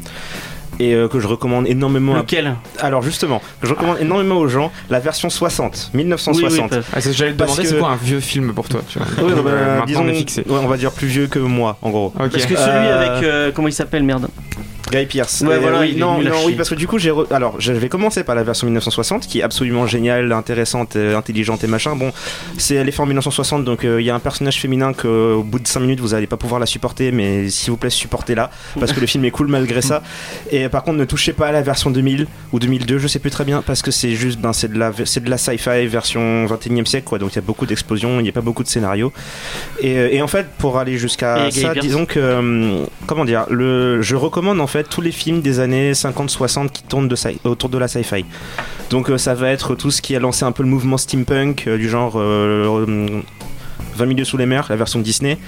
Et 0.81 0.95
euh, 0.95 1.07
que 1.09 1.21
je 1.21 1.27
recommande 1.29 1.67
énormément. 1.69 2.15
à- 2.15 2.19
Lequel? 2.21 2.55
Alors, 2.79 3.03
justement, 3.03 3.41
que 3.61 3.67
je 3.67 3.73
recommande 3.75 3.99
énormément 4.01 4.37
aux 4.39 4.49
gens, 4.49 4.73
la 4.91 5.01
version 5.01 5.29
60, 5.31 5.91
1960. 5.95 6.71
pas- 6.71 6.77
Ah, 6.95 7.01
c'est- 7.01 7.13
J'allais 7.13 7.33
te 7.33 7.37
demander 7.39 7.63
que- 7.63 7.69
c'est 7.69 7.79
quoi 7.79 7.91
un 7.91 7.97
vieux 7.97 8.21
film 8.21 8.53
pour 8.55 8.69
toi 8.69 8.81
tu 8.89 8.99
vois. 8.99 9.07
Ouais, 9.25 9.35
Donc, 9.35 9.45
bah, 9.45 9.51
euh, 9.51 9.81
disons, 9.87 10.03
on 10.05 10.09
est 10.09 10.15
fixé. 10.15 10.41
ouais, 10.49 10.59
on 10.63 10.67
va 10.69 10.77
dire 10.77 10.91
plus 10.93 11.07
vieux 11.09 11.27
que 11.27 11.39
moi, 11.39 11.77
en 11.83 11.91
gros. 11.91 12.07
Ok. 12.19 12.31
Parce 12.33 12.47
que 12.47 12.57
celui 12.57 12.87
Euh, 12.87 13.01
avec. 13.13 13.25
euh, 13.25 13.53
comment 13.55 13.69
il 13.69 13.73
s'appelle, 13.73 14.03
merde 14.03 14.29
Guy 14.93 15.07
Pierce. 15.07 15.41
Ouais, 15.41 15.59
voilà, 15.59 15.81
oui, 15.81 15.97
non, 15.97 16.19
oui, 16.47 16.55
parce 16.55 16.69
que 16.69 16.75
du 16.75 16.87
coup, 16.87 16.99
j'ai. 16.99 17.11
re- 17.11 17.27
Alors, 17.33 17.61
je 17.61 17.73
vais 17.73 17.89
commencer 17.89 18.23
par 18.25 18.35
la 18.35 18.43
version 18.43 18.67
1960, 18.67 19.27
qui 19.27 19.41
est 19.41 19.43
absolument 19.43 19.87
géniale, 19.87 20.31
intéressante, 20.33 20.97
euh, 20.97 21.17
intelligente 21.17 21.65
et 21.65 21.67
machin. 21.67 21.97
Bon, 21.97 22.13
c'est 22.59 22.75
elle 22.75 22.89
est 22.89 22.93
faite 22.93 23.01
en 23.01 23.07
1960, 23.07 23.65
donc 23.65 23.85
euh, 23.85 24.01
il 24.01 24.05
y 24.05 24.11
a 24.11 24.15
un 24.15 24.19
personnage 24.21 24.61
féminin 24.61 24.93
que, 24.93 25.09
euh, 25.09 25.35
au 25.37 25.43
bout 25.43 25.59
de 25.59 25.67
5 25.67 25.81
minutes, 25.81 26.01
vous 26.01 26.15
allez 26.15 26.27
pas 26.27 26.37
pouvoir 26.37 26.61
la 26.61 26.67
supporter, 26.67 27.11
mais 27.13 27.49
s'il 27.51 27.71
vous 27.71 27.77
plaît, 27.77 27.91
supportez-la, 27.91 28.51
parce 28.79 28.93
que 28.93 29.01
le 29.01 29.07
film 29.07 29.25
est 29.25 29.31
cool 29.31 29.49
malgré 29.49 29.81
ça. 29.83 30.03
Et 30.51 30.69
par 30.69 30.83
contre, 30.83 30.99
ne 30.99 31.05
touchez 31.05 31.33
pas 31.33 31.49
à 31.49 31.53
la 31.53 31.63
version 31.63 31.91
2000 31.91 32.27
ou 32.53 32.59
2002, 32.59 32.99
je 32.99 33.09
sais 33.09 33.19
plus 33.19 33.31
très 33.31 33.45
bien, 33.45 33.63
parce 33.63 33.83
que 33.83 33.91
c'est 33.91 34.13
juste, 34.13 34.39
ben, 34.41 34.53
c'est 34.53 34.73
de 34.73 34.79
la, 34.79 34.93
c'est 35.05 35.23
de 35.25 35.31
la 35.31 35.39
sci-fi 35.39 35.87
version 35.87 36.47
21e 36.47 36.85
siècle, 36.87 37.07
quoi. 37.07 37.19
Donc 37.19 37.33
il 37.33 37.37
y 37.37 37.39
a 37.39 37.43
beaucoup 37.43 37.67
d'explosions, 37.67 38.21
il 38.21 38.25
n'y 38.25 38.29
a 38.29 38.33
pas 38.33 38.41
beaucoup 38.43 38.63
de 38.63 38.69
scénarios. 38.69 39.13
Et, 39.81 40.17
et 40.17 40.23
en 40.23 40.27
fait, 40.29 40.47
pour 40.59 40.79
aller 40.79 40.99
jusqu'à 40.99 41.51
ça, 41.51 41.75
disons 41.75 42.07
que, 42.07 42.19
euh, 42.21 42.85
comment 43.07 43.25
dire, 43.25 43.47
le, 43.51 44.03
je 44.03 44.17
recommande 44.17 44.61
en 44.61 44.67
fait 44.67 44.82
tous 44.83 45.01
les 45.01 45.13
films 45.13 45.41
des 45.41 45.61
années 45.61 45.93
50-60 45.93 46.71
qui 46.71 46.83
tournent 46.83 47.09
de 47.09 47.17
autour 47.45 47.69
de 47.69 47.79
la 47.79 47.89
sci-fi. 47.89 48.25
Donc 48.91 49.11
euh, 49.11 49.19
ça 49.19 49.35
va 49.35 49.51
être 49.51 49.75
tout 49.75 49.91
ce 49.91 50.03
qui 50.03 50.15
a 50.15 50.21
lancé 50.21 50.45
un 50.45 50.53
peu 50.53 50.63
le 50.63 50.69
mouvement 50.69 50.99
steampunk, 50.99 51.67
euh, 51.67 51.79
du 51.79 51.89
genre 51.89 52.15
euh, 52.17 53.23
20 53.97 54.07
milieux 54.07 54.25
sous 54.25 54.37
les 54.37 54.47
mers, 54.47 54.67
la 54.71 54.77
version 54.77 55.01
Disney. 55.01 55.39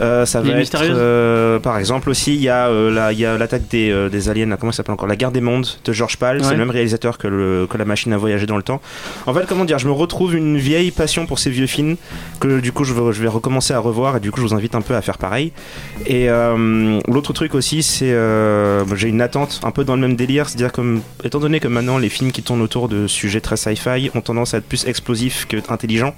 Euh, 0.00 0.24
ça 0.26 0.40
va 0.40 0.48
être, 0.60 0.70
euh, 0.96 1.58
par 1.58 1.78
exemple 1.78 2.10
aussi, 2.10 2.34
il 2.34 2.42
y 2.42 2.48
a 2.48 2.68
euh, 2.68 2.90
la- 2.90 3.12
l'attaque 3.38 3.68
des, 3.70 3.90
euh, 3.90 4.08
des 4.08 4.28
aliens, 4.28 4.46
là, 4.46 4.56
comment 4.56 4.72
ça 4.72 4.78
s'appelle 4.78 4.94
encore, 4.94 5.08
la 5.08 5.16
guerre 5.16 5.30
des 5.32 5.40
mondes 5.40 5.66
de 5.84 5.92
George 5.92 6.16
Pal. 6.16 6.38
Ouais. 6.38 6.42
C'est 6.44 6.52
le 6.52 6.58
même 6.58 6.70
réalisateur 6.70 7.18
que, 7.18 7.28
le, 7.28 7.66
que 7.68 7.76
la 7.78 7.84
machine 7.84 8.12
à 8.12 8.16
voyager 8.18 8.46
dans 8.46 8.56
le 8.56 8.62
temps. 8.62 8.80
En 9.26 9.34
fait, 9.34 9.46
comment 9.46 9.64
dire, 9.64 9.78
je 9.78 9.86
me 9.86 9.92
retrouve 9.92 10.34
une 10.34 10.56
vieille 10.58 10.90
passion 10.90 11.26
pour 11.26 11.38
ces 11.38 11.50
vieux 11.50 11.66
films 11.66 11.96
que 12.40 12.60
du 12.60 12.72
coup 12.72 12.84
je 12.84 12.92
vais, 12.94 13.12
je 13.12 13.22
vais 13.22 13.28
recommencer 13.28 13.72
à 13.74 13.78
revoir 13.78 14.16
et 14.16 14.20
du 14.20 14.30
coup 14.30 14.40
je 14.40 14.46
vous 14.46 14.54
invite 14.54 14.74
un 14.74 14.80
peu 14.80 14.94
à 14.94 15.02
faire 15.02 15.18
pareil. 15.18 15.52
Et 16.06 16.28
euh, 16.28 16.98
l'autre 17.08 17.32
truc 17.32 17.54
aussi, 17.54 17.82
c'est 17.82 18.12
j'ai 18.94 19.08
une 19.08 19.20
attente 19.20 19.60
un 19.64 19.70
peu 19.70 19.84
dans 19.84 19.94
le 19.94 20.00
même 20.00 20.16
délire, 20.16 20.48
c'est-à-dire 20.48 20.72
comme 20.72 21.00
étant 21.24 21.38
donné 21.38 21.60
que 21.60 21.68
maintenant 21.68 21.98
les 21.98 22.08
films 22.08 22.32
qui 22.32 22.42
tournent 22.42 22.62
autour 22.62 22.88
de 22.88 23.06
sujets 23.06 23.40
très 23.40 23.56
sci-fi 23.56 24.10
ont 24.14 24.20
tendance 24.20 24.54
à 24.54 24.58
être 24.58 24.64
plus 24.66 24.86
explosifs 24.86 25.46
que 25.48 25.56
intelligents. 25.68 26.14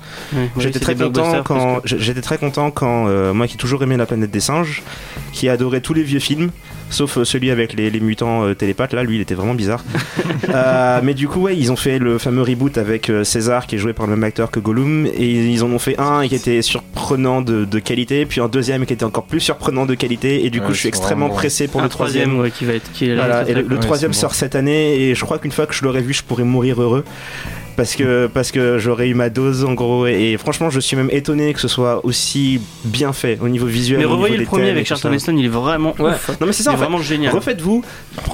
J'étais 0.59 0.81
très 0.81 0.95
content 0.95 1.09
blockbusters, 1.11 1.45
quand 1.83 1.83
j'étais 1.85 2.21
très 2.21 2.39
content 2.39 2.71
quand 2.71 3.07
euh, 3.09 3.33
moi 3.33 3.47
qui 3.47 3.55
ai 3.55 3.59
toujours 3.59 3.83
aimé 3.83 3.97
la 3.97 4.07
planète 4.07 4.31
des 4.31 4.41
singes, 4.41 4.83
qui 5.33 5.49
adorait 5.49 5.81
tous 5.81 5.95
les 5.95 6.03
vieux 6.03 6.21
films, 6.21 6.51
sauf 6.91 7.19
euh, 7.19 7.25
celui 7.25 7.51
avec 7.51 7.73
les, 7.75 7.91
les 7.91 8.01
mutants 8.01 8.45
euh, 8.45 8.55
télépathes. 8.55 8.93
Là, 8.95 9.03
lui, 9.03 9.17
il 9.17 9.21
était 9.21 9.35
vraiment 9.35 9.55
bizarre. 9.55 9.83
Euh, 10.51 11.01
mais 11.03 11.15
du 11.15 11.27
coup, 11.27 11.41
ouais, 11.41 11.57
ils 11.57 11.73
ont 11.73 11.77
fait 11.77 11.99
le 11.99 12.19
fameux 12.19 12.43
reboot 12.43 12.77
avec 12.79 13.09
euh, 13.09 13.25
César, 13.25 13.67
qui 13.67 13.77
est 13.77 13.79
joué 13.79 13.93
par 13.93 14.07
le 14.07 14.13
même 14.15 14.23
acteur 14.25 14.51
que 14.51 14.61
Gollum, 14.61 15.07
et 15.07 15.27
ils 15.51 15.65
en 15.65 15.71
ont 15.71 15.79
fait 15.79 15.99
un 15.99 16.29
qui 16.29 16.35
était 16.35 16.61
surprenant 16.63 17.41
de, 17.41 17.65
de 17.65 17.79
qualité, 17.79 18.25
puis 18.27 18.41
un 18.41 18.49
deuxième 18.49 18.85
qui 18.87 18.93
était 18.93 19.05
encore 19.05 19.25
plus 19.25 19.41
surprenant 19.41 19.87
de 19.87 19.95
qualité, 19.95 20.45
et 20.45 20.51
du 20.51 20.61
coup, 20.61 20.69
Ouais, 20.69 20.75
je 20.75 20.79
suis 20.81 20.89
extrêmement 20.89 21.27
vraiment- 21.27 21.39
pressé 21.39 21.67
pour 21.67 21.81
un 21.81 21.85
le 21.85 21.89
troisième. 21.89 22.39
ouais, 22.39 22.51
qui 22.51 22.65
va 22.67 22.75
être 22.75 22.93
qui 22.93 23.07
est 23.07 23.15
là, 23.15 23.27
Voilà, 23.27 23.49
et 23.49 23.55
le, 23.55 23.79
troisième 23.79 24.13
bon. 24.13 24.17
sort 24.19 24.35
cette 24.35 24.55
année 24.55 25.01
et 25.01 25.15
je 25.15 25.25
crois 25.25 25.39
qu'une 25.39 25.51
fois 25.53 25.67
que 25.67 25.75
je 25.75 25.83
l'aurai 25.83 26.03
vu, 26.03 26.13
je 26.13 26.23
pourrais 26.23 26.45
mourir 26.45 26.81
heureux. 26.81 27.05
Parce 27.77 27.97
que, 27.97 28.29
parce 28.33 28.53
que 28.53 28.79
j'aurais 28.79 29.09
eu 29.09 29.15
ma 29.15 29.31
dose 29.31 29.65
en 29.65 29.75
gros 29.75 30.07
et, 30.07 30.33
et 30.33 30.39
franchement 30.39 30.71
je 30.71 30.79
suis 30.79 30.97
même 30.97 31.09
étonné 31.11 31.53
que 31.55 31.61
ce 31.61 31.67
soit 31.69 32.05
aussi 32.05 32.61
bien 32.85 33.13
fait 33.13 33.39
au 33.41 33.49
niveau 33.49 33.67
visuel. 33.67 33.99
Mais 33.99 34.05
revoyez 34.05 34.37
le 34.37 34.45
premier 34.45 34.71
avec 34.71 34.87
Charlton. 34.87 35.13
Heston, 35.13 35.37
il 35.37 35.47
est 35.47 35.49
vraiment 35.49 35.95
Ouais. 35.99 36.13
ouf. 36.13 36.31
Non 36.41 36.47
mais 36.47 36.53
c'est 36.53 36.63
ça 36.63 36.71
est 36.71 36.75
en 36.75 36.77
fait. 36.77 36.85
vraiment 36.85 37.03
génial. 37.03 37.33
Refaites-vous, 37.35 37.83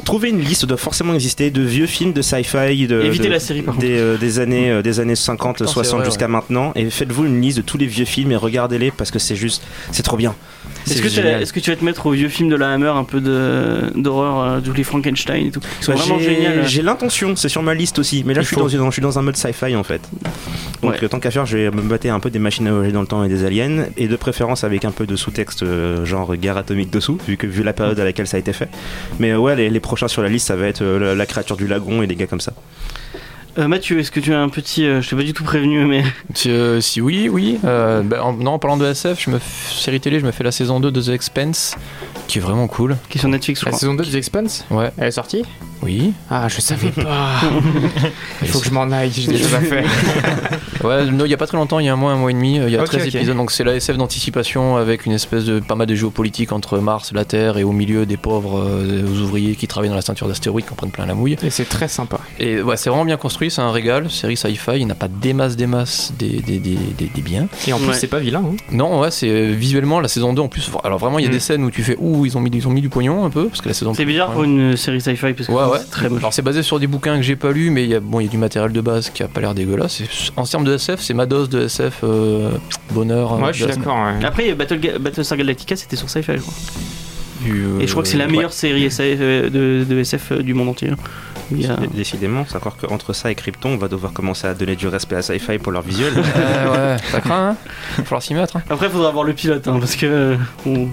trouvez 0.05 0.28
une 0.30 0.41
liste 0.41 0.66
doit 0.66 0.76
forcément 0.76 1.14
exister 1.14 1.51
de 1.51 1.62
vieux 1.62 1.86
films 1.86 2.12
de 2.12 2.22
sci-fi 2.22 2.86
de, 2.86 3.01
Évitez 3.03 3.28
de- 3.28 3.32
la 3.32 3.41
série 3.41 3.62
par 3.62 3.76
des, 3.76 3.99
euh, 3.99 4.16
des 4.18 4.38
années 4.41 4.70
euh, 4.70 4.82
des 4.82 5.01
années 5.01 5.16
50 5.16 5.57
Putain, 5.57 5.66
c'est 5.66 5.72
60 5.72 6.01
vrai, 6.01 6.05
jusqu'à 6.07 6.28
maintenant 6.28 6.72
et 6.74 6.91
faites-vous 6.91 7.24
une 7.24 7.41
liste 7.41 7.57
de 7.59 7.62
tous 7.62 7.78
les 7.78 7.86
vieux 7.86 8.05
films 8.05 8.32
et 8.32 8.36
regardez-les 8.36 8.91
parce 8.91 9.11
que 9.11 9.18
c'est 9.18 9.36
juste 9.36 9.62
c'est 9.93 10.03
trop 10.03 10.16
bien. 10.18 10.34
Est-ce 10.87 11.53
que, 11.53 11.61
tu 11.61 11.70
vas 11.70 11.76
te 11.76 11.85
mettre 11.85 12.07
au 12.07 12.12
vieux 12.12 12.28
film 12.28 12.49
de 12.49 12.57
la 12.57 12.70
Hammer 12.72 12.89
un 12.89 13.05
peu 13.05 13.20
d'horreur, 13.20 14.41
euh, 14.43 14.61
tous 14.61 14.72
les 14.72 14.85
Frankenstein 14.85 15.47
et 15.47 15.51
tout 15.51 15.61
Bah, 15.87 15.95
vraiment 15.95 16.18
j'ai- 16.66 16.83
l'intention, 16.83 17.37
c'est 17.37 17.49
sur 17.49 17.62
ma 17.62 17.74
liste 17.74 17.99
aussi. 17.99 18.22
Mais 18.26 18.35
là, 18.35 18.41
je 18.43 18.47
suis, 18.47 18.57
dans, 18.57 18.68
une- 18.68 18.85
je 18.87 18.91
suis 18.91 19.03
dans 19.03 19.18
un 19.18 19.22
mode 19.22 19.37
sci-fi 19.37 19.76
en 19.76 19.83
fait. 19.85 20.01
Donc, 20.83 20.93
Ouais. 20.93 20.99
euh, 21.05 21.09
tant 21.09 21.20
qu'à 21.20 21.31
faire, 21.31 21.47
je 21.47 21.57
vais 21.59 21.70
me 21.70 21.83
battre 21.83 22.09
un 22.09 22.20
peu 22.20 22.31
des 22.31 22.39
machines 22.39 22.66
à 22.66 22.72
voyager 22.72 22.93
dans 22.93 23.03
le 23.03 23.07
temps 23.07 23.22
et 23.24 23.28
des 23.28 23.45
aliens. 23.45 23.85
Et 23.97 24.09
de 24.09 24.16
préférence 24.16 24.64
avec 24.64 24.85
un 24.85 24.91
peu 24.91 25.07
de 25.07 25.16
sous-texte, 25.16 25.62
euh, 25.62 26.05
genre 26.05 26.35
guerre 26.37 26.57
atomique 26.57 26.91
dessous, 26.91 27.18
vu, 27.28 27.37
que, 27.37 27.47
vu 27.47 27.62
la 27.62 27.72
période 27.72 27.99
à 28.01 28.05
laquelle 28.05 28.26
ça 28.26 28.37
a 28.37 28.41
été 28.41 28.53
fait. 28.53 28.68
Mais 29.18 29.31
euh, 29.33 29.39
ouais, 29.39 29.57
les, 29.57 29.68
les 29.70 29.81
prochains 29.81 30.09
sur 30.09 30.22
la 30.22 30.28
liste, 30.28 30.47
ça 30.47 30.57
va 30.57 30.66
être 30.66 30.83
euh, 30.83 30.99
la, 30.99 31.14
la 31.14 31.26
créature 31.26 31.57
du 31.57 31.66
lagon 31.66 32.03
et 32.03 32.07
des 32.07 32.16
gars 32.16 32.26
comme 32.26 32.41
ça. 32.41 32.53
Euh, 33.61 33.68
Mathieu, 33.68 33.98
est-ce 33.98 34.11
que 34.11 34.20
tu 34.20 34.32
as 34.32 34.40
un 34.40 34.48
petit. 34.48 34.86
euh, 34.86 35.02
je 35.02 35.11
t'ai 35.11 35.16
pas 35.16 35.22
du 35.22 35.34
tout 35.34 35.44
prévenu, 35.44 35.84
mais. 35.84 36.02
Si, 36.34 36.50
euh, 36.50 36.80
si 36.80 37.00
oui, 37.02 37.28
oui. 37.28 37.58
Euh, 37.64 38.02
bah, 38.02 38.24
en, 38.24 38.32
non, 38.32 38.52
en 38.52 38.58
parlant 38.58 38.78
de 38.78 38.86
SF, 38.86 39.22
je 39.22 39.30
me 39.30 39.38
série 39.38 40.00
télé, 40.00 40.18
je 40.18 40.24
me 40.24 40.30
fais 40.30 40.44
la 40.44 40.52
saison 40.52 40.80
2 40.80 40.90
de 40.90 41.02
The 41.02 41.08
Expense, 41.08 41.76
qui 42.31 42.39
est 42.39 42.41
vraiment 42.41 42.68
cool. 42.68 42.97
Qui 43.09 43.18
est 43.18 43.20
sur 43.20 43.28
Netflix, 43.28 43.61
je 43.61 43.64
La 43.66 43.70
crois. 43.72 43.81
saison 43.81 43.95
2 43.95 44.05
de 44.05 44.11
The 44.11 44.14
Expanse 44.14 44.64
Ouais, 44.70 44.91
Elle 44.97 45.09
est 45.09 45.11
sortie? 45.11 45.43
Oui. 45.83 46.12
Ah, 46.31 46.47
je 46.49 46.61
savais 46.61 46.91
pas. 46.91 47.41
Il 48.43 48.49
faut 48.49 48.61
que 48.61 48.66
je 48.66 48.70
m'en 48.70 48.91
aille, 48.91 49.11
j'ai 49.12 49.26
des 49.33 49.39
choses 49.39 49.55
à 49.55 49.61
faire. 49.61 49.85
Ouais, 50.83 51.05
non, 51.05 51.26
il 51.26 51.31
y 51.31 51.35
a 51.35 51.37
pas 51.37 51.47
très 51.47 51.59
longtemps, 51.59 51.78
il 51.78 51.85
y 51.85 51.89
a 51.91 51.93
un 51.93 51.97
mois, 51.97 52.12
un 52.12 52.16
mois 52.16 52.31
et 52.31 52.33
demi, 52.33 52.59
euh, 52.59 52.66
il 52.66 52.72
y 52.72 52.76
a 52.78 52.81
Ok, 52.81 52.87
13 52.87 53.03
ok. 53.09 53.14
épisodes, 53.14 53.37
donc 53.37 53.51
c'est 53.51 53.64
la 53.64 53.74
SF 53.76 53.99
d'anticipation 53.99 54.76
avec 54.78 55.05
une 55.05 55.12
espèce 55.12 55.45
de 55.45 55.61
pas 55.61 55.74
mal 55.74 55.87
de 55.87 55.95
géopolitique 55.95 56.53
entre 56.53 56.78
Mars, 56.78 57.12
la 57.12 57.26
Terre 57.26 57.59
et 57.59 57.64
au 57.64 57.72
milieu 57.72 58.07
des 58.07 58.16
pauvres 58.16 58.59
euh, 58.64 59.03
ouvriers 59.07 59.57
qui 59.57 59.68
travaillent 59.68 59.91
dans 59.91 59.95
la 59.95 60.01
ceinture 60.01 60.26
d'astéroïdes 60.26 60.64
qui 60.64 60.72
en 60.72 60.76
prennent 60.76 60.91
plein 60.91 61.05
la 61.05 61.12
mouille. 61.14 61.37
Et 61.43 61.51
c'est 61.51 61.68
très 61.68 61.87
sympa. 61.87 62.18
Et 62.39 62.62
ouais, 62.62 62.78
c'est 62.78 62.89
vraiment 62.89 63.05
bien 63.05 63.18
construit, 63.18 63.51
c'est 63.51 63.61
un 63.61 63.72
régal, 63.72 64.11
série 64.11 64.39
sci-fi, 64.39 64.78
il 64.78 64.87
n'a 64.87 64.95
pas 64.95 65.09
des 65.09 65.35
masses, 65.35 65.57
des 65.57 65.66
masses, 65.66 66.14
des, 66.18 66.41
des, 66.41 66.59
des, 66.59 66.76
des, 66.97 67.11
des 67.14 67.20
biens. 67.22 67.47
Et 67.68 67.74
en 67.74 67.76
plus, 67.76 67.89
Ouais. 67.89 67.93
c'est 67.95 68.07
pas 68.07 68.18
vilain. 68.18 68.43
Hein. 68.51 68.57
Non, 68.72 69.01
ouais, 69.01 69.11
c'est 69.11 69.28
euh, 69.28 69.53
visuellement 69.53 70.01
la 70.01 70.09
saison 70.09 70.33
2 70.33 70.41
en 70.41 70.49
plus. 70.49 70.70
Alors 70.83 70.99
vraiment, 70.99 71.18
il 71.18 71.24
y 71.24 71.26
a 71.26 71.28
Mm. 71.28 71.33
des 71.33 71.41
scènes 71.41 71.64
où 71.64 71.70
tu 71.70 71.83
fais 71.83 71.97
ouh, 71.99 72.19
ils 72.26 72.36
ont 72.36 72.40
mis, 72.40 72.50
ils 72.52 72.66
ont 72.66 72.70
mis 72.70 72.80
du 72.80 72.88
pognon 72.88 73.24
un 73.24 73.30
peu 73.30 73.48
parce 73.48 73.60
que 73.60 73.68
la 73.68 73.74
saison 73.74 73.94
C'est 73.94 74.04
bizarre 74.04 74.32
pour 74.32 74.44
une 74.44 74.76
série 74.76 75.00
sci-fi 75.00 75.32
parce 75.34 75.46
que 75.48 75.52
Ouais, 75.52 75.64
ouais. 75.64 75.78
c'est 75.80 75.90
très 75.90 76.08
moche. 76.08 76.18
Alors 76.20 76.32
c'est 76.32 76.42
basé 76.42 76.62
sur 76.62 76.78
des 76.80 76.86
bouquins 76.86 77.16
que 77.16 77.22
j'ai 77.22 77.36
pas 77.36 77.52
lus, 77.52 77.70
mais 77.70 77.84
il 77.84 77.90
y 77.90 77.94
a 77.94 78.00
bon, 78.00 78.20
il 78.20 78.24
y 78.24 78.28
a 78.28 78.30
du 78.30 78.38
matériel 78.38 78.72
de 78.72 78.80
base 78.80 79.10
qui 79.10 79.22
a 79.22 79.28
pas 79.28 79.40
l'air 79.40 79.54
dégueulasse. 79.54 80.00
Et 80.00 80.04
En 80.36 80.44
termes 80.44 80.64
de 80.64 80.74
SF, 80.74 81.00
c'est 81.00 81.14
ma 81.14 81.26
dose 81.26 81.48
de 81.48 81.62
SF 81.62 82.00
euh, 82.04 82.50
bonheur. 82.92 83.32
euh, 83.34 83.38
Ouais, 83.40 83.52
je 83.52 83.64
suis 83.64 83.74
d'accord. 83.74 83.96
ouais. 83.96 84.24
Après, 84.24 84.52
Battle 84.54 84.78
Ga- 84.80 84.98
Battlestar 84.98 85.38
Galactica, 85.38 85.76
c'était 85.76 85.96
sur 85.96 86.08
sci-fi, 86.10 86.32
je 86.36 86.40
crois. 86.42 86.54
semaine. 87.44 87.80
Et 87.80 87.86
je 87.86 87.90
crois 87.92 88.02
que 88.02 88.08
c'est 88.08 88.18
la 88.18 88.24
Euh, 88.24 88.28
meilleure 88.30 88.52
série 88.52 88.84
SF, 88.84 89.18
euh, 89.20 89.48
de, 89.48 89.84
de 89.84 89.98
SF 90.00 90.32
euh, 90.32 90.42
du 90.42 90.52
monde 90.54 90.68
entier. 90.68 90.90
Il 91.51 91.62
y 91.62 91.66
a- 91.66 91.76
Décidément, 91.94 92.44
c'est 92.48 92.57
encore 92.57 92.76
qu'entre 92.76 93.12
ça 93.12 93.30
et 93.30 93.34
Krypton, 93.34 93.70
on 93.70 93.76
va 93.76 93.88
devoir 93.88 94.12
commencer 94.12 94.46
à 94.46 94.55
donner 94.55 94.76
du 94.76 94.86
respect 94.88 95.16
à 95.16 95.22
sci-fi 95.22 95.59
pour 95.59 95.72
leur 95.72 95.82
visuel. 95.82 96.12
Ouais, 96.14 96.20
ouais, 96.72 96.96
ça 97.11 97.20
craint, 97.20 97.48
hein 97.51 97.57
Va 97.98 98.05
falloir 98.05 98.22
s'y 98.22 98.34
mettre. 98.34 98.57
hein. 98.57 98.62
Après, 98.70 98.86
il 98.86 98.92
faudra 98.92 99.11
voir 99.11 99.24
le 99.24 99.32
pilote, 99.32 99.66
hein, 99.68 99.76
parce 99.80 99.96
que. 99.96 100.07
euh, 100.07 100.36
on- 100.66 100.88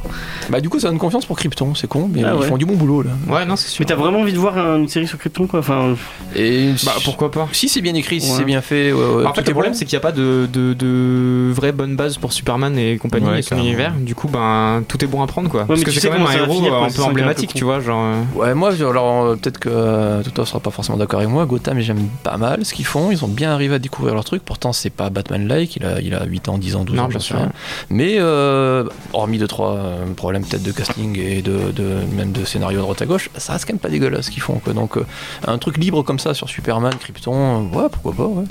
Bah, 0.50 0.60
du 0.62 0.70
coup, 0.70 0.80
ça 0.80 0.88
donne 0.90 0.98
confiance 0.98 1.26
pour 1.26 1.38
Krypton, 1.38 1.76
c'est 1.76 1.88
con, 1.88 2.10
mais 2.12 2.24
Ah 2.24 2.32
ils 2.34 2.40
ouais. 2.40 2.48
font 2.48 2.58
du 2.58 2.66
bon 2.66 2.76
boulot 2.76 3.04
là. 3.04 3.12
Ouais, 3.28 3.46
non, 3.46 3.56
c'est 3.56 3.68
sûr. 3.70 3.82
Mais 3.82 3.86
t'as 3.86 3.96
vraiment 3.96 4.20
envie 4.20 4.34
de 4.34 4.40
voir 4.40 4.58
un- 4.58 4.78
une 4.78 4.88
série 4.88 5.08
sur 5.08 5.18
Krypton, 5.18 5.48
quoi 5.48 5.60
Enfin, 5.60 5.96
Et 6.36 6.72
Bah, 6.86 6.94
pourquoi 7.04 7.32
pas 7.32 7.48
Si 7.52 7.70
c'est 7.70 7.82
bien 7.82 7.94
écrit, 7.96 8.20
si 8.22 8.32
Ouais. 8.32 8.38
c'est 8.38 8.44
bien 8.46 8.62
fait, 8.62 8.92
ouais, 8.92 9.00
ouais, 9.16 9.26
En 9.26 9.34
fait, 9.34 9.46
le 9.48 9.52
problème, 9.54 9.74
bon. 9.74 9.78
c'est 9.78 9.86
qu'il 9.86 9.96
n'y 9.96 10.02
a 10.02 10.02
pas 10.02 10.12
de, 10.12 10.48
de, 10.52 10.74
de 10.74 11.52
vraie 11.54 11.72
bonne 11.72 11.96
base 11.96 12.18
pour 12.18 12.34
Superman 12.34 12.78
et 12.78 12.98
compagnie 12.98 13.28
Ouais, 13.28 13.40
et 13.40 13.42
son 13.42 13.58
univers. 13.58 13.94
Du 13.94 14.16
coup, 14.16 14.28
ben, 14.28 14.84
tout 14.88 15.04
est 15.04 15.08
bon 15.08 15.22
à 15.22 15.28
prendre, 15.28 15.50
quoi. 15.50 15.66
Parce 15.66 15.84
que 15.84 15.92
c'est 15.92 16.08
quand 16.08 16.18
même 16.18 16.26
un 16.28 16.32
héros 16.32 16.60
quoi, 16.62 16.86
un 16.86 16.90
peu 16.90 17.04
emblématique, 17.04 17.54
tu 17.54 17.64
vois. 17.64 17.80
Genre, 17.80 18.02
euh, 18.04 18.40
Ouais, 18.40 18.54
moi, 18.54 18.72
alors 18.74 19.26
euh, 19.26 19.36
peut-être 19.36 19.60
que 19.60 19.70
euh, 19.70 20.22
sera 20.48 20.60
pas 20.60 20.72
forcément 20.72 20.98
d'accord 20.98 21.20
avec 21.20 21.32
moi. 21.32 21.46
Gotham, 21.46 21.80
j'aime 21.80 22.08
pas 22.24 22.38
mal 22.38 22.66
ce 22.66 22.74
qu'ils 22.74 22.86
font. 22.86 23.12
Ils 23.12 23.24
ont 23.24 23.28
bien 23.28 23.52
arrivé 23.52 23.76
à 23.76 23.80
découvrir 23.80 24.14
leur 24.16 24.24
truc. 24.26 24.44
Pourtant, 24.44 24.74
c'est 24.74 24.90
pas 24.90 25.10
Batman-like. 25.10 25.76
Il 25.76 25.86
a, 25.86 26.02
il 26.02 26.14
a 26.16 26.26
8 26.26 26.50
ans, 26.50 26.58
10 26.58 26.76
ans, 26.76 26.84
12 26.86 26.96
Non, 26.96 27.04
ans, 27.04 27.10
j'en 27.10 27.20
sais 27.20 27.34
rien. 27.36 27.52
Mais 27.90 28.16
euh, 28.20 28.84
hormis 29.14 29.38
2-3 29.40 30.14
problèmes 30.16 30.44
peut-être 30.46 30.64
de 30.64 30.72
casting 30.72 31.18
et 31.20 31.42
de, 31.42 31.72
de- 31.76 32.00
même 32.16 32.32
de 32.32 32.46
scénario 32.46 32.78
de 32.78 32.84
droite 32.84 33.02
à 33.02 33.06
gauche, 33.06 33.30
ça 33.38 33.54
reste 33.54 33.66
quand 33.66 33.74
même 33.74 33.80
pas 33.80 33.90
dégueulasse 33.90 34.26
ce 34.26 34.32
qu'ils 34.32 34.42
font. 34.42 34.60
Quoi. 34.60 34.74
Donc, 34.74 34.98
euh, 34.98 35.06
un 35.46 35.58
truc 35.58 35.78
libre 35.78 36.02
comme 36.04 36.20
ça 36.20 36.34
sur 36.34 36.50
Superman, 36.50 36.94
Krypton, 37.00 37.34
euh, 37.74 37.78
ouais, 37.78 37.88
pourquoi 37.92 38.14
pas, 38.14 38.26
ouais. 38.26 38.46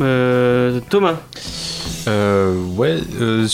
Euh, 0.00 0.80
Thomas. 0.88 1.16
Euh, 2.06 2.54
ouais, 2.76 2.98
euh, 3.20 3.48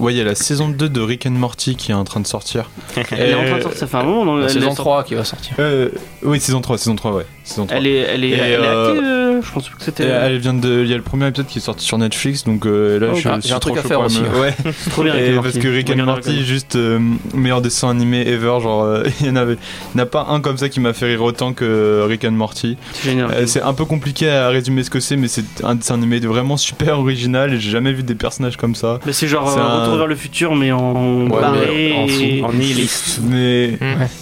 ouais, 0.00 0.12
il 0.12 0.16
y 0.16 0.20
a 0.20 0.24
la 0.24 0.34
saison 0.34 0.68
2 0.68 0.88
de 0.88 1.00
Rick 1.00 1.26
and 1.26 1.30
Morty 1.32 1.76
qui 1.76 1.92
est 1.92 1.94
en 1.94 2.04
train 2.04 2.20
de 2.20 2.26
sortir. 2.26 2.68
Elle 3.10 3.30
est 3.30 3.34
en 3.34 3.44
train 3.44 3.56
de 3.58 3.62
sortir, 3.62 3.78
ça 3.78 3.86
fait 3.86 3.96
un 3.96 4.02
moment. 4.02 4.24
non 4.24 4.36
La 4.36 4.48
saison 4.48 4.72
est 4.72 4.74
3 4.74 5.04
qui 5.04 5.14
va 5.14 5.24
sortir. 5.24 5.54
Euh, 5.58 5.90
oui, 6.22 6.40
saison 6.40 6.60
3, 6.60 6.78
saison 6.78 6.96
3, 6.96 7.12
ouais. 7.12 7.26
Saison 7.50 7.66
3. 7.66 7.78
Elle 7.78 7.86
est, 7.86 7.96
elle 7.98 8.24
est, 8.24 8.28
Et, 8.28 8.32
elle 8.32 8.50
est 8.52 8.56
euh, 8.56 8.88
actée, 8.92 9.04
euh, 9.04 9.42
Je 9.42 9.52
pense 9.52 9.68
que 9.68 9.74
c'était. 9.78 10.04
Et 10.04 10.06
elle 10.08 10.38
vient 10.38 10.54
de. 10.54 10.82
Il 10.82 10.88
y 10.90 10.94
a 10.94 10.96
le 10.96 11.02
premier 11.02 11.26
épisode 11.28 11.46
qui 11.46 11.58
est 11.58 11.62
sorti 11.62 11.84
sur 11.84 11.98
Netflix, 11.98 12.44
donc 12.44 12.66
euh, 12.66 12.98
là 12.98 13.08
Oh, 13.12 13.16
je 13.16 13.28
ah, 13.28 13.40
suis 13.40 13.48
j'ai 13.48 13.54
un 13.54 13.58
trop 13.58 13.70
truc 13.70 13.84
à 13.84 13.88
faire 13.88 14.00
aussi, 14.00 14.20
me- 14.20 14.40
Ouais. 14.40 14.54
C'est 14.78 14.90
trop 14.90 15.02
bien. 15.02 15.14
Et 15.14 15.28
Rick 15.30 15.38
and 15.38 15.42
parce 15.42 15.58
que 15.58 15.68
Rick 15.68 15.90
and 15.90 16.04
Morty, 16.04 16.44
juste 16.44 16.76
euh, 16.76 16.98
meilleur 17.34 17.60
dessin 17.60 17.90
animé 17.90 18.20
ever. 18.26 18.58
Genre, 18.62 18.82
euh, 18.84 19.02
il 19.20 19.26
y 19.26 19.30
en 19.30 19.36
avait, 19.36 19.54
il 19.54 19.96
n'y 19.96 20.00
en 20.00 20.04
a 20.04 20.06
pas 20.06 20.26
un 20.30 20.40
comme 20.40 20.56
ça 20.58 20.68
qui 20.68 20.80
m'a 20.80 20.92
fait 20.92 21.06
rire 21.06 21.22
autant 21.22 21.52
que 21.52 22.04
Rick 22.08 22.24
and 22.24 22.30
Morty. 22.32 22.76
C'est 22.92 23.10
génial. 23.10 23.30
Euh, 23.32 23.46
c'est 23.46 23.62
un 23.62 23.74
peu 23.74 23.84
compliqué 23.84 24.28
à 24.30 24.48
résumer 24.48 24.82
ce 24.84 24.90
que 24.90 25.00
c'est, 25.00 25.16
mais 25.16 25.28
c'est 25.28 25.44
un 25.64 25.74
dessin 25.74 25.94
animé 25.94 26.20
de 26.20 26.28
vraiment 26.28 26.56
super 26.56 26.98
original 27.00 27.52
et 27.54 27.58
j'ai 27.60 27.70
jamais 27.70 27.92
vu 27.92 28.02
des 28.02 28.14
personnages 28.14 28.56
comme 28.56 28.74
ça. 28.74 28.98
Mais 29.06 29.12
c'est 29.12 29.26
genre 29.28 29.48
euh, 29.48 29.60
un- 29.60 29.80
Retour 29.82 29.96
vers 29.96 30.06
le 30.06 30.14
futur, 30.16 30.54
mais 30.54 30.70
en 30.72 31.26
Ouais, 31.28 31.40
barré. 31.40 31.66
mais 31.68 31.92
en 31.98 32.06
fou, 32.08 32.20
et- 32.22 32.42
en 32.44 32.52
nihiliste. 32.52 33.20
Mais 33.28 33.78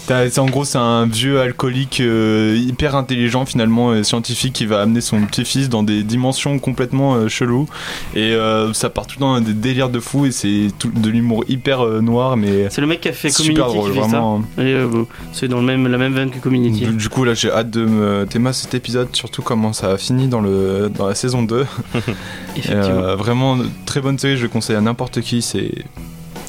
t'as- 0.06 0.30
c'est 0.30 0.38
en 0.40 0.46
gros 0.46 0.64
c'est 0.64 0.78
un 0.78 1.06
vieux 1.06 1.40
alcoolique 1.40 2.00
euh, 2.00 2.56
hyper 2.56 2.94
intelligent 2.96 3.17
finalement 3.46 3.90
euh, 3.90 4.02
scientifique 4.02 4.52
qui 4.52 4.66
va 4.66 4.80
amener 4.80 5.00
son 5.00 5.20
petit-fils 5.22 5.68
dans 5.68 5.82
des 5.82 6.02
dimensions 6.02 6.58
complètement 6.58 7.14
euh, 7.14 7.28
cheloues 7.28 7.66
et 8.14 8.32
euh, 8.32 8.72
ça 8.72 8.90
part 8.90 9.06
tout 9.06 9.16
le 9.16 9.20
temps 9.20 9.34
dans 9.34 9.40
des 9.40 9.52
délires 9.52 9.88
de 9.88 10.00
fou 10.00 10.26
et 10.26 10.30
c'est 10.30 10.68
de 10.84 11.10
l'humour 11.10 11.44
hyper 11.48 11.80
euh, 11.84 12.00
noir 12.00 12.36
mais 12.36 12.68
C'est 12.70 12.80
le 12.80 12.86
mec 12.86 13.00
qui 13.00 13.08
a 13.08 13.12
fait 13.12 13.30
Community 13.30 13.60
drôle 13.60 13.90
qui 13.90 13.94
fait 13.94 14.00
vraiment. 14.00 14.42
ça. 14.56 14.62
Et, 14.62 14.84
bon, 14.84 15.06
c'est 15.32 15.48
dans 15.48 15.58
le 15.58 15.66
même, 15.66 15.86
la 15.86 15.98
même 15.98 16.14
veine 16.14 16.30
que 16.30 16.38
Community. 16.38 16.86
Du, 16.86 16.92
du 16.92 17.08
coup 17.08 17.24
là 17.24 17.34
j'ai 17.34 17.50
hâte 17.50 17.70
de 17.70 17.84
me 17.84 18.26
théma 18.26 18.52
cet 18.52 18.74
épisode 18.74 19.14
surtout 19.14 19.42
comment 19.42 19.72
ça 19.72 19.90
a 19.90 19.98
fini 19.98 20.28
dans 20.28 20.40
le 20.40 20.90
dans 20.94 21.06
la 21.06 21.14
saison 21.14 21.42
2 21.42 21.66
Effectivement. 22.56 22.84
Euh, 22.84 23.16
vraiment 23.16 23.58
très 23.86 24.00
bonne 24.00 24.18
série 24.18 24.36
je 24.36 24.42
le 24.42 24.48
conseille 24.48 24.76
à 24.76 24.80
n'importe 24.80 25.20
qui 25.20 25.42
c'est 25.42 25.72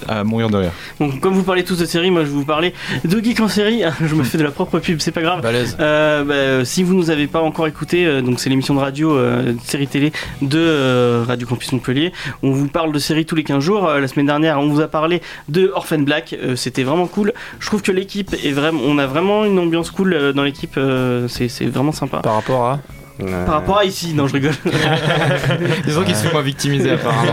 à 0.10 0.24
mourir 0.24 0.50
de 0.50 0.58
rire 0.58 0.72
Donc, 1.00 1.20
comme 1.20 1.34
vous 1.34 1.44
parlez 1.44 1.64
tous 1.64 1.78
de 1.78 1.86
séries, 1.86 2.12
moi 2.12 2.24
je 2.26 2.30
vous 2.30 2.46
parler 2.46 2.74
de 3.06 3.20
Geek 3.24 3.40
en 3.40 3.48
série. 3.48 3.84
je 4.06 4.16
me 4.16 4.24
fais 4.24 4.38
de 4.38 4.44
la 4.44 4.52
propre 4.52 4.80
pub, 4.80 5.00
c'est 5.00 5.12
pas 5.12 5.22
grave. 5.22 5.42
Euh, 5.80 6.24
bah, 6.60 6.66
si 6.66 6.84
vous 6.84 6.94
nous 6.94 7.10
avez 7.10 7.28
pas 7.28 7.42
encore 7.42 7.68
écouté, 7.68 8.06
euh, 8.06 8.22
donc 8.22 8.40
c'est 8.40 8.50
l'émission 8.50 8.74
de 8.74 8.80
radio, 8.80 9.16
euh, 9.16 9.54
de 9.54 9.60
série 9.64 9.88
télé 9.88 10.12
de 10.42 10.60
euh, 10.60 11.24
Radio 11.28 11.48
Campus 11.48 11.72
Montpellier. 11.72 12.12
On 12.44 12.52
vous 12.52 12.68
parle 12.68 12.92
de 12.92 13.00
séries 13.00 13.26
tous 13.26 13.36
les 13.36 13.44
15 13.44 13.64
jours. 13.64 13.88
La 13.88 14.08
semaine 14.08 14.26
dernière, 14.26 14.60
on 14.60 14.68
vous 14.68 14.82
a 14.82 14.88
parlé 14.88 15.22
de 15.48 15.72
Orphan 15.74 16.00
Black. 16.00 16.36
Euh, 16.42 16.56
C'était 16.56 16.84
vraiment 16.84 17.08
cool. 17.08 17.34
Je 17.60 17.68
trouve 17.68 17.82
que 17.82 17.92
l'équipe 17.92 18.34
est 18.44 18.52
vraiment, 18.52 18.82
on 18.86 18.98
a 18.98 19.06
vraiment 19.08 19.46
une 19.46 19.60
ambiance 19.60 19.92
cool 19.92 20.34
dans 20.34 20.44
l'équipe. 20.44 20.76
Euh, 20.78 21.28
c'est 21.28 21.66
vraiment 21.66 21.92
sympa. 21.92 22.18
Par 22.20 22.36
rapport 22.36 22.66
à. 22.66 22.80
Euh, 23.22 23.46
Par 23.46 23.56
rapport 23.56 23.78
à 23.80 23.86
ici, 23.86 24.14
non, 24.14 24.28
je 24.28 24.34
rigole. 24.34 24.54
Disons 25.86 26.04
qu'il 26.04 26.16
se 26.16 26.26
fait 26.26 26.32
moins 26.34 26.42
victimiser 26.42 26.92
apparemment. 26.92 27.32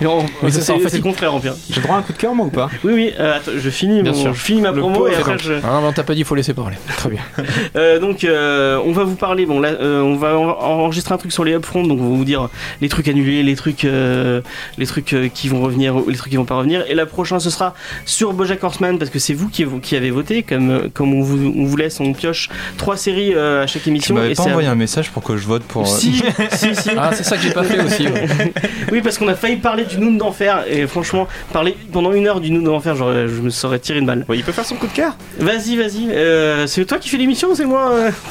Et 0.00 0.06
on- 0.06 0.26
Oui, 0.42 0.50
c'est 0.50 0.70
en 0.72 0.78
fait, 0.78 0.96
le 0.96 1.02
contraire, 1.02 1.34
en 1.34 1.40
pire. 1.40 1.54
J'ai 1.70 1.80
droit 1.80 1.96
à 1.96 1.98
un 2.00 2.02
coup 2.02 2.12
de 2.12 2.18
cœur 2.18 2.34
moi 2.34 2.46
ou 2.46 2.50
pas? 2.50 2.68
Oui, 2.84 2.92
oui. 2.94 3.12
euh, 3.20 3.36
attends, 3.36 3.52
je 3.56 3.70
finis, 3.70 4.02
Bien 4.02 4.12
mon- 4.12 4.18
sûr. 4.18 4.34
je 4.34 4.40
finis 4.40 4.60
ma 4.60 4.72
Le 4.72 4.80
promo 4.80 5.06
et 5.06 5.14
après 5.14 5.38
je. 5.38 5.54
Ah, 5.62 5.78
mais 5.80 5.88
on 5.88 5.92
t'a 5.92 6.02
pas 6.02 6.14
dit, 6.14 6.20
il 6.20 6.24
faut 6.24 6.34
laisser 6.34 6.54
parler. 6.54 6.76
Très 6.96 7.10
bien. 7.10 7.20
Euh, 7.76 7.98
donc 7.98 8.24
euh, 8.24 8.80
on 8.84 8.92
va 8.92 9.04
vous 9.04 9.16
parler, 9.16 9.46
bon 9.46 9.58
là 9.60 9.68
euh, 9.70 10.00
on, 10.00 10.16
va, 10.16 10.36
enregistrer 10.38 11.12
un 11.14 11.18
truc 11.18 11.32
sur 11.32 11.44
les 11.44 11.54
upfront, 11.54 11.82
donc 11.84 11.98
on 12.00 12.10
va 12.10 12.16
vous 12.16 12.24
dire 12.24 12.48
les 12.80 12.88
trucs 12.88 13.08
annulés, 13.08 13.42
les 13.42 13.56
trucs, 13.56 13.84
euh, 13.84 14.40
les 14.78 14.86
trucs 14.86 15.14
qui 15.34 15.48
vont 15.48 15.60
revenir, 15.60 15.96
ou 15.96 16.08
les 16.08 16.16
trucs 16.16 16.30
qui 16.30 16.36
vont 16.36 16.44
pas 16.44 16.54
revenir. 16.56 16.84
Et 16.88 16.94
la 16.94 17.06
prochaine 17.06 17.40
ce 17.40 17.50
sera 17.50 17.74
sur 18.06 18.32
BoJack 18.32 18.62
Horseman 18.62 18.98
parce 18.98 19.10
que 19.10 19.18
c'est 19.18 19.34
vous 19.34 19.48
qui, 19.48 19.64
qui 19.82 19.96
avez 19.96 20.10
voté, 20.10 20.42
comme, 20.42 20.88
comme 20.94 21.14
on, 21.14 21.22
vous, 21.22 21.52
on 21.56 21.64
vous 21.64 21.76
laisse, 21.76 21.98
on 22.00 22.12
pioche 22.12 22.48
trois 22.76 22.96
séries 22.96 23.34
euh, 23.34 23.64
à 23.64 23.66
chaque 23.66 23.82
tu 23.82 23.88
émission. 23.88 24.14
m'avais 24.14 24.32
et 24.32 24.34
pas 24.34 24.42
envoyé 24.44 24.68
un 24.68 24.74
message 24.76 25.03
message 25.04 25.10
pour 25.12 25.22
que 25.22 25.36
je 25.36 25.46
vote 25.46 25.62
pour. 25.64 25.82
euh, 25.82 25.86
Si, 25.86 26.22
si, 26.52 26.74
si. 26.74 26.90
Ah, 26.96 27.10
c'est 27.12 27.24
ça 27.24 27.36
que 27.36 27.42
j'ai 27.42 27.50
pas 27.52 27.62
fait 27.64 27.80
aussi. 27.82 28.06
ouais. 28.06 28.26
Oui, 28.92 29.00
parce 29.02 29.18
qu'on 29.18 29.28
a 29.28 29.34
failli 29.34 29.56
parler 29.56 29.84
du 29.84 29.98
Noon 29.98 30.12
d'enfer 30.16 30.64
et 30.68 30.86
franchement, 30.86 31.26
parler 31.52 31.76
pendant 31.92 32.12
une 32.12 32.26
heure 32.26 32.40
du 32.40 32.50
Noon 32.50 32.62
d'enfer, 32.62 32.94
je 32.96 33.40
me 33.40 33.50
serais 33.50 33.78
tiré 33.78 33.98
une 33.98 34.06
balle. 34.06 34.24
Ouais, 34.28 34.36
il 34.36 34.44
peut 34.44 34.52
faire 34.52 34.64
son 34.64 34.76
coup 34.76 34.86
de 34.86 34.92
cœur. 34.92 35.16
Vas-y, 35.38 35.76
vas-y. 35.76 36.10
euh, 36.10 36.66
c'est 36.66 36.84
toi 36.84 36.98
qui 36.98 37.08
fais 37.08 37.16
l'émission 37.16 37.48
ou 37.50 37.54
c'est 37.54 37.64
moi 37.64 37.90
euh 37.92 38.10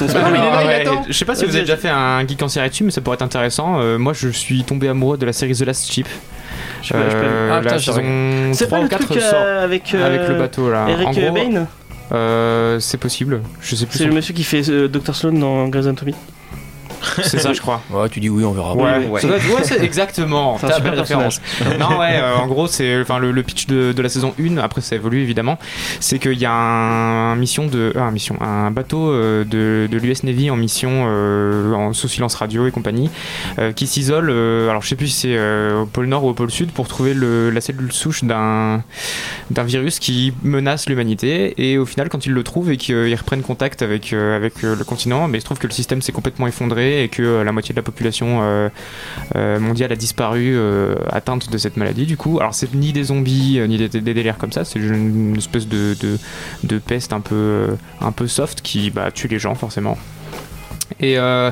ouais. 0.66 0.84
Je 1.08 1.12
sais 1.12 1.24
pas 1.24 1.34
si 1.34 1.44
vous 1.44 1.50
avez 1.54 1.60
déjà 1.64 1.76
fait 1.76 1.88
un 1.90 2.26
geek 2.26 2.42
en 2.42 2.48
série 2.48 2.70
dessus, 2.70 2.84
mais 2.84 2.90
ça 2.90 3.00
pourrait 3.00 3.14
être 3.16 3.22
intéressant. 3.22 3.80
Euh, 3.80 3.98
moi, 3.98 4.12
je 4.14 4.28
suis 4.28 4.64
tombé 4.64 4.88
amoureux 4.88 5.16
de 5.18 5.26
la 5.26 5.32
série 5.32 5.54
The 5.54 5.62
Last 5.66 5.90
Ship. 5.92 6.06
Je 6.82 6.88
sais 6.88 6.94
pas, 6.94 7.04
je 7.04 7.10
sais 7.10 7.16
pas. 7.16 7.22
Euh, 7.26 7.50
Ah, 7.52 7.60
putain, 7.60 8.52
C'est 8.52 8.66
3 8.66 8.78
pas 8.78 8.80
ou 8.80 8.82
le 8.84 8.88
4 8.88 9.04
truc 9.06 9.20
sort 9.20 9.34
euh, 9.34 9.64
avec, 9.64 9.94
euh, 9.94 10.06
avec 10.06 10.28
le 10.28 10.34
bateau 10.34 10.70
là. 10.70 10.86
Eric 10.88 11.06
en 11.08 11.12
gros, 11.12 11.32
Bain 11.32 11.66
euh, 12.12 12.78
c'est 12.80 12.98
possible. 12.98 13.40
Je 13.62 13.74
sais 13.76 13.86
plus. 13.86 13.98
C'est 13.98 14.04
le 14.04 14.12
monsieur 14.12 14.34
qui 14.34 14.44
fait 14.44 14.68
euh, 14.68 14.88
Dr. 14.88 15.14
Sloan 15.14 15.32
dans 15.38 15.68
Grey's 15.68 15.86
Anatomy. 15.86 16.14
C'est 17.22 17.38
ça, 17.38 17.52
je 17.52 17.60
crois. 17.60 17.82
Ouais, 17.90 18.08
tu 18.08 18.20
dis 18.20 18.28
oui, 18.28 18.44
on 18.44 18.52
verra. 18.52 18.74
Ouais, 18.74 19.06
ouais. 19.06 19.20
ça 19.20 19.28
doit 19.28 19.36
ouais, 19.36 19.62
c'est 19.62 19.82
exactement. 19.82 20.58
T'as 20.60 20.78
référence. 20.78 21.40
non, 21.78 21.98
ouais, 21.98 22.14
euh, 22.14 22.36
en 22.36 22.46
gros, 22.46 22.66
c'est 22.66 23.00
enfin 23.00 23.18
le, 23.18 23.32
le 23.32 23.42
pitch 23.42 23.66
de, 23.66 23.92
de 23.92 24.02
la 24.02 24.08
saison 24.08 24.34
1, 24.40 24.58
après 24.58 24.80
ça 24.80 24.96
évolue 24.96 25.20
évidemment, 25.20 25.58
c'est 26.00 26.18
qu'il 26.18 26.38
y 26.38 26.46
a 26.46 26.52
un, 26.52 27.36
mission 27.36 27.66
de 27.66 27.92
ah, 27.96 28.10
mission, 28.10 28.36
un 28.40 28.70
bateau 28.70 29.10
euh, 29.10 29.44
de, 29.44 29.88
de 29.90 29.98
l'US 29.98 30.22
Navy 30.22 30.50
en 30.50 30.56
mission 30.56 31.04
euh, 31.06 31.72
en 31.74 31.92
sous 31.92 32.08
silence 32.08 32.34
radio 32.34 32.66
et 32.66 32.70
compagnie 32.70 33.10
euh, 33.58 33.72
qui 33.72 33.86
s'isole 33.86 34.30
euh, 34.30 34.70
alors 34.70 34.82
je 34.82 34.88
sais 34.88 34.96
plus 34.96 35.08
si 35.08 35.20
c'est 35.20 35.36
euh, 35.36 35.82
au 35.82 35.86
pôle 35.86 36.06
nord 36.06 36.24
ou 36.24 36.28
au 36.28 36.34
pôle 36.34 36.50
sud 36.50 36.70
pour 36.70 36.88
trouver 36.88 37.14
le, 37.14 37.50
la 37.50 37.60
cellule 37.60 37.92
souche 37.92 38.24
d'un 38.24 38.82
d'un 39.50 39.64
virus 39.64 39.98
qui 39.98 40.32
menace 40.42 40.88
l'humanité 40.88 41.54
et 41.58 41.78
au 41.78 41.86
final 41.86 42.08
quand 42.08 42.26
ils 42.26 42.32
le 42.32 42.42
trouvent 42.42 42.70
et 42.70 42.76
qu'ils 42.76 43.14
reprennent 43.14 43.42
contact 43.42 43.82
avec 43.82 44.12
euh, 44.12 44.36
avec 44.36 44.64
euh, 44.64 44.74
le 44.76 44.84
continent, 44.84 45.28
mais 45.28 45.38
il 45.38 45.40
se 45.40 45.46
trouve 45.46 45.58
que 45.58 45.66
le 45.66 45.72
système 45.72 46.02
s'est 46.02 46.12
complètement 46.12 46.46
effondré 46.46 46.93
et 47.02 47.08
que 47.08 47.22
euh, 47.22 47.44
la 47.44 47.52
moitié 47.52 47.72
de 47.72 47.78
la 47.78 47.82
population 47.82 48.40
euh, 48.42 48.68
euh, 49.34 49.58
mondiale 49.58 49.92
a 49.92 49.96
disparu 49.96 50.56
atteinte 51.10 51.50
de 51.50 51.58
cette 51.58 51.76
maladie 51.76 52.06
du 52.06 52.16
coup. 52.16 52.38
Alors 52.40 52.54
c'est 52.54 52.74
ni 52.74 52.92
des 52.92 53.04
zombies 53.04 53.60
ni 53.68 53.76
des, 53.76 53.88
délires 53.88 54.38
comme 54.38 54.52
ça, 54.52 54.64
c'est 54.64 54.78
une, 54.78 55.36
espèce 55.36 55.66
de, 55.68 56.16
peste 56.86 57.12
un 57.12 57.20
peu, 57.20 57.76
un 58.00 58.12
peu 58.12 58.26
soft 58.26 58.60
qui 58.60 58.90
bah, 58.90 59.10
tue 59.10 59.28
les 59.28 59.38
gens 59.38 59.54
forcément. 59.54 59.98
Et, 61.00 61.18
euh, 61.18 61.50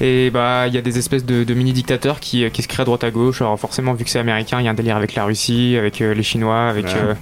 et 0.00 0.30
bah 0.30 0.66
il 0.68 0.74
y 0.74 0.78
a 0.78 0.80
des 0.80 0.98
espèces 0.98 1.24
de, 1.24 1.44
de 1.44 1.54
mini 1.54 1.72
dictateurs 1.72 2.20
qui, 2.20 2.48
qui 2.50 2.62
se 2.62 2.68
créent 2.68 2.82
à 2.82 2.84
droite 2.84 3.04
à 3.04 3.10
gauche. 3.10 3.40
Alors 3.42 3.58
forcément 3.58 3.94
vu 3.94 4.04
que 4.04 4.10
c'est 4.10 4.18
américain, 4.18 4.60
il 4.60 4.64
y 4.64 4.68
a 4.68 4.70
un 4.70 4.74
délire 4.74 4.96
avec 4.96 5.14
la 5.14 5.24
Russie, 5.24 5.76
avec 5.78 6.00
euh, 6.00 6.14
les 6.14 6.22
Chinois, 6.22 6.68
avec 6.68 6.86
Ouais. 6.86 6.92
euh, 6.96 7.14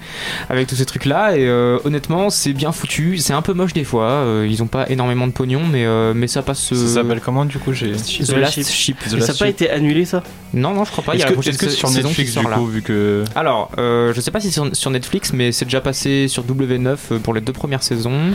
avec 0.50 0.66
tous 0.66 0.74
ces 0.76 0.84
trucs 0.84 1.04
là. 1.06 1.36
Et 1.36 1.46
euh, 1.46 1.78
honnêtement 1.84 2.30
c'est 2.30 2.52
bien 2.52 2.72
foutu. 2.72 3.16
C'est 3.18 3.32
un 3.32 3.42
peu 3.42 3.52
moche 3.54 3.72
des 3.72 3.84
fois. 3.84 4.04
euh, 4.10 4.46
ils 4.48 4.62
ont 4.62 4.66
pas 4.66 4.88
énormément 4.90 5.26
de 5.26 5.32
pognon, 5.32 5.62
mais 5.70 5.84
euh, 5.86 6.12
mais 6.14 6.26
ça 6.26 6.42
passe. 6.42 6.72
euh, 6.72 6.76
Ça 6.76 6.94
s'appelle 7.02 7.20
comment 7.20 7.44
du 7.44 7.58
coup 7.58 7.72
j'ai... 7.72 7.92
The 7.92 8.26
The 8.26 8.30
Last 8.36 8.54
Ship. 8.70 8.96
Ship. 8.96 8.98
The 9.08 9.14
Et 9.14 9.20
ça 9.20 9.32
n'a 9.32 9.38
pas 9.38 9.48
été 9.48 9.70
annulé 9.70 10.04
ça? 10.04 10.22
Non 10.52 10.74
non 10.74 10.84
je 10.84 10.90
crois 10.92 11.04
pas. 11.04 11.14
Il 11.14 11.18
y 11.18 11.22
Est-ce 11.22 11.26
a 11.32 11.34
la 11.34 11.42
que, 11.42 11.48
est-ce 11.48 11.58
que 11.58 11.68
sur 11.70 11.90
Netflix 11.90 12.36
du 12.36 12.42
là. 12.44 12.56
coup 12.56 12.66
vu 12.66 12.82
que. 12.82 13.24
Alors, 13.34 13.70
euh, 13.78 14.12
je 14.14 14.20
sais 14.20 14.30
pas 14.30 14.40
si 14.40 14.48
c'est 14.48 14.52
sur, 14.54 14.68
sur 14.76 14.90
Netflix, 14.90 15.32
mais 15.32 15.50
c'est 15.52 15.64
déjà 15.64 15.80
passé 15.80 16.28
sur 16.28 16.44
W9 16.44 16.96
euh, 17.12 17.18
pour 17.18 17.34
les 17.34 17.40
deux 17.40 17.52
premières 17.52 17.82
saisons. 17.82 18.32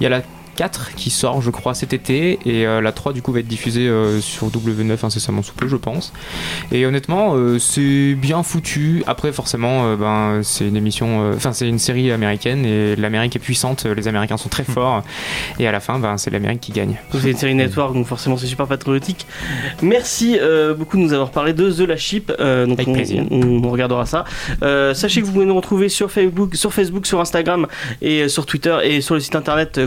Il 0.00 0.02
y 0.02 0.06
a 0.06 0.08
la 0.10 0.22
4 0.54 0.94
qui 0.94 1.10
sort, 1.10 1.42
je 1.42 1.50
crois, 1.50 1.74
cet 1.74 1.92
été, 1.92 2.38
et 2.46 2.66
euh, 2.66 2.80
la 2.80 2.92
3 2.92 3.12
du 3.12 3.22
coup 3.22 3.32
va 3.32 3.40
être 3.40 3.48
diffusée 3.48 3.88
euh, 3.88 4.20
sur 4.20 4.48
W9 4.48 5.04
incessamment 5.04 5.42
sous 5.42 5.54
peu, 5.54 5.68
je 5.68 5.76
pense. 5.76 6.12
Et 6.72 6.86
honnêtement, 6.86 7.34
euh, 7.34 7.58
c'est 7.58 8.14
bien 8.14 8.42
foutu. 8.42 9.02
Après, 9.06 9.32
forcément, 9.32 9.94
ben 9.96 10.40
c'est 10.42 10.66
une 10.68 10.76
émission, 10.76 11.32
enfin 11.34 11.52
c'est 11.52 11.68
une 11.68 11.78
série 11.78 12.10
américaine 12.12 12.64
et 12.64 12.96
l'Amérique 12.96 13.36
est 13.36 13.40
puissante, 13.40 13.84
les 13.84 14.08
Américains 14.08 14.36
sont 14.36 14.48
très 14.48 14.64
forts, 14.64 15.02
et 15.58 15.66
à 15.66 15.72
la 15.72 15.80
fin, 15.80 15.98
ben 15.98 16.16
c'est 16.16 16.30
l'Amérique 16.30 16.60
qui 16.60 16.72
gagne. 16.72 16.96
C'est 17.12 17.30
une 17.30 17.36
série 17.36 17.54
network, 17.54 17.94
donc 17.94 18.06
forcément 18.06 18.36
c'est 18.36 18.46
super 18.46 18.66
patriotique. 18.66 19.26
Merci 19.82 20.38
beaucoup 20.76 20.96
de 20.96 21.02
nous 21.02 21.12
avoir 21.12 21.30
parlé 21.30 21.52
de 21.52 21.70
The 21.70 21.80
La 21.88 21.96
Ship. 21.96 22.32
euh, 22.40 22.66
donc 22.66 22.78
Avec 22.78 22.88
on, 22.88 22.92
plaisir. 22.92 23.24
on- 23.30 23.62
on 23.64 23.70
regardera 23.70 24.06
ça. 24.06 24.24
Sachez 24.94 25.20
que 25.20 25.26
vous 25.26 25.32
pouvez 25.32 25.46
nous 25.46 25.54
retrouver 25.56 25.88
sur 25.88 26.10
Facebook, 26.10 26.54
sur 26.54 26.72
Facebook, 26.72 27.06
sur 27.06 27.20
Instagram 27.20 27.66
et 28.02 28.28
sur 28.28 28.46
Twitter 28.46 28.76
et 28.84 29.00
sur 29.00 29.14
le 29.14 29.20
site 29.20 29.34
internet 29.36 29.78
euh, 29.78 29.86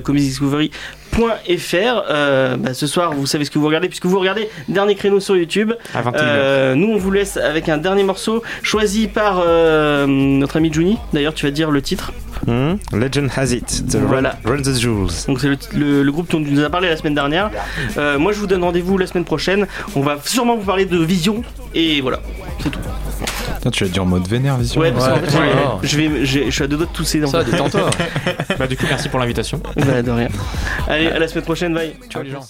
comedydiscovery.fr. 0.58 2.04
Euh, 2.10 2.58
bah, 2.58 2.74
ce 2.74 2.88
soir, 2.88 3.14
vous 3.14 3.26
savez 3.26 3.46
ce 3.46 3.52
que 3.52 3.60
vous 3.60 3.68
regardez 3.68 3.88
puisque 3.88 4.06
vous 4.06 4.20
regardez 4.20 4.50
dernier 4.68 4.96
créneau 4.96 5.20
sur 5.20 5.36
YouTube. 5.36 5.74
À 5.94 6.02
21h. 6.02 6.14
Euh, 6.16 6.76
nous, 6.76 6.88
on 6.94 6.98
vous 6.98 7.12
laisse 7.12 7.38
avec 7.38 7.70
un 7.70 7.78
dernier 7.78 8.04
morceau 8.04 8.44
choisi 8.64 9.08
par 9.08 9.42
euh, 9.46 10.06
notre 10.08 10.58
ami 10.58 10.72
Juni. 10.72 10.98
D'ailleurs, 11.14 11.34
tu 11.34 11.46
vas 11.46 11.52
dire 11.52 11.72
le 11.72 11.82
titre. 11.82 12.12
Hmm. 12.46 12.76
Legend 12.94 13.30
has 13.36 13.52
it. 13.54 13.84
The 13.90 13.96
Voilà. 13.98 14.38
Run, 14.46 14.52
Run 14.58 14.62
the 14.62 14.74
Jewels. 14.80 15.26
Donc 15.28 15.40
c'est 15.42 15.48
le, 15.50 15.58
le- 15.74 16.04
le 16.04 16.12
groupe 16.12 16.30
dont 16.32 16.42
tu 16.44 16.52
nous 16.52 16.64
as 16.64 16.70
parlé 16.70 16.88
la 16.88 16.96
semaine 16.98 17.16
dernière. 17.16 17.50
Moi 18.20 18.32
je 18.32 18.40
vous 18.40 18.48
donne 18.48 18.64
rendez-vous 18.64 18.98
la 18.98 19.08
semaine 19.08 19.26
prochaine. 19.26 19.68
On 19.96 20.02
va 20.02 20.18
sûrement 20.24 20.56
vous 20.56 20.64
parler 20.66 20.86
de 20.86 20.98
Vision 20.98 21.44
et 21.74 22.00
voilà. 22.02 22.20
C'est 22.64 22.70
tout. 22.70 22.80
Putain, 23.58 23.72
tu 23.72 23.84
l'as 23.84 23.90
dit 23.90 24.00
en 24.00 24.06
mode 24.06 24.28
vénère, 24.28 24.58
vision. 24.58 24.82
Ouais, 24.82 24.92
parce 24.92 25.08
qu'en 25.08 25.16
fait, 25.16 25.38
ouais. 25.38 25.52
je, 25.84 25.98
vais, 25.98 26.26
je 26.26 26.50
suis 26.50 26.64
à 26.64 26.68
deux 26.68 26.78
doigts 26.78 26.86
de 26.86 26.92
tousser. 26.92 27.20
dans 27.20 27.28
Ça, 27.28 27.44
détends-toi. 27.44 27.90
Bah, 28.58 28.66
du 28.68 28.78
coup, 28.78 28.86
merci 28.90 29.10
pour 29.10 29.20
l'invitation. 29.20 29.62
Bah, 29.76 30.02
de 30.02 30.12
rien. 30.12 30.30
Allez, 30.88 31.08
à 31.08 31.20
la 31.20 31.28
semaine 31.28 31.44
prochaine. 31.44 31.74
Bye. 31.74 31.96
Ciao 32.10 32.24
les 32.24 32.32
gens. 32.32 32.46